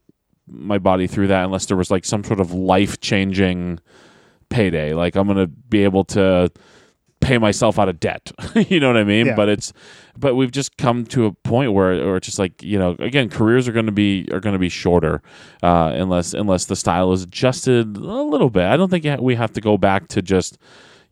my 0.48 0.78
body 0.78 1.08
through 1.08 1.28
that 1.28 1.44
unless 1.44 1.66
there 1.66 1.76
was 1.76 1.92
like 1.92 2.06
some 2.06 2.24
sort 2.24 2.40
of 2.40 2.54
life 2.54 3.02
changing 3.02 3.80
payday. 4.50 4.94
Like 4.94 5.16
I'm 5.16 5.28
gonna 5.28 5.48
be 5.48 5.84
able 5.84 6.06
to 6.06 6.50
pay 7.20 7.38
myself 7.38 7.80
out 7.80 7.90
of 7.90 8.00
debt. 8.00 8.32
you 8.56 8.80
know 8.80 8.88
what 8.88 8.98
I 8.98 9.04
mean? 9.04 9.28
Yeah. 9.28 9.36
But 9.36 9.50
it's 9.50 9.74
but 10.18 10.36
we've 10.36 10.52
just 10.52 10.78
come 10.78 11.06
to 11.08 11.26
a 11.26 11.32
point 11.32 11.74
where 11.74 12.16
it's 12.16 12.26
just 12.26 12.40
like, 12.40 12.64
you 12.64 12.80
know, 12.80 12.96
again, 13.00 13.30
careers 13.30 13.68
are 13.68 13.72
gonna 13.72 13.92
be 13.92 14.28
are 14.32 14.40
gonna 14.40 14.60
be 14.60 14.70
shorter, 14.70 15.22
uh, 15.64 15.92
unless 15.94 16.34
unless 16.34 16.66
the 16.66 16.76
style 16.76 17.12
is 17.12 17.24
adjusted 17.24 17.98
a 17.98 18.00
little 18.00 18.50
bit. 18.50 18.66
I 18.66 18.78
don't 18.78 18.90
think 18.90 19.06
we 19.22 19.36
have 19.36 19.54
to 19.54 19.62
go 19.62 19.78
back 19.78 20.08
to 20.10 20.22
just 20.22 20.58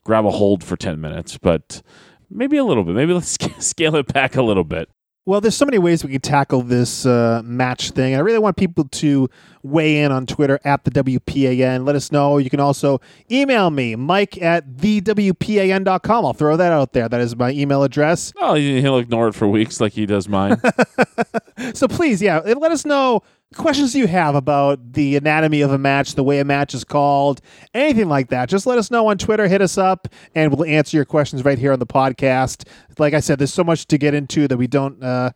grab 0.03 0.25
a 0.25 0.31
hold 0.31 0.63
for 0.63 0.75
ten 0.75 1.01
minutes, 1.01 1.37
but 1.37 1.81
maybe 2.29 2.57
a 2.57 2.63
little 2.63 2.83
bit. 2.83 2.95
Maybe 2.95 3.13
let's 3.15 3.37
scale 3.59 3.95
it 3.95 4.11
back 4.11 4.35
a 4.35 4.41
little 4.41 4.63
bit. 4.63 4.89
Well, 5.27 5.41
there's 5.41 5.55
so 5.55 5.65
many 5.65 5.79
ways 5.79 6.03
we 6.03 6.11
can 6.11 6.21
tackle 6.21 6.61
this 6.61 7.03
uh, 7.03 7.41
match 7.43 7.89
thing. 7.91 8.13
I 8.15 8.19
really 8.19 8.37
want 8.37 8.57
people 8.57 8.83
to 8.83 9.27
weigh 9.63 10.03
in 10.03 10.11
on 10.11 10.27
Twitter 10.27 10.59
at 10.63 10.83
the 10.83 10.91
WPAN. 10.91 11.83
Let 11.83 11.95
us 11.95 12.11
know. 12.11 12.37
You 12.37 12.51
can 12.51 12.59
also 12.59 13.01
email 13.31 13.71
me, 13.71 13.95
Mike 13.95 14.39
at 14.39 14.67
thewpan.com. 14.73 16.25
I'll 16.25 16.33
throw 16.33 16.57
that 16.57 16.71
out 16.71 16.93
there. 16.93 17.09
That 17.09 17.21
is 17.21 17.35
my 17.35 17.49
email 17.49 17.81
address. 17.81 18.33
Oh, 18.37 18.53
he'll 18.53 18.99
ignore 18.99 19.27
it 19.27 19.33
for 19.33 19.47
weeks 19.47 19.81
like 19.81 19.93
he 19.93 20.05
does 20.05 20.29
mine. 20.29 20.61
So 21.73 21.87
please, 21.87 22.21
yeah, 22.21 22.39
let 22.39 22.71
us 22.71 22.85
know 22.85 23.23
questions 23.53 23.95
you 23.95 24.07
have 24.07 24.35
about 24.35 24.93
the 24.93 25.15
anatomy 25.15 25.61
of 25.61 25.71
a 25.71 25.77
match, 25.77 26.15
the 26.15 26.23
way 26.23 26.39
a 26.39 26.45
match 26.45 26.73
is 26.73 26.83
called, 26.83 27.41
anything 27.73 28.09
like 28.09 28.29
that. 28.29 28.49
Just 28.49 28.65
let 28.65 28.77
us 28.77 28.91
know 28.91 29.07
on 29.07 29.17
Twitter. 29.17 29.47
Hit 29.47 29.61
us 29.61 29.77
up, 29.77 30.07
and 30.33 30.53
we'll 30.53 30.67
answer 30.67 30.97
your 30.97 31.05
questions 31.05 31.45
right 31.45 31.57
here 31.57 31.73
on 31.73 31.79
the 31.79 31.85
podcast. 31.85 32.67
Like 32.97 33.13
I 33.13 33.19
said, 33.19 33.39
there's 33.39 33.53
so 33.53 33.63
much 33.63 33.87
to 33.87 33.97
get 33.97 34.13
into 34.13 34.47
that 34.47 34.57
we 34.57 34.67
don't 34.67 35.01
uh, 35.03 35.31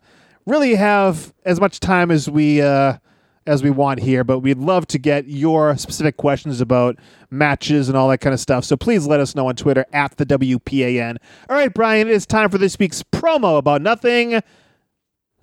really 0.46 0.74
have 0.74 1.32
as 1.44 1.60
much 1.60 1.80
time 1.80 2.10
as 2.10 2.28
we. 2.28 2.62
Uh, 2.62 2.98
as 3.46 3.62
we 3.62 3.70
want 3.70 3.98
here, 3.98 4.22
but 4.22 4.40
we'd 4.40 4.58
love 4.58 4.86
to 4.86 4.98
get 4.98 5.26
your 5.26 5.76
specific 5.76 6.18
questions 6.18 6.60
about 6.60 6.96
matches 7.30 7.88
and 7.88 7.96
all 7.96 8.08
that 8.08 8.18
kind 8.18 8.34
of 8.34 8.38
stuff. 8.38 8.64
So 8.64 8.76
please 8.76 9.06
let 9.06 9.18
us 9.18 9.34
know 9.34 9.48
on 9.48 9.56
Twitter 9.56 9.86
at 9.92 10.16
the 10.18 10.26
WPAN. 10.26 11.16
All 11.48 11.56
right, 11.56 11.72
Brian, 11.72 12.06
it 12.06 12.12
is 12.12 12.26
time 12.26 12.50
for 12.50 12.58
this 12.58 12.78
week's 12.78 13.02
promo 13.02 13.56
about 13.58 13.80
nothing. 13.80 14.42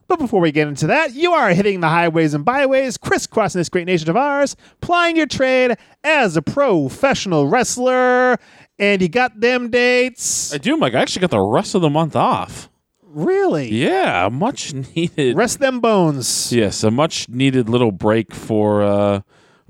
But 0.07 0.19
before 0.19 0.39
we 0.39 0.51
get 0.51 0.67
into 0.67 0.87
that, 0.87 1.13
you 1.13 1.33
are 1.33 1.49
hitting 1.49 1.81
the 1.81 1.89
highways 1.89 2.33
and 2.33 2.45
byways, 2.45 2.97
crisscrossing 2.97 3.59
this 3.59 3.69
great 3.69 3.85
nation 3.87 4.09
of 4.09 4.15
ours, 4.15 4.55
plying 4.79 5.17
your 5.17 5.25
trade 5.25 5.75
as 6.03 6.37
a 6.37 6.41
professional 6.41 7.47
wrestler. 7.47 8.37
And 8.79 9.01
you 9.01 9.09
got 9.09 9.39
them 9.39 9.69
dates. 9.69 10.53
I 10.53 10.59
do, 10.59 10.77
Mike. 10.77 10.93
I 10.95 11.01
actually 11.01 11.21
got 11.21 11.31
the 11.31 11.41
rest 11.41 11.75
of 11.75 11.81
the 11.81 11.89
month 11.89 12.15
off. 12.15 12.69
Really? 13.01 13.69
Yeah, 13.73 14.29
much 14.31 14.73
needed. 14.95 15.35
Rest 15.35 15.59
them 15.59 15.79
bones. 15.79 16.53
yes, 16.53 16.83
a 16.83 16.91
much 16.91 17.27
needed 17.27 17.67
little 17.67 17.91
break 17.91 18.33
for 18.33 18.83
uh, 18.83 19.21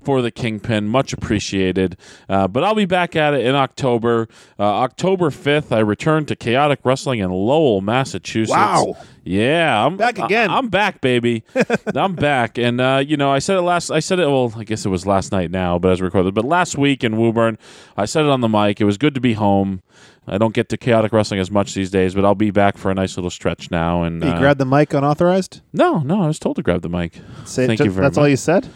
for 0.08 0.22
the 0.22 0.32
Kingpin. 0.32 0.88
Much 0.88 1.12
appreciated. 1.12 1.98
Uh, 2.30 2.48
but 2.48 2.64
I'll 2.64 2.76
be 2.76 2.86
back 2.86 3.14
at 3.18 3.34
it 3.34 3.46
in 3.46 3.56
October. 3.56 4.30
Uh, 4.58 4.64
October 4.64 5.30
fifth, 5.32 5.74
I 5.74 5.80
return 5.80 6.26
to 6.28 6.36
Chaotic 6.38 6.80
Wrestling 6.86 7.20
in 7.20 7.30
Lowell, 7.30 7.82
Massachusetts. 7.82 8.56
Wow. 8.56 8.96
Yeah, 9.26 9.86
I'm 9.86 9.98
Back 9.98 10.18
again. 10.18 10.50
I, 10.50 10.58
am 10.60 10.70
back, 10.70 11.02
baby. 11.02 11.44
I'm 11.94 12.16
back, 12.16 12.58
and 12.58 12.80
uh, 12.80 13.04
you 13.06 13.18
know, 13.18 13.30
I 13.30 13.40
said 13.40 13.58
it 13.58 13.62
last. 13.64 13.92
I 13.92 14.00
said 14.00 14.20
it. 14.20 14.28
Well, 14.28 14.54
I 14.56 14.64
guess 14.64 14.86
it 14.86 14.90
was 14.90 15.06
last 15.06 15.34
night 15.34 15.52
now, 15.52 15.78
but 15.78 15.92
as 15.92 16.02
recorded. 16.02 16.34
But 16.34 16.46
last 16.46 16.78
week 16.78 17.04
in 17.04 17.18
Woburn, 17.18 17.58
I 17.98 18.06
said 18.06 18.24
it 18.24 18.30
on 18.32 18.40
the 18.40 18.48
mic. 18.48 18.80
It 18.80 18.86
was 18.86 18.98
good 18.98 19.14
to 19.16 19.20
be 19.20 19.34
home. 19.34 19.82
I 20.26 20.38
don't 20.38 20.54
get 20.54 20.70
to 20.70 20.78
chaotic 20.78 21.12
wrestling 21.12 21.42
as 21.42 21.52
much 21.52 21.74
these 21.74 21.92
days, 21.92 22.16
but 22.16 22.24
I'll 22.24 22.36
be 22.36 22.52
back 22.52 22.78
for 22.78 22.90
a 22.90 22.94
nice 22.94 23.18
little 23.18 23.30
stretch 23.30 23.70
now. 23.70 24.04
And 24.04 24.24
You 24.24 24.30
uh, 24.30 24.40
grabbed 24.40 24.62
the 24.62 24.66
mic 24.66 24.94
unauthorized? 24.94 25.60
no, 25.74 26.00
no, 26.00 26.24
I 26.24 26.28
was 26.28 26.40
told 26.40 26.56
to 26.56 26.62
grab 26.64 26.82
the 26.82 26.90
mic. 26.90 27.20
Say, 27.44 27.68
Thank 27.68 27.80
ju- 27.80 27.84
you 27.86 27.92
very 27.92 28.04
much. 28.06 28.12
That's 28.12 28.18
much. 28.18 28.22
all 28.24 28.30
you 28.30 28.38
said? 28.38 28.70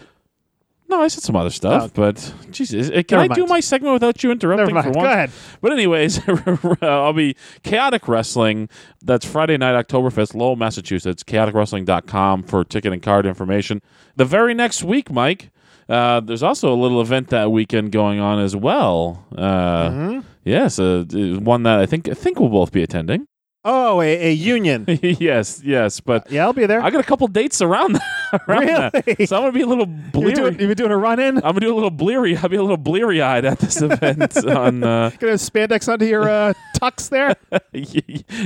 No, 0.91 1.01
I 1.01 1.07
said 1.07 1.23
some 1.23 1.35
other 1.37 1.49
stuff, 1.49 1.83
Oh. 1.85 1.91
but 1.95 2.33
Jesus, 2.51 2.89
can 2.89 3.03
Never 3.11 3.21
I 3.21 3.27
do 3.35 3.41
mind. 3.41 3.49
my 3.49 3.59
segment 3.61 3.93
without 3.93 4.21
you 4.23 4.29
interrupting 4.31 4.75
Never 4.75 4.75
mind. 4.75 4.87
for 4.87 4.91
Go 4.93 4.99
once? 4.99 5.13
ahead. 5.13 5.31
But 5.61 5.71
anyways, 5.71 6.19
I'll 6.81 7.13
be 7.13 7.35
Chaotic 7.63 8.07
Wrestling. 8.07 8.67
That's 9.01 9.25
Friday 9.25 9.57
night, 9.57 9.73
October 9.75 10.09
5th, 10.09 10.35
Lowell, 10.35 10.57
Massachusetts. 10.57 11.23
ChaoticWrestling.com 11.23 12.43
for 12.43 12.63
ticket 12.65 12.91
and 12.93 13.01
card 13.01 13.25
information. 13.25 13.81
The 14.17 14.25
very 14.25 14.53
next 14.53 14.83
week, 14.83 15.09
Mike, 15.11 15.49
uh, 15.89 16.19
there's 16.19 16.43
also 16.43 16.73
a 16.73 16.75
little 16.75 17.01
event 17.01 17.29
that 17.29 17.51
weekend 17.51 17.91
going 17.91 18.19
on 18.19 18.39
as 18.39 18.55
well. 18.55 19.25
Uh, 19.35 19.89
Mm-hmm. 19.89 20.19
Yes, 20.43 20.79
uh, 20.79 21.05
one 21.39 21.63
that 21.63 21.79
I 21.79 21.85
think 21.85 22.09
I 22.09 22.15
think 22.15 22.39
we'll 22.39 22.49
both 22.49 22.71
be 22.71 22.81
attending. 22.81 23.27
Oh, 23.63 24.01
a, 24.01 24.29
a 24.29 24.33
union. 24.33 24.85
yes, 25.03 25.61
yes, 25.63 25.99
but 25.99 26.31
yeah, 26.31 26.43
I'll 26.45 26.53
be 26.53 26.65
there. 26.65 26.81
I 26.81 26.89
got 26.89 26.99
a 26.99 27.03
couple 27.03 27.27
dates 27.27 27.61
around, 27.61 27.99
around 28.47 28.65
that. 28.65 29.05
Really? 29.05 29.25
So 29.27 29.35
I'm 29.35 29.43
gonna 29.43 29.51
be 29.51 29.61
a 29.61 29.67
little 29.67 29.85
you 29.87 30.11
bleary. 30.11 30.51
doing, 30.55 30.73
doing 30.73 30.91
a 30.91 30.97
run 30.97 31.19
in? 31.19 31.37
I'm 31.37 31.41
gonna 31.53 31.59
do 31.59 31.71
a 31.71 31.75
little 31.75 31.91
bleary. 31.91 32.35
I'll 32.35 32.49
be 32.49 32.55
a 32.55 32.61
little 32.61 32.75
bleary 32.77 33.21
eyed 33.21 33.45
at 33.45 33.59
this 33.59 33.79
event. 33.81 34.35
on 34.47 34.83
uh, 34.83 35.11
Gonna 35.19 35.33
spandex 35.33 35.87
under 35.87 36.05
your 36.05 36.27
uh, 36.27 36.53
tux 36.79 37.09
there? 37.09 37.35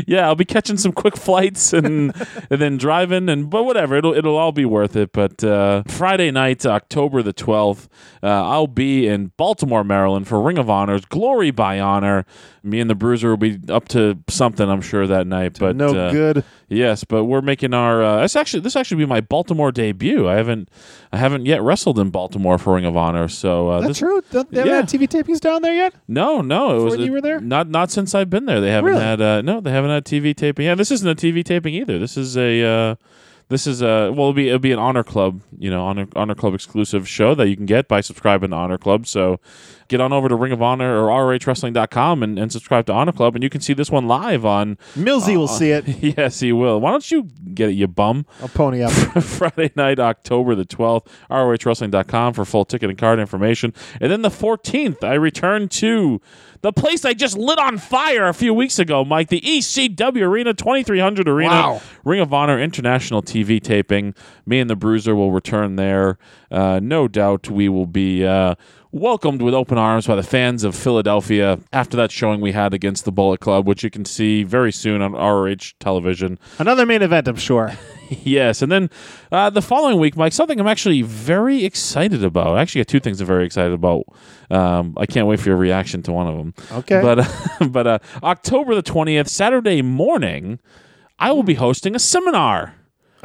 yeah, 0.06 0.28
I'll 0.28 0.36
be 0.36 0.44
catching 0.44 0.76
some 0.76 0.92
quick 0.92 1.16
flights 1.16 1.72
and 1.72 2.14
and 2.50 2.62
then 2.62 2.76
driving 2.78 3.30
and 3.30 3.50
but 3.50 3.64
whatever. 3.64 3.96
It'll 3.96 4.14
it'll 4.14 4.36
all 4.38 4.52
be 4.52 4.66
worth 4.66 4.98
it. 4.98 5.14
But 5.14 5.42
uh, 5.46 5.84
Friday 5.88 6.30
night, 6.32 6.66
October 6.66 7.24
the 7.24 7.32
twelfth, 7.32 7.88
uh, 8.22 8.28
I'll 8.28 8.68
be 8.68 9.08
in 9.08 9.32
Baltimore, 9.38 9.86
Maryland 9.86 10.28
for 10.28 10.42
Ring 10.42 10.58
of 10.58 10.70
Honor's 10.70 11.06
Glory 11.06 11.52
by 11.52 11.80
Honor. 11.80 12.26
Me 12.64 12.80
and 12.80 12.90
the 12.90 12.96
Bruiser 12.96 13.30
will 13.30 13.38
be 13.38 13.60
up 13.70 13.88
to 13.90 14.18
something, 14.28 14.68
I'm 14.68 14.82
sure 14.82 15.05
that 15.08 15.28
night. 15.28 15.58
But 15.60 15.76
no 15.76 15.96
uh, 15.96 16.12
good. 16.12 16.44
Yes, 16.68 17.04
but 17.04 17.26
we're 17.26 17.42
making 17.42 17.74
our. 17.74 18.02
Uh, 18.02 18.22
this 18.22 18.36
actually 18.36 18.62
this 18.62 18.76
actually 18.76 18.98
be 18.98 19.06
my 19.06 19.22
Baltimore 19.22 19.72
debut. 19.72 20.28
I 20.28 20.36
haven't 20.36 20.70
I 21.12 21.18
haven't 21.18 21.46
yet 21.46 21.62
wrestled 21.62 22.00
in 22.00 22.10
Baltimore 22.10 22.58
for 22.58 22.74
Ring 22.74 22.86
of 22.86 22.98
Honor. 22.98 23.28
So 23.28 23.70
uh, 23.70 23.80
That's 23.82 23.90
this, 23.90 23.98
true. 24.00 24.22
Don't 24.32 24.50
they 24.52 24.60
haven't 24.60 24.92
had 24.92 25.02
TV 25.02 25.08
tapings 25.08 25.40
down 25.40 25.62
there 25.62 25.76
yet? 25.76 25.94
no, 26.08 26.42
no, 26.42 26.80
it 26.80 26.84
was 26.84 26.98
when 26.98 27.06
you 27.06 27.12
were 27.12 27.22
there? 27.22 27.40
Not 27.40 27.70
not 27.70 27.92
since 27.92 28.16
I've 28.16 28.30
been 28.30 28.46
there. 28.46 28.62
They 28.62 28.72
haven't 28.72 28.92
Really? 28.92 29.04
had 29.04 29.22
uh, 29.22 29.42
no, 29.42 29.62
they 29.62 29.72
haven't 29.72 29.92
had 29.92 30.06
TV 30.06 30.36
taping. 30.36 30.66
Yeah, 30.66 30.76
this 30.76 30.92
isn't 30.92 31.08
a 31.08 31.16
TV 31.16 31.44
taping 31.44 31.74
either. 31.76 32.00
This 32.00 32.18
is 32.18 32.38
a 32.38 32.64
uh, 32.64 32.96
this 33.48 33.68
is 33.68 33.82
a 33.82 34.12
well, 34.12 34.30
it'll 34.30 34.34
be 34.34 34.48
it'll 34.48 34.60
be 34.60 34.72
an 34.72 34.80
Honor 34.80 35.04
Club, 35.04 35.42
you 35.58 35.70
know, 35.70 35.86
Honor 35.86 36.08
Honor 36.16 36.36
Club 36.36 36.54
exclusive 36.54 37.08
show 37.08 37.36
that 37.36 37.48
you 37.48 37.56
can 37.56 37.66
get 37.66 37.88
by 37.88 38.02
subscribing 38.02 38.50
to 38.50 38.56
Honor 38.56 38.78
Club. 38.78 39.06
So 39.06 39.40
get 39.88 40.02
on 40.02 40.12
over 40.12 40.28
to 40.28 40.36
Ring 40.36 40.52
of 40.52 40.62
Honor 40.62 41.04
or 41.04 41.10
ROHWrestling.com 41.10 42.24
and, 42.24 42.40
and 42.40 42.52
subscribe 42.52 42.88
to 42.88 42.94
Honor 42.94 43.12
Club, 43.12 43.36
and 43.36 43.44
you 43.44 43.50
can 43.50 43.62
see 43.62 43.74
this 43.74 43.92
one 43.92 44.08
live 44.08 44.46
on. 44.46 44.78
Millsy 44.96 45.38
will 45.38 45.44
uh, 45.44 45.48
see 45.48 45.70
it. 45.70 45.88
yes, 46.18 46.40
he 46.40 46.52
will. 46.52 46.80
Why 46.80 46.92
don't 46.92 47.10
you 47.12 47.30
get 47.54 47.70
it, 47.70 47.74
you 47.74 47.88
bum? 47.88 48.26
I'll 48.42 48.48
pony 48.48 48.82
up. 48.82 48.92
Friday 49.24 49.72
night, 49.76 50.00
October 50.00 50.56
the 50.56 50.66
12th, 50.66 51.06
ROHWrestling.com 51.30 52.34
for 52.34 52.46
full 52.46 52.66
ticket 52.66 52.90
and 52.90 52.98
card 52.98 53.20
information. 53.20 53.74
And 54.02 54.12
then 54.12 54.24
the 54.24 54.30
14th, 54.30 55.04
I 55.04 55.14
return 55.14 55.70
to 55.70 56.20
the 56.66 56.74
place 56.74 57.06
I 57.06 57.14
just 57.14 57.38
lit 57.38 57.60
on 57.60 57.78
fire 57.78 58.28
a 58.28 58.34
few 58.34 58.52
weeks 58.52 58.80
ago, 58.80 59.06
Mike, 59.06 59.28
the 59.30 59.40
ECW 59.40 60.24
Arena, 60.24 60.52
2300 60.52 61.30
Arena, 61.30 61.52
Wow. 61.52 61.82
Ring 62.04 62.20
of 62.20 62.34
Honor 62.34 62.60
International 62.60 63.22
TV 63.22 63.62
taping. 63.62 64.16
Me 64.48 64.60
and 64.60 64.68
the 64.68 64.76
Bruiser 64.76 65.16
will 65.16 65.32
return 65.32 65.76
there. 65.76 66.18
Uh, 66.50 66.80
no 66.82 67.08
doubt 67.08 67.52
we 67.52 67.70
will 67.70 67.86
be 67.86 68.26
uh, 68.26 68.56
welcomed 68.96 69.42
with 69.42 69.54
open 69.54 69.78
arms 69.78 70.08
by 70.08 70.16
the 70.16 70.24
fans 70.24 70.64
of 70.64 70.74
Philadelphia 70.74 71.60
after 71.74 71.98
that 71.98 72.12
showing 72.12 72.40
we 72.40 72.54
had 72.54 72.74
against 72.74 73.04
the 73.04 73.12
Bullet 73.12 73.42
Club, 73.42 73.68
which 73.68 73.84
you 73.84 73.90
can 73.90 74.06
see 74.06 74.44
very 74.44 74.72
soon 74.72 75.02
on 75.02 75.12
ROH 75.12 75.74
television. 75.82 76.40
Another 76.60 76.86
main 76.86 77.02
event, 77.02 77.28
I'm 77.28 77.36
sure. 77.36 77.74
yes, 78.10 78.62
and 78.62 78.72
then 78.72 78.90
uh, 79.34 79.50
the 79.50 79.62
following 79.62 80.00
week, 80.00 80.16
Mike, 80.16 80.32
something 80.32 80.62
I'm 80.62 80.68
actually 80.68 81.02
very 81.02 81.66
excited 81.66 82.24
about. 82.24 82.56
I 82.56 82.62
actually 82.62 82.80
got 82.80 82.88
two 82.88 83.02
things 83.02 83.20
I'm 83.20 83.28
very 83.28 83.46
excited 83.46 83.74
about. 83.74 84.06
Um, 84.50 84.94
I 84.96 85.06
can't 85.06 85.28
wait 85.28 85.42
for 85.42 85.50
your 85.50 85.58
reaction 85.58 86.02
to 86.04 86.14
one 86.14 86.28
of 86.28 86.38
them. 86.38 86.54
Okay. 86.72 87.02
But 87.02 87.30
but 87.72 87.88
uh, 87.88 88.00
October 88.24 88.76
the 88.76 88.82
twentieth, 88.82 89.28
Saturday 89.28 89.82
morning, 89.82 90.60
I 91.20 91.34
will 91.34 91.44
be 91.44 91.56
hosting 91.56 91.96
a 91.96 92.00
seminar. 92.00 92.76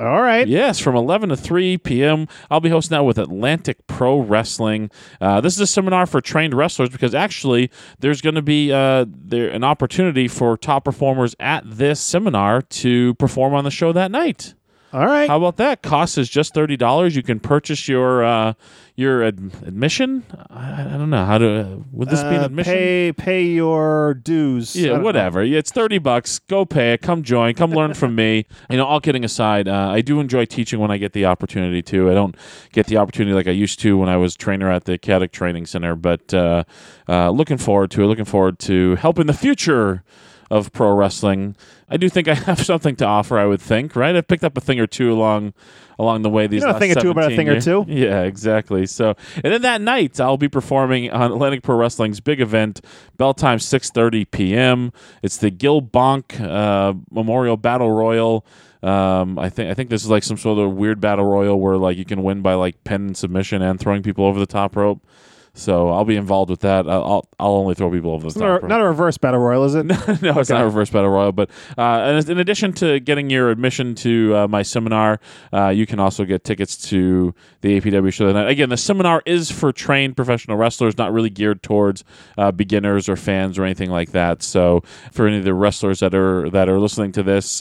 All 0.00 0.22
right. 0.22 0.48
Yes, 0.48 0.78
from 0.78 0.96
11 0.96 1.28
to 1.28 1.36
3 1.36 1.76
p.m. 1.78 2.26
I'll 2.50 2.60
be 2.60 2.70
hosting 2.70 2.96
that 2.96 3.02
with 3.02 3.18
Atlantic 3.18 3.86
Pro 3.86 4.20
Wrestling. 4.20 4.90
Uh, 5.20 5.42
this 5.42 5.52
is 5.52 5.60
a 5.60 5.66
seminar 5.66 6.06
for 6.06 6.22
trained 6.22 6.54
wrestlers 6.54 6.88
because 6.88 7.14
actually 7.14 7.70
there's 7.98 8.22
going 8.22 8.34
to 8.34 8.42
be 8.42 8.72
uh, 8.72 9.04
there 9.08 9.50
an 9.50 9.62
opportunity 9.62 10.26
for 10.26 10.56
top 10.56 10.84
performers 10.84 11.36
at 11.38 11.64
this 11.66 12.00
seminar 12.00 12.62
to 12.62 13.12
perform 13.14 13.52
on 13.52 13.64
the 13.64 13.70
show 13.70 13.92
that 13.92 14.10
night. 14.10 14.54
All 14.92 15.06
right. 15.06 15.28
How 15.28 15.36
about 15.36 15.56
that? 15.58 15.82
Cost 15.82 16.18
is 16.18 16.28
just 16.28 16.52
thirty 16.54 16.76
dollars. 16.76 17.14
You 17.14 17.22
can 17.22 17.38
purchase 17.38 17.86
your 17.88 18.24
uh, 18.24 18.54
your 18.96 19.22
ad- 19.22 19.52
admission. 19.64 20.24
I, 20.50 20.82
I 20.82 20.96
don't 20.98 21.10
know 21.10 21.24
how 21.24 21.38
to. 21.38 21.84
would 21.92 22.08
this 22.10 22.22
be 22.22 22.30
an 22.30 22.42
Uh, 22.42 22.46
admission? 22.46 22.72
Pay 22.74 23.12
pay 23.12 23.44
your 23.44 24.14
dues. 24.14 24.74
I 24.76 24.80
Yeah, 24.80 24.86
don't 24.94 25.02
whatever. 25.04 25.44
Yeah, 25.44 25.58
it's 25.58 25.70
thirty 25.70 25.98
bucks. 25.98 26.40
Go 26.40 26.64
pay 26.64 26.92
it. 26.94 27.02
Come 27.02 27.22
join. 27.22 27.54
Come 27.54 27.70
learn 27.70 27.94
from 27.94 28.14
me. 28.16 28.46
You 28.70 28.76
know, 28.76 28.84
all 28.86 29.00
kidding 29.00 29.24
aside, 29.24 29.66
uh, 29.68 29.90
I 29.90 30.00
do 30.00 30.20
enjoy 30.20 30.44
teaching 30.44 30.78
when 30.80 30.90
I 30.92 30.96
get 30.96 31.12
the 31.12 31.24
opportunity 31.26 31.82
to. 31.82 32.10
I 32.10 32.14
don't 32.14 32.36
get 32.72 32.86
the 32.86 32.96
opportunity 32.98 33.34
like 33.34 33.48
I 33.48 33.52
used 33.52 33.80
to 33.80 33.96
when 33.98 34.08
I 34.08 34.16
was 34.16 34.36
trainer 34.36 34.70
at 34.70 34.84
the 34.84 34.96
Caddick 34.98 35.32
Training 35.32 35.66
Center, 35.66 35.94
but 35.96 36.32
uh, 36.34 36.64
uh, 37.08 37.30
looking 37.30 37.58
forward 37.58 37.90
to 37.92 38.02
it. 38.02 38.06
Looking 38.06 38.24
forward 38.24 38.58
to 38.60 38.94
helping 38.96 39.26
the 39.26 39.32
future 39.34 40.02
of 40.50 40.72
pro 40.72 40.92
wrestling. 40.92 41.54
I 41.88 41.96
do 41.96 42.08
think 42.08 42.28
I 42.28 42.34
have 42.48 42.60
something 42.60 42.96
to 42.96 43.04
offer. 43.06 43.38
I 43.38 43.46
would 43.46 43.60
think, 43.60 43.94
right? 43.94 44.14
I've 44.14 44.26
picked 44.26 44.44
up 44.44 44.56
a 44.56 44.60
thing 44.60 44.80
or 44.80 44.86
two 44.86 45.12
along 45.12 45.54
along 45.98 46.22
the 46.22 46.30
way. 46.30 46.46
These 46.46 46.62
know 46.62 46.70
a 46.70 46.78
thing 46.78 46.90
or 46.90 47.00
two 47.00 47.10
about 47.10 47.30
a 47.32 47.36
17 47.36 47.36
thing 47.36 47.48
or 47.56 47.60
two. 47.60 47.90
Yeah, 47.92 48.22
exactly. 48.22 48.86
So, 48.86 49.14
and 49.36 49.52
then 49.52 49.62
that 49.62 49.80
night, 49.80 50.18
I'll 50.18 50.38
be 50.38 50.48
performing 50.48 51.10
on 51.10 51.30
Atlantic 51.30 51.62
Pro 51.62 51.76
Wrestling's 51.76 52.20
big 52.20 52.40
event, 52.40 52.80
bell 53.16 53.34
time 53.34 53.58
6:30 53.58 54.30
p.m. 54.30 54.92
It's 55.22 55.36
the 55.36 55.50
Gil 55.50 55.82
Bonk 55.82 56.40
uh, 56.40 56.94
Memorial 57.10 57.56
Battle 57.56 57.92
Royal. 57.92 58.44
Um, 58.82 59.38
I 59.38 59.50
think 59.50 59.70
I 59.70 59.74
think 59.74 59.90
this 59.90 60.02
is 60.02 60.08
like 60.08 60.22
some 60.22 60.38
sort 60.38 60.58
of 60.58 60.72
weird 60.72 61.00
battle 61.00 61.26
royal 61.26 61.60
where 61.60 61.76
like 61.76 61.98
you 61.98 62.06
can 62.06 62.22
win 62.22 62.40
by 62.40 62.54
like 62.54 62.82
pin 62.82 63.14
submission 63.14 63.60
and 63.60 63.78
throwing 63.78 64.02
people 64.02 64.24
over 64.24 64.40
the 64.40 64.46
top 64.46 64.74
rope. 64.74 65.06
So 65.54 65.88
I'll 65.90 66.04
be 66.04 66.16
involved 66.16 66.48
with 66.50 66.60
that. 66.60 66.88
I'll 66.88 67.28
I'll, 67.38 67.52
only 67.54 67.74
throw 67.74 67.90
people 67.90 68.12
over 68.12 68.22
the 68.22 68.26
It's 68.28 68.34
top 68.34 68.42
not, 68.42 68.62
a- 68.62 68.68
not 68.68 68.80
a 68.80 68.84
reverse 68.84 69.18
battle 69.18 69.40
royal, 69.40 69.64
is 69.64 69.74
it? 69.74 69.84
no, 70.22 70.38
it's 70.38 70.50
not 70.50 70.60
a 70.62 70.64
reverse 70.64 70.90
battle 70.90 71.10
royal. 71.10 71.32
But 71.32 71.50
uh, 71.76 71.80
and 71.82 72.28
in 72.28 72.38
addition 72.38 72.72
to 72.74 73.00
getting 73.00 73.30
your 73.30 73.50
admission 73.50 73.94
to 73.96 74.36
uh, 74.36 74.48
my 74.48 74.62
seminar, 74.62 75.20
uh, 75.52 75.68
you 75.68 75.86
can 75.86 75.98
also 75.98 76.24
get 76.24 76.44
tickets 76.44 76.76
to 76.90 77.34
the 77.62 77.80
APW 77.80 78.12
show 78.12 78.26
that 78.26 78.34
night. 78.34 78.48
Again, 78.48 78.68
the 78.68 78.76
seminar 78.76 79.22
is 79.26 79.50
for 79.50 79.72
trained 79.72 80.16
professional 80.16 80.56
wrestlers, 80.56 80.96
not 80.96 81.12
really 81.12 81.30
geared 81.30 81.62
towards 81.62 82.04
uh, 82.38 82.52
beginners 82.52 83.08
or 83.08 83.16
fans 83.16 83.58
or 83.58 83.64
anything 83.64 83.90
like 83.90 84.12
that. 84.12 84.42
So 84.42 84.82
for 85.12 85.26
any 85.26 85.38
of 85.38 85.44
the 85.44 85.54
wrestlers 85.54 86.00
that 86.00 86.14
are 86.14 86.48
that 86.50 86.68
are 86.68 86.78
listening 86.78 87.12
to 87.12 87.22
this. 87.22 87.60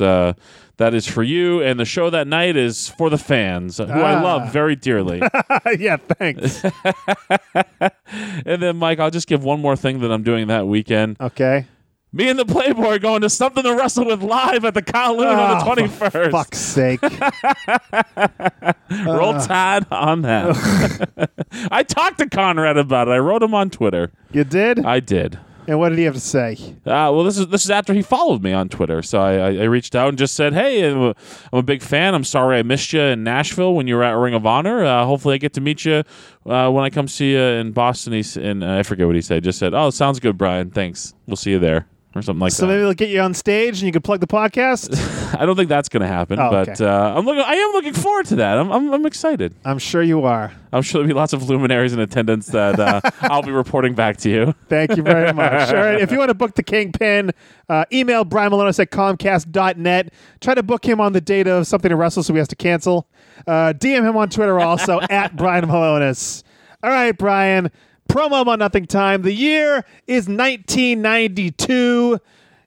That 0.80 0.94
is 0.94 1.06
for 1.06 1.24
you, 1.24 1.62
and 1.62 1.78
the 1.80 1.84
show 1.86 2.10
that 2.10 2.26
night 2.26 2.56
is 2.56 2.88
for 2.88 3.10
the 3.10 3.18
fans, 3.18 3.78
who 3.78 3.84
I 3.84 4.14
Ah. 4.16 4.24
love 4.24 4.54
very 4.54 4.78
dearly. 4.78 5.22
yeah, 5.78 5.98
thanks. 5.98 6.64
and 8.46 8.62
then, 8.62 8.78
Mike, 8.78 9.00
I'll 9.00 9.12
just 9.12 9.28
give 9.28 9.44
one 9.44 9.60
more 9.62 9.76
thing 9.76 10.00
that 10.00 10.12
I'm 10.12 10.24
doing 10.24 10.48
that 10.48 10.68
weekend. 10.68 11.18
Okay. 11.20 11.66
Me 12.14 12.28
and 12.30 12.40
the 12.40 12.46
Playboy 12.46 12.96
are 12.96 13.00
going 13.00 13.22
to 13.22 13.30
something 13.30 13.62
to 13.62 13.76
wrestle 13.76 14.06
with 14.06 14.24
live 14.24 14.64
at 14.66 14.74
the 14.74 14.82
Kowloon 14.82 15.38
on 15.38 15.62
Oh, 15.68 15.76
the 15.76 15.88
for 15.90 16.10
21st. 16.10 16.32
Fuck's 16.32 16.58
sake. 16.58 17.02
Roll 19.06 19.34
Tide 19.40 19.86
on 19.92 20.22
that. 20.24 21.30
I 21.72 21.84
talked 21.84 22.18
to 22.20 22.28
Conrad 22.30 22.78
about 22.78 23.08
it. 23.10 23.12
I 23.12 23.20
wrote 23.20 23.44
him 23.44 23.54
on 23.54 23.70
Twitter. 23.70 24.12
You 24.32 24.44
did? 24.44 24.84
I 24.86 25.00
did. 25.02 25.38
And 25.70 25.78
what 25.78 25.90
did 25.90 26.00
he 26.00 26.06
have 26.06 26.16
to 26.16 26.20
say? 26.20 26.58
Uh, 26.84 27.14
well, 27.14 27.24
this 27.24 27.38
is 27.38 27.48
this 27.50 27.64
is 27.64 27.70
after 27.70 27.94
he 27.94 28.02
followed 28.02 28.42
me 28.42 28.54
on 28.54 28.70
Twitter. 28.70 29.04
So 29.04 29.22
I, 29.22 29.34
I, 29.34 29.48
I 29.50 29.64
reached 29.66 29.96
out 29.96 30.10
and 30.10 30.18
just 30.18 30.34
said, 30.34 30.52
"Hey, 30.52 30.90
I'm 30.90 31.14
a, 31.54 31.62
big 31.62 31.84
fan. 31.84 32.16
I'm 32.16 32.24
sorry 32.24 32.58
I 32.58 32.64
missed 32.64 32.92
you 32.92 33.02
in 33.02 33.24
Nashville 33.24 33.76
when 33.76 33.86
you 33.86 33.96
were 33.96 34.04
at 34.04 34.14
Ring 34.14 34.34
of 34.34 34.48
Honor. 34.48 34.84
Uh, 34.84 35.06
hopefully, 35.06 35.36
I 35.36 35.38
get 35.38 35.54
to 35.54 35.62
meet 35.62 35.86
you 35.86 36.04
uh, 36.48 36.72
when 36.72 36.84
I 36.84 36.90
come 36.90 37.08
see 37.08 37.34
you 37.34 37.40
in 37.40 37.72
Boston." 37.72 38.14
And 38.14 38.64
uh, 38.64 38.78
I 38.78 38.84
forget 38.84 39.06
what 39.06 39.16
he 39.16 39.22
said. 39.22 39.44
Just 39.44 39.60
said, 39.60 39.76
"Oh, 39.76 39.92
sounds 39.92 40.20
good, 40.20 40.40
Brian. 40.40 40.72
Thanks. 40.72 41.14
We'll 41.28 41.38
see 41.38 41.52
you 41.52 41.60
there." 41.60 41.88
Or 42.16 42.24
something 42.24 42.40
like 42.40 42.52
So 42.52 42.66
that. 42.66 42.68
So 42.72 42.74
maybe 42.74 42.82
they'll 42.82 42.94
get 42.96 43.10
you 43.10 43.20
on 43.22 43.36
stage 43.36 43.80
and 43.80 43.84
you 43.86 43.92
can 43.92 44.02
plug 44.02 44.20
the 44.20 44.26
podcast? 44.26 44.90
I 45.40 45.46
don't 45.46 45.56
think 45.56 45.70
that's 45.70 45.90
going 45.90 46.02
to 46.02 46.08
happen, 46.08 46.40
Oh, 46.40 46.50
but 46.50 46.70
okay. 46.70 46.84
uh, 46.84 47.14
I'm 47.16 47.24
looking. 47.24 47.44
I 47.46 47.54
am 47.54 47.72
looking 47.74 47.94
forward 47.94 48.26
to 48.28 48.38
that. 48.38 48.58
I'm, 48.58 48.72
I'm, 48.72 48.92
I'm 48.92 49.06
excited. 49.06 49.54
I'm 49.64 49.78
sure 49.78 50.02
you 50.02 50.24
are. 50.24 50.52
I'm 50.74 50.82
sure 50.82 51.00
there'll 51.02 51.08
be 51.08 51.14
lots 51.14 51.34
of 51.34 51.48
luminaries 51.48 51.94
in 51.94 52.00
attendance 52.00 52.48
that 52.48 52.80
uh, 52.80 53.02
I'll 53.22 53.44
be 53.44 53.52
reporting 53.52 53.94
back 53.94 54.18
to 54.18 54.30
you. 54.30 54.56
Thank 54.70 54.98
you 54.98 55.04
very 55.04 55.32
much. 55.34 55.70
All 55.74 55.76
right. 55.76 56.02
If 56.02 56.12
you 56.12 56.18
want 56.18 56.30
to 56.30 56.34
book 56.34 56.56
the 56.56 56.64
Kingpin, 56.64 57.30
uh, 57.70 57.86
email 57.94 58.26
Brian 58.26 58.52
Malonis 58.52 58.80
at 58.80 58.90
Comcast.net. 58.90 60.12
Try 60.42 60.56
to 60.56 60.64
book 60.64 60.84
him 60.86 61.00
on 61.00 61.14
the 61.14 61.22
date 61.22 61.46
of 61.48 61.68
something 61.68 61.90
to 61.90 61.96
wrestle 61.96 62.24
so 62.24 62.34
he 62.34 62.40
has 62.40 62.48
to 62.48 62.56
cancel. 62.56 63.08
Uh, 63.46 63.74
DM 63.78 64.04
him 64.08 64.18
on 64.18 64.30
Twitter 64.30 64.60
also 64.60 65.00
at 65.12 65.36
Brian 65.36 65.66
Malonis. 65.66 66.42
All 66.82 66.90
right, 66.90 67.16
Brian. 67.16 67.70
Promo 68.10 68.46
on 68.48 68.60
Nothing 68.60 68.86
Time. 68.88 69.22
The 69.22 69.32
year 69.32 69.86
is 70.08 70.28
1992, 70.28 72.20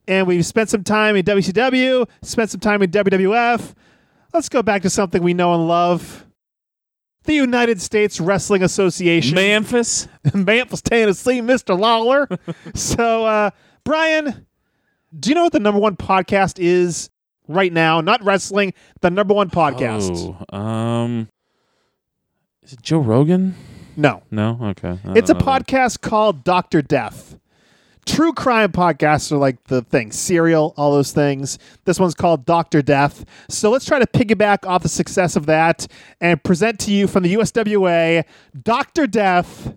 and 0.06 0.26
we've 0.26 0.46
spent 0.46 0.70
some 0.70 0.84
time 0.84 1.16
in 1.16 1.24
WCW, 1.24 2.08
spent 2.22 2.50
some 2.50 2.60
time 2.60 2.80
in 2.80 2.90
WWF. 2.90 3.74
Let's 4.32 4.48
go 4.48 4.62
back 4.62 4.82
to 4.82 4.90
something 4.90 5.20
we 5.20 5.34
know 5.34 5.52
and 5.52 5.66
love. 5.66 6.24
The 7.24 7.34
United 7.34 7.82
States 7.82 8.20
Wrestling 8.20 8.62
Association. 8.62 9.34
Memphis. 9.34 10.08
Memphis, 10.34 10.80
Tennessee, 10.80 11.40
Mr. 11.40 11.78
Lawler. 11.78 12.28
so, 12.74 13.26
uh, 13.26 13.50
Brian, 13.84 14.46
do 15.18 15.28
you 15.28 15.34
know 15.34 15.42
what 15.42 15.52
the 15.52 15.60
number 15.60 15.80
one 15.80 15.96
podcast 15.96 16.60
is 16.60 17.10
right 17.48 17.72
now? 17.72 18.00
Not 18.00 18.22
wrestling, 18.24 18.74
the 19.00 19.10
number 19.10 19.34
one 19.34 19.50
podcast. 19.50 20.36
Oh, 20.52 20.56
um, 20.56 21.28
is 22.62 22.74
it 22.74 22.82
Joe 22.82 23.00
Rogan? 23.00 23.56
No, 23.96 24.22
No. 24.30 24.58
Okay. 24.62 24.98
I 25.04 25.12
it's 25.16 25.30
a 25.30 25.34
don't 25.34 25.44
know 25.46 25.52
that. 25.52 25.66
podcast 25.66 26.00
called 26.00 26.44
Doctor 26.44 26.82
Death. 26.82 27.38
True 28.04 28.32
crime 28.32 28.72
podcasts 28.72 29.30
are 29.30 29.36
like 29.36 29.62
the 29.64 29.82
thing, 29.82 30.10
Serial, 30.10 30.74
all 30.76 30.90
those 30.92 31.12
things. 31.12 31.58
This 31.84 32.00
one's 32.00 32.16
called 32.16 32.44
Doctor 32.44 32.82
Death. 32.82 33.24
So 33.48 33.70
let's 33.70 33.84
try 33.84 34.00
to 34.00 34.06
piggyback 34.06 34.66
off 34.66 34.82
the 34.82 34.88
success 34.88 35.36
of 35.36 35.46
that 35.46 35.86
and 36.20 36.42
present 36.42 36.80
to 36.80 36.90
you 36.92 37.06
from 37.06 37.22
the 37.22 37.34
USWA 37.34 38.24
Doctor 38.60 39.06
Death. 39.06 39.74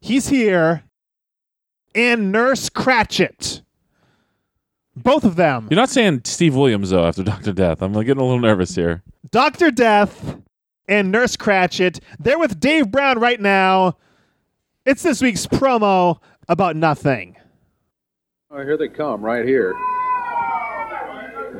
He's 0.00 0.28
here, 0.28 0.84
and 1.94 2.32
Nurse 2.32 2.70
Cratchit. 2.70 3.60
Both 4.96 5.24
of 5.24 5.36
them. 5.36 5.68
You're 5.70 5.76
not 5.76 5.90
saying 5.90 6.22
Steve 6.24 6.56
Williams 6.56 6.90
though 6.90 7.06
after 7.06 7.22
Doctor 7.22 7.52
Death. 7.52 7.82
I'm 7.82 7.92
like, 7.92 8.06
getting 8.06 8.22
a 8.22 8.24
little 8.24 8.40
nervous 8.40 8.74
here. 8.74 9.02
Dr. 9.30 9.70
Death 9.70 10.38
and 10.90 11.10
Nurse 11.12 11.36
Cratchit. 11.36 12.00
They're 12.18 12.38
with 12.38 12.60
Dave 12.60 12.90
Brown 12.90 13.18
right 13.18 13.40
now. 13.40 13.96
It's 14.84 15.02
this 15.02 15.22
week's 15.22 15.46
promo 15.46 16.18
about 16.48 16.76
nothing. 16.76 17.36
Oh, 18.50 18.58
here 18.58 18.76
they 18.76 18.88
come, 18.88 19.22
right 19.22 19.46
here. 19.46 19.72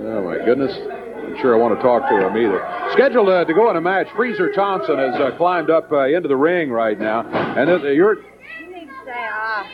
Oh 0.03 0.23
my 0.25 0.45
goodness! 0.45 0.77
I'm 0.77 1.39
sure 1.41 1.55
I 1.55 1.59
want 1.59 1.77
to 1.79 1.83
talk 1.83 2.09
to 2.09 2.27
him 2.27 2.37
either. 2.37 2.91
Scheduled 2.93 3.29
uh, 3.29 3.45
to 3.45 3.55
go 3.55 3.71
in 3.71 3.77
a 3.77 3.81
match. 3.81 4.09
Freezer 4.17 4.53
Thompson 4.53 4.99
has 4.99 5.15
uh, 5.21 5.37
climbed 5.37 5.71
up 5.71 5.93
uh, 5.93 6.07
into 6.07 6.29
the 6.29 6.37
ring 6.37 6.71
right 6.71 6.99
now, 6.99 7.21
and 7.57 7.71
uh, 7.71 7.87
you're. 7.87 8.17
You 8.61 8.75
need 8.75 8.87
to 8.89 9.05
say 9.05 9.29
ah. 9.31 9.71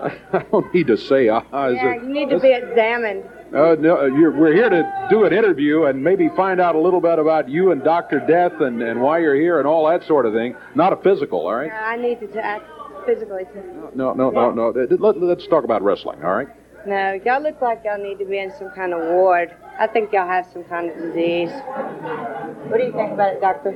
I 0.32 0.38
don't 0.52 0.72
need 0.72 0.86
to 0.86 0.96
say 0.96 1.28
ah. 1.28 1.40
is 1.66 1.76
Yeah, 1.76 1.94
it- 1.94 2.02
you 2.02 2.08
need 2.10 2.30
to 2.30 2.38
be 2.38 2.52
examined. 2.52 3.24
Uh, 3.54 3.76
no, 3.78 4.00
uh, 4.00 4.04
you're, 4.06 4.32
we're 4.32 4.52
here 4.52 4.68
to 4.68 5.06
do 5.08 5.24
an 5.24 5.32
interview 5.32 5.84
and 5.84 6.02
maybe 6.02 6.28
find 6.30 6.60
out 6.60 6.74
a 6.74 6.78
little 6.78 7.00
bit 7.00 7.20
about 7.20 7.48
you 7.48 7.70
and 7.70 7.84
Doctor 7.84 8.18
Death 8.18 8.60
and, 8.60 8.82
and 8.82 9.00
why 9.00 9.20
you're 9.20 9.36
here 9.36 9.60
and 9.60 9.68
all 9.68 9.88
that 9.88 10.02
sort 10.02 10.26
of 10.26 10.32
thing. 10.32 10.56
Not 10.74 10.92
a 10.92 10.96
physical, 10.96 11.46
all 11.46 11.54
right? 11.54 11.70
Uh, 11.70 11.74
I 11.74 11.96
need 11.96 12.18
to 12.18 12.26
t- 12.26 12.38
act 12.40 12.66
physically. 13.06 13.44
Too. 13.52 13.90
No, 13.94 14.12
no, 14.12 14.30
no, 14.30 14.50
no. 14.50 14.70
Let, 14.70 15.22
let's 15.22 15.46
talk 15.46 15.62
about 15.62 15.82
wrestling, 15.82 16.24
all 16.24 16.34
right? 16.34 16.48
No, 16.84 17.12
y'all 17.24 17.40
look 17.40 17.62
like 17.62 17.82
y'all 17.84 18.02
need 18.02 18.18
to 18.18 18.24
be 18.24 18.38
in 18.40 18.52
some 18.58 18.70
kind 18.70 18.92
of 18.92 19.00
ward. 19.00 19.54
I 19.78 19.86
think 19.86 20.12
y'all 20.12 20.26
have 20.26 20.48
some 20.52 20.64
kind 20.64 20.90
of 20.90 20.96
disease. 20.96 21.50
What 21.50 22.78
do 22.78 22.84
you 22.84 22.92
think 22.92 23.12
about 23.12 23.34
it, 23.34 23.40
doctor? 23.40 23.70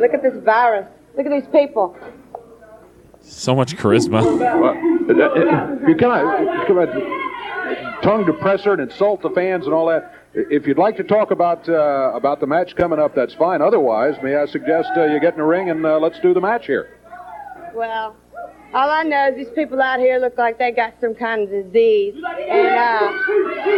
Look 0.00 0.14
at 0.14 0.22
this 0.22 0.36
virus. 0.42 0.88
Look 1.16 1.26
at 1.26 1.32
these 1.32 1.48
people. 1.52 1.96
So 3.20 3.54
much 3.54 3.76
charisma. 3.76 4.22
Well, 4.24 4.70
uh, 5.10 5.28
uh, 5.28 5.88
you 5.88 5.94
come 5.94 6.10
on, 6.10 6.66
come 6.66 6.78
on. 6.78 7.39
Tongue 8.02 8.24
depressor 8.24 8.72
and 8.72 8.80
insult 8.80 9.22
the 9.22 9.30
fans 9.30 9.66
and 9.66 9.74
all 9.74 9.86
that. 9.86 10.14
If 10.32 10.66
you'd 10.66 10.78
like 10.78 10.96
to 10.96 11.04
talk 11.04 11.30
about 11.30 11.68
uh, 11.68 12.12
about 12.14 12.40
the 12.40 12.46
match 12.46 12.76
coming 12.76 12.98
up, 12.98 13.14
that's 13.14 13.34
fine. 13.34 13.60
Otherwise, 13.60 14.14
may 14.22 14.36
I 14.36 14.46
suggest 14.46 14.90
uh, 14.96 15.04
you 15.04 15.20
get 15.20 15.34
in 15.34 15.38
the 15.38 15.44
ring 15.44 15.70
and 15.70 15.84
uh, 15.84 15.98
let's 15.98 16.20
do 16.20 16.32
the 16.32 16.40
match 16.40 16.66
here. 16.66 16.96
Well, 17.74 18.16
all 18.72 18.88
I 18.88 19.02
know 19.02 19.28
is 19.28 19.36
these 19.36 19.54
people 19.56 19.80
out 19.80 19.98
here 19.98 20.18
look 20.20 20.38
like 20.38 20.56
they 20.58 20.70
got 20.70 20.94
some 21.00 21.14
kind 21.14 21.42
of 21.42 21.50
disease. 21.50 22.14
And 22.14 22.68
uh, 22.68 23.10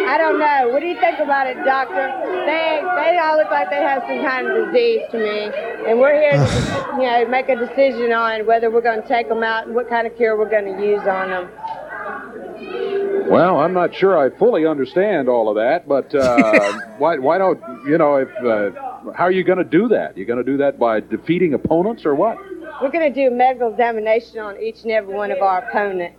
I 0.05 0.19
don't 0.19 0.39
know. 0.39 0.69
What 0.71 0.81
do 0.81 0.87
you 0.87 1.01
think 1.01 1.19
about 1.19 1.47
it, 1.47 1.57
doctor? 1.65 2.13
They 2.45 2.83
they 2.97 3.19
all 3.19 3.39
look 3.39 3.51
like 3.51 3.71
they 3.71 3.77
have 3.77 4.03
some 4.03 4.21
kind 4.21 4.47
of 4.47 4.67
disease 4.67 5.01
to 5.13 5.17
me. 5.17 5.51
And 5.89 5.99
we're 5.99 6.21
here 6.21 6.33
to, 6.33 6.97
you 7.01 7.09
know, 7.09 7.27
make 7.29 7.49
a 7.49 7.57
decision 7.57 8.13
on 8.13 8.45
whether 8.47 8.71
we're 8.71 8.83
going 8.83 9.01
to 9.01 9.09
take 9.09 9.29
them 9.31 9.43
out 9.43 9.67
and 9.67 9.75
what 9.75 9.89
kind 9.89 10.07
of 10.07 10.15
cure 10.17 10.37
we're 10.37 10.51
going 10.51 10.77
to 10.77 10.85
use 10.85 11.07
on 11.09 11.31
them. 11.31 11.49
Well, 13.33 13.61
I'm 13.61 13.73
not 13.73 13.95
sure 13.95 14.19
I 14.19 14.31
fully 14.37 14.67
understand 14.67 15.29
all 15.29 15.49
of 15.49 15.57
that, 15.57 15.89
but 15.89 16.15
uh, 16.15 16.81
why 16.99 17.19
why 17.19 17.39
don't 17.39 17.61
you 17.87 17.97
know 17.99 18.17
if 18.17 18.29
uh, 18.45 19.13
how 19.13 19.25
are 19.25 19.31
you 19.31 19.43
going 19.43 19.59
to 19.59 19.65
do 19.65 19.89
that? 19.89 20.17
You're 20.17 20.27
going 20.27 20.45
to 20.45 20.51
do 20.51 20.59
that 20.59 20.79
by 20.79 21.01
defeating 21.01 21.55
opponents 21.55 22.05
or 22.05 22.15
what? 22.15 22.39
We're 22.81 22.91
going 22.91 23.13
to 23.13 23.15
do 23.15 23.29
a 23.29 23.37
medical 23.37 23.71
examination 23.71 24.39
on 24.39 24.61
each 24.61 24.83
and 24.83 24.93
every 24.93 25.15
one 25.15 25.31
of 25.31 25.39
our 25.39 25.59
opponents. 25.69 26.19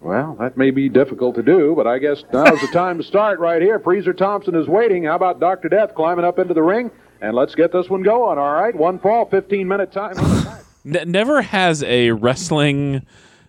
Well, 0.00 0.36
that 0.40 0.56
may 0.56 0.72
be 0.72 0.88
difficult 0.88 1.36
to 1.36 1.42
do, 1.44 1.74
but 1.76 1.86
I 1.86 1.98
guess 1.98 2.24
now's 2.32 2.60
the 2.60 2.68
time 2.72 2.98
to 2.98 3.04
start 3.04 3.38
right 3.38 3.62
here. 3.62 3.78
Freezer 3.78 4.12
Thompson 4.12 4.56
is 4.56 4.66
waiting. 4.66 5.04
How 5.04 5.14
about 5.14 5.38
Dr. 5.38 5.68
Death 5.68 5.94
climbing 5.94 6.24
up 6.24 6.40
into 6.40 6.54
the 6.54 6.62
ring? 6.62 6.90
And 7.20 7.36
let's 7.36 7.54
get 7.54 7.72
this 7.72 7.88
one 7.88 8.02
going, 8.02 8.36
all 8.36 8.52
right? 8.52 8.74
One 8.74 8.98
fall, 8.98 9.26
15 9.26 9.68
minute 9.68 9.92
time. 9.92 10.14
N- 10.84 11.10
never 11.12 11.40
has 11.40 11.84
a 11.84 12.10
wrestling 12.10 13.06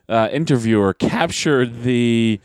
uh, 0.10 0.30
interviewer 0.32 0.94
captured 0.94 1.84
the 1.84 2.40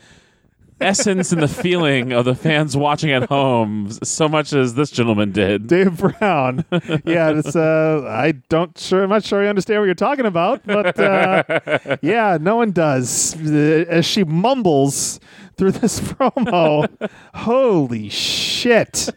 essence 0.81 1.31
and 1.31 1.41
the 1.41 1.47
feeling 1.47 2.11
of 2.13 2.25
the 2.25 2.35
fans 2.35 2.75
watching 2.77 3.11
at 3.11 3.29
home 3.29 3.91
so 4.03 4.27
much 4.27 4.53
as 4.53 4.75
this 4.75 4.91
gentleman 4.91 5.31
did. 5.31 5.67
Dave 5.67 5.97
Brown. 5.97 6.65
yeah, 7.05 7.29
it's 7.31 7.55
uh 7.55 8.05
I 8.07 8.33
don't 8.49 8.77
sure 8.77 9.03
I'm 9.03 9.09
not 9.09 9.23
sure 9.23 9.43
I 9.43 9.47
understand 9.47 9.81
what 9.81 9.85
you're 9.85 9.95
talking 9.95 10.25
about, 10.25 10.65
but 10.65 10.99
uh, 10.99 11.97
yeah, 12.01 12.37
no 12.39 12.55
one 12.57 12.71
does. 12.71 13.35
Uh, 13.35 13.85
As 13.87 14.05
she 14.05 14.23
mumbles 14.23 15.19
through 15.57 15.71
this 15.71 15.99
promo, 16.01 16.87
holy 17.35 18.09
shit. 18.09 19.09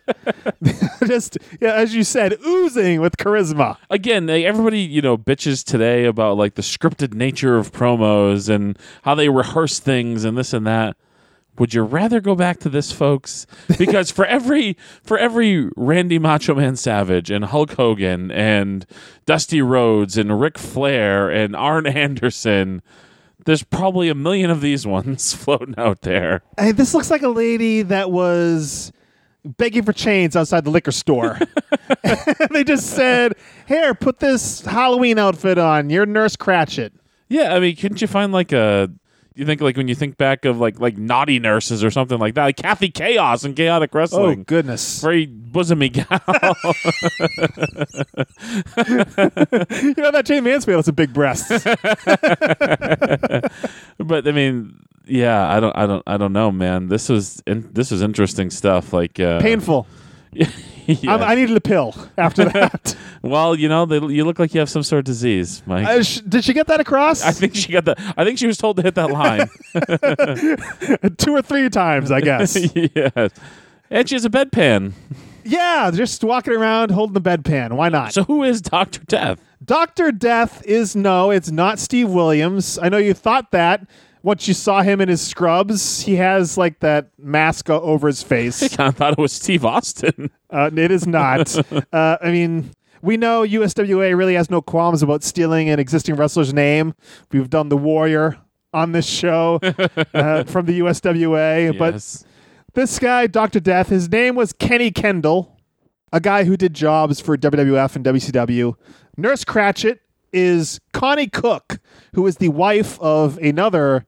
Just 1.06 1.38
yeah, 1.60 1.74
as 1.74 1.94
you 1.94 2.02
said, 2.04 2.36
oozing 2.44 3.00
with 3.00 3.16
charisma. 3.16 3.76
Again, 3.90 4.28
everybody 4.28 4.80
you 4.80 5.02
know 5.02 5.16
bitches 5.16 5.64
today 5.64 6.04
about 6.04 6.36
like 6.36 6.54
the 6.54 6.62
scripted 6.62 7.14
nature 7.14 7.56
of 7.56 7.72
promos 7.72 8.48
and 8.48 8.78
how 9.02 9.14
they 9.14 9.28
rehearse 9.28 9.78
things 9.78 10.24
and 10.24 10.36
this 10.36 10.52
and 10.52 10.66
that. 10.66 10.96
Would 11.58 11.74
you 11.74 11.82
rather 11.82 12.20
go 12.20 12.34
back 12.34 12.60
to 12.60 12.68
this, 12.68 12.92
folks? 12.92 13.46
Because 13.78 14.10
for 14.10 14.24
every 14.24 14.76
for 15.02 15.18
every 15.18 15.70
Randy 15.76 16.18
Macho 16.18 16.54
Man 16.54 16.76
Savage 16.76 17.30
and 17.30 17.44
Hulk 17.44 17.72
Hogan 17.74 18.30
and 18.30 18.86
Dusty 19.26 19.60
Rhodes 19.60 20.16
and 20.16 20.40
Ric 20.40 20.58
Flair 20.58 21.30
and 21.30 21.54
Arn 21.54 21.86
Anderson, 21.86 22.80
there's 23.44 23.62
probably 23.62 24.08
a 24.08 24.14
million 24.14 24.50
of 24.50 24.60
these 24.60 24.86
ones 24.86 25.34
floating 25.34 25.74
out 25.76 26.02
there. 26.02 26.42
Hey, 26.58 26.72
this 26.72 26.94
looks 26.94 27.10
like 27.10 27.22
a 27.22 27.28
lady 27.28 27.82
that 27.82 28.10
was 28.10 28.92
begging 29.44 29.82
for 29.82 29.92
chains 29.92 30.36
outside 30.36 30.64
the 30.64 30.70
liquor 30.70 30.92
store. 30.92 31.38
they 32.50 32.64
just 32.64 32.88
said, 32.90 33.34
"Here, 33.66 33.94
put 33.94 34.20
this 34.20 34.62
Halloween 34.62 35.18
outfit 35.18 35.58
on. 35.58 35.90
You're 35.90 36.06
Nurse 36.06 36.36
Cratchit." 36.36 36.92
Yeah, 37.28 37.54
I 37.54 37.60
mean, 37.60 37.76
couldn't 37.76 38.00
you 38.00 38.08
find 38.08 38.32
like 38.32 38.52
a? 38.52 38.90
You 39.34 39.46
think 39.46 39.60
like 39.60 39.76
when 39.76 39.88
you 39.88 39.94
think 39.94 40.18
back 40.18 40.44
of 40.44 40.58
like 40.58 40.78
like 40.78 40.98
naughty 40.98 41.38
nurses 41.38 41.82
or 41.82 41.90
something 41.90 42.18
like 42.18 42.34
that, 42.34 42.44
like 42.44 42.56
Kathy 42.56 42.90
Chaos 42.90 43.44
and 43.44 43.56
Chaotic 43.56 43.94
wrestling. 43.94 44.40
Oh 44.40 44.44
goodness! 44.44 45.00
Very 45.00 45.26
bosomy 45.26 45.92
gal. 45.92 46.06
you 49.82 49.94
know 49.96 50.10
that 50.10 50.26
Jayne 50.26 50.44
Mansfield 50.44 50.78
has 50.78 50.86
some 50.86 50.94
big 50.94 51.14
breasts. 51.14 51.48
but 53.98 54.28
I 54.28 54.32
mean, 54.32 54.84
yeah, 55.06 55.50
I 55.50 55.60
don't, 55.60 55.76
I 55.76 55.86
don't, 55.86 56.02
I 56.06 56.16
don't 56.16 56.32
know, 56.32 56.52
man. 56.52 56.88
This 56.88 57.08
was 57.08 57.42
in, 57.46 57.68
this 57.72 57.90
was 57.90 58.02
interesting 58.02 58.50
stuff. 58.50 58.92
Like 58.92 59.18
uh, 59.18 59.40
Painful. 59.40 59.86
yeah. 60.32 60.48
I'm, 61.08 61.22
I 61.22 61.34
needed 61.34 61.56
a 61.56 61.60
pill 61.60 61.94
after 62.18 62.44
that. 62.50 62.96
well, 63.22 63.54
you 63.54 63.68
know, 63.68 63.86
they, 63.86 63.98
you 63.98 64.24
look 64.24 64.38
like 64.38 64.52
you 64.54 64.60
have 64.60 64.70
some 64.70 64.82
sort 64.82 65.00
of 65.00 65.04
disease, 65.04 65.62
Mike. 65.66 65.86
Uh, 65.86 66.02
sh- 66.02 66.20
did 66.20 66.44
she 66.44 66.52
get 66.52 66.66
that 66.68 66.80
across? 66.80 67.22
I 67.22 67.32
think 67.32 67.54
she 67.54 67.72
got 67.72 67.84
that. 67.86 67.98
I 68.16 68.24
think 68.24 68.38
she 68.38 68.46
was 68.46 68.58
told 68.58 68.76
to 68.76 68.82
hit 68.82 68.94
that 68.96 69.10
line. 69.10 69.48
Two 71.18 71.34
or 71.34 71.42
three 71.42 71.68
times, 71.68 72.10
I 72.10 72.20
guess. 72.20 72.56
yes. 72.74 73.30
And 73.90 74.08
she 74.08 74.14
has 74.14 74.24
a 74.24 74.30
bedpan. 74.30 74.92
yeah, 75.44 75.90
just 75.92 76.22
walking 76.24 76.54
around 76.54 76.90
holding 76.90 77.14
the 77.14 77.20
bedpan. 77.20 77.72
Why 77.74 77.88
not? 77.88 78.12
So 78.12 78.24
who 78.24 78.42
is 78.42 78.62
Doctor 78.62 79.00
Death? 79.04 79.40
Doctor 79.64 80.10
Death 80.12 80.64
is 80.64 80.96
no, 80.96 81.30
it's 81.30 81.50
not 81.50 81.78
Steve 81.78 82.08
Williams. 82.10 82.78
I 82.78 82.88
know 82.88 82.96
you 82.98 83.14
thought 83.14 83.50
that 83.52 83.86
once 84.22 84.46
you 84.48 84.54
saw 84.54 84.82
him 84.82 85.00
in 85.00 85.08
his 85.08 85.20
scrubs. 85.20 86.02
He 86.02 86.16
has 86.16 86.56
like 86.56 86.80
that 86.80 87.10
mask 87.18 87.68
over 87.70 88.06
his 88.06 88.22
I 88.24 88.26
face. 88.26 88.76
kind 88.76 88.88
of 88.88 88.96
thought 88.96 89.12
it 89.12 89.18
was 89.18 89.32
Steve 89.32 89.64
Austin. 89.64 90.30
Uh, 90.50 90.70
it 90.74 90.90
is 90.90 91.06
not. 91.06 91.54
uh, 91.92 92.18
I 92.20 92.30
mean, 92.30 92.70
we 93.02 93.16
know 93.16 93.42
USWA 93.42 94.16
really 94.16 94.34
has 94.34 94.50
no 94.50 94.62
qualms 94.62 95.02
about 95.02 95.22
stealing 95.22 95.68
an 95.68 95.78
existing 95.78 96.14
wrestler's 96.16 96.54
name. 96.54 96.94
We've 97.30 97.50
done 97.50 97.68
the 97.68 97.76
Warrior 97.76 98.38
on 98.72 98.92
this 98.92 99.06
show 99.06 99.58
uh, 100.14 100.44
from 100.44 100.66
the 100.66 100.80
USWA, 100.80 101.76
but 101.78 101.94
this 102.74 102.98
guy, 102.98 103.26
Dr. 103.26 103.60
Death, 103.60 103.88
his 103.88 104.08
name 104.08 104.34
was 104.34 104.52
Kenny 104.54 104.90
Kendall, 104.90 105.58
a 106.12 106.20
guy 106.20 106.44
who 106.44 106.56
did 106.56 106.72
jobs 106.72 107.20
for 107.20 107.36
WWF 107.36 107.96
and 107.96 108.04
WCW. 108.04 108.74
Nurse 109.18 109.44
Cratchit 109.44 110.00
is 110.32 110.80
Connie 110.92 111.28
Cook, 111.28 111.78
who 112.14 112.26
is 112.26 112.36
the 112.36 112.48
wife 112.48 113.00
of 113.00 113.38
another 113.38 114.06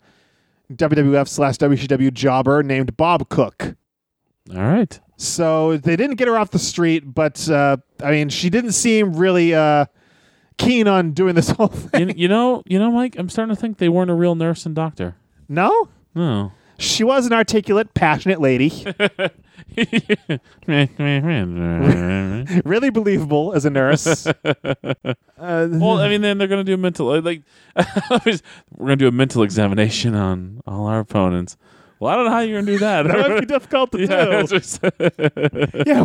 WWF 0.73 1.29
slash 1.29 1.57
WCW 1.59 2.13
jobber 2.13 2.63
named 2.63 2.97
Bob 2.97 3.29
Cook. 3.29 3.77
All 4.51 4.63
right. 4.63 4.99
So 5.17 5.77
they 5.77 5.97
didn't 5.97 6.17
get 6.17 6.29
her 6.29 6.37
off 6.37 6.51
the 6.51 6.59
street, 6.59 7.15
but 7.15 7.49
uh, 7.49 7.77
I 8.03 8.11
mean, 8.11 8.29
she 8.29 8.51
didn't 8.51 8.73
seem 8.73 9.15
really 9.15 9.55
uh, 9.55 9.87
keen 10.59 10.89
on 10.89 11.13
doing 11.13 11.35
this 11.35 11.51
whole 11.51 11.69
thing. 11.69 12.11
You, 12.11 12.15
you 12.17 12.29
know, 12.29 12.63
you 12.67 12.79
know, 12.79 12.91
Mike. 12.91 13.17
I'm 13.19 13.29
starting 13.29 13.55
to 13.55 13.61
think 13.61 13.79
they 13.79 13.89
weren't 13.89 14.11
a 14.11 14.15
real 14.15 14.35
nurse 14.35 14.67
and 14.67 14.75
doctor. 14.75 15.17
No? 15.49 15.89
No. 16.15 16.53
She 16.79 17.05
was 17.05 17.27
an 17.27 17.33
articulate, 17.33 17.95
passionate 17.95 18.41
lady, 18.41 18.85
really 22.65 22.91
believable 22.91 23.53
as 23.55 23.65
a 23.65 23.71
nurse. 23.71 24.27
Uh, 25.37 25.69
well, 25.73 25.99
I 25.99 26.09
mean, 26.09 26.23
then 26.23 26.39
they're 26.39 26.49
going 26.49 26.61
to 26.61 26.65
do 26.65 26.75
a 26.75 26.79
mental 26.79 27.21
like 27.21 27.43
we're 27.77 28.39
going 28.79 28.89
to 28.91 28.97
do 28.97 29.09
a 29.09 29.13
mental 29.13 29.43
examination 29.43 30.15
on 30.15 30.63
all 30.67 30.87
our 30.87 31.01
opponents. 31.01 31.59
Well, 31.99 32.11
I 32.11 32.17
don't 32.17 32.25
know 32.25 32.31
how 32.31 32.41
you're 32.41 32.63
going 32.63 32.67
to 32.67 32.73
do 32.73 32.79
that. 32.79 33.07
that 33.07 33.29
might 33.29 33.41
be 33.41 33.47
difficult 33.47 33.93
to 33.93 34.01
yeah, 34.01 34.25
do. 34.25 34.47
that's 34.47 34.79
what 34.79 34.95
I 35.01 35.11
Yeah. 35.85 36.05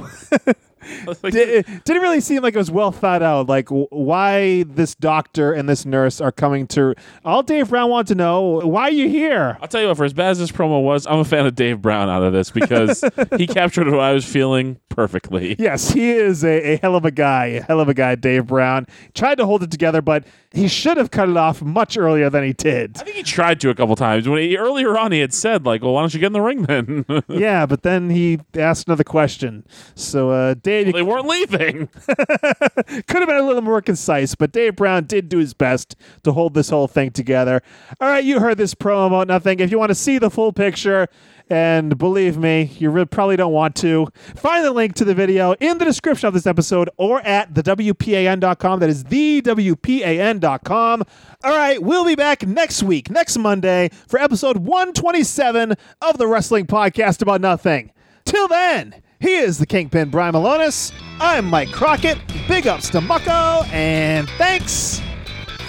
Like, 1.23 1.33
it 1.33 1.65
didn't 1.85 2.01
really 2.01 2.21
seem 2.21 2.43
like 2.43 2.53
it 2.53 2.57
was 2.57 2.71
well 2.71 2.91
thought 2.91 3.21
out. 3.21 3.47
Like 3.47 3.67
w- 3.67 3.87
why 3.89 4.63
this 4.63 4.95
doctor 4.95 5.51
and 5.53 5.67
this 5.67 5.85
nurse 5.85 6.21
are 6.21 6.31
coming 6.31 6.67
to. 6.67 6.93
All 7.25 7.43
Dave 7.43 7.69
Brown 7.69 7.89
wanted 7.89 8.07
to 8.07 8.15
know 8.15 8.61
why 8.63 8.83
are 8.83 8.91
you 8.91 9.09
here. 9.09 9.57
I'll 9.61 9.67
tell 9.67 9.81
you 9.81 9.87
what. 9.87 9.97
For 9.97 10.05
as 10.05 10.13
bad 10.13 10.31
as 10.31 10.39
this 10.39 10.51
promo 10.51 10.83
was, 10.83 11.07
I'm 11.07 11.19
a 11.19 11.25
fan 11.25 11.45
of 11.45 11.55
Dave 11.55 11.81
Brown 11.81 12.09
out 12.09 12.23
of 12.23 12.31
this 12.33 12.51
because 12.51 13.03
he 13.37 13.47
captured 13.47 13.89
what 13.89 13.99
I 13.99 14.13
was 14.13 14.25
feeling 14.25 14.79
perfectly. 14.89 15.55
Yes, 15.59 15.91
he 15.91 16.11
is 16.11 16.43
a, 16.43 16.73
a 16.73 16.77
hell 16.77 16.95
of 16.95 17.05
a 17.05 17.11
guy. 17.11 17.45
A 17.47 17.61
hell 17.63 17.79
of 17.79 17.89
a 17.89 17.93
guy, 17.93 18.15
Dave 18.15 18.47
Brown. 18.47 18.85
Tried 19.13 19.35
to 19.35 19.45
hold 19.45 19.63
it 19.63 19.71
together, 19.71 20.01
but 20.01 20.25
he 20.51 20.67
should 20.67 20.97
have 20.97 21.11
cut 21.11 21.29
it 21.29 21.37
off 21.37 21.61
much 21.61 21.97
earlier 21.97 22.29
than 22.29 22.43
he 22.43 22.53
did. 22.53 22.97
I 22.97 23.03
think 23.03 23.17
he 23.17 23.23
tried 23.23 23.59
to 23.61 23.69
a 23.69 23.75
couple 23.75 23.95
times. 23.95 24.27
When 24.27 24.41
he, 24.41 24.57
earlier 24.57 24.97
on, 24.97 25.11
he 25.11 25.19
had 25.19 25.33
said 25.33 25.65
like, 25.65 25.81
"Well, 25.81 25.93
why 25.93 26.01
don't 26.01 26.13
you 26.13 26.19
get 26.19 26.27
in 26.27 26.33
the 26.33 26.41
ring 26.41 26.63
then?" 26.63 27.05
yeah, 27.27 27.65
but 27.65 27.83
then 27.83 28.09
he 28.09 28.39
asked 28.55 28.87
another 28.87 29.03
question. 29.03 29.65
So, 29.95 30.31
uh, 30.31 30.55
Dave, 30.55 30.68
you 30.69 30.93
they 30.93 31.01
weren't 31.01 31.27
leaving. 31.27 31.87
could 32.07 33.19
have 33.19 33.27
been 33.27 33.37
a 33.37 33.43
little 33.43 33.61
more 33.61 33.81
concise, 33.81 34.35
but 34.35 34.51
Dave 34.51 34.75
Brown 34.75 35.05
did 35.05 35.29
do 35.29 35.37
his 35.37 35.53
best 35.53 35.95
to 36.23 36.31
hold 36.31 36.53
this 36.53 36.69
whole 36.69 36.87
thing 36.87 37.11
together. 37.11 37.61
All 37.99 38.09
right, 38.09 38.23
you 38.23 38.39
heard 38.39 38.57
this 38.57 38.73
promo 38.73 39.07
about 39.07 39.27
nothing. 39.27 39.59
If 39.59 39.71
you 39.71 39.79
want 39.79 39.89
to 39.89 39.95
see 39.95 40.17
the 40.17 40.29
full 40.29 40.53
picture, 40.53 41.07
and 41.49 41.97
believe 41.97 42.37
me, 42.37 42.71
you 42.77 42.89
re- 42.91 43.05
probably 43.05 43.35
don't 43.35 43.53
want 43.53 43.75
to, 43.77 44.07
find 44.35 44.63
the 44.63 44.71
link 44.71 44.93
to 44.95 45.05
the 45.05 45.15
video 45.15 45.53
in 45.53 45.77
the 45.79 45.85
description 45.85 46.27
of 46.27 46.33
this 46.33 46.45
episode 46.45 46.89
or 46.97 47.21
at 47.21 47.55
the 47.55 47.63
thewpan.com. 47.63 48.79
That 48.79 48.89
is 48.89 49.05
the 49.05 49.41
thewpan.com. 49.41 51.03
All 51.43 51.55
right, 51.55 51.81
we'll 51.81 52.05
be 52.05 52.15
back 52.15 52.45
next 52.45 52.83
week, 52.83 53.09
next 53.09 53.37
Monday, 53.37 53.89
for 54.07 54.19
episode 54.19 54.57
127 54.57 55.75
of 56.01 56.17
the 56.17 56.27
Wrestling 56.27 56.67
Podcast 56.67 57.21
About 57.21 57.41
Nothing. 57.41 57.91
Till 58.25 58.47
then, 58.47 59.01
he 59.19 59.35
is 59.35 59.57
the 59.57 59.65
Kingpin 59.65 60.09
Brian 60.09 60.33
Malonis. 60.33 60.93
I'm 61.19 61.45
Mike 61.45 61.71
Crockett. 61.71 62.17
Big 62.47 62.67
ups 62.67 62.89
to 62.89 63.01
Mucko, 63.01 63.67
and 63.71 64.29
thanks 64.37 65.01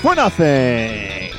for 0.01 0.15
nothing. 0.15 1.33